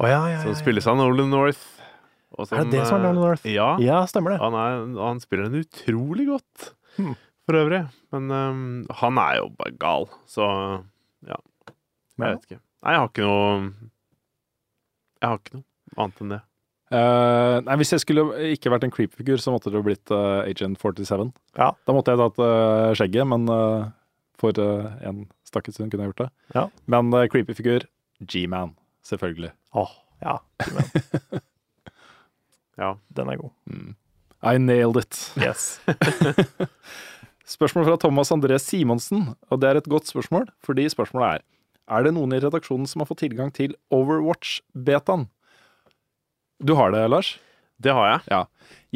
Oh, 0.00 0.06
ja, 0.08 0.22
ja, 0.26 0.38
ja, 0.38 0.42
Som 0.46 0.54
spilles 0.58 0.86
av 0.88 0.96
Nolan 0.96 1.28
North. 1.30 1.60
og 2.36 2.48
Er 2.52 2.64
det 2.64 2.72
det 2.72 2.86
som 2.88 2.96
er 2.98 3.04
eh, 3.04 3.12
Nolan 3.12 3.20
North? 3.20 3.44
Ja. 3.46 3.68
Ja, 3.80 4.00
stemmer 4.08 4.32
det. 4.34 4.40
Han, 4.40 4.54
er, 4.56 4.80
han 5.04 5.20
spiller 5.20 5.48
den 5.50 5.62
utrolig 5.64 6.26
godt, 6.30 6.72
Hmm. 6.96 7.12
for 7.44 7.52
øvrig. 7.60 7.82
Men 8.12 8.30
um, 8.32 8.86
han 9.02 9.18
er 9.20 9.36
jo 9.42 9.50
bare 9.58 9.76
gal, 9.78 10.06
så 10.26 10.46
ja. 11.28 11.36
Jeg 12.16 12.32
vet 12.32 12.46
ikke. 12.48 12.60
Nei, 12.82 12.92
jeg 12.94 13.00
har 13.02 13.08
ikke 13.10 13.26
noe 13.26 13.72
Jeg 15.20 15.28
har 15.28 15.38
ikke 15.42 15.54
noe 15.58 15.64
annet 16.04 16.20
enn 16.24 16.32
det. 16.32 16.40
Eh, 16.96 17.56
nei, 17.66 17.76
Hvis 17.80 17.92
jeg 17.92 18.04
skulle 18.04 18.24
ikke 18.54 18.72
vært 18.72 18.86
en 18.86 18.94
creep-figur, 18.94 19.40
så 19.42 19.52
måtte 19.54 19.72
det 19.72 19.80
jo 19.80 19.86
blitt 19.86 20.12
uh, 20.14 20.46
Agent 20.46 20.80
47. 20.80 21.28
Ja. 21.58 21.72
Da 21.84 21.96
måtte 21.96 22.14
jeg 22.14 22.22
tatt 22.22 22.40
uh, 22.40 22.94
skjegget, 22.96 23.28
men 23.28 23.48
for 24.40 24.56
uh, 24.60 24.88
en 25.06 25.26
stakket 25.48 25.76
stund 25.76 25.92
kunne 25.92 26.06
jeg 26.06 26.14
gjort 26.14 26.26
det. 26.26 26.30
Ja. 26.56 26.64
Men 26.92 27.12
uh, 27.14 27.26
creepy-figur, 27.32 27.88
G-Man, 28.24 28.74
selvfølgelig. 29.06 29.52
Åh, 29.76 29.92
ja. 30.24 30.38
men 30.72 31.44
Ja. 32.76 32.90
Den 33.16 33.30
er 33.32 33.38
god. 33.40 33.52
Mm. 33.72 33.94
I 34.44 34.58
nailed 34.60 35.00
it. 35.00 35.20
Yes. 35.40 35.80
Spørsmål 37.56 37.86
fra 37.86 37.96
Thomas 38.02 38.32
André 38.34 38.58
Simonsen, 38.60 39.30
og 39.48 39.60
det 39.62 39.68
er 39.70 39.80
et 39.80 39.88
godt 39.88 40.10
spørsmål, 40.10 40.48
fordi 40.66 40.88
spørsmålet 40.92 41.38
er 41.38 41.44
Er 41.88 42.02
det 42.02 42.12
noen 42.16 42.34
i 42.34 42.40
redaksjonen 42.42 42.88
som 42.90 43.00
har 43.00 43.08
fått 43.08 43.22
tilgang 43.22 43.52
til 43.54 43.76
Overwatch-betaen? 43.94 45.28
Du 46.58 46.72
har 46.78 46.90
det, 46.94 47.02
Lars? 47.12 47.34
Det 47.76 47.92
har 47.92 48.06
jeg. 48.08 48.22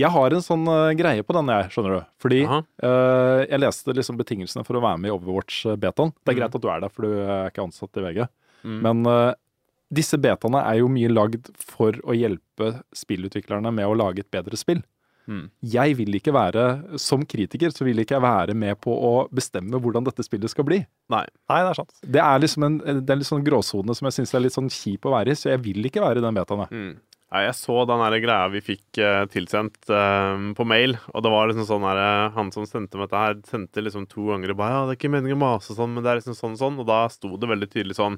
Jeg 0.01 0.09
har 0.15 0.33
en 0.33 0.45
sånn 0.45 0.63
uh, 0.71 0.93
greie 0.97 1.23
på 1.27 1.35
den, 1.37 1.51
jeg, 1.53 1.69
skjønner 1.75 1.99
du. 1.99 2.05
Fordi 2.23 2.39
eh, 2.47 3.41
jeg 3.51 3.61
leste 3.61 3.93
liksom 3.93 4.17
betingelsene 4.17 4.65
for 4.65 4.79
å 4.79 4.83
være 4.85 5.01
med 5.03 5.11
i 5.11 5.13
Overwatch-betaen. 5.13 6.15
Det 6.17 6.33
er 6.33 6.37
Mm. 6.37 6.39
greit 6.41 6.55
at 6.57 6.63
du 6.65 6.69
er 6.73 6.81
der, 6.81 6.89
for 6.95 7.05
du 7.05 7.19
er 7.21 7.51
ikke 7.51 7.67
ansatt 7.67 8.01
i 8.01 8.05
VG. 8.07 8.23
Mm. 8.65 8.79
Men 8.87 9.03
uh, 9.11 9.35
disse 9.93 10.17
betaene 10.17 10.63
er 10.65 10.79
jo 10.81 10.89
mye 10.89 11.11
lagd 11.13 11.51
for 11.61 11.93
å 12.09 12.17
hjelpe 12.17 12.71
spillutviklerne 12.97 13.73
med 13.75 13.85
å 13.91 13.99
lage 13.99 14.25
et 14.25 14.31
bedre 14.33 14.57
spill. 14.57 14.81
Mm. 15.29 15.45
Jeg 15.61 15.95
vil 16.01 16.17
ikke 16.17 16.33
være, 16.35 16.65
som 16.99 17.23
kritiker, 17.29 17.71
så 17.77 17.85
vil 17.87 18.01
ikke 18.03 18.17
jeg 18.17 18.25
være 18.25 18.55
med 18.57 18.81
på 18.83 18.91
å 18.97 19.13
bestemme 19.31 19.79
hvordan 19.79 20.09
dette 20.09 20.25
spillet 20.27 20.51
skal 20.51 20.65
bli. 20.67 20.81
Nei. 21.13 21.27
Nei, 21.53 21.61
det 21.61 21.69
er 21.75 21.79
sant. 21.83 21.93
Det 22.03 22.23
er 22.25 22.41
liksom 22.41 22.67
en, 22.67 22.81
det 23.05 23.13
er 23.13 23.21
litt 23.21 23.29
sånn 23.29 23.45
gråsone 23.47 23.95
som 23.95 24.09
jeg 24.09 24.17
syns 24.23 24.33
er 24.35 24.47
litt 24.47 24.57
sånn 24.57 24.73
kjip 24.73 25.05
å 25.07 25.13
være 25.19 25.35
i, 25.37 25.39
så 25.39 25.53
jeg 25.53 25.63
vil 25.69 25.85
ikke 25.87 26.03
være 26.03 26.23
i 26.23 26.25
den 26.25 26.41
betaen. 26.41 26.65
Mm. 26.73 26.97
Nei, 27.31 27.45
jeg 27.47 27.55
så 27.61 27.75
den 27.87 28.01
der 28.03 28.17
greia 28.25 28.49
vi 28.51 28.59
fikk 28.65 28.99
uh, 28.99 29.23
tilsendt 29.31 29.87
eh, 29.87 30.41
på 30.59 30.65
mail, 30.67 30.97
og 31.15 31.23
det 31.23 31.31
var 31.31 31.47
liksom 31.47 31.67
sånn 31.69 31.85
her 31.87 32.01
eh, 32.03 32.33
Han 32.35 32.49
som 32.51 32.65
sendte 32.67 32.99
meg 32.99 33.07
dette 33.07 33.21
her, 33.23 33.37
sendte 33.47 33.85
liksom 33.87 34.09
to 34.11 34.25
ganger 34.33 34.51
og 34.51 34.59
bare 34.59 34.73
Ja, 34.75 34.81
det 34.89 34.97
er 34.97 34.99
ikke 34.99 35.13
meningen 35.15 35.39
å 35.39 35.45
mase 35.45 35.77
sånn, 35.77 35.93
men 35.95 36.03
det 36.03 36.11
er 36.11 36.19
liksom 36.19 36.35
sånn 36.35 36.57
og 36.57 36.63
sånn, 36.65 36.81
og 36.83 36.89
da 36.91 37.05
sto 37.15 37.31
det 37.39 37.51
veldig 37.53 37.69
tydelig 37.71 37.95
sånn 38.01 38.17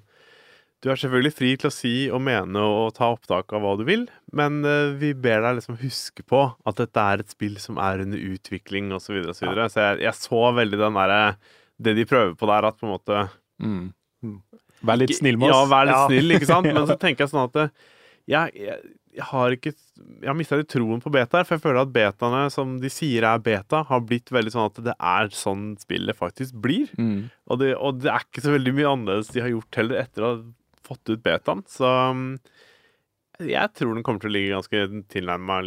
Du 0.81 0.89
er 0.89 0.97
selvfølgelig 1.03 1.35
fri 1.37 1.51
til 1.61 1.69
å 1.69 1.75
si 1.77 1.93
og 2.09 2.23
mene 2.25 2.65
og 2.65 2.95
ta 2.97 3.11
opptak 3.13 3.53
av 3.53 3.61
hva 3.67 3.75
du 3.79 3.85
vil, 3.85 4.07
men 4.33 4.63
uh, 4.65 4.97
vi 4.97 5.13
ber 5.13 5.45
deg 5.45 5.59
liksom 5.61 5.77
huske 5.85 6.25
på 6.25 6.41
at 6.65 6.81
dette 6.81 7.05
er 7.13 7.21
et 7.27 7.37
spill 7.37 7.61
som 7.61 7.77
er 7.85 8.01
under 8.07 8.25
utvikling, 8.33 8.89
og 8.97 9.05
så 9.05 9.13
videre 9.13 9.37
og 9.37 9.39
så 9.39 9.45
videre. 9.51 9.69
Så 9.71 9.85
jeg, 9.85 10.01
jeg 10.09 10.19
så 10.23 10.41
veldig 10.57 10.81
den 10.81 10.97
derre 10.97 11.21
Det 11.77 11.95
de 12.01 12.09
prøver 12.09 12.33
på 12.41 12.49
der, 12.49 12.65
at 12.73 12.81
på 12.81 12.89
en 12.89 12.95
måte 12.97 13.21
Mm. 13.63 13.93
Vær 14.83 14.99
litt 14.99 15.13
snill 15.15 15.37
med 15.39 15.51
oss. 15.53 15.55
Ja, 15.55 15.69
vær 15.71 15.87
litt 15.87 15.95
Ja. 15.99 16.07
snill, 16.09 16.35
ikke 16.41 16.49
sant? 16.49 16.67
Men 16.75 16.89
så 16.89 16.97
tenker 16.99 17.27
jeg 17.27 17.31
sånn 17.37 17.45
at 17.47 17.59
jeg, 18.31 18.55
jeg, 18.55 18.79
jeg 19.13 19.27
har 19.29 19.55
ikke 19.55 19.73
Jeg 19.75 20.29
har 20.31 20.37
mista 20.39 20.57
litt 20.57 20.71
troen 20.73 21.03
på 21.03 21.13
betaer, 21.13 21.45
for 21.45 21.57
jeg 21.57 21.65
føler 21.65 21.83
at 21.83 21.93
betaene 21.93 22.43
som 22.55 22.79
de 22.81 22.91
sier 22.93 23.27
er 23.29 23.43
beta, 23.45 23.83
har 23.89 24.05
blitt 24.07 24.33
veldig 24.33 24.53
sånn 24.55 24.71
at 24.71 24.81
det 24.87 24.95
er 24.97 25.33
sånn 25.37 25.73
spillet 25.81 26.17
faktisk 26.17 26.57
blir. 26.65 26.91
Mm. 26.97 27.29
Og 27.51 27.61
det, 27.61 27.75
og 27.77 28.01
det 28.01 28.13
er 28.13 28.25
ikke 28.25 28.45
så 28.45 28.55
veldig 28.55 28.75
mye 28.79 28.93
annerledes 28.93 29.33
de 29.35 29.45
har 29.45 29.53
gjort 29.53 29.81
heller 29.81 30.01
etter 30.03 30.25
å 30.25 30.31
ha 30.31 30.39
fått 30.87 31.13
ut 31.13 31.25
betaen. 31.25 31.61
Så 31.71 31.89
um, 31.89 32.25
jeg 33.43 33.75
tror 33.77 33.97
den 33.97 34.07
kommer 34.07 34.23
til 34.23 34.33
å 34.33 34.37
ligge 34.37 34.55
ganske 34.55 35.05
tilnærma 35.13 35.61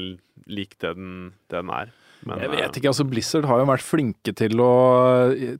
lik 0.49 0.75
det 0.81 0.95
den, 0.97 1.13
det 1.51 1.61
den 1.61 1.71
er. 1.75 1.93
Men, 2.25 2.41
Jeg 2.41 2.49
eh, 2.49 2.55
vet 2.57 2.79
ikke, 2.79 2.89
altså 2.89 3.05
Blizzard 3.05 3.45
har 3.49 3.61
jo 3.61 3.69
vært 3.69 3.85
flinke 3.85 4.33
til 4.37 4.61
å, 4.63 4.73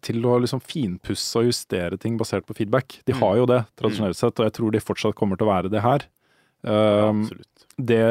til 0.06 0.26
å 0.26 0.38
liksom 0.42 0.64
finpusse 0.66 1.42
og 1.42 1.52
justere 1.52 2.00
ting 2.02 2.18
basert 2.18 2.48
på 2.48 2.56
feedback. 2.58 3.00
De 3.06 3.14
har 3.18 3.38
jo 3.42 3.50
det, 3.50 3.62
tradisjonelt 3.78 4.18
sett, 4.18 4.40
og 4.40 4.48
jeg 4.48 4.56
tror 4.58 4.74
de 4.74 4.82
fortsatt 4.82 5.18
kommer 5.18 5.38
til 5.38 5.46
å 5.46 5.54
være 5.54 5.74
det 5.74 5.86
her. 5.86 6.08
ja, 6.10 6.16
Um, 6.66 7.20
absolutt. 7.22 7.55
Det, 7.78 8.04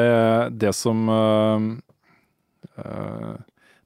det 0.61 0.73
som 0.77 1.09
um, 1.09 1.69
uh, 2.77 3.35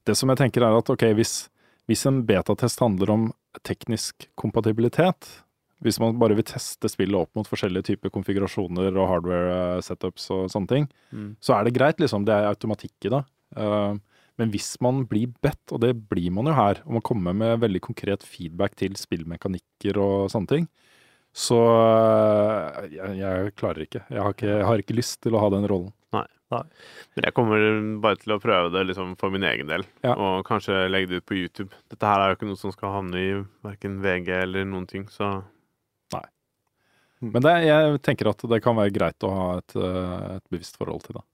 Det 0.06 0.16
som 0.18 0.28
jeg 0.32 0.40
tenker 0.40 0.64
er 0.66 0.76
at 0.76 0.90
ok, 0.92 1.06
hvis, 1.16 1.48
hvis 1.88 2.06
en 2.08 2.22
betatest 2.28 2.82
handler 2.82 3.12
om 3.14 3.28
teknisk 3.66 4.28
kompatibilitet, 4.38 5.28
hvis 5.80 5.98
man 6.02 6.18
bare 6.20 6.36
vil 6.36 6.44
teste 6.44 6.90
spillet 6.92 7.16
opp 7.16 7.32
mot 7.38 7.48
forskjellige 7.48 7.88
typer 7.88 8.12
konfigurasjoner 8.12 8.92
og 8.92 9.08
hardware 9.08 9.56
uh, 9.78 9.82
setups 9.84 10.28
og 10.36 10.46
sånne 10.52 10.74
ting, 10.74 10.90
Mm. 11.10 11.34
så 11.42 11.56
er 11.56 11.64
det 11.64 11.74
greit, 11.74 11.98
liksom. 11.98 12.24
Det 12.24 12.34
er 12.36 12.50
automatikk 12.52 13.08
i 13.08 13.10
det. 13.16 13.24
Men 14.38 14.52
hvis 14.54 14.76
man 14.80 15.02
blir 15.10 15.32
bedt, 15.42 15.72
og 15.74 15.80
det 15.82 15.90
blir 16.08 16.30
man 16.32 16.46
jo 16.46 16.54
her, 16.54 16.78
og 16.86 16.92
man 16.96 17.02
kommer 17.02 17.34
med 17.34 17.58
veldig 17.60 17.80
konkret 17.82 18.22
feedback 18.22 18.76
til 18.78 18.94
spillmekanikker 18.96 19.98
og 20.00 20.30
sånne 20.30 20.48
ting, 20.48 20.68
så 21.36 21.56
uh, 21.62 22.84
jeg, 22.90 23.14
jeg 23.20 23.52
klarer 23.58 23.84
ikke. 23.86 24.02
Jeg 24.10 24.22
har 24.24 24.34
ikke. 24.34 24.50
jeg 24.50 24.66
har 24.66 24.82
ikke 24.82 24.96
lyst 24.98 25.20
til 25.22 25.36
å 25.36 25.42
ha 25.44 25.50
den 25.54 25.66
rollen. 25.70 25.92
Nei. 26.16 26.24
Nei. 26.50 26.62
Men 27.14 27.26
jeg 27.28 27.34
kommer 27.36 27.62
bare 28.02 28.18
til 28.18 28.34
å 28.34 28.40
prøve 28.42 28.72
det 28.74 28.82
liksom 28.88 29.12
for 29.20 29.30
min 29.30 29.44
egen 29.46 29.68
del, 29.70 29.84
Ja. 30.02 30.16
og 30.18 30.42
kanskje 30.48 30.88
legge 30.90 31.12
det 31.12 31.20
ut 31.22 31.28
på 31.30 31.38
YouTube. 31.38 31.70
Dette 31.92 32.08
her 32.10 32.24
er 32.24 32.32
jo 32.32 32.38
ikke 32.40 32.48
noe 32.50 32.58
som 32.58 32.74
skal 32.74 32.96
havne 32.96 33.20
i 33.22 33.30
verken 33.62 34.00
VG 34.02 34.32
eller 34.40 34.66
noen 34.66 34.88
ting, 34.90 35.06
så 35.14 35.30
Nei. 36.16 36.24
Men 37.22 37.44
det, 37.44 37.52
jeg 37.68 38.00
tenker 38.02 38.32
at 38.32 38.42
det 38.50 38.62
kan 38.64 38.74
være 38.80 38.90
greit 38.96 39.26
å 39.28 39.30
ha 39.36 39.46
et, 39.60 39.76
uh, 39.78 40.38
et 40.40 40.46
bevisst 40.50 40.80
forhold 40.80 41.04
til 41.06 41.20
det. 41.20 41.26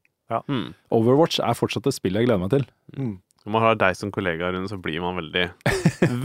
mm. 0.50 0.68
Overwatch 0.92 1.40
er 1.40 1.56
fortsatt 1.56 1.86
et 1.88 1.96
spill 1.96 2.18
jeg 2.20 2.26
gleder 2.28 2.42
meg 2.42 2.52
til. 2.52 2.68
Når 3.46 3.54
man 3.54 3.62
har 3.62 3.76
deg 3.78 3.94
som 3.94 4.10
kollega, 4.10 4.50
Rune, 4.50 4.66
så 4.66 4.78
blir 4.82 4.98
man 5.04 5.20
veldig 5.20 5.46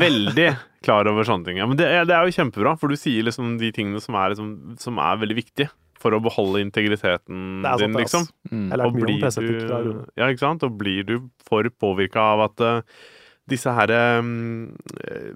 Veldig 0.01 0.47
klar 0.83 1.07
over 1.07 1.27
sånne 1.27 1.45
ting. 1.45 1.59
Ja, 1.61 1.67
men 1.69 1.77
det, 1.77 1.85
er- 1.85 2.07
det 2.09 2.15
er 2.17 2.25
jo 2.25 2.33
kjempebra, 2.33 2.73
for 2.81 2.89
du 2.91 2.97
sier 2.97 3.23
liksom 3.27 3.59
de 3.61 3.69
tingene 3.75 4.01
som 4.01 4.17
er, 4.17 4.33
liksom, 4.33 4.49
som 4.81 4.97
er 4.99 5.21
veldig 5.21 5.37
viktige 5.37 5.69
for 6.01 6.15
å 6.17 6.21
beholde 6.23 6.63
integriteten 6.65 7.61
Det 7.61 7.69
er 7.69 7.77
sant, 7.77 7.85
din, 7.85 7.97
liksom. 8.01 8.27
Mm. 8.49 8.67
Om 8.87 8.95
blir 8.97 9.19
du. 9.21 9.91
Ja, 10.17 10.29
ikke 10.33 10.45
sant? 10.47 10.65
Og 10.65 10.77
blir 10.79 11.05
du 11.07 11.15
for 11.47 11.67
påvirka 11.83 12.23
av 12.33 12.45
at 12.49 12.63
uh, 12.65 13.03
disse 13.51 13.69
her 13.75 13.91
um, 14.19 14.71
eh, 15.05 15.33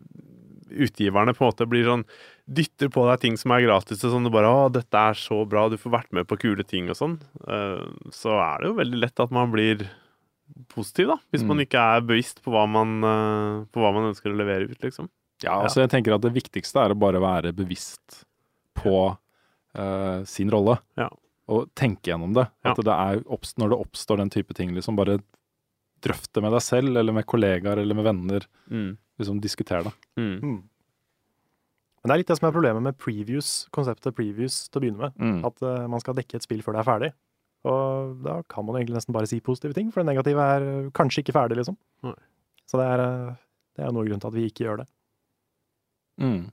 utgiverne 0.85 1.35
på 1.37 1.45
en 1.45 1.51
måte 1.51 1.67
blir 1.69 1.85
sånn 1.87 2.05
Dytter 2.45 2.91
på 2.93 3.01
deg 3.07 3.21
ting 3.23 3.37
som 3.41 3.53
er 3.55 3.63
gratis, 3.65 4.03
og 4.05 4.11
sånn 4.13 4.27
du 4.27 4.29
bare 4.29 4.49
'Å, 4.49 4.67
dette 4.69 4.93
er 4.93 5.15
så 5.17 5.39
bra, 5.49 5.63
du 5.69 5.79
får 5.81 5.93
vært 5.95 6.11
med 6.13 6.27
på 6.29 6.37
kule 6.37 6.61
ting', 6.61 6.91
og 6.93 6.97
sånn, 6.99 7.15
uh, 7.49 7.81
så 8.13 8.35
er 8.37 8.61
det 8.61 8.69
jo 8.69 8.75
veldig 8.77 8.99
lett 9.01 9.23
at 9.23 9.33
man 9.33 9.49
blir 9.53 9.87
positiv, 10.71 11.07
da. 11.07 11.17
Hvis 11.33 11.43
Mm. 11.43 11.47
man 11.47 11.59
ikke 11.65 11.81
er 11.97 12.01
bevisst 12.01 12.41
på 12.43 12.51
hva 12.53 12.67
man, 12.69 13.03
eh, 13.03 13.65
på 13.71 13.81
hva 13.83 13.93
man 13.93 14.09
ønsker 14.13 14.31
å 14.31 14.37
levere 14.37 14.69
ut, 14.69 14.79
liksom. 14.79 15.09
Ja, 15.43 15.61
altså 15.61 15.81
jeg 15.83 15.89
tenker 15.91 16.15
at 16.15 16.21
Det 16.21 16.31
viktigste 16.33 16.79
er 16.79 16.93
å 16.93 16.97
bare 16.99 17.19
være 17.19 17.51
bevisst 17.53 18.23
på 18.75 19.17
uh, 19.77 20.23
sin 20.23 20.49
rolle. 20.49 20.77
Ja. 20.97 21.09
Og 21.49 21.67
tenke 21.75 22.07
gjennom 22.13 22.33
det. 22.33 22.47
Ja. 22.63 22.71
At 22.71 22.77
det 22.77 22.93
er 22.93 23.19
oppst 23.27 23.57
når 23.59 23.69
det 23.73 23.79
oppstår 23.83 24.17
den 24.17 24.29
type 24.29 24.53
ting, 24.55 24.71
liksom 24.73 24.95
bare 24.95 25.19
drøfte 26.01 26.41
med 26.41 26.51
deg 26.55 26.61
selv, 26.61 26.95
eller 26.95 27.11
med 27.11 27.25
kollegaer, 27.25 27.77
eller 27.81 27.95
med 27.95 28.05
venner. 28.05 28.47
Mm. 28.71 28.97
Liksom 29.19 29.41
diskutere 29.41 29.83
det. 29.83 29.93
Mm. 30.17 30.39
Mm. 30.41 30.63
Men 32.03 32.09
det 32.09 32.13
er 32.13 32.17
litt 32.21 32.27
det 32.31 32.37
som 32.37 32.47
er 32.47 32.55
problemet 32.55 32.85
med 32.85 32.97
previews, 33.01 33.67
konseptet 33.73 34.15
previews 34.15 34.69
til 34.69 34.79
å 34.79 34.83
begynne 34.85 35.01
med. 35.07 35.15
Mm. 35.19 35.39
At 35.49 35.61
uh, 35.65 35.87
man 35.91 35.99
skal 36.03 36.15
dekke 36.15 36.35
et 36.37 36.45
spill 36.45 36.61
før 36.61 36.77
det 36.77 36.83
er 36.83 36.89
ferdig. 36.91 37.11
Og 37.65 38.17
da 38.25 38.39
kan 38.51 38.65
man 38.67 38.77
egentlig 38.77 38.99
nesten 38.99 39.15
bare 39.15 39.29
si 39.29 39.39
positive 39.43 39.73
ting, 39.73 39.89
for 39.93 40.03
det 40.03 40.11
negative 40.11 40.41
er 40.41 40.65
eh, 40.69 40.91
kanskje 40.95 41.23
ikke 41.23 41.33
ferdig, 41.35 41.57
liksom. 41.61 41.77
Nei. 42.05 42.17
Så 42.69 42.77
det 42.81 42.85
er, 42.85 43.01
eh, 43.05 43.39
det 43.77 43.87
er 43.87 43.95
noe 43.95 44.05
grunn 44.05 44.21
til 44.21 44.29
at 44.29 44.37
vi 44.37 44.45
ikke 44.49 44.67
gjør 44.67 44.83
det. 44.83 44.87
Mm. 46.21 46.43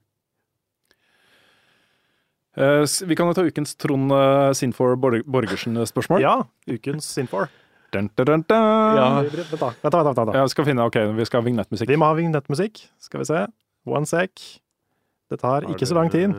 Uh, 2.53 2.85
vi 3.09 3.17
kan 3.17 3.31
jo 3.31 3.33
ta 3.33 3.45
ukens 3.49 3.71
Trond 3.81 4.13
uh, 4.13 4.51
Sinfor 4.53 4.99
Borgersen-spørsmål. 5.01 6.21
Ja, 6.21 6.35
ukens 6.69 7.07
Sinfor. 7.09 7.49
Dun, 7.93 8.11
dun, 8.17 8.27
dun, 8.29 8.45
dun. 8.45 8.45
Vent, 8.45 8.49
da. 8.49 8.59
Vent, 9.37 9.53
da, 9.57 9.71
vent, 9.79 9.93
da, 9.93 10.03
vent, 10.13 10.33
da. 10.33 10.35
Ja, 10.41 10.49
skal 10.53 10.69
finne, 10.69 10.85
ok, 10.89 10.99
vi 11.17 11.29
skal 11.29 11.41
ha 11.41 11.49
vignettmusikk. 11.49 11.89
Vi 11.93 12.01
må 12.01 12.09
ha 12.09 12.17
vignettmusikk. 12.17 12.85
Skal 13.05 13.21
vi 13.23 13.29
se. 13.29 13.47
One 13.89 14.09
sec. 14.09 14.45
Det 15.33 15.41
tar 15.41 15.65
ikke 15.69 15.89
så 15.89 15.97
lang 15.97 16.13
tid. 16.13 16.33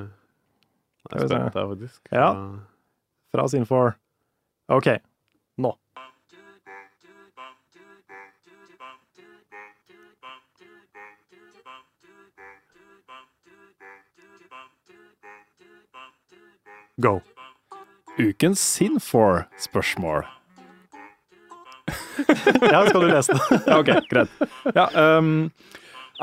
Skal 1.07 1.25
vi 1.25 1.33
se. 1.33 1.91
Ja. 2.13 2.29
Fra 3.33 3.47
Sinfor. 3.49 3.95
OK. 4.67 4.87
Nå. 5.57 5.77
Go. 16.97 17.21
Ukens 18.17 18.59
Sinfor-spørsmål. 18.59 20.25
Ja, 22.71 22.85
skal 22.87 23.01
du 23.01 23.07
lese 23.07 23.33
det? 23.33 23.61
Ja, 23.67 23.79
ok, 23.79 23.89
greit. 24.09 24.29
Ja, 24.75 24.87
ehm, 24.93 25.49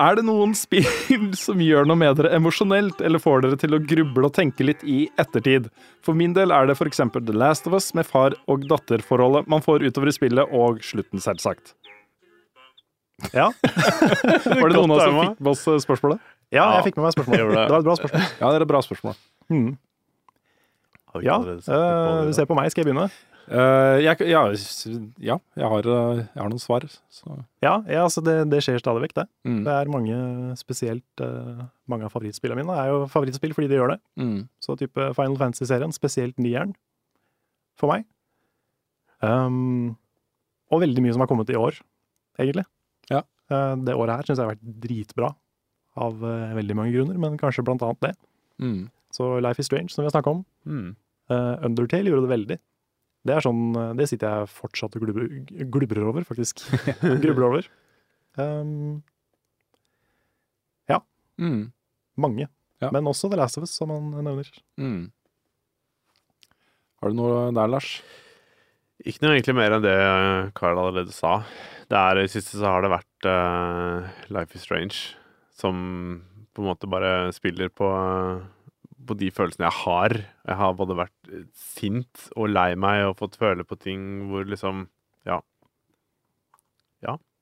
er 0.00 0.16
det 0.18 0.24
noen 0.26 0.54
spill 0.56 0.86
som 1.44 1.60
gjør 1.62 1.88
noe 1.88 1.98
med 2.00 2.16
dere 2.18 2.32
emosjonelt, 2.38 3.02
eller 3.04 3.22
får 3.22 3.44
dere 3.44 3.58
til 3.60 3.76
å 3.76 3.82
gruble 3.82 4.28
og 4.30 4.34
tenke 4.36 4.66
litt 4.66 4.82
i 4.84 5.04
ettertid? 5.20 5.68
For 6.06 6.16
min 6.16 6.34
del 6.36 6.54
er 6.54 6.70
det 6.70 6.78
f.eks. 6.78 7.02
The 7.14 7.36
Last 7.36 7.68
of 7.68 7.76
Us 7.76 7.90
med 7.96 8.08
far- 8.08 8.38
og 8.50 8.66
datterforholdet 8.70 9.50
man 9.50 9.64
får 9.64 9.84
utover 9.86 10.10
i 10.12 10.16
spillet, 10.16 10.50
og 10.56 10.80
slutten, 10.86 11.22
selvsagt. 11.22 11.74
Ja. 13.36 13.50
Var 14.62 14.68
det 14.72 14.76
noen 14.78 14.94
av 14.94 14.96
oss 14.96 15.04
som 15.04 15.18
fikk 15.20 15.40
med 15.40 15.52
oss 15.52 15.66
eh, 15.68 15.80
spørsmålet? 15.84 16.28
ja, 16.50 16.64
jeg 16.78 16.88
fikk 16.88 16.96
med 16.98 17.04
meg 17.06 17.14
spørsmålet. 17.14 17.50
Det. 17.54 17.60
Det 17.60 17.74
var 17.74 17.80
et 17.82 17.86
bra 17.86 17.96
spørsmål. 18.00 18.22
Ja, 18.40 18.46
det 18.48 18.56
er 18.56 18.64
et 18.64 18.70
bra 18.72 18.80
spørsmål. 18.86 19.18
Hmm. 19.52 19.70
Vi 21.10 21.26
Ja, 21.26 21.36
eh, 21.42 22.24
du 22.26 22.32
ser 22.34 22.48
på 22.48 22.56
meg. 22.58 22.70
Skal 22.72 22.84
jeg 22.84 22.90
begynne? 22.90 23.10
Eh, 23.50 23.96
jeg, 24.04 24.28
ja, 24.30 24.44
ja 25.18 25.36
jeg, 25.58 25.68
har, 25.72 25.86
eh, 25.90 26.20
jeg 26.22 26.38
har 26.38 26.50
noen 26.52 26.62
svar. 26.62 26.84
Så. 27.10 27.40
Ja, 27.64 27.80
ja 27.90 28.04
altså 28.04 28.22
det, 28.22 28.36
det 28.52 28.60
skjer 28.62 28.78
stadig 28.82 29.02
vekk, 29.08 29.16
det. 29.18 29.26
Mm. 29.48 29.58
Det 29.66 29.74
er 29.74 29.90
mange, 29.90 30.18
spesielt 30.60 31.24
eh, 31.24 31.64
mange 31.90 32.06
av 32.06 32.14
favorittspillene 32.14 32.62
mine 32.62 32.76
er 32.78 32.92
jo 32.92 33.00
favorittspill 33.10 33.56
fordi 33.56 33.72
de 33.72 33.80
gjør 33.80 33.96
det. 33.96 33.98
Mm. 34.22 34.38
Så 34.62 34.78
type 34.78 35.10
Final 35.18 35.38
Fantasy-serien, 35.40 35.94
spesielt 35.96 36.38
nieren, 36.38 36.76
for 37.80 37.90
meg. 37.90 38.06
Um, 39.20 39.96
og 40.70 40.84
veldig 40.84 41.02
mye 41.02 41.16
som 41.16 41.24
har 41.24 41.28
kommet 41.30 41.50
i 41.50 41.58
år, 41.58 41.80
egentlig. 42.40 42.64
Ja. 43.10 43.24
Det 43.50 43.96
året 43.98 44.20
her 44.20 44.28
syns 44.28 44.38
jeg 44.38 44.46
har 44.46 44.54
vært 44.54 44.80
dritbra, 44.84 45.34
av 46.00 46.20
veldig 46.22 46.76
mange 46.78 46.92
grunner, 46.94 47.16
men 47.18 47.34
kanskje 47.40 47.64
blant 47.66 47.82
annet 47.82 48.04
det. 48.04 48.12
Mm. 48.62 48.84
Så 49.12 49.32
Life 49.42 49.60
is 49.60 49.66
Strange, 49.66 49.90
som 49.90 50.04
vi 50.04 50.06
har 50.06 50.14
snakka 50.14 50.36
om. 50.36 50.44
Mm. 50.68 50.92
Uh, 51.32 51.56
Undertale 51.66 52.12
gjorde 52.12 52.28
det 52.28 52.34
veldig. 52.36 52.58
Det 53.26 53.34
er 53.36 53.44
sånn, 53.44 53.62
eh, 53.76 53.92
det 53.98 54.06
sitter 54.08 54.30
jeg 54.40 54.50
fortsatt 54.54 54.96
og 54.96 55.02
glubrer, 55.04 55.28
glubrer 55.72 56.06
over, 56.08 56.24
faktisk. 56.24 56.62
Grubler 57.24 57.46
over. 57.50 57.70
Um, 58.40 59.02
Mm. 61.40 61.70
mange. 62.20 62.44
Ja. 62.82 62.90
Men 62.92 63.06
også 63.08 63.30
The 63.30 63.36
Last 63.40 63.56
of 63.56 63.62
Us, 63.64 63.70
som 63.72 63.88
han 63.88 64.10
nevner. 64.26 64.48
Mm. 64.76 65.06
Har 67.00 67.08
du 67.08 67.16
noe 67.16 67.46
der, 67.56 67.70
Lars? 67.72 68.02
Ikke 69.00 69.22
noe 69.24 69.38
egentlig 69.38 69.54
mer 69.56 69.72
enn 69.72 69.84
det 69.86 69.94
Carl 70.58 70.76
allerede 70.76 71.14
sa. 71.16 71.38
Det 71.88 71.96
er, 71.96 72.20
I 72.20 72.26
det 72.26 72.34
siste 72.34 72.58
så 72.60 72.68
har 72.74 72.84
det 72.84 72.92
vært 72.92 73.28
uh, 73.30 74.10
Life 74.36 74.52
is 74.58 74.66
Strange, 74.68 74.98
som 75.56 75.80
på 76.52 76.60
en 76.60 76.68
måte 76.68 76.90
bare 76.92 77.30
spiller 77.32 77.72
på, 77.72 77.88
på 79.06 79.16
de 79.18 79.30
følelsene 79.32 79.66
jeg 79.68 79.76
har. 79.84 80.14
Jeg 80.46 80.56
har 80.60 80.74
både 80.76 80.96
vært 80.98 81.30
sint 81.56 82.26
og 82.36 82.50
lei 82.52 82.74
meg 82.76 83.06
og 83.08 83.16
fått 83.20 83.38
føle 83.40 83.64
på 83.64 83.78
ting 83.80 84.28
hvor 84.30 84.44
liksom 84.48 84.86
Ja. 85.26 85.40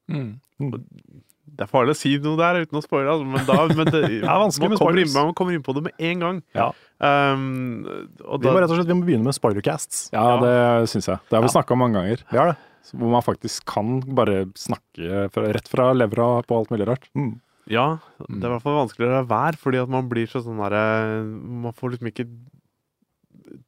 Mm. 0.09 0.39
Det 0.59 1.65
er 1.65 1.69
farlig 1.71 1.93
å 1.93 1.99
si 1.99 2.15
noe 2.23 2.39
der 2.39 2.63
uten 2.65 2.79
å 2.79 2.83
spoile, 2.85 3.13
altså, 3.13 3.27
men, 3.29 3.43
da, 3.49 3.57
men 3.77 3.89
det, 3.93 4.01
Det 4.23 4.29
er 4.29 4.41
vanskelig 4.41 4.69
man 4.69 4.73
med 4.75 4.81
kommer 4.81 5.01
inn, 5.03 5.11
man 5.15 5.35
kommer 5.37 5.57
inn 5.57 5.65
på 5.67 5.75
det 5.77 5.83
med 5.85 6.05
en 6.11 6.23
gang. 6.25 6.39
Ja. 6.57 6.69
Um, 6.99 7.85
og 8.25 8.41
Vi 8.41 8.47
da, 8.49 8.55
må 8.55 8.63
rett 8.63 8.73
og 8.73 8.79
slett 8.81 8.89
vi 8.91 8.97
må 8.97 9.05
begynne 9.09 9.29
med 9.29 9.37
spoilercasts. 9.37 10.07
Ja, 10.15 10.25
det 10.43 10.55
syns 10.93 11.09
jeg. 11.11 11.21
Det 11.29 11.37
har 11.39 11.45
vi 11.45 11.51
Ja. 11.51 11.55
snakka 11.59 11.77
om 11.77 11.83
mange 11.85 12.01
ganger. 12.01 12.25
Vi 12.33 12.41
har 12.41 12.53
det. 12.53 12.57
Hvor 12.95 13.13
man 13.13 13.25
faktisk 13.27 13.67
kan 13.69 13.99
bare 14.17 14.47
snakke 14.57 15.27
fra, 15.35 15.45
rett 15.53 15.69
fra 15.69 15.91
levra 15.97 16.29
på 16.49 16.57
alt 16.57 16.71
mulig 16.73 16.89
rart. 16.89 17.09
Mm. 17.17 17.35
Ja, 17.69 17.99
det 18.19 18.39
er 18.41 18.49
i 18.49 18.53
hvert 18.55 18.65
fall 18.65 18.79
vanskeligere 18.79 19.13
å 19.13 19.21
la 19.21 19.29
være, 19.29 19.59
fordi 19.61 19.81
at 19.83 19.91
man 19.93 20.09
blir 20.09 20.27
så 20.31 20.41
sånn 20.45 20.57
derre 20.63 20.81
Man 21.29 21.75
får 21.77 21.93
liksom 21.95 22.09
ikke 22.13 22.25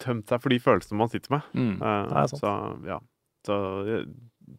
tømt 0.01 0.29
seg 0.29 0.41
for 0.43 0.53
de 0.53 0.59
følelsene 0.61 0.99
man 1.01 1.11
sitter 1.13 1.35
med. 1.37 1.43
Mm. 1.57 1.75
Eh, 1.81 2.03
Det 2.09 2.17
er 2.23 2.31
sant. 2.33 2.41
så 2.43 2.53
ja. 2.89 2.99
Så 3.49 3.57
eh, 3.89 4.07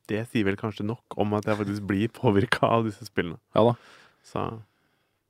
det 0.09 0.21
sier 0.31 0.45
vel 0.47 0.57
kanskje 0.59 0.85
nok 0.87 1.17
om 1.21 1.33
at 1.37 1.45
jeg 1.49 1.57
faktisk 1.59 1.83
blir 1.89 2.11
påvirka 2.15 2.69
av 2.69 2.85
disse 2.87 3.05
spillene. 3.09 3.39
Ja 3.57 3.65
da. 3.71 3.73
Så 4.25 4.45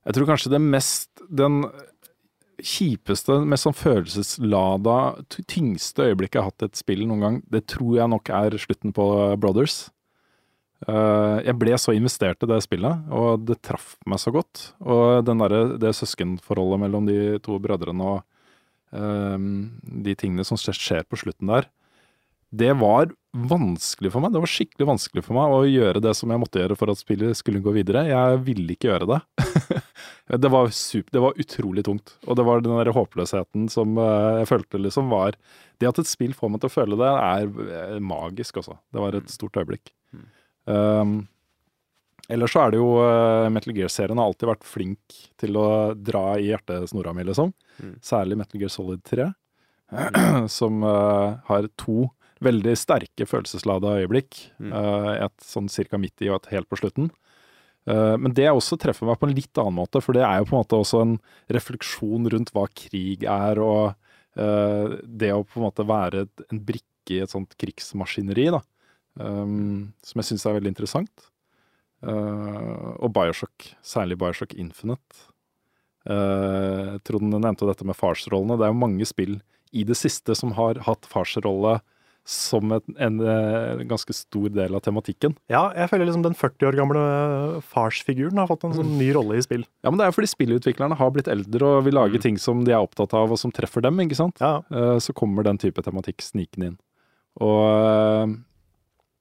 Jeg 0.05 0.13
tror 0.17 0.27
kanskje 0.31 0.51
det 0.51 0.59
mest 0.61 1.21
Den 1.29 1.63
kjipeste, 2.61 3.39
mest 3.49 3.65
sånn 3.65 3.73
følelseslada, 3.73 4.95
tyngste 5.49 6.11
øyeblikket 6.11 6.38
jeg 6.38 6.43
har 6.43 6.51
hatt 6.51 6.61
i 6.61 6.67
et 6.69 6.77
spill 6.77 7.07
noen 7.09 7.23
gang, 7.23 7.38
det 7.49 7.63
tror 7.71 7.95
jeg 7.97 8.11
nok 8.11 8.29
er 8.29 8.57
slutten 8.61 8.93
på 8.93 9.05
Brothers. 9.41 9.89
Eh, 10.89 11.37
jeg 11.45 11.57
ble 11.61 11.77
så 11.77 11.93
investert 11.93 12.41
i 12.41 12.49
det 12.49 12.61
spillet, 12.65 13.03
og 13.13 13.43
det 13.45 13.59
traff 13.65 13.95
meg 14.09 14.21
så 14.21 14.33
godt. 14.33 14.71
Og 14.81 15.25
derre- 15.27 15.77
det 15.81 15.93
søskenforholdet 15.97 16.81
mellom 16.85 17.05
de 17.09 17.37
to 17.43 17.59
brødrene 17.61 18.01
og 18.15 18.23
um, 18.91 19.71
de 19.83 20.15
tingene 20.15 20.45
som 20.47 20.57
skjer- 20.57 21.05
på 21.07 21.19
slutten 21.21 21.47
der, 21.47 21.69
det 22.51 22.73
var 22.75 23.13
vanskelig 23.31 24.11
for 24.11 24.19
meg. 24.19 24.33
Det 24.33 24.41
var 24.43 24.51
skikkelig 24.51 24.87
vanskelig 24.89 25.23
for 25.23 25.37
meg 25.37 25.53
å 25.55 25.61
gjøre 25.63 26.01
det 26.03 26.11
som 26.19 26.33
jeg 26.33 26.41
måtte 26.41 26.59
gjøre 26.59 26.75
for 26.75 26.91
at 26.91 26.99
spillet 26.99 27.37
skulle 27.39 27.61
gå 27.63 27.71
videre. 27.77 28.03
Jeg 28.09 28.41
ville 28.43 28.73
ikke 28.75 28.89
gjøre 28.89 29.07
det. 29.07 29.19
det, 30.43 30.51
var 30.51 30.67
super, 30.75 31.13
det 31.15 31.23
var 31.23 31.39
utrolig 31.39 31.85
tungt. 31.87 32.17
Og 32.27 32.35
det 32.35 32.43
var 32.43 32.59
den 32.59 32.75
der 32.75 32.91
håpløsheten 32.91 33.69
som 33.71 33.95
eh, 33.95 34.41
jeg 34.41 34.49
følte 34.51 34.81
liksom 34.83 35.07
var 35.13 35.37
Det 35.79 35.87
at 35.87 36.03
et 36.03 36.11
spill 36.11 36.35
får 36.35 36.51
meg 36.51 36.59
til 36.61 36.67
å 36.73 36.75
føle 36.75 36.99
det, 36.99 37.13
er 37.31 37.95
eh, 37.95 38.03
magisk, 38.03 38.59
altså. 38.59 38.75
Det 38.91 38.99
var 39.05 39.15
et 39.15 39.31
stort 39.31 39.55
øyeblikk. 39.61 39.93
Um, 40.69 41.25
ellers 42.31 42.53
så 42.53 42.63
er 42.63 42.73
det 42.73 42.79
jo 42.81 42.89
uh, 43.01 43.49
Metal 43.53 43.73
Gear-serien 43.75 44.19
har 44.19 44.29
alltid 44.29 44.49
vært 44.51 44.67
flink 44.67 45.19
til 45.41 45.57
å 45.59 45.67
dra 45.97 46.25
i 46.39 46.49
hjertesnora 46.51 47.13
mi, 47.17 47.25
liksom. 47.27 47.53
Mm. 47.81 47.95
Særlig 48.05 48.39
Metal 48.41 48.61
Gear 48.61 48.73
Solid 48.73 49.03
3, 49.07 49.29
som 50.59 50.85
uh, 50.85 51.39
har 51.49 51.69
to 51.81 52.11
veldig 52.41 52.75
sterke 52.79 53.27
følelseslada 53.29 53.97
øyeblikk. 54.01 54.38
Mm. 54.61 54.71
Uh, 54.73 55.11
et 55.27 55.45
sånn 55.45 55.69
cirka 55.71 55.99
midt 56.01 56.23
i 56.23 56.31
og 56.31 56.41
et 56.41 56.55
helt 56.57 56.69
på 56.71 56.81
slutten. 56.83 57.11
Men 57.81 58.29
det 58.38 58.43
også 58.45 58.77
treffer 58.77 59.07
meg 59.09 59.17
på 59.17 59.25
en 59.25 59.31
litt 59.33 59.57
annen 59.57 59.73
måte, 59.73 59.97
for 60.05 60.13
det 60.13 60.21
er 60.21 60.35
jo 60.38 60.45
på 60.45 60.53
en 60.53 60.59
måte 60.59 60.77
også 60.77 60.99
en 61.01 61.15
refleksjon 61.49 62.27
rundt 62.29 62.51
hva 62.53 62.67
krig 62.77 63.23
er, 63.25 63.57
og 63.57 63.97
det 65.01 65.31
å 65.33 65.39
på 65.41 65.57
en 65.57 65.65
måte 65.65 65.88
være 65.89 66.27
en 66.45 66.59
brikke 66.61 67.15
i 67.15 67.23
et 67.25 67.33
sånt 67.33 67.57
krigsmaskineri, 67.57 68.45
da. 68.53 68.61
Um, 69.19 69.91
som 70.05 70.21
jeg 70.21 70.31
syns 70.31 70.45
er 70.47 70.57
veldig 70.57 70.71
interessant. 70.73 71.29
Uh, 72.01 72.97
og 72.97 73.11
Bioshock, 73.13 73.71
særlig 73.85 74.17
Bioshock 74.21 74.55
Infinite. 74.57 75.27
Uh, 76.07 76.97
Trond 77.05 77.33
nevnte 77.35 77.67
dette 77.69 77.85
med 77.85 77.97
farsrollene. 77.97 78.57
Det 78.57 78.67
er 78.67 78.73
jo 78.73 78.83
mange 78.83 79.07
spill 79.09 79.39
i 79.71 79.85
det 79.88 79.97
siste 79.99 80.35
som 80.35 80.55
har 80.57 80.81
hatt 80.88 81.07
farsrolle 81.07 81.79
som 82.27 82.71
en, 82.71 82.81
en, 83.01 83.15
en, 83.25 83.81
ganske 83.89 84.13
stor 84.13 84.51
del 84.53 84.75
av 84.77 84.83
tematikken. 84.85 85.33
Ja, 85.49 85.63
jeg 85.73 85.89
føler 85.89 86.05
liksom 86.05 86.25
den 86.25 86.38
40 86.38 86.67
år 86.69 86.77
gamle 86.77 87.01
farsfiguren 87.65 88.38
har 88.38 88.49
fått 88.51 88.65
en 88.67 88.75
sånn 88.77 88.93
ny 88.99 89.09
rolle 89.15 89.39
i 89.39 89.45
spill. 89.45 89.65
Ja, 89.81 89.89
men 89.89 89.97
det 89.97 90.05
er 90.05 90.11
jo 90.11 90.17
fordi 90.19 90.29
spillutviklerne 90.29 90.99
har 90.99 91.13
blitt 91.15 91.31
eldre 91.31 91.71
og 91.79 91.88
vil 91.88 91.97
lage 91.97 92.21
ting 92.21 92.38
som 92.41 92.61
de 92.67 92.75
er 92.75 92.83
opptatt 92.83 93.15
av, 93.17 93.33
og 93.33 93.41
som 93.41 93.53
treffer 93.53 93.83
dem, 93.85 93.97
ikke 94.05 94.19
sant? 94.19 94.38
Ja, 94.41 94.59
Eh, 94.71 94.99
Så 95.01 95.13
kommer 95.17 95.43
den 95.43 95.57
type 95.57 95.81
tematikk 95.81 96.21
snikende 96.21 96.71
inn. 96.71 96.77
Og 97.41 97.63
eh, 97.65 98.35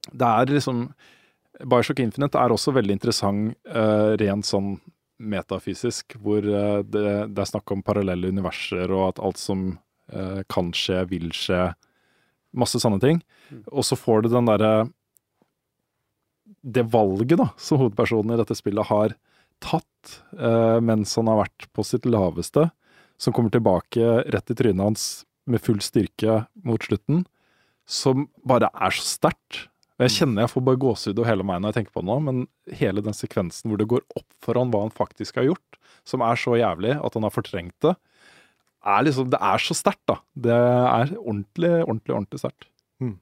det 0.09 0.27
er 0.27 0.55
liksom 0.55 0.87
Bioshock 1.67 1.99
Infinite 2.01 2.39
er 2.39 2.53
også 2.53 2.73
veldig 2.73 2.95
interessant 2.97 3.53
uh, 3.69 4.17
rent 4.19 4.47
sånn 4.47 4.73
metafysisk, 5.21 6.15
hvor 6.21 6.45
uh, 6.45 6.81
det, 6.81 7.33
det 7.35 7.43
er 7.43 7.49
snakk 7.49 7.73
om 7.73 7.83
parallelle 7.85 8.31
universer, 8.33 8.89
og 8.89 9.11
at 9.11 9.21
alt 9.21 9.41
som 9.41 9.67
uh, 10.13 10.41
kan 10.49 10.71
skje, 10.73 11.03
vil 11.11 11.29
skje. 11.35 11.67
Masse 12.57 12.81
sånne 12.81 12.99
ting. 13.03 13.21
Og 13.69 13.85
så 13.87 13.95
får 13.99 14.25
du 14.25 14.33
den 14.33 14.49
derre 14.49 14.89
Det 16.61 16.83
valget 16.91 17.39
da, 17.39 17.47
som 17.57 17.79
hovedpersonen 17.79 18.33
i 18.35 18.39
dette 18.41 18.57
spillet 18.57 18.89
har 18.89 19.15
tatt 19.61 20.17
mens 20.81 21.13
han 21.15 21.29
har 21.29 21.37
vært 21.43 21.67
på 21.71 21.83
sitt 21.85 22.07
laveste, 22.09 22.63
som 23.21 23.33
kommer 23.33 23.53
tilbake 23.53 24.01
rett 24.33 24.51
i 24.51 24.55
trynet 24.57 24.83
hans 24.83 25.03
med 25.45 25.61
full 25.61 25.79
styrke 25.85 26.41
mot 26.65 26.81
slutten, 26.81 27.23
som 27.85 28.27
bare 28.47 28.71
er 28.73 28.95
så 28.95 29.05
sterkt. 29.05 29.70
Og 30.01 30.07
Jeg 30.07 30.15
kjenner 30.15 30.47
jeg 30.47 30.49
får 30.49 30.63
bare 30.65 30.81
gåsehud 30.81 31.19
over 31.19 31.29
hele 31.29 31.45
meg 31.45 31.59
når 31.61 31.69
jeg 31.69 31.75
tenker 31.77 31.93
på 31.93 32.01
det 32.01 32.09
nå, 32.09 32.15
men 32.25 32.37
hele 32.79 33.03
den 33.05 33.13
sekvensen 33.13 33.69
hvor 33.69 33.77
det 33.77 33.85
går 33.91 34.01
opp 34.17 34.29
for 34.41 34.57
han 34.57 34.71
hva 34.73 34.87
han 34.87 34.95
faktisk 34.95 35.37
har 35.37 35.45
gjort, 35.51 35.77
som 36.09 36.23
er 36.25 36.39
så 36.41 36.55
jævlig 36.57 36.95
at 36.97 37.17
han 37.17 37.27
har 37.27 37.35
fortrengt 37.35 37.77
det, 37.85 37.93
er 38.81 39.05
liksom, 39.05 39.29
det 39.29 39.37
er 39.45 39.61
så 39.61 39.77
sterkt, 39.77 40.01
da. 40.09 40.17
Det 40.33 40.57
er 40.57 41.13
ordentlig, 41.19 41.73
ordentlig, 41.85 42.15
ordentlig 42.15 42.41
sterkt. 42.41 42.65
Mm. 42.97 43.19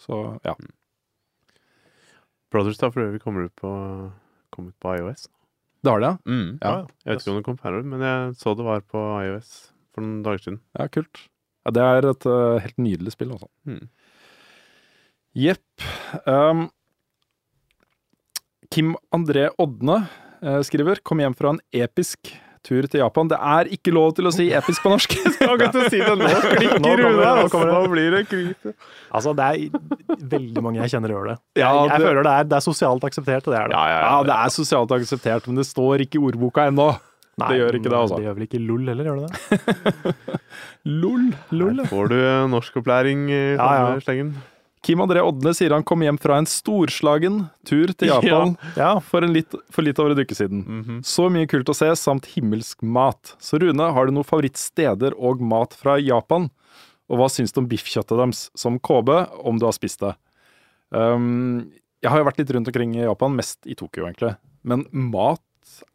Så 0.00 0.20
ja. 0.48 0.54
Brothers 2.48 2.80
da 2.80 2.88
for 2.88 3.04
øvrig 3.04 3.20
kommer 3.20 3.44
ut 3.44 3.56
på, 3.60 3.72
kom 4.54 4.70
ut 4.70 4.78
på 4.80 4.94
iOS. 4.96 5.28
Det 5.84 5.92
har 5.92 6.00
det, 6.00 6.14
ja. 6.14 6.32
Mm. 6.32 6.54
Ja. 6.62 6.72
Jeg 7.04 7.12
vet 7.12 7.20
ikke 7.20 7.34
om 7.34 7.42
det 7.42 7.48
kom 7.50 7.60
på 7.60 7.74
men 7.84 8.06
jeg 8.08 8.38
så 8.40 8.56
det 8.56 8.64
var 8.64 8.80
på 8.88 9.04
iOS 9.26 9.52
for 9.92 10.06
noen 10.06 10.24
dager 10.24 10.46
siden. 10.46 10.62
Ja, 10.78 10.88
kult. 10.88 11.28
Ja, 11.66 11.74
det 11.76 11.84
er 11.84 12.08
et 12.08 12.24
uh, 12.24 12.56
helt 12.64 12.80
nydelig 12.80 13.12
spill, 13.12 13.34
altså. 13.36 13.50
Mm. 13.68 13.90
Jepp. 15.38 15.86
Um, 16.26 16.66
Kim 18.74 18.94
André 19.14 19.48
Odne 19.60 20.00
uh, 20.42 20.60
skriver 20.66 20.98
Kom 21.06 21.20
hjem 21.22 21.36
fra 21.38 21.52
en 21.54 21.60
episk 21.78 22.32
tur 22.66 22.84
til 22.90 23.00
Japan. 23.00 23.28
Det 23.30 23.38
er 23.38 23.68
ikke 23.72 23.92
lov 23.94 24.10
til 24.18 24.26
å 24.28 24.32
si 24.34 24.48
episk 24.56 24.82
på 24.84 24.90
norsk! 24.92 25.14
Jeg 25.24 25.34
skal 25.36 25.62
ikke 25.68 25.84
si 25.92 26.00
det 26.02 26.14
nå, 26.18 26.26
Nå 26.34 26.40
klikker 26.42 26.74
kommer 26.82 26.98
det, 26.98 27.04
Rune. 27.04 27.20
nå 27.22 27.28
altså. 27.44 27.60
det. 27.70 27.90
Blir 27.94 28.16
det 28.16 28.22
krise. 28.28 28.72
Altså, 29.14 29.32
det 29.38 29.46
er 29.46 30.24
veldig 30.34 30.64
mange 30.66 30.82
jeg 30.82 30.92
kjenner 30.96 31.14
gjør 31.14 31.30
det. 31.30 31.36
Ja, 31.62 31.70
jeg 31.70 31.92
jeg 31.94 32.02
det- 32.02 32.08
føler 32.10 32.26
det 32.28 32.32
er, 32.34 32.48
det 32.50 32.58
er 32.58 32.64
sosialt 32.66 33.06
akseptert, 33.08 33.46
og 33.48 33.54
det 33.54 33.60
er 33.62 33.70
det. 33.72 33.78
Ja, 33.94 34.18
det 34.28 34.34
er 34.36 34.52
sosialt 34.58 34.92
akseptert, 34.98 35.46
men 35.48 35.62
det 35.62 35.68
står 35.70 36.04
ikke 36.04 36.18
i 36.18 36.24
ordboka 36.32 36.66
ennå. 36.68 36.90
Nei, 37.38 37.48
det 37.54 37.60
gjør 37.62 37.76
ikke 37.78 37.90
det, 37.92 37.98
altså. 38.02 38.16
Det 38.18 38.26
gjør 38.26 38.36
vel 38.40 38.46
ikke 38.48 38.60
LOL 38.66 38.90
heller, 38.90 39.08
gjør 39.08 39.18
det 39.22 39.30
det? 39.30 40.14
Lol. 41.00 41.26
LOL, 41.54 41.76
Her 41.84 41.90
Får 41.94 42.10
du 42.10 42.16
eh, 42.18 42.44
norskopplæring 42.50 43.28
i 43.30 43.38
Ja, 43.54 43.54
ja. 43.54 43.84
samme 43.86 44.02
slengen? 44.08 44.32
Kim 44.84 45.02
André 45.02 45.22
Odne 45.24 45.52
sier 45.56 45.74
han 45.74 45.86
kom 45.86 46.02
hjem 46.04 46.18
fra 46.20 46.38
en 46.40 46.48
storslagen 46.48 47.40
tur 47.66 47.92
til 47.98 48.12
Japan 48.12 48.54
Ja, 48.78 48.92
for, 49.10 49.26
en 49.26 49.34
litt, 49.34 49.54
for 49.74 49.86
litt 49.86 49.98
over 50.02 50.14
en 50.14 50.22
uke 50.22 50.36
siden. 50.38 50.62
Mhm. 50.66 51.00
Så 51.06 51.28
mye 51.32 51.48
kult 51.50 51.70
å 51.70 51.76
se, 51.76 51.90
samt 51.98 52.30
himmelsk 52.34 52.84
mat. 52.86 53.34
Så 53.42 53.60
Rune, 53.62 53.90
har 53.94 54.06
du 54.06 54.14
noen 54.14 54.28
favorittsteder 54.28 55.16
og 55.18 55.42
mat 55.44 55.76
fra 55.78 55.98
Japan? 56.02 56.48
Og 57.08 57.20
hva 57.20 57.28
syns 57.32 57.54
du 57.54 57.62
om 57.62 57.68
biffkjøttet 57.70 58.18
deres, 58.20 58.46
som 58.58 58.76
KB, 58.84 59.10
om 59.48 59.60
du 59.60 59.66
har 59.68 59.76
spist 59.76 60.02
det? 60.04 60.12
Um, 60.92 61.68
jeg 62.02 62.12
har 62.12 62.20
jo 62.20 62.28
vært 62.28 62.40
litt 62.40 62.52
rundt 62.54 62.68
omkring 62.70 62.94
i 62.98 63.06
Japan, 63.06 63.36
mest 63.36 63.66
i 63.68 63.76
Tokyo 63.78 64.06
egentlig. 64.06 64.34
Men 64.68 64.84
mat 64.92 65.42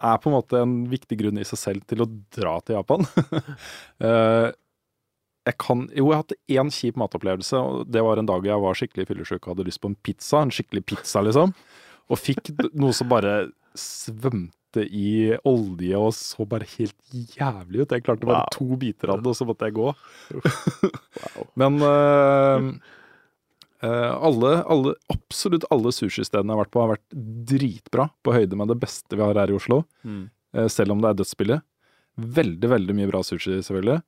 er 0.04 0.20
på 0.22 0.30
en 0.30 0.36
måte 0.36 0.60
en 0.62 0.74
viktig 0.90 1.18
grunn 1.20 1.40
i 1.42 1.46
seg 1.48 1.60
selv 1.60 1.86
til 1.90 2.04
å 2.04 2.10
dra 2.36 2.58
til 2.62 2.80
Japan. 2.80 3.08
Eh, 4.04 4.50
jeg 5.44 5.58
kan, 5.60 5.86
jo, 5.92 6.08
jeg 6.14 6.22
hadde 6.22 6.38
én 6.56 6.70
kjip 6.72 6.96
matopplevelse, 7.02 7.60
og 7.60 7.88
det 7.92 8.02
var 8.06 8.20
en 8.22 8.30
dag 8.30 8.46
jeg 8.48 8.62
var 8.64 8.78
skikkelig 8.80 9.08
fyllesyk 9.10 9.42
og 9.44 9.54
hadde 9.56 9.66
lyst 9.68 9.82
på 9.84 9.90
en 9.92 9.98
pizza. 10.08 10.40
En 10.46 10.54
skikkelig 10.56 10.86
pizza, 10.88 11.20
liksom. 11.26 11.52
Og 12.12 12.20
fikk 12.20 12.54
noe 12.80 12.94
som 12.96 13.10
bare 13.12 13.34
svømte 13.76 14.86
i 14.88 15.36
olje 15.46 16.00
og 16.00 16.14
så 16.18 16.48
bare 16.50 16.66
helt 16.78 16.96
jævlig 17.36 17.84
ut. 17.84 17.92
Jeg 17.94 18.06
klarte 18.08 18.26
bare 18.26 18.46
Wow. 18.46 18.54
to 18.56 18.78
biter 18.80 19.12
av 19.14 19.22
det, 19.22 19.30
og 19.34 19.36
så 19.38 19.46
måtte 19.46 19.68
jeg 19.68 19.76
gå. 19.78 19.92
Men 21.60 21.78
uh, 21.84 22.72
alle, 23.84 24.54
alle, 24.64 24.96
absolutt 25.12 25.68
alle 25.74 25.92
sushistedene 25.94 26.54
jeg 26.54 26.56
har 26.58 26.64
vært 26.64 26.74
på, 26.74 26.82
har 26.86 26.94
vært 26.96 27.20
dritbra. 27.52 28.08
På 28.24 28.34
høyde 28.36 28.56
med 28.60 28.72
det 28.72 28.80
beste 28.82 29.18
vi 29.20 29.22
har 29.26 29.36
her 29.44 29.52
i 29.52 29.58
Oslo. 29.60 29.84
Mm. 30.08 30.24
eh, 30.56 30.70
selv 30.72 30.96
om 30.96 31.04
det 31.04 31.12
er 31.12 31.20
dødsbillig. 31.20 31.60
Veldig, 32.40 32.70
veldig 32.78 32.96
mye 32.96 33.10
bra 33.12 33.22
sushi, 33.26 33.60
selvfølgelig. 33.66 34.00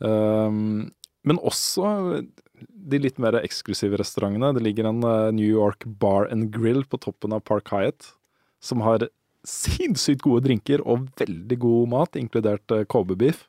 Um, 0.00 0.90
men 1.28 1.40
også 1.44 2.22
de 2.60 3.00
litt 3.00 3.20
mer 3.20 3.38
eksklusive 3.40 3.98
restaurantene. 4.00 4.52
Det 4.56 4.64
ligger 4.64 4.90
en 4.90 5.04
eh, 5.06 5.30
New 5.36 5.48
York 5.48 5.86
Bar 6.00 6.28
and 6.32 6.50
Grill 6.54 6.84
på 6.88 7.00
toppen 7.00 7.32
av 7.36 7.44
Park 7.48 7.70
Hyatt, 7.72 8.12
som 8.60 8.82
har 8.84 9.08
sinnssykt 9.46 10.24
gode 10.24 10.44
drinker 10.48 10.82
og 10.84 11.08
veldig 11.20 11.56
god 11.62 11.88
mat, 11.94 12.16
inkludert 12.20 12.74
uh, 12.74 12.84
Kobe-beef. 12.84 13.46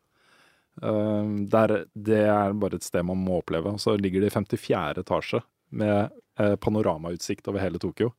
Um, 0.79 1.49
der, 1.51 1.81
det 1.91 2.21
er 2.31 2.55
bare 2.55 2.79
et 2.79 2.87
sted 2.87 3.03
man 3.03 3.19
må 3.19 3.41
oppleve. 3.41 3.73
Så 3.81 3.97
ligger 3.99 4.23
det 4.23 4.31
i 4.31 4.35
54. 4.37 5.03
etasje 5.03 5.41
med 5.71 6.15
eh, 6.39 6.55
panoramautsikt 6.63 7.47
over 7.51 7.59
hele 7.63 7.79
Tokyo. 7.79 8.11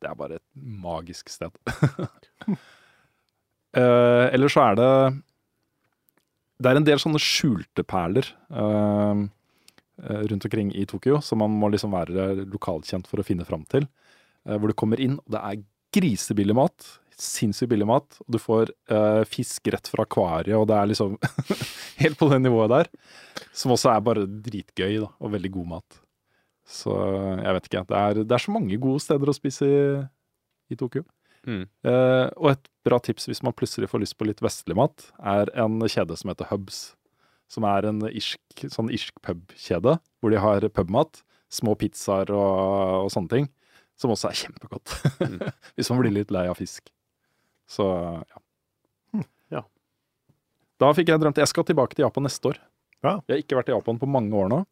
Det 0.00 0.08
er 0.08 0.16
bare 0.16 0.38
et 0.38 0.46
magisk 0.56 1.28
sted. 1.32 1.52
uh, 2.48 4.24
Eller 4.32 4.52
så 4.52 4.70
er 4.70 4.80
det 4.80 4.90
Det 6.58 6.70
er 6.70 6.78
en 6.80 6.86
del 6.86 6.98
sånne 6.98 7.20
skjulte 7.22 7.84
perler 7.86 8.26
eh, 8.50 9.26
rundt 9.98 10.46
omkring 10.46 10.72
i 10.74 10.86
Tokyo 10.90 11.20
som 11.22 11.40
man 11.42 11.54
må 11.54 11.70
liksom 11.72 11.94
være 11.94 12.46
lokalkjent 12.46 13.06
for 13.10 13.22
å 13.22 13.26
finne 13.26 13.46
fram 13.46 13.64
til. 13.70 13.86
Uh, 14.46 14.56
hvor 14.56 14.70
du 14.70 14.76
kommer 14.78 15.00
inn, 15.02 15.18
og 15.18 15.34
det 15.34 15.42
er 15.42 15.62
grisebillig 15.98 16.56
mat. 16.56 16.94
sinnssykt 17.18 17.72
billig 17.72 17.86
mat. 17.88 18.18
Og 18.22 18.36
du 18.36 18.38
får 18.38 18.70
uh, 18.92 19.24
fisk 19.26 19.66
rett 19.74 19.90
fra 19.90 20.04
akvariet, 20.06 20.54
og 20.54 20.68
det 20.70 20.76
er 20.78 20.90
liksom 20.92 21.16
helt 22.02 22.18
på 22.18 22.28
det 22.30 22.38
nivået 22.44 22.70
der. 22.70 22.90
Som 23.50 23.74
også 23.74 23.90
er 23.90 24.04
bare 24.06 24.26
dritgøy, 24.26 25.00
da, 25.02 25.10
og 25.18 25.34
veldig 25.34 25.50
god 25.56 25.72
mat. 25.74 25.98
Så 26.68 26.94
jeg 27.42 27.56
vet 27.56 27.68
ikke. 27.68 27.84
Det 27.88 27.98
er, 27.98 28.22
det 28.22 28.36
er 28.36 28.44
så 28.44 28.54
mange 28.54 28.78
gode 28.78 29.02
steder 29.02 29.30
å 29.30 29.36
spise 29.36 29.66
i, 29.66 29.80
i 30.70 30.78
Tokyo. 30.78 31.02
Mm. 31.46 31.64
Eh, 31.86 32.26
og 32.36 32.50
et 32.52 32.70
bra 32.86 32.98
tips 33.02 33.28
hvis 33.28 33.42
man 33.46 33.54
plutselig 33.56 33.90
får 33.92 34.02
lyst 34.02 34.16
på 34.18 34.28
litt 34.28 34.42
vestlig 34.44 34.76
mat, 34.78 35.10
er 35.18 35.52
en 35.58 35.80
kjede 35.84 36.16
som 36.18 36.32
heter 36.32 36.50
Hubs. 36.52 36.80
Som 37.48 37.64
er 37.64 37.86
en 37.88 38.02
irsk, 38.10 38.66
sånn 38.68 38.90
irsk 38.92 39.16
pubkjede, 39.24 39.96
hvor 40.20 40.34
de 40.34 40.40
har 40.42 40.66
pubmat. 40.74 41.22
Små 41.48 41.72
pizzaer 41.80 42.28
og, 42.34 43.06
og 43.06 43.12
sånne 43.14 43.32
ting. 43.32 43.46
Som 43.98 44.12
også 44.12 44.28
er 44.30 44.40
kjempegodt. 44.42 44.92
hvis 45.74 45.88
man 45.90 46.02
blir 46.02 46.14
litt 46.14 46.34
lei 46.34 46.44
av 46.50 46.58
fisk. 46.60 46.92
Så 47.68 47.86
ja. 47.88 48.42
Ja. 49.52 49.62
Da 50.80 50.92
fikk 50.96 51.10
jeg 51.12 51.20
drømt 51.20 51.40
Jeg 51.40 51.50
skal 51.50 51.66
tilbake 51.68 51.96
til 51.96 52.04
Japan 52.06 52.28
neste 52.28 52.52
år. 52.52 52.60
Ja. 53.04 53.18
Jeg 53.26 53.32
har 53.32 53.42
ikke 53.42 53.58
vært 53.58 53.72
i 53.72 53.76
Japan 53.76 54.00
på 54.00 54.10
mange 54.10 54.36
år 54.36 54.52
nå. 54.52 54.62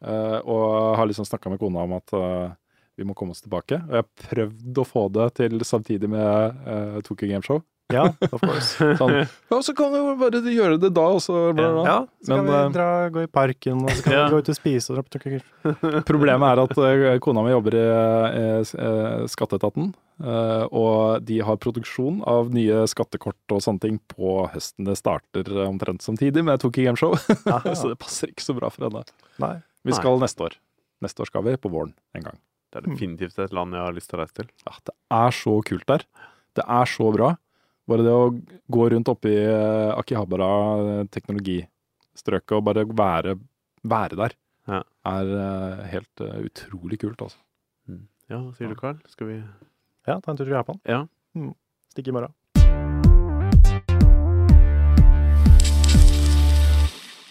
Uh, 0.00 0.38
og 0.48 0.96
har 0.96 1.08
liksom 1.10 1.26
snakka 1.28 1.52
med 1.52 1.60
kona 1.60 1.82
om 1.84 1.98
at 1.98 2.14
eh, 2.16 2.52
vi 3.00 3.08
må 3.08 3.16
komme 3.16 3.36
oss 3.36 3.44
tilbake. 3.44 3.80
Og 3.88 3.96
jeg 3.96 4.04
har 4.04 4.30
prøvd 4.30 4.80
å 4.82 4.86
få 4.88 5.08
det 5.16 5.28
til 5.40 5.60
samtidig 5.66 6.10
med 6.12 6.64
uh, 6.68 7.00
Tokyo 7.06 7.30
Gameshow. 7.30 7.64
Ja, 7.90 8.04
of 8.30 8.40
course. 8.42 8.76
Sånn, 9.00 9.14
ja, 9.24 9.58
så 9.64 9.74
kan 9.76 9.90
vi 9.92 10.00
bare 10.20 10.40
gjøre 10.52 10.78
det 10.80 10.92
da, 10.94 11.06
og 11.16 11.22
så 11.24 11.50
bla, 11.56 11.70
bla. 11.74 11.84
Ja, 11.86 11.96
så 12.22 12.36
kan 12.36 12.44
Men, 12.44 12.50
vi 12.50 12.58
eh, 12.58 12.68
dra, 12.76 12.88
gå 13.12 13.24
i 13.26 13.30
parken, 13.30 13.82
og 13.84 13.90
så 13.90 14.04
kan 14.04 14.14
Ja. 14.14 14.26
vi 14.26 14.36
gå 14.36 14.42
ut 14.42 14.52
og 14.52 14.58
spise 14.58 14.92
og 14.92 14.98
dra 14.98 15.04
på 15.06 15.14
Tokyo. 15.16 15.40
Problemet 16.10 16.52
er 16.52 16.62
at 16.64 16.76
uh, 16.78 17.16
kona 17.22 17.44
mi 17.46 17.54
jobber 17.54 17.76
i 17.80 17.84
uh, 17.88 18.62
eh, 18.62 19.26
skatteetaten, 19.30 19.92
Uh, 20.20 20.66
og 20.76 21.22
de 21.24 21.38
har 21.40 21.56
produksjon 21.56 22.18
av 22.28 22.50
nye 22.52 22.82
skattekort 22.92 23.54
og 23.56 23.62
sånne 23.64 23.80
ting 23.80 23.94
på 24.12 24.34
høsten. 24.52 24.84
Det 24.84 24.98
starter 25.00 25.48
omtrent 25.64 26.04
samtidig 26.04 26.42
med 26.44 26.60
Tokyo 26.60 26.84
Gameshow, 26.84 27.16
så 27.80 27.88
det 27.88 27.96
passer 28.02 28.28
ikke 28.28 28.44
så 28.44 28.52
bra 28.58 28.68
for 28.68 28.84
henne. 28.84 29.00
Nei. 29.40 29.54
Vi 29.88 29.96
skal 29.96 30.20
neste 30.20 30.44
år. 30.44 30.58
Neste 31.00 31.24
år 31.24 31.32
skal 31.32 31.48
vi, 31.48 31.56
på 31.56 31.72
våren 31.72 31.94
en 32.12 32.28
gang. 32.28 32.36
Det 32.70 32.78
er 32.80 32.86
definitivt 32.86 33.38
et 33.42 33.52
land 33.56 33.74
jeg 33.74 33.82
har 33.82 33.94
lyst 33.96 34.10
til 34.12 34.18
å 34.18 34.22
reise 34.22 34.36
til. 34.36 34.50
Ja, 34.66 34.74
det 34.86 34.94
er 35.18 35.30
så 35.34 35.54
kult 35.66 35.86
der. 35.90 36.04
Det 36.54 36.64
er 36.66 36.86
så 36.90 37.08
bra. 37.14 37.32
Bare 37.90 38.04
det 38.06 38.12
å 38.14 38.28
gå 38.70 38.84
rundt 38.92 39.08
oppi 39.10 39.32
i 39.34 39.46
Akihabara 39.98 40.50
eh, 41.00 41.04
teknologistrøket 41.10 42.54
og 42.58 42.64
bare 42.68 42.84
være, 42.86 43.34
være 43.82 44.16
der, 44.20 44.36
Ja. 44.70 44.82
er 45.10 45.32
eh, 45.34 45.84
helt 45.96 46.20
eh, 46.22 46.36
utrolig 46.46 47.00
kult, 47.02 47.18
altså. 47.26 47.38
Ja, 48.30 48.38
hva 48.38 48.52
sier 48.54 48.70
du, 48.70 48.76
Carl? 48.78 49.00
Skal 49.10 49.26
vi 49.26 49.38
Ja, 50.06 50.20
ta 50.22 50.30
en 50.30 50.36
tur 50.38 50.44
til 50.46 50.54
Japan. 50.54 50.78
Ja. 50.86 51.00
Stikke 51.90 52.12
i 52.12 52.14
morgen. 52.14 52.32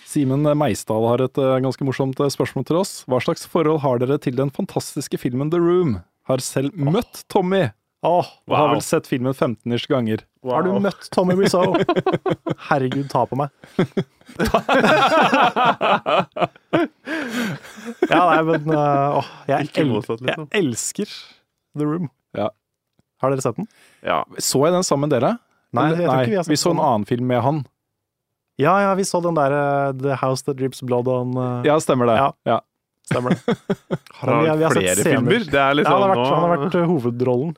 Simen 0.09 0.41
Meisdal 0.57 1.03
har 1.05 1.21
et 1.21 1.37
eh, 1.37 1.59
ganske 1.61 1.85
morsomt 1.85 2.17
eh, 2.23 2.31
spørsmål 2.33 2.65
til 2.65 2.79
oss. 2.79 2.93
Hva 3.09 3.19
slags 3.21 3.45
forhold 3.49 3.83
har 3.83 3.99
dere 4.01 4.17
til 4.21 4.37
den 4.39 4.49
fantastiske 4.53 5.19
filmen 5.21 5.51
The 5.53 5.59
Room? 5.61 5.99
Har 6.29 6.41
selv 6.41 6.73
møtt 6.73 7.23
Tommy, 7.29 7.67
Åh, 8.01 8.25
wow. 8.47 8.55
har 8.55 8.69
vel 8.71 8.81
sett 8.85 9.09
filmen 9.11 9.33
15-ish 9.35 9.89
ganger. 9.91 10.23
Har 10.47 10.63
du 10.63 10.71
møtt 10.79 11.09
Tommy 11.11 11.35
Wiseau? 11.35 11.75
Herregud, 12.69 13.09
ta 13.11 13.25
på 13.27 13.35
meg. 13.37 13.49
ja, 18.07 18.21
nei, 18.23 18.39
men 18.47 18.71
uh, 18.71 19.19
åh, 19.19 19.27
jeg, 19.51 19.67
el 19.83 19.91
motsatt, 19.91 20.23
liksom. 20.23 20.47
jeg 20.47 20.63
elsker 20.63 21.11
The 21.75 21.85
Room. 21.89 22.07
Ja. 22.39 22.47
Har 23.19 23.35
dere 23.35 23.43
sett 23.43 23.59
den? 23.59 23.67
Ja. 24.05 24.23
Så 24.39 24.63
jeg 24.63 24.73
den 24.77 24.87
sammen 24.87 25.09
med 25.09 25.17
dere? 25.19 25.35
Nei, 25.75 25.89
Eller- 25.91 25.99
jeg 25.99 26.07
tror 26.07 26.23
ikke 26.23 26.31
vi 26.33 26.39
har 26.39 26.49
vi 26.55 26.61
så 26.63 26.71
en 26.73 26.81
annen 26.87 27.05
film 27.09 27.27
med 27.29 27.43
han. 27.45 27.61
Ja, 28.59 28.73
ja, 28.83 28.89
vi 28.99 29.05
så 29.07 29.21
den 29.23 29.37
der 29.37 29.53
uh, 29.55 29.93
The 29.95 30.17
House 30.19 30.43
That 30.45 30.57
Drips 30.59 30.81
Blood 30.83 31.07
On. 31.07 31.31
uh, 31.37 31.61
Ja, 31.67 31.77
stemmer 31.79 32.09
det. 32.11 32.17
Ja. 32.19 32.29
Ja. 32.49 32.57
Stemmer 33.09 33.33
det. 33.37 33.55
Har 34.19 34.41
vi 34.43 34.49
han 34.51 34.61
har 34.61 34.75
flere 34.75 35.05
filmer? 35.05 35.45
Det 35.47 35.55
er 35.55 35.71
Ja, 35.71 35.77
liksom 35.79 35.93
han, 35.95 36.03
har 36.03 36.11
vært, 36.11 36.19
nå- 36.19 36.33
han 36.35 36.43
har 36.49 36.63
vært 36.65 36.77
hovedrollen 36.91 37.55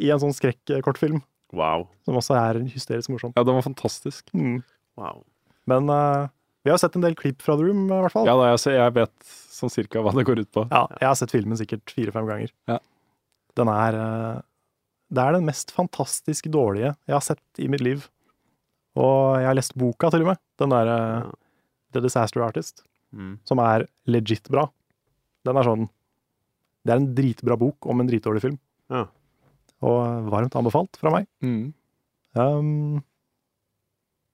i 0.00 0.08
en 0.14 0.22
sånn 0.22 0.32
skrekkortfilm, 0.34 1.20
Wow. 1.52 1.86
som 2.06 2.16
også 2.20 2.34
er 2.38 2.58
hysterisk 2.70 3.10
morsom. 3.12 3.32
Ja, 3.36 3.44
den 3.46 3.56
var 3.56 3.64
fantastisk. 3.66 4.28
Mm. 4.36 4.58
wow. 5.00 5.20
Men 5.68 5.88
uh, 5.92 6.26
vi 6.64 6.70
har 6.72 6.80
sett 6.80 6.96
en 6.96 7.04
del 7.04 7.14
klipp 7.18 7.42
fra 7.44 7.54
The 7.56 7.68
Room, 7.68 7.86
i 7.90 8.00
hvert 8.02 8.12
fall. 8.14 8.26
Ja, 8.28 8.34
da, 8.40 8.50
jeg, 8.54 8.60
ser- 8.64 8.76
jeg 8.80 8.94
vet 8.98 9.14
sånn 9.58 9.72
cirka 9.72 10.02
hva 10.04 10.12
det 10.16 10.24
går 10.28 10.42
ut 10.44 10.50
på. 10.54 10.64
Ja, 10.72 10.86
jeg 11.00 11.08
har 11.10 11.16
sett 11.20 11.32
filmen 11.34 11.58
sikkert 11.60 11.92
fire-fem 11.94 12.26
ganger. 12.28 12.52
Ja. 12.70 12.78
Den 13.58 13.68
er 13.72 13.96
uh, 13.98 14.40
Det 15.12 15.24
er 15.24 15.34
den 15.38 15.46
mest 15.48 15.72
fantastisk 15.74 16.46
dårlige 16.52 16.94
jeg 17.08 17.14
har 17.16 17.24
sett 17.24 17.42
i 17.62 17.68
mitt 17.68 17.80
liv. 17.84 18.08
Og 18.98 19.38
jeg 19.38 19.46
har 19.46 19.54
lest 19.58 19.76
boka, 19.78 20.10
til 20.10 20.24
og 20.24 20.32
med. 20.32 20.40
Den 20.58 20.72
derre 20.74 20.96
uh, 21.28 21.30
The 21.94 22.02
Disaster 22.04 22.42
Artist, 22.46 22.84
Mm. 23.08 23.38
som 23.48 23.56
er 23.64 23.86
legit 24.04 24.50
bra. 24.52 24.66
Den 25.48 25.56
er 25.56 25.64
sånn 25.64 25.86
Det 26.84 26.92
er 26.92 26.98
en 27.00 27.06
dritbra 27.16 27.56
bok 27.56 27.86
om 27.88 28.02
en 28.02 28.06
dritdårlig 28.10 28.42
film. 28.42 28.58
Ja. 28.92 29.06
Og 29.80 30.26
varmt 30.28 30.52
anbefalt 30.60 30.98
fra 31.00 31.10
meg. 31.14 31.24
Mm. 31.40 31.70
Um, 32.36 33.00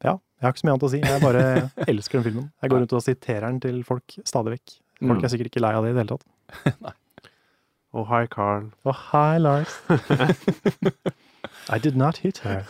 ja, 0.03 0.17
jeg 0.19 0.43
har 0.43 0.51
ikke 0.53 0.63
så 0.65 0.67
mye 0.67 0.75
annet 0.75 0.89
å 0.89 0.91
si. 0.91 1.01
Jeg 1.07 1.23
bare 1.23 1.45
elsker 1.93 2.19
den 2.19 2.27
filmen. 2.27 2.49
Jeg 2.65 2.73
går 2.75 2.83
rundt 2.83 2.97
og 2.99 3.05
siterer 3.07 3.47
den 3.47 3.61
til 3.63 3.79
folk 3.87 4.17
stadig 4.27 4.57
vekk. 4.59 4.75
Folk 5.05 5.21
Mm. 5.21 5.25
er 5.25 5.33
sikkert 5.37 5.53
ikke 5.53 5.63
lei 5.63 5.73
av 5.79 5.85
det 5.87 5.91
i 5.93 5.95
det 5.95 6.03
hele 6.03 6.19
tatt. 6.19 6.95
Oh, 7.95 8.03
hei, 8.11 8.25
Carl. 8.27 8.73
Oh, 8.85 8.91
hei, 9.13 9.39
Lars. 9.39 9.71
I 11.71 11.79
did 11.79 11.97
not 11.97 12.19
hit 12.19 12.39
her. 12.39 12.65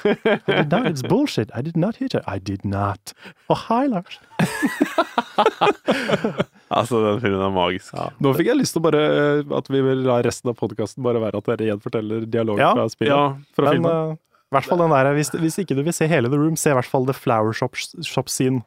I 0.46 0.62
did 0.62 0.70
not. 0.70 0.86
It's 0.86 1.02
bullshit. 1.02 1.50
I 1.54 1.62
did 1.62 1.76
not 1.76 1.96
hit 1.96 2.12
her. 2.12 2.22
I 2.26 2.38
did 2.38 2.64
not. 2.64 3.12
Oh, 3.48 3.54
hi, 3.54 3.86
Lars. 3.86 4.20
Altså, 6.74 6.98
den 7.04 7.20
filmen 7.22 7.42
er 7.44 7.52
magisk. 7.54 7.94
Nå 8.24 8.32
fikk 8.34 8.48
jeg 8.50 8.58
lyst 8.58 8.74
til 8.74 8.82
å 8.82 8.84
bare 8.88 9.00
eh, 9.04 9.50
at 9.54 9.68
vi 9.70 9.78
vil 9.84 10.00
la 10.08 10.16
resten 10.24 10.50
av 10.50 10.56
podkasten 10.58 11.04
bare 11.06 11.20
være 11.22 11.38
at 11.38 11.50
dere 11.52 11.68
gjenforteller 11.68 12.24
dialog 12.26 12.58
Ja, 12.58 12.72
fra 12.74 12.86
spillet. 12.90 13.12
Ja, 13.12 13.52
Fra 13.54 13.68
Men 13.68 13.76
filmen. 13.76 14.14
Uh, 14.14 14.16
hvert 14.54 14.70
fall 14.70 14.82
den 14.82 14.94
der, 14.94 15.10
hvis, 15.16 15.32
hvis 15.42 15.58
ikke 15.62 15.76
du 15.78 15.82
vil 15.86 15.96
se 15.96 16.08
hele 16.10 16.30
The 16.32 16.40
Room, 16.40 16.58
se 16.58 16.72
i 16.72 16.76
hvert 16.78 16.90
fall 16.90 17.08
The 17.08 17.16
Flower 17.16 17.54
Shop, 17.56 17.78
shop 18.06 18.30
Scene. 18.32 18.62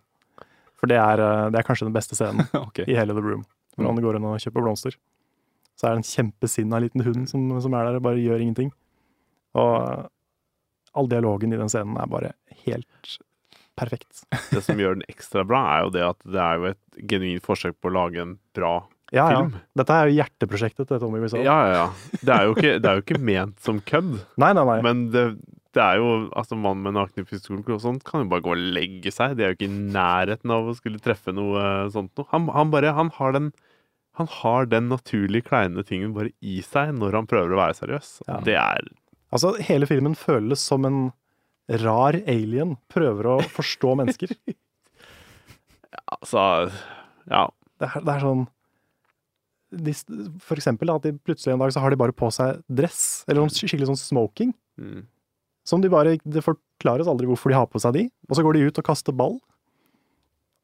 For 0.78 0.90
det 0.92 1.00
er, 1.02 1.22
eh, 1.24 1.46
det 1.54 1.60
er 1.60 1.68
kanskje 1.68 1.88
den 1.88 1.96
beste 1.96 2.18
scenen 2.18 2.50
okay. 2.68 2.86
i 2.88 2.98
hele 2.98 3.16
The 3.18 3.24
Room. 3.24 3.46
Hvor 3.78 3.90
han 3.90 4.04
går 4.04 4.20
inn 4.20 4.28
og 4.30 4.42
kjøper 4.42 4.66
blomster. 4.66 4.98
Så 5.78 5.88
er 5.88 5.96
det 5.96 6.02
en 6.02 6.10
kjempesinna 6.10 6.82
liten 6.82 7.04
hund 7.06 7.28
som, 7.30 7.50
som 7.62 7.76
er 7.78 7.90
der 7.90 8.00
og 8.00 8.06
bare 8.06 8.22
gjør 8.22 8.42
ingenting. 8.42 8.72
Og 9.58 10.08
all 10.94 11.10
dialogen 11.12 11.54
i 11.54 11.60
den 11.60 11.72
scenen 11.72 11.98
er 12.00 12.08
bare 12.12 12.34
helt 12.66 13.18
perfekt. 13.78 14.24
Det 14.54 14.64
som 14.66 14.80
gjør 14.82 14.98
den 15.00 15.08
ekstra 15.12 15.44
bra, 15.48 15.64
er 15.76 15.84
jo 15.86 15.92
det 15.98 16.06
at 16.08 16.22
det 16.26 16.42
er 16.42 16.56
jo 16.62 16.70
et 16.72 17.02
genuint 17.12 17.46
forsøk 17.46 17.76
på 17.82 17.92
å 17.92 17.96
lage 18.00 18.24
en 18.24 18.38
bra 18.58 18.72
Ja, 19.14 19.28
ja. 19.32 19.38
film. 19.44 19.54
Dette 19.78 19.94
er 20.00 20.10
jo 20.10 20.18
hjerteprosjektet 20.18 20.90
til 20.90 21.00
Tommy 21.04 21.22
Wiseau. 21.24 21.44
Ja, 21.46 21.58
ja, 21.70 21.76
ja. 21.84 22.18
Det 22.24 22.34
er 22.34 22.48
jo 22.50 22.56
ikke, 22.58 22.74
det 22.82 22.90
er 22.90 22.98
jo 23.00 23.06
ikke 23.06 23.22
ment 23.24 23.62
som 23.64 23.80
kødd, 23.86 24.18
Nei, 24.42 24.50
nei, 24.58 24.66
nei. 24.72 24.80
men 24.84 25.06
det, 25.14 25.28
det 25.78 25.84
er 25.84 26.02
jo 26.02 26.10
Altså, 26.34 26.58
mann 26.60 26.82
med 26.84 26.98
nakne 26.98 27.24
pistolklo 27.30 27.78
og 27.78 27.84
sånt 27.86 28.04
kan 28.08 28.26
jo 28.26 28.32
bare 28.34 28.44
gå 28.48 28.56
og 28.56 28.66
legge 28.80 29.14
seg. 29.14 29.38
De 29.38 29.46
er 29.46 29.54
jo 29.54 29.60
ikke 29.60 29.70
i 29.70 29.78
nærheten 29.94 30.52
av 30.58 30.68
å 30.68 30.76
skulle 30.76 31.00
treffe 31.04 31.32
noe 31.38 31.62
eh, 31.62 31.88
sånt 31.94 32.12
noe. 32.18 32.28
Han, 32.34 32.50
han 32.58 32.74
bare 32.74 32.96
Han 32.98 33.14
har 33.22 33.38
den 33.38 33.52
han 34.18 34.26
har 34.42 34.66
den 34.66 34.88
naturlig 34.90 35.44
kleine 35.46 35.84
tingen 35.86 36.16
bare 36.16 36.32
i 36.42 36.56
seg 36.66 36.90
når 36.98 37.14
han 37.20 37.28
prøver 37.30 37.52
å 37.54 37.60
være 37.60 37.76
seriøs. 37.78 38.08
Ja. 38.26 38.40
Det 38.42 38.56
er 38.58 38.88
Altså, 39.34 39.54
hele 39.68 39.88
filmen 39.90 40.16
føles 40.16 40.62
som 40.64 40.86
en 40.88 41.00
rar 41.84 42.16
alien 42.32 42.78
prøver 42.94 43.28
å 43.34 43.40
forstå 43.58 43.96
mennesker. 44.04 44.32
Altså 46.08 46.42
Ja. 47.30 47.48
Det 47.80 47.88
er, 47.88 48.02
det 48.06 48.14
er 48.14 48.24
sånn 48.24 48.44
de, 49.84 49.94
For 50.44 50.58
eksempel 50.60 50.90
at 50.94 51.04
de 51.06 51.12
plutselig 51.20 51.54
en 51.56 51.62
dag 51.62 51.72
så 51.74 51.82
har 51.84 51.92
de 51.94 52.00
bare 52.00 52.16
på 52.16 52.30
seg 52.34 52.62
dress, 52.72 53.24
eller 53.28 53.42
noen 53.44 53.52
skikkelig 53.54 53.90
sånn 53.90 54.00
smoking. 54.00 54.54
Mm. 54.80 55.02
Som 55.68 55.82
de 55.84 55.92
bare 55.92 56.16
Det 56.24 56.44
forklares 56.46 57.10
aldri 57.12 57.28
hvorfor 57.28 57.52
de 57.52 57.58
har 57.60 57.68
på 57.72 57.82
seg 57.84 57.96
de. 57.98 58.06
Og 58.30 58.38
så 58.40 58.46
går 58.46 58.58
de 58.60 58.68
ut 58.70 58.80
og 58.80 58.88
kaster 58.88 59.16
ball. 59.16 59.36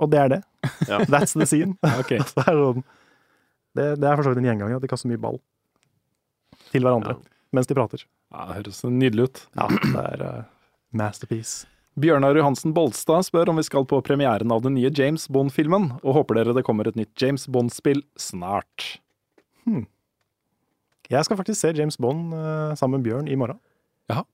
Og 0.02 0.10
det 0.12 0.20
er 0.22 0.32
det. 0.38 0.42
Ja. 0.88 1.02
That's 1.12 1.36
the 1.36 1.48
scene. 1.50 1.76
okay. 2.02 2.20
Det, 2.24 2.46
er 2.48 2.60
sånn, 2.64 2.86
det, 3.78 3.88
det 4.02 4.08
er 4.10 4.16
for 4.20 4.24
så 4.28 4.34
vidt 4.34 4.44
en 4.44 4.50
gjenganger 4.52 4.80
at 4.80 4.86
de 4.86 4.92
kaster 4.92 5.12
mye 5.12 5.22
ball 5.22 5.40
til 6.72 6.86
hverandre 6.86 7.18
Ja. 7.18 7.22
mens 7.54 7.68
de 7.70 7.76
prater. 7.78 8.06
Ja, 8.34 8.48
det 8.50 8.58
høres 8.58 8.82
nydelig 8.90 9.30
ut. 9.30 9.44
Ja, 9.60 9.68
det 9.70 10.04
er 10.08 10.26
uh, 10.26 10.44
masterpiece. 10.98 11.68
Bjørnar 12.02 12.34
Johansen 12.34 12.74
Bolstad 12.74 13.28
spør 13.28 13.52
om 13.52 13.60
vi 13.62 13.66
skal 13.68 13.86
på 13.86 14.00
premieren 14.02 14.50
av 14.52 14.64
den 14.66 14.74
nye 14.74 14.90
James 14.90 15.28
Bond-filmen, 15.30 15.92
og 16.02 16.18
håper 16.18 16.40
dere 16.40 16.56
det 16.58 16.64
kommer 16.66 16.90
et 16.90 16.98
nytt 16.98 17.14
James 17.22 17.46
Bond-spill 17.46 18.02
snart. 18.18 18.96
Jeg 21.14 21.28
skal 21.28 21.38
faktisk 21.38 21.60
se 21.60 21.74
James 21.78 22.00
Bond 22.02 22.34
uh, 22.34 22.74
sammen 22.80 22.98
med 22.98 23.06
Bjørn 23.06 23.30
i 23.30 23.38
morgen. 23.38 23.62
Jaha. 24.10 24.26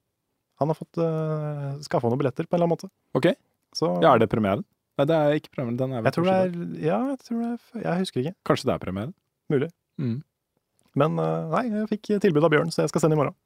Han 0.62 0.72
har 0.72 0.78
fått 0.78 1.00
uh, 1.00 1.76
skaffa 1.84 2.08
noen 2.08 2.20
billetter 2.22 2.48
på 2.48 2.56
en 2.56 2.62
eller 2.62 2.70
annen 2.70 2.78
måte. 2.78 2.90
Ok, 3.16 3.28
Så 3.76 3.92
ja, 4.00 4.14
Er 4.14 4.24
det 4.24 4.30
premieren? 4.32 4.64
Nei, 4.96 5.06
det 5.08 5.16
er 5.16 5.36
ikke 5.36 5.52
premieren. 5.52 5.76
Den 5.80 5.92
er 5.92 6.00
vel 6.00 6.08
jeg 6.08 6.16
tror 6.16 6.26
det 6.30 6.38
er 6.40 6.82
Ja, 6.84 6.98
jeg 7.12 7.20
tror 7.24 7.44
det 7.44 7.52
er 7.52 7.84
Jeg 7.84 8.02
husker 8.06 8.24
ikke. 8.24 8.34
Kanskje 8.48 8.70
det 8.70 8.74
er 8.74 8.82
premieren? 8.82 9.14
Mulig. 9.52 9.70
Mm. 10.00 10.18
Men 10.96 11.20
uh, 11.20 11.52
nei, 11.52 11.64
jeg 11.68 11.92
fikk 11.92 12.14
tilbud 12.24 12.48
av 12.48 12.56
Bjørn, 12.56 12.72
så 12.72 12.86
jeg 12.86 12.94
skal 12.94 13.04
sende 13.04 13.20
i 13.20 13.20
morgen. 13.20 13.36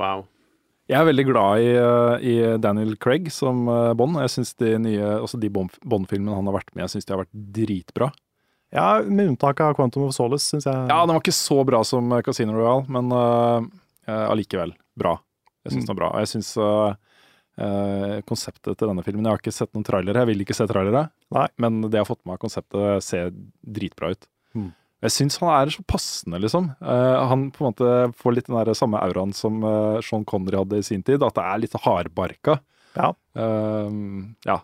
Wow. 0.00 0.26
Jeg 0.90 0.98
er 1.00 1.06
veldig 1.08 1.24
glad 1.30 1.62
i, 1.64 1.68
eh, 1.80 2.24
i 2.28 2.34
Daniel 2.60 2.96
Craig 3.00 3.30
som 3.32 3.62
eh, 3.72 3.92
Bond. 3.96 4.18
Jeg 4.20 4.32
synes 4.34 4.50
de 4.60 4.74
nye, 4.84 5.12
også 5.24 5.38
de 5.40 5.48
Bond- 5.48 5.78
Bond-filmene 5.80 6.34
han 6.36 6.50
har 6.50 6.58
vært 6.58 6.74
med 6.74 6.82
i, 6.82 6.84
jeg 6.84 6.92
synes 6.96 7.06
de 7.08 7.14
har 7.14 7.22
vært 7.24 7.38
dritbra. 7.56 8.10
Ja, 8.74 8.88
med 9.06 9.30
unntak 9.30 9.60
av 9.62 9.76
Quantum 9.78 10.02
of 10.08 10.12
Solace, 10.16 10.44
syns 10.50 10.66
jeg. 10.66 10.74
Ja, 10.90 10.98
den 11.06 11.14
var 11.14 11.22
ikke 11.22 11.32
så 11.36 11.60
bra 11.64 11.80
som 11.86 12.10
eh, 12.12 12.20
Casino 12.26 12.52
Royale, 12.58 12.84
men 12.90 13.14
allikevel 14.04 14.74
bra. 14.98 15.14
Jeg 15.64 15.72
syns 15.72 15.84
Mm. 15.84 15.86
den 15.86 15.96
var 15.96 16.00
bra. 16.02 16.08
Og 16.12 16.20
jeg 16.20 16.28
syns 16.34 16.50
uh, 16.60 18.20
konseptet 18.28 18.76
til 18.76 18.88
denne 18.90 19.04
filmen 19.06 19.24
Jeg 19.24 19.30
har 19.32 19.40
ikke 19.40 19.54
sett 19.54 19.72
noen 19.72 19.84
trailere, 19.86 20.20
jeg 20.24 20.26
vil 20.32 20.42
ikke 20.44 20.56
se 20.58 20.66
trailere, 20.68 21.06
Nei. 21.32 21.46
men 21.56 21.80
det 21.86 21.94
jeg 21.96 22.02
har 22.04 22.10
fått 22.10 22.24
med 22.26 22.34
av 22.34 22.40
konseptet, 22.42 23.02
ser 23.06 23.30
dritbra 23.64 24.10
ut. 24.12 24.26
Mm. 24.54 24.72
Jeg 25.04 25.12
syns 25.12 25.36
han 25.42 25.50
er 25.52 25.72
så 25.74 25.82
passende, 25.84 26.38
liksom. 26.40 26.70
Uh, 26.80 27.28
han 27.28 27.50
på 27.52 27.60
en 27.62 27.70
måte 27.72 27.88
får 28.16 28.34
litt 28.38 28.46
den 28.48 28.56
der 28.56 28.70
samme 28.78 29.00
auraen 29.04 29.34
som 29.36 29.58
uh, 29.62 29.98
Sean 30.04 30.24
Connery 30.24 30.56
hadde 30.62 30.78
i 30.80 30.86
sin 30.86 31.02
tid, 31.04 31.20
at 31.22 31.36
det 31.36 31.44
er 31.44 31.60
litt 31.60 31.76
hardbarka. 31.84 32.58
Ja. 32.96 33.10
Uh, 33.36 33.90
ja. 34.48 34.62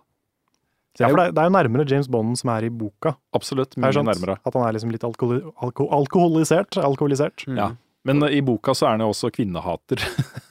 Ja, 0.98 1.06
for 1.08 1.16
det, 1.20 1.26
er- 1.28 1.32
det 1.36 1.40
er 1.44 1.46
jo 1.48 1.54
nærmere 1.54 1.84
James 1.88 2.08
Bond 2.10 2.36
som 2.40 2.50
er 2.52 2.66
i 2.66 2.72
boka. 2.72 3.14
absolutt 3.36 3.76
mye 3.80 3.92
nærmere. 4.04 4.34
At 4.44 4.56
han 4.58 4.64
er 4.66 4.74
liksom 4.76 4.90
litt 4.92 5.04
alkoholi 5.06 5.38
alko 5.64 5.86
alkoholisert. 5.96 6.76
alkoholisert. 6.82 7.44
Mm. 7.48 7.56
Ja. 7.60 7.68
Men 8.04 8.24
i 8.32 8.40
boka 8.44 8.72
så 8.76 8.86
er 8.88 8.96
han 8.96 9.04
jo 9.04 9.10
også 9.12 9.30
kvinnehater. 9.32 10.02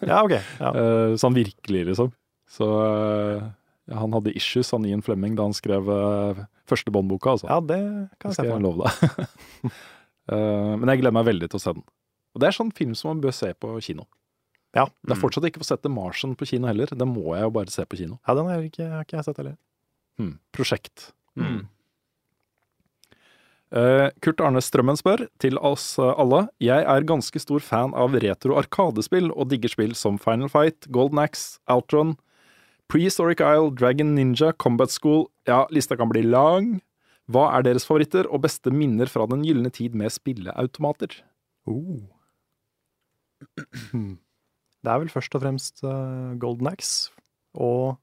Ja, 0.06 0.22
ok. 0.24 0.38
Ja. 0.62 0.72
Eh, 0.80 1.14
sånn 1.22 1.36
virkelig, 1.38 1.84
liksom. 1.92 2.14
Så 2.50 2.66
han 3.96 4.14
hadde 4.14 4.34
issues, 4.38 4.72
han 4.76 4.86
Ian 4.86 5.02
Flemming, 5.06 5.36
da 5.38 5.48
han 5.48 5.56
skrev 5.58 5.90
eh, 5.94 6.44
første 6.70 6.94
Bond-boka, 6.94 7.36
altså. 7.38 7.50
ja, 7.50 7.60
det 7.64 7.80
kan 8.22 8.34
jeg 8.34 8.42
se 8.42 8.50
for 8.50 8.68
meg. 8.68 9.80
Eh, 10.30 10.74
men 10.78 10.86
jeg 10.92 11.00
gleder 11.00 11.14
meg 11.16 11.26
veldig 11.26 11.48
til 11.50 11.58
å 11.58 11.62
se 11.64 11.72
den. 11.74 11.82
Og 12.38 12.42
det 12.44 12.46
er 12.46 12.54
sånn 12.54 12.68
film 12.78 12.92
som 12.94 13.08
man 13.10 13.22
bør 13.24 13.34
se 13.34 13.48
på 13.58 13.72
kino. 13.82 14.04
Ja. 14.78 14.84
Det 15.02 15.16
er 15.16 15.18
fortsatt 15.18 15.48
ikke 15.50 15.64
fått 15.64 15.72
sett 15.72 15.82
The 15.82 15.90
Martian 15.90 16.36
på 16.38 16.46
kino 16.46 16.70
heller. 16.70 16.92
Det 16.94 17.08
må 17.10 17.34
jeg 17.34 17.48
jo 17.48 17.54
bare 17.56 17.74
se 17.74 17.82
på 17.90 17.98
kino. 17.98 18.20
Ja, 18.28 18.36
den 18.38 18.46
har 18.46 18.62
ikke, 18.62 18.92
har 18.92 19.08
ikke 19.08 19.18
jeg 19.18 19.26
sett 19.26 19.42
heller. 19.42 19.56
Hmm. 20.22 20.36
Prosjekt. 20.54 21.08
Mm. 21.34 21.64
Uh, 23.74 24.14
Kurt 24.22 24.46
Arne 24.46 24.62
Strømmen 24.62 25.02
spør, 25.02 25.26
til 25.42 25.58
oss 25.66 25.96
alle, 25.98 26.44
jeg 26.62 26.86
er 26.94 27.10
ganske 27.10 27.42
stor 27.42 27.66
fan 27.66 27.98
av 27.98 28.14
retro 28.22 28.62
arkadespill 28.62 29.34
og 29.34 29.50
digger 29.50 29.74
spill 29.74 29.98
som 29.98 30.22
Final 30.22 30.54
Fight, 30.54 30.86
Golden 30.94 31.26
Axe, 31.26 31.58
Altron, 31.66 32.20
Prehistoric 32.90 33.40
Isle, 33.40 33.70
Dragon 33.78 34.16
Ninja, 34.16 34.54
Combat 34.58 34.90
School 34.90 35.28
Ja, 35.48 35.68
lista 35.70 35.98
kan 35.98 36.10
bli 36.10 36.24
lang. 36.26 36.80
Hva 37.30 37.46
er 37.54 37.66
deres 37.68 37.86
favoritter 37.86 38.26
og 38.34 38.42
beste 38.48 38.74
minner 38.74 39.10
fra 39.10 39.28
den 39.30 39.44
gylne 39.46 39.70
tid 39.70 39.94
med 39.98 40.10
spilleautomater? 40.14 41.20
Oh. 41.70 42.02
Hmm. 43.92 44.18
Det 44.82 44.90
er 44.90 45.02
vel 45.04 45.12
først 45.12 45.36
og 45.38 45.44
fremst 45.44 45.84
eh, 45.86 46.34
Golden 46.42 46.72
Axe 46.72 47.12
og 47.54 48.00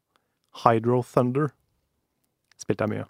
Hydro 0.62 1.02
Thunder. 1.02 1.50
Spilte 2.60 2.86
jeg 2.86 2.92
mye. 2.94 3.06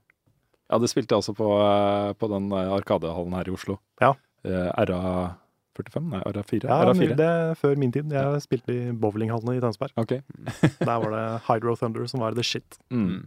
Ja, 0.70 0.78
det 0.82 0.90
spilte 0.90 1.14
jeg 1.14 1.22
også 1.22 1.34
på, 1.36 1.50
eh, 1.60 2.12
på 2.18 2.30
den 2.32 2.48
eh, 2.56 2.72
Arkadehallen 2.78 3.36
her 3.36 3.50
i 3.50 3.54
Oslo. 3.54 3.76
Ja. 4.00 4.14
Eh, 4.46 4.70
RA45? 5.76 6.02
Nei, 6.10 6.20
RA4? 6.32 6.60
Ja, 6.64 6.80
RA4. 6.88 7.14
Det 7.18 7.28
er 7.30 7.54
før 7.60 7.78
min 7.80 7.94
tid. 7.94 8.12
Jeg 8.12 8.42
spilte 8.44 8.74
i 8.74 8.90
bowlinghallene 8.96 9.56
i 9.58 9.62
Tønsberg. 9.62 9.94
Okay. 10.00 10.22
Der 10.88 11.00
var 11.02 11.08
det 11.14 11.24
Hydro 11.46 11.76
Thunder 11.78 12.06
som 12.10 12.24
var 12.24 12.36
the 12.36 12.44
shit. 12.46 12.78
Mm. 12.90 13.26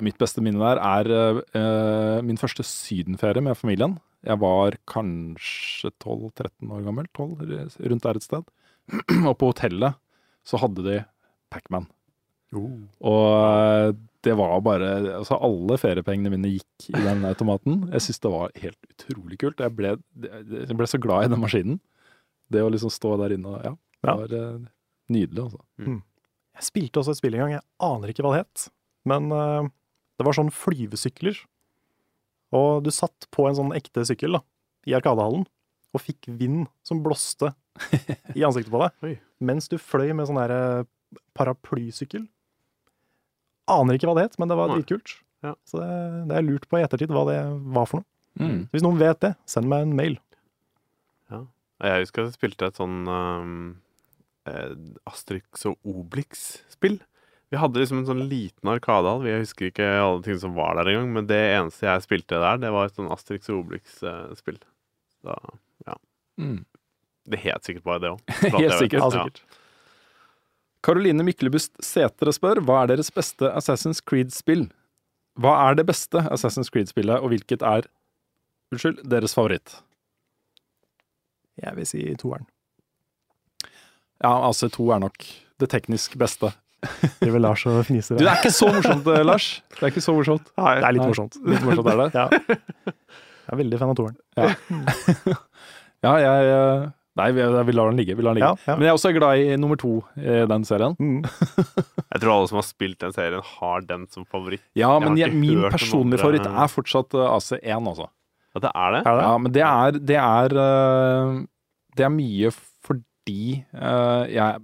Mitt 0.00 0.16
beste 0.16 0.40
minne 0.40 0.62
der 0.62 0.78
er 0.80 1.40
uh, 1.52 2.20
min 2.24 2.38
første 2.40 2.64
sydenferie 2.64 3.42
med 3.44 3.58
familien. 3.58 3.98
Jeg 4.24 4.40
var 4.40 4.76
kanskje 4.88 5.90
12-13 6.00 6.72
år 6.72 6.84
gammel, 6.86 7.08
12, 7.16 7.76
rundt 7.90 8.06
der 8.06 8.20
et 8.20 8.24
sted. 8.24 8.48
Og 9.28 9.34
på 9.40 9.50
hotellet 9.52 9.98
så 10.46 10.60
hadde 10.60 10.84
de 10.86 10.98
Pacman. 11.52 11.88
Og 12.56 13.26
eh, 13.30 13.92
det 14.26 14.34
var 14.36 14.60
bare 14.60 14.88
Altså, 15.16 15.38
alle 15.40 15.76
feriepengene 15.80 16.32
mine 16.34 16.50
gikk 16.52 16.90
i 16.92 17.00
den 17.04 17.24
automaten. 17.28 17.86
Jeg 17.94 18.04
syns 18.04 18.20
det 18.20 18.32
var 18.32 18.50
helt 18.60 18.90
utrolig 18.94 19.38
kult. 19.40 19.62
Jeg 19.64 19.72
ble, 19.76 19.94
jeg 20.20 20.76
ble 20.76 20.88
så 20.90 21.00
glad 21.00 21.24
i 21.24 21.32
den 21.32 21.40
maskinen. 21.40 21.80
Det 22.50 22.62
å 22.64 22.70
liksom 22.72 22.90
stå 22.92 23.14
der 23.22 23.36
inne 23.38 23.54
og 23.54 23.64
Ja, 23.64 23.72
det 23.76 24.08
Ja. 24.10 24.16
var 24.16 24.32
eh, 24.36 24.58
nydelig, 25.12 25.44
altså. 25.46 25.60
Jeg 26.60 26.66
spilte 26.66 27.00
også 27.00 27.14
et 27.14 27.20
spill 27.20 27.34
en 27.38 27.40
gang, 27.46 27.52
jeg 27.58 27.66
aner 27.80 28.08
ikke 28.12 28.24
hva 28.26 28.34
det 28.34 28.42
het. 28.44 28.66
Men 29.08 29.30
uh, 29.32 29.68
det 30.18 30.26
var 30.26 30.36
sånn 30.36 30.50
flyvesykler. 30.52 31.38
Og 32.52 32.82
du 32.84 32.90
satt 32.92 33.28
på 33.32 33.46
en 33.48 33.56
sånn 33.56 33.72
ekte 33.78 34.02
sykkel 34.04 34.36
da, 34.36 34.40
i 34.90 34.92
Arkadehallen, 34.98 35.46
og 35.94 36.02
fikk 36.02 36.26
vind 36.28 36.66
som 36.86 37.00
blåste 37.02 37.52
i 38.36 38.42
ansiktet 38.44 38.70
på 38.74 38.82
deg. 38.82 39.16
Mens 39.48 39.70
du 39.70 39.78
fløy 39.80 40.12
med 40.12 40.28
sånn 40.28 40.40
der 40.42 40.52
eh, 40.56 41.20
paraplysykkel. 41.38 42.26
Aner 43.70 43.96
ikke 43.96 44.10
hva 44.10 44.16
det 44.18 44.28
het, 44.28 44.38
men 44.40 44.50
det 44.50 44.58
var 44.58 44.72
dritkult. 44.72 45.14
Ja. 45.44 45.54
Så 45.68 45.80
det, 45.80 45.90
det 46.28 46.36
er 46.36 46.46
lurt 46.46 46.66
på 46.68 46.80
i 46.80 46.84
ettertid 46.84 47.12
hva 47.14 47.24
det 47.28 47.38
var 47.76 47.88
for 47.88 48.02
noe. 48.02 48.08
Mm. 48.40 48.58
Hvis 48.72 48.84
noen 48.84 49.00
vet 49.00 49.22
det, 49.24 49.32
send 49.50 49.68
meg 49.70 49.86
en 49.86 49.96
mail. 49.98 50.18
Jeg 51.80 52.04
husker 52.04 52.22
at 52.22 52.28
jeg 52.28 52.36
spilte 52.36 52.68
et 52.68 52.76
sånn 52.76 53.06
um, 53.08 53.52
eh, 54.48 54.72
Asterix 55.08 55.64
og 55.68 55.78
Obelix-spill. 55.88 56.98
Vi 57.50 57.58
hadde 57.58 57.80
liksom 57.80 58.02
en 58.02 58.10
sånn 58.10 58.26
liten 58.30 58.70
arkadehall. 58.70 59.24
Jeg 59.26 59.46
husker 59.46 59.70
ikke 59.70 59.86
alle 59.96 60.20
ting 60.26 60.36
som 60.42 60.52
var 60.58 60.76
der 60.78 60.92
engang, 60.92 61.08
men 61.16 61.30
det 61.30 61.40
eneste 61.54 61.88
jeg 61.88 62.04
spilte 62.04 62.42
der, 62.42 62.60
det 62.62 62.72
var 62.74 62.90
et 62.90 62.98
sånn 62.98 63.08
Asterix 63.10 63.48
og 63.50 63.64
Obelix-spill. 63.64 64.60
Så 65.24 65.38
ja. 65.88 65.96
Mm. 66.40 66.60
Det 67.30 67.40
het 67.40 67.66
sikkert 67.66 67.88
bare 67.88 68.04
det 68.04 68.12
òg. 68.12 68.22
Helt 68.44 68.76
sikkert. 68.76 69.00
Ja, 69.00 69.10
sikkert. 69.16 69.58
Karoline 70.84 71.24
Myklebust 71.26 71.76
Sætre 71.84 72.32
spør 72.32 72.62
hva 72.64 72.82
er 72.84 72.94
deres 72.94 73.10
beste 73.12 73.50
Assassin's 73.52 74.00
Creed-spill? 74.04 74.68
Hva 75.40 75.52
er 75.68 75.76
det 75.78 75.86
beste 75.88 76.22
Assassin's 76.32 76.72
Creed-spillet, 76.72 77.20
og 77.20 77.32
hvilket 77.32 77.62
er 77.66 77.86
unnskyld, 78.72 79.02
deres 79.10 79.36
favoritt? 79.36 79.78
Jeg 81.60 81.76
vil 81.76 81.88
si 81.88 82.02
toeren. 82.20 82.46
Ja, 84.20 84.32
altså 84.46 84.68
to 84.72 84.88
er 84.92 85.00
nok 85.02 85.16
det 85.60 85.68
teknisk 85.72 86.16
beste. 86.20 86.52
Driver 87.20 87.42
Lars 87.44 87.66
og 87.68 87.82
fniser. 87.84 88.16
Du, 88.16 88.24
det 88.24 88.30
er 88.32 88.40
ikke 88.40 88.52
så 88.56 88.70
morsomt, 88.72 89.08
eh, 89.12 89.24
Lars. 89.24 89.48
Det 89.76 89.82
er 89.84 89.92
ikke 89.92 90.04
så 90.04 90.14
morsomt. 90.16 90.48
det 90.56 90.86
er 90.88 90.94
litt 90.96 91.02
Nei. 91.02 91.10
morsomt. 91.12 91.36
Litt 91.44 91.66
morsomt 91.66 91.90
er 91.92 92.00
det. 92.00 92.08
Ja. 92.16 92.26
Jeg 93.50 93.52
er 93.52 93.60
veldig 93.60 93.80
fan 93.80 93.92
av 93.92 93.98
toeren. 93.98 94.16
Ja, 96.00 96.12
jeg 96.24 96.50
eh, 96.54 96.84
Nei, 97.18 97.26
vi, 97.34 97.42
vi 97.42 97.74
lar 97.74 97.90
den 97.90 97.98
ligge. 97.98 98.14
Vi 98.14 98.22
lar 98.22 98.36
den 98.36 98.40
ligge. 98.40 98.50
Ja, 98.54 98.70
ja. 98.70 98.76
Men 98.78 98.86
jeg 98.86 98.92
er 98.92 98.98
også 98.98 99.10
glad 99.16 99.40
i 99.42 99.56
nummer 99.58 99.78
to 99.80 99.96
i 100.20 100.36
den 100.50 100.66
serien. 100.68 100.94
Mm. 101.00 101.24
Jeg 102.12 102.22
tror 102.22 102.32
alle 102.36 102.50
som 102.50 102.58
har 102.60 102.66
spilt 102.66 103.00
den 103.02 103.14
serien, 103.14 103.42
har 103.58 103.84
den 103.86 104.06
som 104.14 104.24
favoritt. 104.30 104.62
Ja, 104.78 104.90
men 105.02 105.18
jeg, 105.18 105.30
min 105.34 105.60
personlige 105.70 106.22
favoritt 106.22 106.46
er 106.48 106.70
fortsatt 106.70 107.14
eh, 107.14 107.28
AC1, 107.36 107.86
altså. 107.86 108.08
Ja, 108.54 108.62
det 108.64 108.72
er 108.74 108.94
det? 108.96 109.02
Er 109.06 109.18
det? 109.20 109.26
Ja, 109.28 109.34
men 109.38 109.54
det 109.54 109.62
er 109.66 109.98
Det 110.10 110.16
er, 110.18 110.56
eh, 110.64 111.36
det 111.98 112.06
er 112.06 112.12
mye 112.14 112.50
fordi 112.56 113.36
eh, 113.60 114.24
jeg 114.34 114.58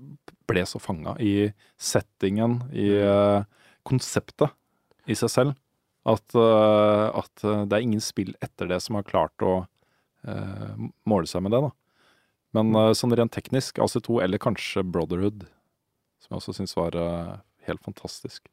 ble 0.51 0.65
så 0.67 0.81
fanga 0.83 1.15
i 1.23 1.53
settingen, 1.79 2.59
i 2.75 2.89
eh, 2.99 3.47
konseptet 3.87 4.51
i 5.07 5.15
seg 5.19 5.31
selv, 5.31 5.57
at, 6.07 6.27
eh, 6.35 7.07
at 7.23 7.47
eh, 7.47 7.63
det 7.67 7.79
er 7.79 7.87
ingen 7.87 8.03
spill 8.03 8.35
etter 8.43 8.71
det 8.71 8.81
som 8.83 8.99
har 8.99 9.07
klart 9.07 9.47
å 9.47 9.61
eh, 10.27 10.75
måle 11.07 11.31
seg 11.31 11.47
med 11.47 11.55
det, 11.55 11.63
da. 11.69 11.73
Men 12.57 12.73
uh, 12.79 12.91
sånn 12.97 13.13
rent 13.19 13.35
teknisk, 13.37 13.79
AC2 13.85 14.21
eller 14.25 14.41
kanskje 14.43 14.83
Brotherhood, 14.89 15.45
som 16.25 16.33
jeg 16.35 16.41
også 16.41 16.57
syns 16.57 16.77
var 16.79 16.97
uh, 16.97 17.37
helt 17.69 17.83
fantastisk. 17.85 18.47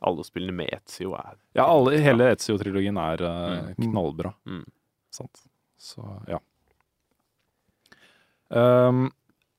Alle 0.00 0.24
spillene 0.24 0.56
med 0.62 0.70
Etzio 0.72 1.12
er 1.18 1.34
Ja, 1.58 1.66
alle, 1.68 1.98
hele 2.00 2.30
Ezio-trilogien 2.32 2.96
er 2.96 3.20
Mm. 3.20 3.74
knallbra. 3.90 4.32
Mm. 4.48 4.62
Sant. 5.12 5.42
Så, 5.80 6.00
ja. 6.30 6.38
Um, 8.50 9.10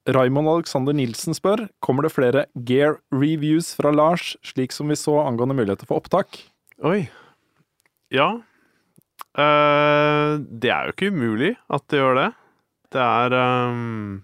Raymond 0.10 0.50
Alexander 0.50 0.94
Nilsen 0.98 1.36
spør 1.38 1.68
Kommer 1.80 2.04
det 2.04 2.12
flere 2.12 2.46
Gear 2.68 2.98
reviews 3.14 3.70
fra 3.78 3.92
Lars, 3.94 4.34
slik 4.44 4.74
som 4.76 4.90
vi 4.92 4.98
så 5.00 5.20
angående 5.24 5.56
muligheter 5.56 5.88
for 5.88 6.02
opptak. 6.02 6.42
Oi. 6.84 7.06
Ja. 8.12 8.32
Uh, 9.38 10.42
det 10.42 10.74
er 10.74 10.90
jo 10.90 10.96
ikke 10.96 11.12
umulig 11.14 11.54
at 11.72 11.86
det 11.94 12.02
gjør 12.02 12.18
det. 12.18 12.30
Det 12.92 13.02
er 13.02 13.36
um, 13.72 14.22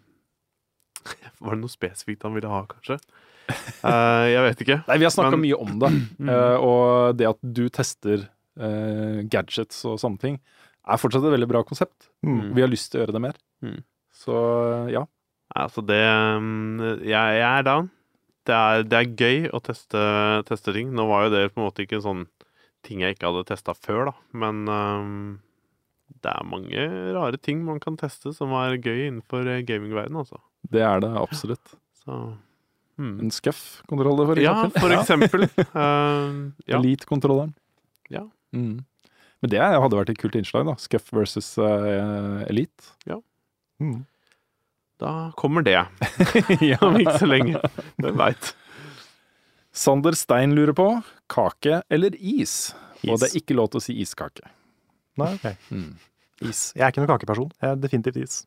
Var 1.43 1.55
det 1.55 1.61
noe 1.61 1.71
spesifikt 1.71 2.25
han 2.27 2.35
ville 2.35 2.51
ha, 2.51 2.63
kanskje? 2.69 2.99
Uh, 3.79 4.25
jeg 4.27 4.43
vet 4.43 4.63
ikke. 4.65 4.77
Nei, 4.89 4.97
Vi 4.99 5.07
har 5.07 5.13
snakka 5.15 5.37
Men- 5.37 5.45
mye 5.45 5.59
om 5.63 5.75
det, 5.83 5.91
Uh, 6.19 6.57
og 6.69 7.17
det 7.19 7.29
at 7.29 7.39
du 7.41 7.67
tester 7.71 8.25
uh, 8.59 9.21
gadgets 9.31 9.83
og 9.87 9.99
sånne 10.01 10.19
ting, 10.19 10.39
er 10.87 10.99
fortsatt 10.99 11.23
et 11.27 11.35
veldig 11.35 11.47
bra 11.51 11.61
konsept. 11.67 12.09
Mm. 12.23 12.55
Vi 12.55 12.63
har 12.63 12.71
lyst 12.71 12.91
til 12.91 12.99
å 12.99 13.05
gjøre 13.05 13.15
det 13.17 13.23
mer. 13.27 13.39
Mm. 13.63 13.79
Så 14.15 14.35
ja. 14.91 15.05
Altså, 15.55 15.83
det 15.87 16.01
um, 16.03 16.79
jeg, 17.03 17.11
jeg 17.11 17.47
er 17.47 17.63
down. 17.67 17.87
Det 18.47 18.55
er, 18.55 18.83
det 18.87 18.99
er 18.99 19.15
gøy 19.19 19.49
å 19.51 19.59
teste, 19.63 20.01
teste 20.47 20.71
ting. 20.75 20.91
Nå 20.95 21.07
var 21.09 21.25
jo 21.27 21.33
det 21.33 21.41
på 21.53 21.59
en 21.59 21.65
måte 21.67 21.83
ikke 21.83 21.97
en 21.99 22.05
sånn 22.05 22.21
ting 22.87 23.01
jeg 23.03 23.15
ikke 23.17 23.27
hadde 23.27 23.47
testa 23.49 23.73
før, 23.75 24.07
da. 24.07 24.13
Men 24.39 24.61
ehm, 24.71 25.17
det 26.23 26.31
er 26.33 26.47
mange 26.49 26.87
rare 27.15 27.37
ting 27.37 27.63
man 27.65 27.79
kan 27.83 27.97
teste 27.99 28.31
som 28.35 28.51
er 28.57 28.77
gøy 28.79 29.07
innenfor 29.07 29.47
eh, 29.47 29.61
gamingverdenen, 29.67 30.21
altså. 30.23 30.39
Det 30.67 30.81
er 30.83 31.01
det 31.05 31.13
absolutt. 31.21 31.77
Så 32.03 32.19
Hmm. 32.97 33.19
En 33.21 33.29
Scuff-kontroller, 33.29 34.25
for 34.25 34.39
Ja, 34.41 34.55
for 34.73 34.89
eksempel. 34.97 35.43
uh, 35.45 36.49
ja. 36.65 36.79
Elite-kontrolleren. 36.79 37.51
Ja. 38.09 38.23
Mm. 38.57 38.79
Men 39.43 39.51
det 39.51 39.59
hadde 39.61 39.99
vært 39.99 40.09
et 40.09 40.17
kult 40.17 40.33
innslag, 40.33 40.65
da. 40.65 40.73
Scuff 40.81 41.11
versus 41.13 41.51
uh, 41.61 42.41
Elite. 42.49 42.89
Mm. 43.77 43.99
Da 44.97 45.11
kommer 45.37 45.61
det. 45.61 45.77
ja, 46.71 46.79
Om 46.81 46.97
ikke 47.03 47.19
så 47.21 47.29
lenge. 47.29 47.61
Hvem 48.01 48.17
veit. 48.17 48.49
Sander 49.77 50.17
Stein 50.17 50.55
lurer 50.57 50.73
på 50.73 50.87
kake 51.29 51.83
eller 51.93 52.17
is. 52.17 52.73
Og 53.05 53.19
det 53.21 53.29
er 53.29 53.37
ikke 53.43 53.59
lov 53.59 53.69
til 53.75 53.77
å 53.77 53.85
si 53.91 53.93
iskake. 54.01 54.41
Nei, 55.17 55.31
ok. 55.37 55.47
Mm. 55.73 55.89
Is. 56.47 56.59
Jeg 56.77 56.85
er 56.85 56.91
ikke 56.93 57.01
noen 57.01 57.09
kakeperson. 57.15 57.51
Jeg 57.63 57.73
er 57.73 57.79
definitivt 57.81 58.19
is. 58.21 58.41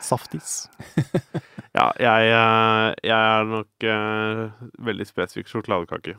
Saftis. 0.00 0.64
Ja, 1.70 1.84
jeg, 2.02 2.30
eh, 2.34 2.84
jeg 3.06 3.14
er 3.14 3.44
nok 3.46 3.84
uh, 3.86 4.62
veldig 4.82 5.04
spesifikk 5.06 5.46
sjokoladekake. 5.46 6.16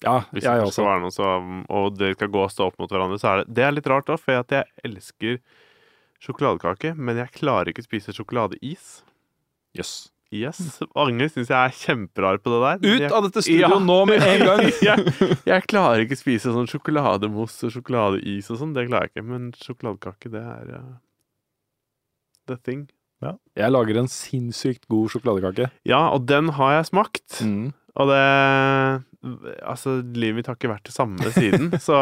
Ja, 0.00 0.22
Hvis 0.32 0.46
jeg 0.46 0.56
det 0.56 0.64
også. 0.64 0.78
skal 0.78 0.86
være 0.86 1.02
noe 1.02 1.12
som, 1.12 1.50
og 1.68 1.98
dere 2.00 2.16
skal 2.16 2.30
gå 2.32 2.40
og 2.46 2.52
stå 2.54 2.70
opp 2.70 2.78
mot 2.80 2.88
hverandre, 2.88 3.18
så 3.20 3.28
er 3.34 3.42
det 3.42 3.56
Det 3.58 3.66
er 3.66 3.74
litt 3.76 3.90
rart, 3.92 4.06
da, 4.08 4.16
for 4.16 4.40
at 4.40 4.54
jeg 4.56 4.64
elsker 4.88 5.36
sjokoladekake, 6.24 6.94
men 6.96 7.20
jeg 7.20 7.34
klarer 7.36 7.68
ikke 7.74 7.84
å 7.84 7.88
spise 7.90 8.14
sjokoladeis. 8.16 8.86
Jøss. 9.76 9.92
Yes. 9.92 9.92
Mange 10.30 11.28
syns 11.32 11.48
jeg 11.48 11.56
er 11.56 11.72
kjemperar 11.72 12.36
på 12.44 12.52
det 12.52 12.60
der. 12.60 12.76
Ut 12.84 13.00
Jeg- 13.00 13.12
av 13.16 13.22
dette 13.24 13.42
studio 13.42 13.68
Ja. 13.68 13.78
nå 13.80 13.98
med 14.06 14.20
en 14.22 14.44
gang! 14.50 14.60
jeg, 14.82 15.40
jeg 15.48 15.66
klarer 15.70 16.04
ikke 16.04 16.18
spise 16.20 16.52
sånn 16.52 16.68
sjokolademousse 16.68 17.64
og 17.64 17.72
sjokoladeis 17.72 18.50
og 18.52 18.58
sånn. 18.60 18.74
Det 18.76 18.88
klarer 18.90 19.08
jeg 19.08 19.14
ikke. 19.16 19.24
Men 19.30 19.50
sjokoladekake, 19.56 20.30
det 20.30 20.42
er 20.44 20.74
uh, 20.76 20.94
the 22.46 22.56
thing. 22.60 22.88
Jeg 23.58 23.72
lager 23.74 23.96
en 23.98 24.06
sinnssykt 24.06 24.84
god 24.86 25.08
sjokoladekake. 25.10 25.70
Ja, 25.88 26.04
og 26.14 26.26
den 26.30 26.52
har 26.54 26.76
jeg 26.76 26.90
smakt. 26.92 27.40
Mm. 27.42 27.72
Og 27.98 28.06
det 28.12 29.04
Altså, 29.66 29.96
livet 30.14 30.36
mitt 30.38 30.46
har 30.46 30.54
ikke 30.54 30.68
vært 30.70 30.84
det 30.86 30.92
samme 30.94 31.18
siden, 31.34 31.72
så 31.82 31.96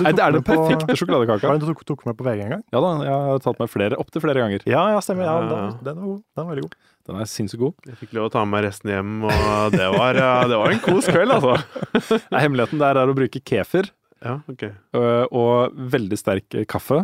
Nei, 0.00 0.14
det 0.16 0.22
er 0.24 0.32
den 0.32 0.42
perfekte 0.46 0.96
sjokoladekaka. 0.96 1.58
Du 1.60 1.66
tok, 1.68 1.82
tok 1.84 2.06
med 2.08 2.16
på 2.16 2.24
VG 2.24 2.40
en 2.46 2.54
gang? 2.54 2.62
Ja 2.72 2.80
da, 2.80 2.92
jeg 3.04 3.12
har 3.28 3.42
tatt 3.44 3.60
med 3.60 3.68
flere, 3.68 3.98
opptil 4.00 4.24
flere 4.24 4.40
ganger. 4.40 4.64
Ja, 4.64 4.86
ja, 4.94 5.02
stemmer. 5.04 5.26
Ja, 5.28 5.34
Ja, 5.44 5.44
ja. 5.44 5.58
den, 5.84 5.84
den 5.84 5.98
var 6.00 6.06
god. 6.08 6.22
Den 6.24 6.46
var 6.46 6.54
veldig 6.54 6.64
god. 6.64 6.78
Den 7.04 7.18
er 7.20 7.28
sinnssykt 7.28 7.60
god. 7.60 7.74
Jeg 7.90 7.98
fikk 8.00 8.14
lov 8.16 8.30
å 8.30 8.32
ta 8.32 8.42
med 8.46 8.54
meg 8.54 8.62
resten 8.64 8.88
hjem, 8.88 9.10
og 9.28 9.74
det 9.74 9.88
var, 9.92 10.16
ja, 10.16 10.30
det 10.48 10.56
var 10.56 10.72
en 10.72 10.80
kos 10.80 11.04
kveld, 11.12 11.34
altså. 11.36 11.58
Nei, 12.32 12.40
Hemmeligheten 12.40 12.80
der 12.80 12.96
er 13.02 13.10
å 13.12 13.16
bruke 13.16 13.42
kefir 13.44 13.90
Ja, 14.24 14.38
okay. 14.48 14.70
øh, 14.96 15.26
og 15.36 15.76
veldig 15.92 16.16
sterk 16.16 16.56
kaffe 16.72 17.02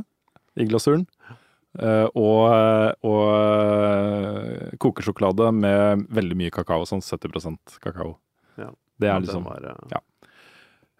i 0.56 0.64
glasuren. 0.70 1.04
øh, 1.84 2.06
Og, 2.16 2.96
og 3.04 3.26
øh, 3.34 4.72
kokesjokolade 4.80 5.50
med 5.52 6.06
veldig 6.16 6.40
mye 6.40 6.54
kakao, 6.54 6.88
sånn 6.88 7.04
70 7.04 7.60
kakao. 7.84 8.14
Ja. 8.56 8.70
Det 9.00 9.08
er 9.12 9.20
liksom 9.20 9.44
var, 9.48 9.68
ja. 9.92 10.00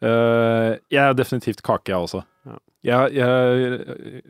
Jeg 0.00 1.00
er 1.06 1.16
definitivt 1.16 1.60
kake, 1.64 1.92
jeg 1.92 2.04
også. 2.04 2.22
Ja. 2.48 2.60
Jeg, 2.88 3.16
jeg, 3.16 4.22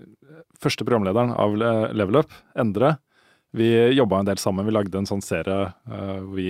første 0.59 0.87
programlederen 0.87 1.31
av 1.39 1.55
Level 1.95 2.23
Up, 2.23 2.33
Endre, 2.59 2.97
vi 3.57 3.67
jobba 3.97 4.21
en 4.21 4.29
del 4.29 4.39
sammen. 4.39 4.67
Vi 4.69 4.75
lagde 4.75 5.01
en 5.01 5.09
sånn 5.09 5.23
serie 5.25 5.73
øh, 5.91 6.21
hvor 6.23 6.37
vi 6.37 6.49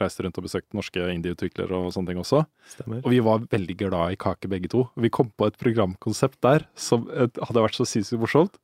reiste 0.00 0.24
rundt 0.24 0.38
og 0.40 0.46
besøkte 0.46 0.78
norske 0.78 1.04
indieutviklere 1.12 1.76
og 1.76 1.92
sånne 1.92 2.12
ting 2.12 2.20
også. 2.22 2.44
Stemmer. 2.72 3.02
Og 3.04 3.12
vi 3.12 3.20
var 3.24 3.44
veldig 3.52 3.76
glad 3.82 4.14
i 4.14 4.20
kake 4.20 4.48
begge 4.48 4.70
to. 4.72 4.86
Vi 4.96 5.10
kom 5.12 5.28
på 5.36 5.50
et 5.50 5.58
programkonsept 5.60 6.40
der 6.44 6.64
som 6.78 7.04
eh, 7.12 7.28
hadde 7.44 7.64
vært 7.66 7.76
så 7.76 7.84
sinnssykt 7.88 8.22
morsomt. 8.24 8.56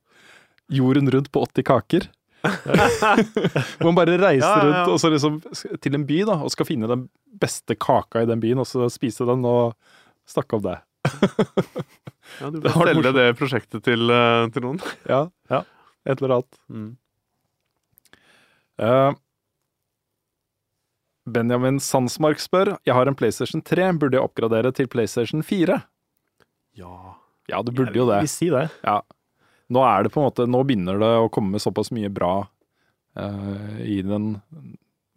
Jorden 0.73 1.11
rundt 1.13 1.29
på 1.33 1.45
80 1.45 1.67
kaker. 1.69 2.09
Hvor 3.77 3.87
man 3.91 3.97
bare 3.97 4.17
reiser 4.21 4.45
Ja, 4.45 4.57
ja, 4.57 4.65
ja. 4.65 4.65
rundt 4.65 4.91
og 4.93 4.99
så 5.01 5.09
liksom 5.13 5.39
til 5.81 5.97
en 5.97 6.05
by 6.09 6.19
da, 6.29 6.39
og 6.45 6.51
skal 6.53 6.67
finne 6.69 6.89
den 6.89 7.07
beste 7.41 7.77
kaka 7.77 8.21
i 8.25 8.29
den 8.29 8.41
byen, 8.41 8.61
og 8.61 8.69
så 8.69 8.89
spise 8.93 9.25
den 9.29 9.45
og 9.49 9.73
snakke 10.29 10.57
om 10.57 10.65
det. 10.65 10.75
ja, 12.41 12.49
du 12.49 12.61
får 12.65 12.89
selge 12.89 13.13
det 13.17 13.25
prosjektet 13.37 13.85
til, 13.85 14.09
uh, 14.09 14.45
til 14.53 14.65
noen. 14.65 14.81
Ja, 15.09 15.27
ja. 15.53 15.63
Et 16.05 16.17
eller 16.21 16.39
annet. 16.39 16.61
Mm. 16.69 16.91
Eh, 18.81 19.11
Benjamin 21.25 21.79
Sandsmark 21.81 22.41
spør 22.43 22.75
Jeg 22.85 22.93
har 22.93 23.09
en 23.09 23.15
PlayStation 23.17 23.63
3, 23.65 23.87
burde 23.97 24.17
jeg 24.19 24.25
oppgradere 24.27 24.71
til 24.75 24.89
PlayStation 24.91 25.41
4? 25.45 25.79
Ja. 26.77 26.91
Ja, 27.49 27.61
du 27.65 27.71
burde 27.71 27.95
jo 27.97 28.05
det. 28.09 28.19
Vil 28.25 28.31
si 28.31 28.49
det. 28.53 28.67
Ja. 28.83 28.99
Nå 29.73 29.81
er 29.85 30.05
det 30.05 30.11
på 30.13 30.21
en 30.21 30.27
måte 30.27 30.45
Nå 30.49 30.61
begynner 30.67 30.99
det 31.01 31.11
å 31.23 31.29
komme 31.33 31.57
såpass 31.61 31.89
mye 31.95 32.11
bra 32.13 32.33
uh, 33.17 33.77
i 33.81 33.99
den 34.05 34.35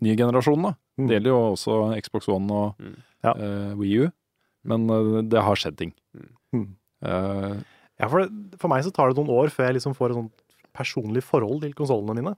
nye 0.05 0.15
generasjonen, 0.17 0.69
da. 0.71 0.73
Mm. 1.01 1.07
Det 1.09 1.17
gjelder 1.17 1.33
jo 1.33 1.39
også 1.57 1.79
Xbox 2.05 2.29
One 2.33 2.55
og 2.63 2.81
Mm. 2.85 2.97
Ja. 3.27 3.33
Uh, 3.35 3.73
Wii 3.81 4.05
U. 4.05 4.11
Men 4.71 4.85
uh, 4.93 5.19
det 5.27 5.41
har 5.43 5.59
skjedd 5.59 5.75
ting. 5.81 5.91
Mm. 6.55 6.69
Eh, 7.03 7.57
Ja, 7.99 8.07
for, 8.07 8.23
det- 8.23 8.59
for 8.63 8.71
meg 8.71 8.85
så 8.87 8.93
tar 8.95 9.11
det 9.11 9.19
noen 9.19 9.33
år 9.35 9.51
før 9.51 9.67
jeg 9.67 9.75
liksom 9.81 9.97
får 9.99 10.13
et 10.13 10.19
sånt 10.21 10.45
personlig 10.77 11.25
forhold 11.27 11.65
til 11.65 11.73
konsollene 11.75 12.15
mine. 12.21 12.37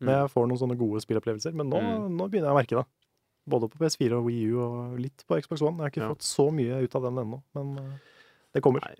Når 0.00 0.14
jeg 0.22 0.30
får 0.30 0.46
noen 0.48 0.58
sånne 0.60 0.78
gode 0.78 1.00
spillopplevelser. 1.02 1.54
Men 1.54 1.70
nå, 1.70 1.80
Mm. 1.82 2.16
nå 2.16 2.28
begynner 2.30 2.48
jeg 2.48 2.54
å 2.54 2.60
merke 2.60 2.76
det. 2.82 2.86
Både 3.48 3.68
på 3.72 3.78
PS4 3.80 4.12
og 4.18 4.26
Wii 4.26 4.44
U 4.52 4.60
og 4.62 4.98
litt 5.00 5.24
på 5.26 5.40
Xbox 5.42 5.62
One. 5.62 5.76
Jeg 5.78 5.82
har 5.82 5.90
ikke 5.90 6.06
Ja. 6.06 6.14
fått 6.14 6.22
så 6.22 6.50
mye 6.52 6.82
ut 6.84 6.94
av 6.94 7.02
den 7.02 7.16
ennå, 7.18 7.42
men 7.54 7.78
eh, 7.78 7.98
det 8.54 8.62
kommer. 8.62 8.80
Nei. 8.84 8.94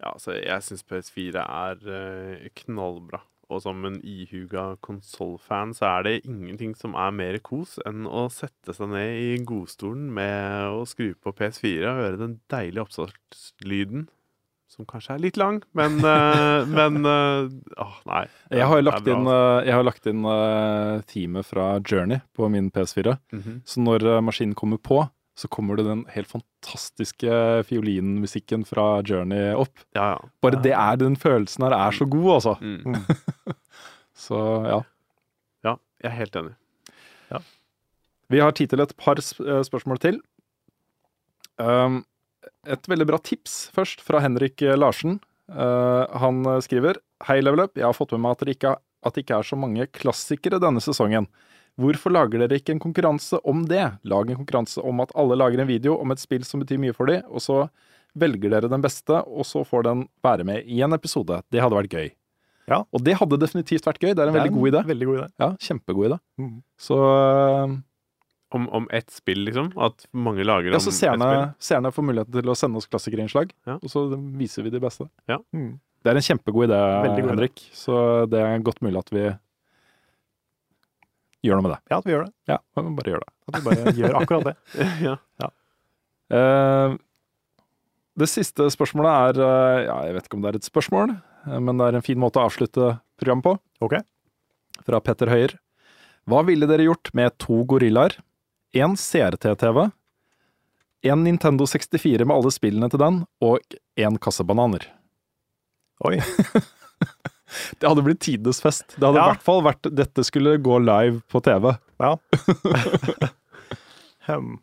Ja, 0.00 0.12
altså, 0.14 0.32
jeg 0.34 0.62
syns 0.62 0.82
PS4 0.82 1.36
er 1.36 1.76
eh, 1.88 2.48
knallbra. 2.54 3.20
Og 3.50 3.60
som 3.60 3.84
en 3.84 4.00
ihuga 4.00 4.78
konsollfan 4.80 5.74
så 5.76 5.98
er 5.98 6.02
det 6.04 6.24
ingenting 6.24 6.74
som 6.74 6.94
er 6.94 7.10
mer 7.12 7.38
kos 7.38 7.78
enn 7.84 8.06
å 8.06 8.30
sette 8.32 8.72
seg 8.72 8.88
ned 8.88 9.12
i 9.20 9.44
godstolen 9.44 10.08
med 10.10 10.70
å 10.72 10.86
skru 10.88 11.12
på 11.20 11.34
PS4 11.36 11.84
og 11.84 11.98
høre 12.00 12.18
den 12.18 12.40
deilige 12.48 12.80
oppstartslyden. 12.86 14.08
Som 14.72 14.86
kanskje 14.88 15.12
er 15.18 15.20
litt 15.20 15.36
lang, 15.36 15.58
men, 15.76 15.98
uh, 16.00 16.64
men 16.78 17.02
uh, 17.04 17.48
Åh, 17.84 17.96
nei. 18.08 18.22
jeg 18.48 18.64
har 18.70 18.78
Det 18.78 18.82
er 18.82 18.86
lagt 18.88 19.08
inn, 19.12 19.26
altså. 19.26 19.34
eh, 19.36 19.66
jeg 19.68 19.74
har 19.76 19.84
lagt 19.84 20.06
inn 20.08 20.22
uh, 20.24 21.02
teamet 21.12 21.44
fra 21.50 21.66
Journey 21.84 22.22
på 22.32 22.48
min 22.54 22.70
PS4. 22.72 23.18
Mhm. 23.36 23.58
Så 23.68 23.82
når 23.84 24.06
eh, 24.14 24.22
maskinen 24.24 24.54
kommer 24.56 24.80
på, 24.80 25.02
så 25.36 25.48
kommer 25.52 25.76
det 25.76 25.84
den 25.90 26.06
helt 26.12 26.28
fantastiske 26.28 27.36
fiolinmusikken 27.68 28.64
fra 28.68 28.86
Journey 29.04 29.52
opp. 29.56 29.74
Ja, 29.96 30.14
ja. 30.14 30.32
Bare 30.44 30.60
det 30.64 30.72
er 30.76 30.96
den 31.00 31.16
følelsen 31.20 31.64
her 31.68 31.76
er 31.76 31.92
så 31.96 32.04
god, 32.08 32.30
altså. 32.38 32.56
Mm. 32.60 32.96
Så 34.22 34.38
ja. 34.68 34.80
Ja, 35.64 35.76
jeg 36.04 36.10
er 36.10 36.18
helt 36.18 36.36
enig. 36.36 36.52
Vi 38.32 38.38
har 38.40 38.52
tid 38.56 38.70
til 38.72 38.80
et 38.80 38.92
par 38.96 39.18
sp- 39.20 39.44
eh, 39.44 39.60
spørsmål 39.66 39.98
til. 40.00 40.20
Um, 41.60 41.98
et 42.66 42.88
veldig 42.90 43.06
bra 43.08 43.18
tips 43.22 43.68
først, 43.74 44.02
fra 44.04 44.22
Henrik 44.24 44.62
eh, 44.64 44.78
Larsen. 44.78 45.18
Uh, 45.52 46.06
han 46.22 46.44
eh, 46.46 46.60
skriver 46.64 47.00
Hei, 47.26 47.40
Level 47.42 47.64
Up. 47.66 47.74
Jeg 47.76 47.86
har 47.88 47.96
fått 47.96 48.14
med 48.14 48.24
meg 48.24 48.36
at 48.36 48.44
det 48.46 48.56
ikke, 48.56 48.76
at 48.78 49.16
det 49.16 49.24
ikke 49.24 49.40
er 49.40 49.48
så 49.48 49.58
mange 49.58 49.88
klassikere 49.94 50.60
denne 50.62 50.82
sesongen. 50.82 51.28
Hvorfor 51.80 52.12
lager 52.12 52.42
dere 52.42 52.58
ikke 52.60 52.74
en 52.74 52.82
konkurranse 52.82 53.40
om 53.48 53.64
det? 53.68 53.84
Lag 54.08 54.28
en 54.28 54.40
konkurranse 54.42 54.82
om 54.84 55.00
at 55.04 55.14
alle 55.18 55.38
lager 55.40 55.62
en 55.62 55.70
video 55.70 55.96
om 56.00 56.12
et 56.12 56.20
spill 56.20 56.44
som 56.44 56.60
betyr 56.62 56.80
mye 56.82 56.96
for 56.96 57.08
dem, 57.08 57.24
og 57.32 57.40
så 57.44 57.62
velger 58.18 58.52
dere 58.52 58.68
den 58.68 58.82
beste, 58.84 59.22
og 59.24 59.46
så 59.48 59.62
får 59.64 59.86
den 59.88 60.02
være 60.24 60.44
med 60.44 60.68
i 60.68 60.82
en 60.84 60.92
episode. 60.92 61.40
Det 61.48 61.62
hadde 61.64 61.78
vært 61.78 61.96
gøy. 61.96 62.10
Ja. 62.70 62.82
Og 62.92 63.02
det 63.04 63.16
hadde 63.18 63.40
definitivt 63.40 63.88
vært 63.88 64.02
gøy. 64.02 64.12
Det 64.12 64.20
er 64.22 64.28
en 64.28 64.36
Det 64.36 64.40
er 64.40 64.44
veldig 64.44 64.58
god 64.58 64.68
idé. 64.70 64.82
Veldig 64.92 65.08
god 65.08 65.18
idé. 65.18 65.28
Ja, 65.42 65.48
kjempegod 65.68 66.08
idé. 66.10 66.18
Mm. 66.38 66.52
Så 66.78 66.98
uh, 67.00 67.74
Om, 68.52 68.66
om 68.68 68.86
ett 68.92 69.08
spill, 69.10 69.44
liksom? 69.46 69.70
At 69.80 70.04
mange 70.12 70.44
lager 70.44 70.70
Ja, 70.74 70.76
om 70.76 70.84
så 70.84 70.90
ett 70.92 70.98
seerne, 70.98 71.28
spill? 71.30 71.46
seerne 71.70 71.92
får 71.96 72.04
muligheten 72.04 72.34
til 72.36 72.50
å 72.52 72.56
sende 72.58 72.76
oss 72.82 72.86
klassikerinnslag, 72.90 73.52
Ja. 73.66 73.78
og 73.78 73.88
så 73.88 74.02
viser 74.36 74.66
vi 74.66 74.70
de 74.74 74.80
beste. 74.82 75.06
Mm. 75.54 75.78
Det 76.02 76.10
er 76.12 76.18
en 76.18 76.26
kjempegod 76.26 76.66
idé, 76.68 76.80
god 77.06 77.18
idé. 77.18 77.28
Henrik. 77.30 77.62
Så 77.72 77.94
det 78.28 78.40
er 78.42 78.58
godt 78.66 78.82
mulig 78.84 78.98
at 79.00 79.10
vi 79.14 79.24
gjør 81.46 81.58
noe 81.58 81.66
med 81.66 81.72
det. 81.74 81.80
Ja, 81.90 81.98
at 81.98 82.06
vi 82.06 82.12
gjør 82.14 82.24
det. 82.26 82.32
Ja, 82.52 82.58
vi 82.76 82.94
bare 82.98 83.12
gjør 83.14 83.24
det. 83.24 83.32
At 83.48 83.56
vi 83.56 83.62
bare 83.68 83.94
gjør 83.98 84.16
akkurat 84.20 84.48
det. 84.50 84.54
ja. 85.08 85.48
Eh, 86.32 86.96
det 88.22 88.28
siste 88.28 88.66
spørsmålet 88.72 89.12
er 89.38 89.42
eh, 89.46 89.78
Ja, 89.88 89.96
jeg 90.08 90.16
vet 90.18 90.28
ikke 90.28 90.38
om 90.38 90.44
det 90.44 90.52
er 90.52 90.58
et 90.60 90.68
spørsmål, 90.68 91.16
men 91.48 91.80
det 91.80 91.88
er 91.88 91.98
en 91.98 92.04
fin 92.06 92.20
måte 92.20 92.38
å 92.40 92.46
avslutte 92.48 92.92
programmet 93.20 93.46
på. 93.48 93.54
Ok. 93.88 93.96
Fra 94.86 95.00
Petter 95.04 95.30
Høyer. 95.32 95.56
Hva 96.30 96.44
ville 96.46 96.68
dere 96.70 96.84
gjort 96.86 97.10
med 97.18 97.34
to 97.42 97.62
gorillaer, 97.66 98.14
én 98.72 98.96
CRT-TV, 98.96 99.90
en 101.02 101.24
Nintendo 101.24 101.66
64 101.66 102.24
med 102.24 102.36
alle 102.36 102.52
spillene 102.54 102.88
til 102.90 103.00
den, 103.02 103.22
og 103.42 103.76
en 103.98 104.18
kasse 104.22 104.44
bananer? 104.46 104.86
Oi. 106.06 106.18
Det 107.78 107.84
hadde 107.84 108.02
blitt 108.06 108.22
tidenes 108.24 108.62
fest. 108.64 108.94
Det 108.96 109.04
hadde 109.04 109.20
i 109.20 109.30
hvert 109.34 109.44
fall 109.44 109.58
vært 109.66 109.88
Dette 109.92 110.24
skulle 110.24 110.54
gå 110.64 110.78
live 110.80 111.20
på 111.28 111.42
TV. 111.44 111.74
Ja. 112.00 112.14
um, 114.32 114.54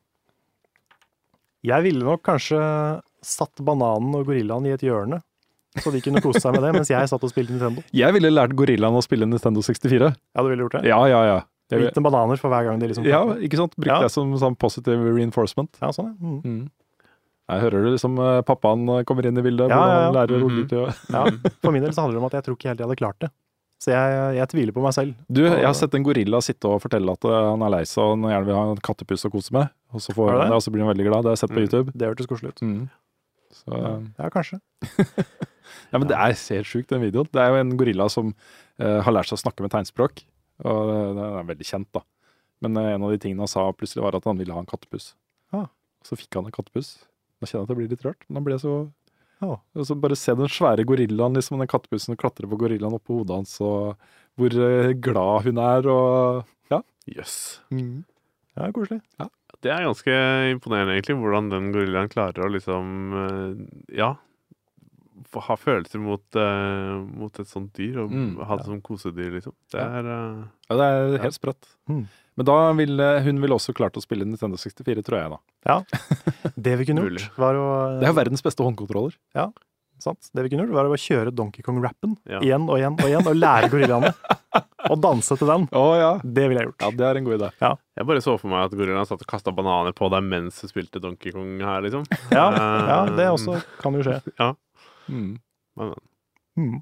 Jeg 1.61 1.86
ville 1.86 2.07
nok 2.07 2.23
kanskje 2.26 2.60
satt 3.22 3.61
bananen 3.65 4.15
og 4.18 4.26
gorillaen 4.31 4.65
i 4.65 4.73
et 4.73 4.86
hjørne. 4.86 5.22
så 5.77 5.94
de 5.94 6.02
kunne 6.02 6.23
kose 6.23 6.41
seg 6.41 6.56
med 6.56 6.65
det, 6.65 6.73
mens 6.80 6.90
jeg 6.90 7.11
satt 7.11 7.23
og 7.23 7.30
spilte 7.30 7.53
Nintendo. 7.53 7.84
Jeg 7.94 8.15
ville 8.15 8.31
lært 8.34 8.57
gorillaen 8.57 8.98
å 8.98 9.06
spille 9.06 9.27
Nintendo 9.30 9.61
64. 9.61 10.10
Ja, 10.10 10.41
du 10.41 10.49
ville 10.49 10.65
gjort 10.65 10.80
det? 10.80 10.88
Ja, 10.90 10.99
ja, 11.11 11.22
ja. 11.27 11.40
Gitt 11.69 11.93
dem 11.93 12.03
bananer 12.03 12.37
for 12.41 12.49
hver 12.49 12.65
gang 12.65 12.79
de 12.81 12.87
liksom 12.89 13.05
ja, 13.05 13.21
ikke 13.37 13.57
sant? 13.57 13.75
Brukte 13.77 13.93
Ja. 13.93 14.01
det 14.01 14.11
som 14.11 14.31
sånn 14.41 14.55
positive 14.57 15.13
reinforcement. 15.13 15.69
Ja, 15.81 15.91
sånn, 15.93 16.13
ja. 16.13 16.17
Mm. 16.17 16.41
Mm. 16.43 16.69
Jeg 17.49 17.61
hører 17.61 17.83
du 17.85 17.89
liksom 17.95 18.17
eh, 18.21 18.41
pappaen 18.45 18.87
eh, 18.89 19.03
kommer 19.03 19.25
inn 19.25 19.37
i 19.37 19.41
bildet, 19.41 19.69
Ja, 19.69 19.75
hvordan 19.77 19.89
ja, 19.89 19.99
ja. 19.99 20.05
han 20.05 20.13
lærer 20.17 20.41
å 20.41 20.49
Mhm. 20.49 20.63
ut 20.63 20.71
å 20.73 20.81
ja. 21.13 21.51
For 21.61 21.71
min 21.71 21.81
del 21.83 21.91
så 21.93 22.01
handler 22.01 22.17
det 22.19 22.23
om 22.23 22.25
at 22.25 22.33
jeg 22.33 22.43
tror 22.45 22.55
ikke 22.57 22.69
helt 22.69 22.79
jeg 22.79 22.87
hadde 22.87 22.97
klart 23.01 23.19
det. 23.19 23.29
Så 23.79 23.91
jeg, 23.93 24.35
jeg 24.35 24.47
tviler 24.51 24.73
på 24.75 24.81
meg 24.83 24.93
selv. 24.93 25.13
Du, 25.31 25.41
jeg 25.45 25.63
har 25.65 25.73
sett 25.73 25.93
en 25.95 26.03
gorilla 26.03 26.41
sitte 26.43 26.67
og 26.67 26.81
fortelle 26.83 27.09
at 27.15 27.23
eh, 27.25 27.31
han 27.53 27.61
er 27.63 27.69
lei 27.69 27.83
seg 27.87 28.03
og 28.03 28.17
han 28.19 28.29
gjerne 28.33 28.45
vil 28.49 28.55
ha 28.59 28.63
en 28.73 28.81
kattepus 28.83 29.23
å 29.25 29.31
kose 29.31 29.53
med. 29.55 29.69
Og 29.93 30.01
så 30.03 30.11
får 30.13 30.29
han 30.33 30.39
det? 30.41 30.47
det, 30.49 30.55
og 30.59 30.61
så 30.65 30.71
blir 30.73 30.83
han 30.83 30.91
veldig 30.91 31.05
glad. 31.07 31.23
Det 31.23 31.29
har 31.31 31.37
jeg 31.37 31.43
sett 31.45 31.53
på 31.55 31.61
Mm. 31.61 31.67
YouTube. 31.69 31.91
Det 31.95 32.09
hørtes 32.09 32.27
koselig 32.27 32.49
ut. 32.53 32.61
Mm. 32.61 32.89
Så, 33.55 33.69
ja. 33.77 33.93
Ja, 34.19 34.29
kanskje. 34.29 34.59
ja, 35.91 35.97
men 35.97 36.07
det 36.09 36.17
er 36.17 36.33
helt 36.35 36.67
sjukt, 36.69 36.89
den 36.91 37.01
videoen. 37.01 37.29
Det 37.33 37.41
er 37.41 37.49
jo 37.53 37.61
en 37.63 37.71
gorilla 37.79 38.09
som 38.11 38.33
uh, 38.83 38.99
har 39.01 39.11
lært 39.15 39.31
seg 39.31 39.39
å 39.39 39.43
snakke 39.47 39.61
med 39.65 39.71
tegnspråk. 39.73 40.21
Og 40.65 40.80
det- 40.90 41.15
den 41.15 41.23
er 41.40 41.44
veldig 41.53 41.65
kjent, 41.68 41.91
da. 41.94 42.02
Men 42.61 42.77
eh, 42.77 42.94
en 42.95 43.03
av 43.03 43.11
de 43.11 43.18
tingene 43.18 43.40
han 43.45 43.48
sa 43.48 43.72
plutselig, 43.72 44.03
var 44.03 44.15
at 44.15 44.26
han 44.26 44.38
ville 44.38 44.52
ha 44.53 44.60
en 44.60 44.65
kattepus. 44.65 45.14
Ah. 45.53 45.68
Så 46.03 46.18
fikk 46.19 46.34
han 46.36 46.45
en 46.45 46.52
kattepus. 46.52 47.06
Nå 47.40 47.48
kjenner 47.48 47.61
jeg 47.61 47.64
at 47.64 47.69
jeg 47.69 47.77
blir 47.80 47.90
litt 47.94 48.03
rørt, 48.06 48.23
men 48.27 48.36
han 48.41 48.44
ble 48.49 48.57
så 48.60 48.91
Ja. 49.41 49.56
Og 49.73 49.86
så 49.88 49.95
bare 49.95 50.18
se 50.19 50.34
den 50.36 50.48
svære 50.52 50.84
gorillaen, 50.84 51.34
liksom, 51.34 51.60
den 51.60 51.68
kattepussen, 51.72 52.18
klatre 52.19 52.44
på 52.49 52.57
gorillaen 52.60 52.91
oppå 52.99 53.19
hodet 53.22 53.38
hans, 53.38 53.53
og 53.64 53.95
hvor 54.38 54.52
eh, 54.52 54.91
glad 54.99 55.44
hun 55.45 55.57
er, 55.57 55.88
og 55.88 56.45
ja. 56.69 56.81
Jøss. 57.07 57.61
Ja, 57.72 58.68
koselig. 58.76 58.99
Det 59.61 59.72
er 59.72 59.86
ganske 59.88 60.11
imponerende, 60.52 60.91
egentlig, 60.99 61.15
hvordan 61.23 61.49
den 61.49 61.72
gorillaen 61.72 62.11
klarer 62.11 62.44
å 62.44 62.52
liksom 62.52 62.90
eh, 63.15 63.95
Ja. 63.95 64.15
Ha 65.35 65.55
følelser 65.59 65.99
mot, 66.03 66.23
uh, 66.35 66.99
mot 67.19 67.39
et 67.41 67.47
sånt 67.49 67.71
dyr, 67.77 67.99
og 68.03 68.11
Mm, 68.13 68.37
ha 68.47 68.57
det 68.57 68.65
som 68.65 68.81
kosedyr, 68.81 69.31
liksom. 69.37 69.53
Det 69.71 69.79
er 69.83 70.09
uh, 70.09 70.43
ja 70.69 70.77
det 70.79 70.89
er 70.89 71.23
helt 71.25 71.37
sprøtt. 71.37 71.69
Mm. 71.89 72.03
Men 72.39 72.45
da 72.47 72.57
ville 72.77 73.07
hun 73.25 73.41
ville 73.43 73.55
også 73.57 73.73
klart 73.75 73.97
å 73.99 74.03
spille 74.03 74.23
Nintendo 74.25 74.55
64, 74.57 75.03
tror 75.03 75.19
jeg, 75.19 75.31
da. 75.33 75.39
Ja. 75.67 75.79
Det 76.55 76.77
vi 76.79 76.85
kunne 76.87 77.03
gjort, 77.09 77.29
var 77.37 77.57
å 77.59 77.65
Det 77.99 78.07
er 78.07 78.13
jo 78.13 78.19
verdens 78.21 78.41
beste 78.45 78.63
håndkontroller. 78.63 79.17
Ja, 79.35 79.49
sant? 79.99 80.29
Det 80.31 80.45
vi 80.45 80.53
kunne 80.53 80.63
gjort, 80.67 80.77
var 80.77 80.87
å 80.87 80.95
kjøre 80.95 81.33
Donkey 81.35 81.61
Kong-rappen 81.65 82.15
Ja. 82.29 82.39
igjen 82.39 82.69
og 82.71 82.77
igjen 82.79 82.95
og 82.95 83.07
igjen, 83.09 83.27
og 83.27 83.35
lære 83.35 83.67
gorillaene 83.73 84.13
å 84.89 84.95
danse 84.95 85.35
til 85.37 85.49
den. 85.51 85.67
Å 85.75 85.83
ja. 85.99 86.11
Det 86.23 86.45
ville 86.47 86.63
jeg 86.63 86.69
gjort. 86.71 86.85
Ja, 86.85 86.91
det 87.01 87.05
er 87.09 87.19
en 87.19 87.27
god 87.27 87.35
idé. 87.41 87.49
Jeg 87.99 88.07
bare 88.07 88.23
så 88.23 88.37
for 88.39 88.47
meg 88.53 88.69
at 88.69 88.77
gorillaen 88.79 89.05
satt 89.09 89.21
og 89.25 89.27
kasta 89.29 89.51
bananer 89.51 89.91
på 89.97 90.07
deg 90.13 90.23
mens 90.23 90.61
du 90.63 90.71
spilte 90.71 91.01
Donkey 91.03 91.35
Kong 91.35 91.59
her, 91.59 91.83
liksom. 91.83 92.07
Ja, 92.31 92.47
Eh, 92.55 92.87
ja 92.87 93.01
det 93.19 93.27
også 93.35 93.59
kan 93.83 93.99
jo 93.99 94.05
skje. 94.07 94.21
Mm. 95.10 95.34
Men, 95.80 95.98
Mm. 96.60 96.80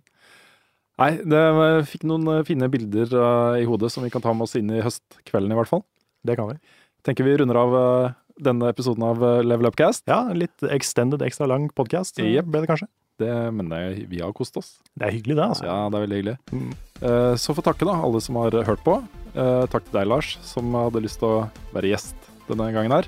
Nei, 0.97 1.11
det 1.29 1.39
jeg 1.39 1.87
fikk 1.91 2.05
noen 2.09 2.29
eh, 2.33 2.45
fine 2.47 2.69
bilder 2.73 3.11
uh, 3.13 3.55
i 3.59 3.65
hodet 3.69 3.91
som 3.93 4.05
vi 4.05 4.09
kan 4.13 4.23
ta 4.23 4.33
med 4.33 4.47
oss 4.47 4.57
inn 4.57 4.71
i 4.73 4.81
høstkvelden, 4.81 5.53
i 5.53 5.57
hvert 5.59 5.69
fall. 5.69 5.83
Det 6.25 6.37
kan 6.39 6.49
vi. 6.49 6.57
Tenker 7.05 7.27
vi 7.27 7.35
runder 7.37 7.59
av 7.61 7.75
uh, 7.77 8.15
denne 8.41 8.71
episoden 8.73 9.05
av 9.05 9.21
Level 9.45 9.69
Upcast. 9.69 10.07
Ja, 10.09 10.23
en 10.31 10.41
litt 10.41 10.65
extended, 10.73 11.21
ekstra 11.25 11.49
lang 11.49 11.69
podkast 11.77 12.17
yep. 12.23 12.49
ble 12.49 12.63
det 12.63 12.71
kanskje. 12.71 12.89
Det 13.21 13.29
mener 13.53 13.81
jeg 13.81 14.09
vi 14.11 14.21
har 14.21 14.33
kost 14.37 14.57
oss. 14.61 14.75
Det 14.93 15.07
er 15.07 15.15
hyggelig, 15.15 15.37
det. 15.39 15.45
altså. 15.45 15.65
Ja, 15.69 15.77
det 15.89 15.97
er 15.97 16.05
veldig 16.05 16.19
hyggelig. 16.19 16.35
Mm. 16.53 16.73
Uh, 17.01 17.33
Så 17.41 17.53
får 17.57 17.69
takke 17.69 17.89
da, 17.89 17.97
alle 18.09 18.21
som 18.25 18.41
har 18.41 18.57
hørt 18.67 18.83
på. 18.85 18.99
Takk 19.37 19.83
til 19.85 19.93
deg, 19.99 20.07
Lars, 20.09 20.31
som 20.41 20.73
hadde 20.73 21.03
lyst 21.03 21.19
til 21.21 21.29
å 21.29 21.41
være 21.69 21.91
gjest 21.91 22.29
denne 22.47 22.71
gangen 22.73 22.95
her. 22.95 23.05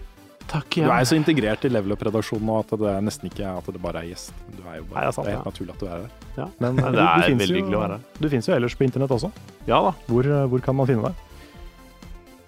Takk, 0.50 0.80
Du 0.80 0.90
er 0.90 1.04
jo 1.04 1.10
så 1.12 1.18
integrert 1.20 1.66
i 1.68 1.72
Level 1.72 1.94
Up-redaksjonen 1.96 2.50
nå 2.50 2.58
at 2.64 2.74
det 2.82 2.92
er 2.92 3.06
nesten 3.06 3.30
ikke 3.30 3.54
at 3.60 3.70
det 3.70 3.82
bare 3.84 4.04
er 4.04 4.12
gjest. 4.12 4.34
Du 4.52 4.62
er 4.66 4.80
jo 4.80 4.86
Nei, 4.90 5.00
det 5.00 5.08
er 5.08 5.16
sant, 5.16 5.28
det 5.28 5.34
er 5.34 5.38
helt 5.38 5.46
ja. 5.46 5.54
naturlig 5.54 5.76
at 5.76 5.82
du 5.82 5.88
er 5.88 6.04
her. 6.04 6.54
Men 6.60 6.80
eh, 6.80 6.86
det 6.86 6.94
du, 6.98 7.02
er 7.06 7.16
du 7.16 7.28
finnes 7.30 7.44
veldig 7.46 7.60
hyggelig 7.60 7.80
å 7.80 7.82
være 7.84 7.98
her. 7.98 8.06
Du 8.20 8.30
finnes 8.34 8.50
jo 8.50 8.56
ellers 8.58 8.78
på 8.80 8.88
internett 8.88 9.16
også. 9.18 9.32
Ja 9.70 9.82
da. 9.86 9.96
Hvor, 10.10 10.30
eh, 10.30 10.46
hvor 10.52 10.64
kan 10.66 10.80
man 10.80 10.90
finne 10.90 11.12
deg? 11.12 11.26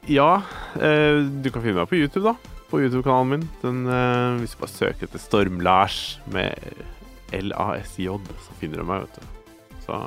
Ja, 0.10 0.32
eh, 0.82 1.22
du 1.22 1.52
kan 1.54 1.62
finne 1.62 1.84
meg 1.84 1.92
på 1.92 2.00
YouTube, 2.00 2.26
da. 2.26 2.36
På 2.72 2.82
YouTube-kanalen 2.82 3.36
min. 3.36 3.50
Den, 3.62 3.84
eh, 3.86 4.40
hvis 4.42 4.56
du 4.56 4.64
bare 4.64 4.74
søker 4.74 5.08
etter 5.08 5.22
Storm-Lars 5.22 6.20
med 6.34 6.58
L-A-S-J, 7.38 8.18
så 8.48 8.58
finner 8.60 8.82
du 8.82 8.88
meg, 8.90 9.06
vet 9.06 9.22
du. 9.22 9.78
Så 9.86 10.00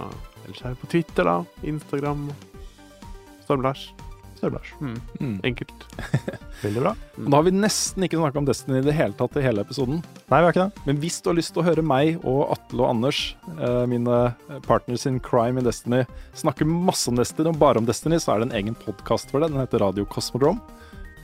ellers 0.45 0.65
er 0.65 0.75
jeg 0.75 0.81
på 0.83 0.91
Twitter, 0.97 1.31
da. 1.31 1.39
Instagram. 1.62 2.27
Storm-Lars. 3.47 3.93
Støvlars. 4.45 4.71
Mm. 4.81 4.97
Mm. 5.21 5.35
Enkelt. 5.49 5.73
Veldig 6.65 6.83
bra. 6.85 6.93
Da 7.16 7.37
har 7.39 7.45
vi 7.47 7.53
nesten 7.57 8.05
ikke 8.05 8.19
snakka 8.21 8.41
om 8.43 8.47
Destiny 8.49 8.79
i 8.83 8.85
det 8.85 8.95
hele 8.99 9.16
tatt 9.16 9.39
i 9.41 9.45
hele 9.45 9.65
episoden. 9.65 10.03
Nei, 10.29 10.39
vi 10.39 10.45
har 10.45 10.53
ikke 10.53 10.66
det. 10.69 10.85
Men 10.89 11.01
hvis 11.03 11.16
du 11.25 11.31
har 11.33 11.39
lyst 11.39 11.55
til 11.57 11.62
å 11.62 11.66
høre 11.66 11.85
meg 11.87 12.21
og 12.23 12.53
Atle 12.55 12.85
og 12.85 12.91
Anders, 12.93 13.23
eh, 13.57 13.83
mine 13.89 14.19
partners 14.69 15.07
in 15.09 15.19
crime 15.25 15.61
i 15.61 15.65
Destiny, 15.65 16.03
snakke 16.37 16.69
masse 16.69 17.09
om 17.09 17.16
Destiny 17.16 17.49
og 17.55 17.59
bare 17.62 17.81
om 17.81 17.89
Destiny, 17.89 18.21
så 18.21 18.35
er 18.37 18.45
det 18.45 18.51
en 18.51 18.57
egen 18.61 18.77
podkast 18.85 19.33
for 19.33 19.41
det. 19.41 19.51
Den 19.55 19.61
heter 19.65 19.81
Radio 19.87 20.05
Cosmodrome. 20.05 20.61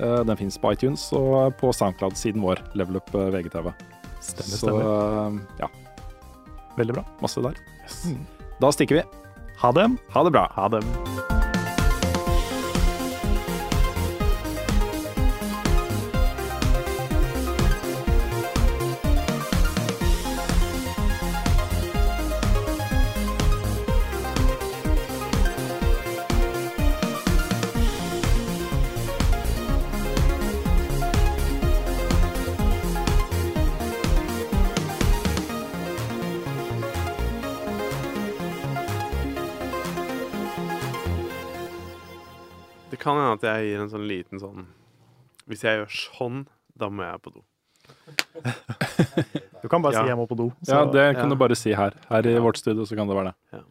Eh, 0.01 0.23
Den 0.25 0.37
finnes 0.41 0.57
på 0.59 0.73
iTunes 0.73 1.07
og 1.13 1.53
på 1.61 1.75
Soundcloud-siden 1.77 2.41
vår, 2.41 2.63
Level 2.75 2.97
Up 3.03 3.13
eh, 3.15 3.29
VGTV. 3.37 3.73
Stemmer, 4.21 4.55
Så 4.57 4.65
stemmer. 4.65 4.89
eh, 4.89 5.41
ja, 5.61 5.69
Veldig 6.79 6.95
bra. 7.01 7.05
masse 7.21 7.43
der. 7.45 7.57
Yes. 7.85 8.07
Da 8.61 8.71
stikker 8.73 9.01
vi. 9.03 9.05
Ha 9.61 9.73
det. 9.77 9.91
Ha 10.15 10.25
det 10.25 10.33
bra. 10.33 10.47
Ha 10.57 10.69
det. 10.73 11.30
Kan 43.11 43.19
hende 43.21 43.37
at 43.37 43.47
jeg 43.51 43.69
gir 43.71 43.83
en 43.85 43.91
sånn 43.93 44.07
liten 44.09 44.41
sånn 44.43 44.67
Hvis 45.51 45.65
jeg 45.67 45.81
gjør 45.81 45.91
sånn, 45.91 46.45
da 46.79 46.89
må 46.95 47.03
jeg 47.05 47.23
på 47.27 47.33
do. 47.35 47.43
Du 49.63 49.69
kan 49.69 49.83
bare 49.83 49.95
Ja. 49.95 50.03
si 50.05 50.09
'jeg 50.09 50.17
må 50.17 50.27
på 50.29 50.37
do'. 50.39 50.53
Ja, 50.69 50.85
det 50.87 51.17
kan 51.17 51.25
ja. 51.29 51.31
du 51.31 51.37
bare 51.37 51.57
si 51.57 51.73
her. 51.75 51.93
Her 52.09 52.27
i 52.27 52.39
vårt 52.39 52.57
studio 52.57 52.85
så 52.87 52.95
kan 52.97 53.09
det 53.09 53.17
være 53.17 53.35
det. 53.35 53.65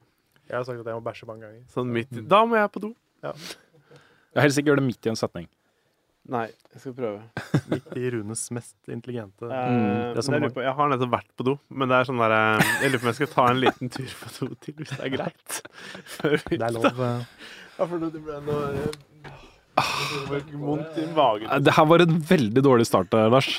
Jeg 0.50 0.58
har 0.58 0.64
sagt 0.64 0.80
at 0.80 0.86
jeg 0.86 0.96
må 0.96 1.02
bæsje 1.04 1.26
mange 1.28 1.42
ganger. 1.42 1.64
Sånn 1.70 1.88
midt 1.88 2.12
i 2.12 2.22
Da 2.22 2.44
må 2.46 2.56
jeg 2.56 2.72
på 2.72 2.80
do. 2.82 2.96
Jeg 3.24 4.44
helst 4.44 4.58
ikke 4.60 4.68
gjør 4.72 4.76
det 4.76 4.84
midt 4.86 5.06
i 5.06 5.10
en 5.10 5.16
setning. 5.16 5.48
Nei, 6.30 6.46
jeg 6.74 6.82
skal 6.82 6.94
prøve. 6.94 7.22
Midt 7.70 7.98
i 7.98 8.10
Runes 8.12 8.52
mest 8.52 8.76
intelligente 8.88 9.42
Eh, 9.50 10.14
det 10.14 10.18
er 10.18 10.32
jeg, 10.32 10.42
lurer 10.42 10.54
på, 10.54 10.62
jeg 10.62 10.74
har 10.76 10.90
nettopp 10.90 11.10
vært 11.12 11.32
på 11.38 11.44
do, 11.44 11.60
men 11.70 11.88
det 11.90 11.96
er 11.96 12.04
sånn 12.06 12.20
der 12.20 12.32
eh, 12.60 12.62
Jeg 12.84 12.92
lurer 12.92 13.00
på 13.00 13.04
om 13.08 13.10
jeg 13.10 13.16
skal 13.16 13.28
ta 13.28 13.48
en 13.50 13.60
liten 13.60 13.90
tur 13.90 14.06
på 14.06 14.48
do 14.48 14.56
til, 14.62 14.74
hvis 14.76 14.90
det 14.90 15.00
er 15.00 15.10
greit. 15.18 15.62
Før 16.06 16.38
vi 16.50 16.58
Det 16.58 16.68
er 16.68 16.72
lov. 16.72 16.86
eh, 16.86 17.26
Ja, 17.80 17.86
for 17.88 17.98
det 17.98 18.12
ble 18.24 18.42
noe 18.46 18.74
eh, 18.76 18.92
Vondt 20.60 20.98
i 21.00 21.08
magen. 21.16 21.52
Det 21.64 21.76
her 21.76 21.88
var 21.90 22.06
en 22.06 22.20
veldig 22.30 22.66
dårlig 22.66 22.88
start, 22.90 23.14
eh, 23.14 23.30
Lars. 23.32 23.54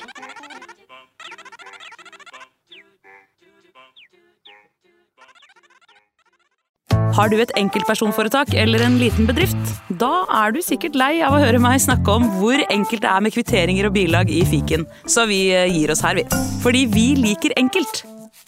Har 7.20 7.28
du 7.28 7.36
et 7.42 7.51
enkeltpersonforetak 7.59 8.55
eller 8.56 8.84
en 8.86 8.97
liten 9.01 9.26
bedrift? 9.28 9.59
Da 10.01 10.24
er 10.40 10.55
du 10.55 10.60
sikkert 10.64 10.97
lei 10.97 11.18
av 11.26 11.36
å 11.36 11.42
høre 11.42 11.60
meg 11.60 11.82
snakke 11.82 12.14
om 12.16 12.28
hvor 12.38 12.62
enkelt 12.70 13.05
det 13.05 13.10
er 13.10 13.24
med 13.26 13.34
kvitteringer 13.34 13.90
og 13.90 13.97
bilag 13.98 14.32
i 14.32 14.40
fiken, 14.48 14.86
så 15.05 15.26
vi 15.28 15.42
eh, 15.52 15.68
gir 15.68 15.92
oss 15.92 16.05
her, 16.06 16.16
vi. 16.16 16.24
Fordi 16.64 16.86
vi 16.94 17.06
liker 17.20 17.56
enkelt. 17.60 18.05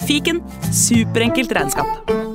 Fiken 0.07 0.41
superenkelt 0.73 1.53
regnskap. 1.59 2.32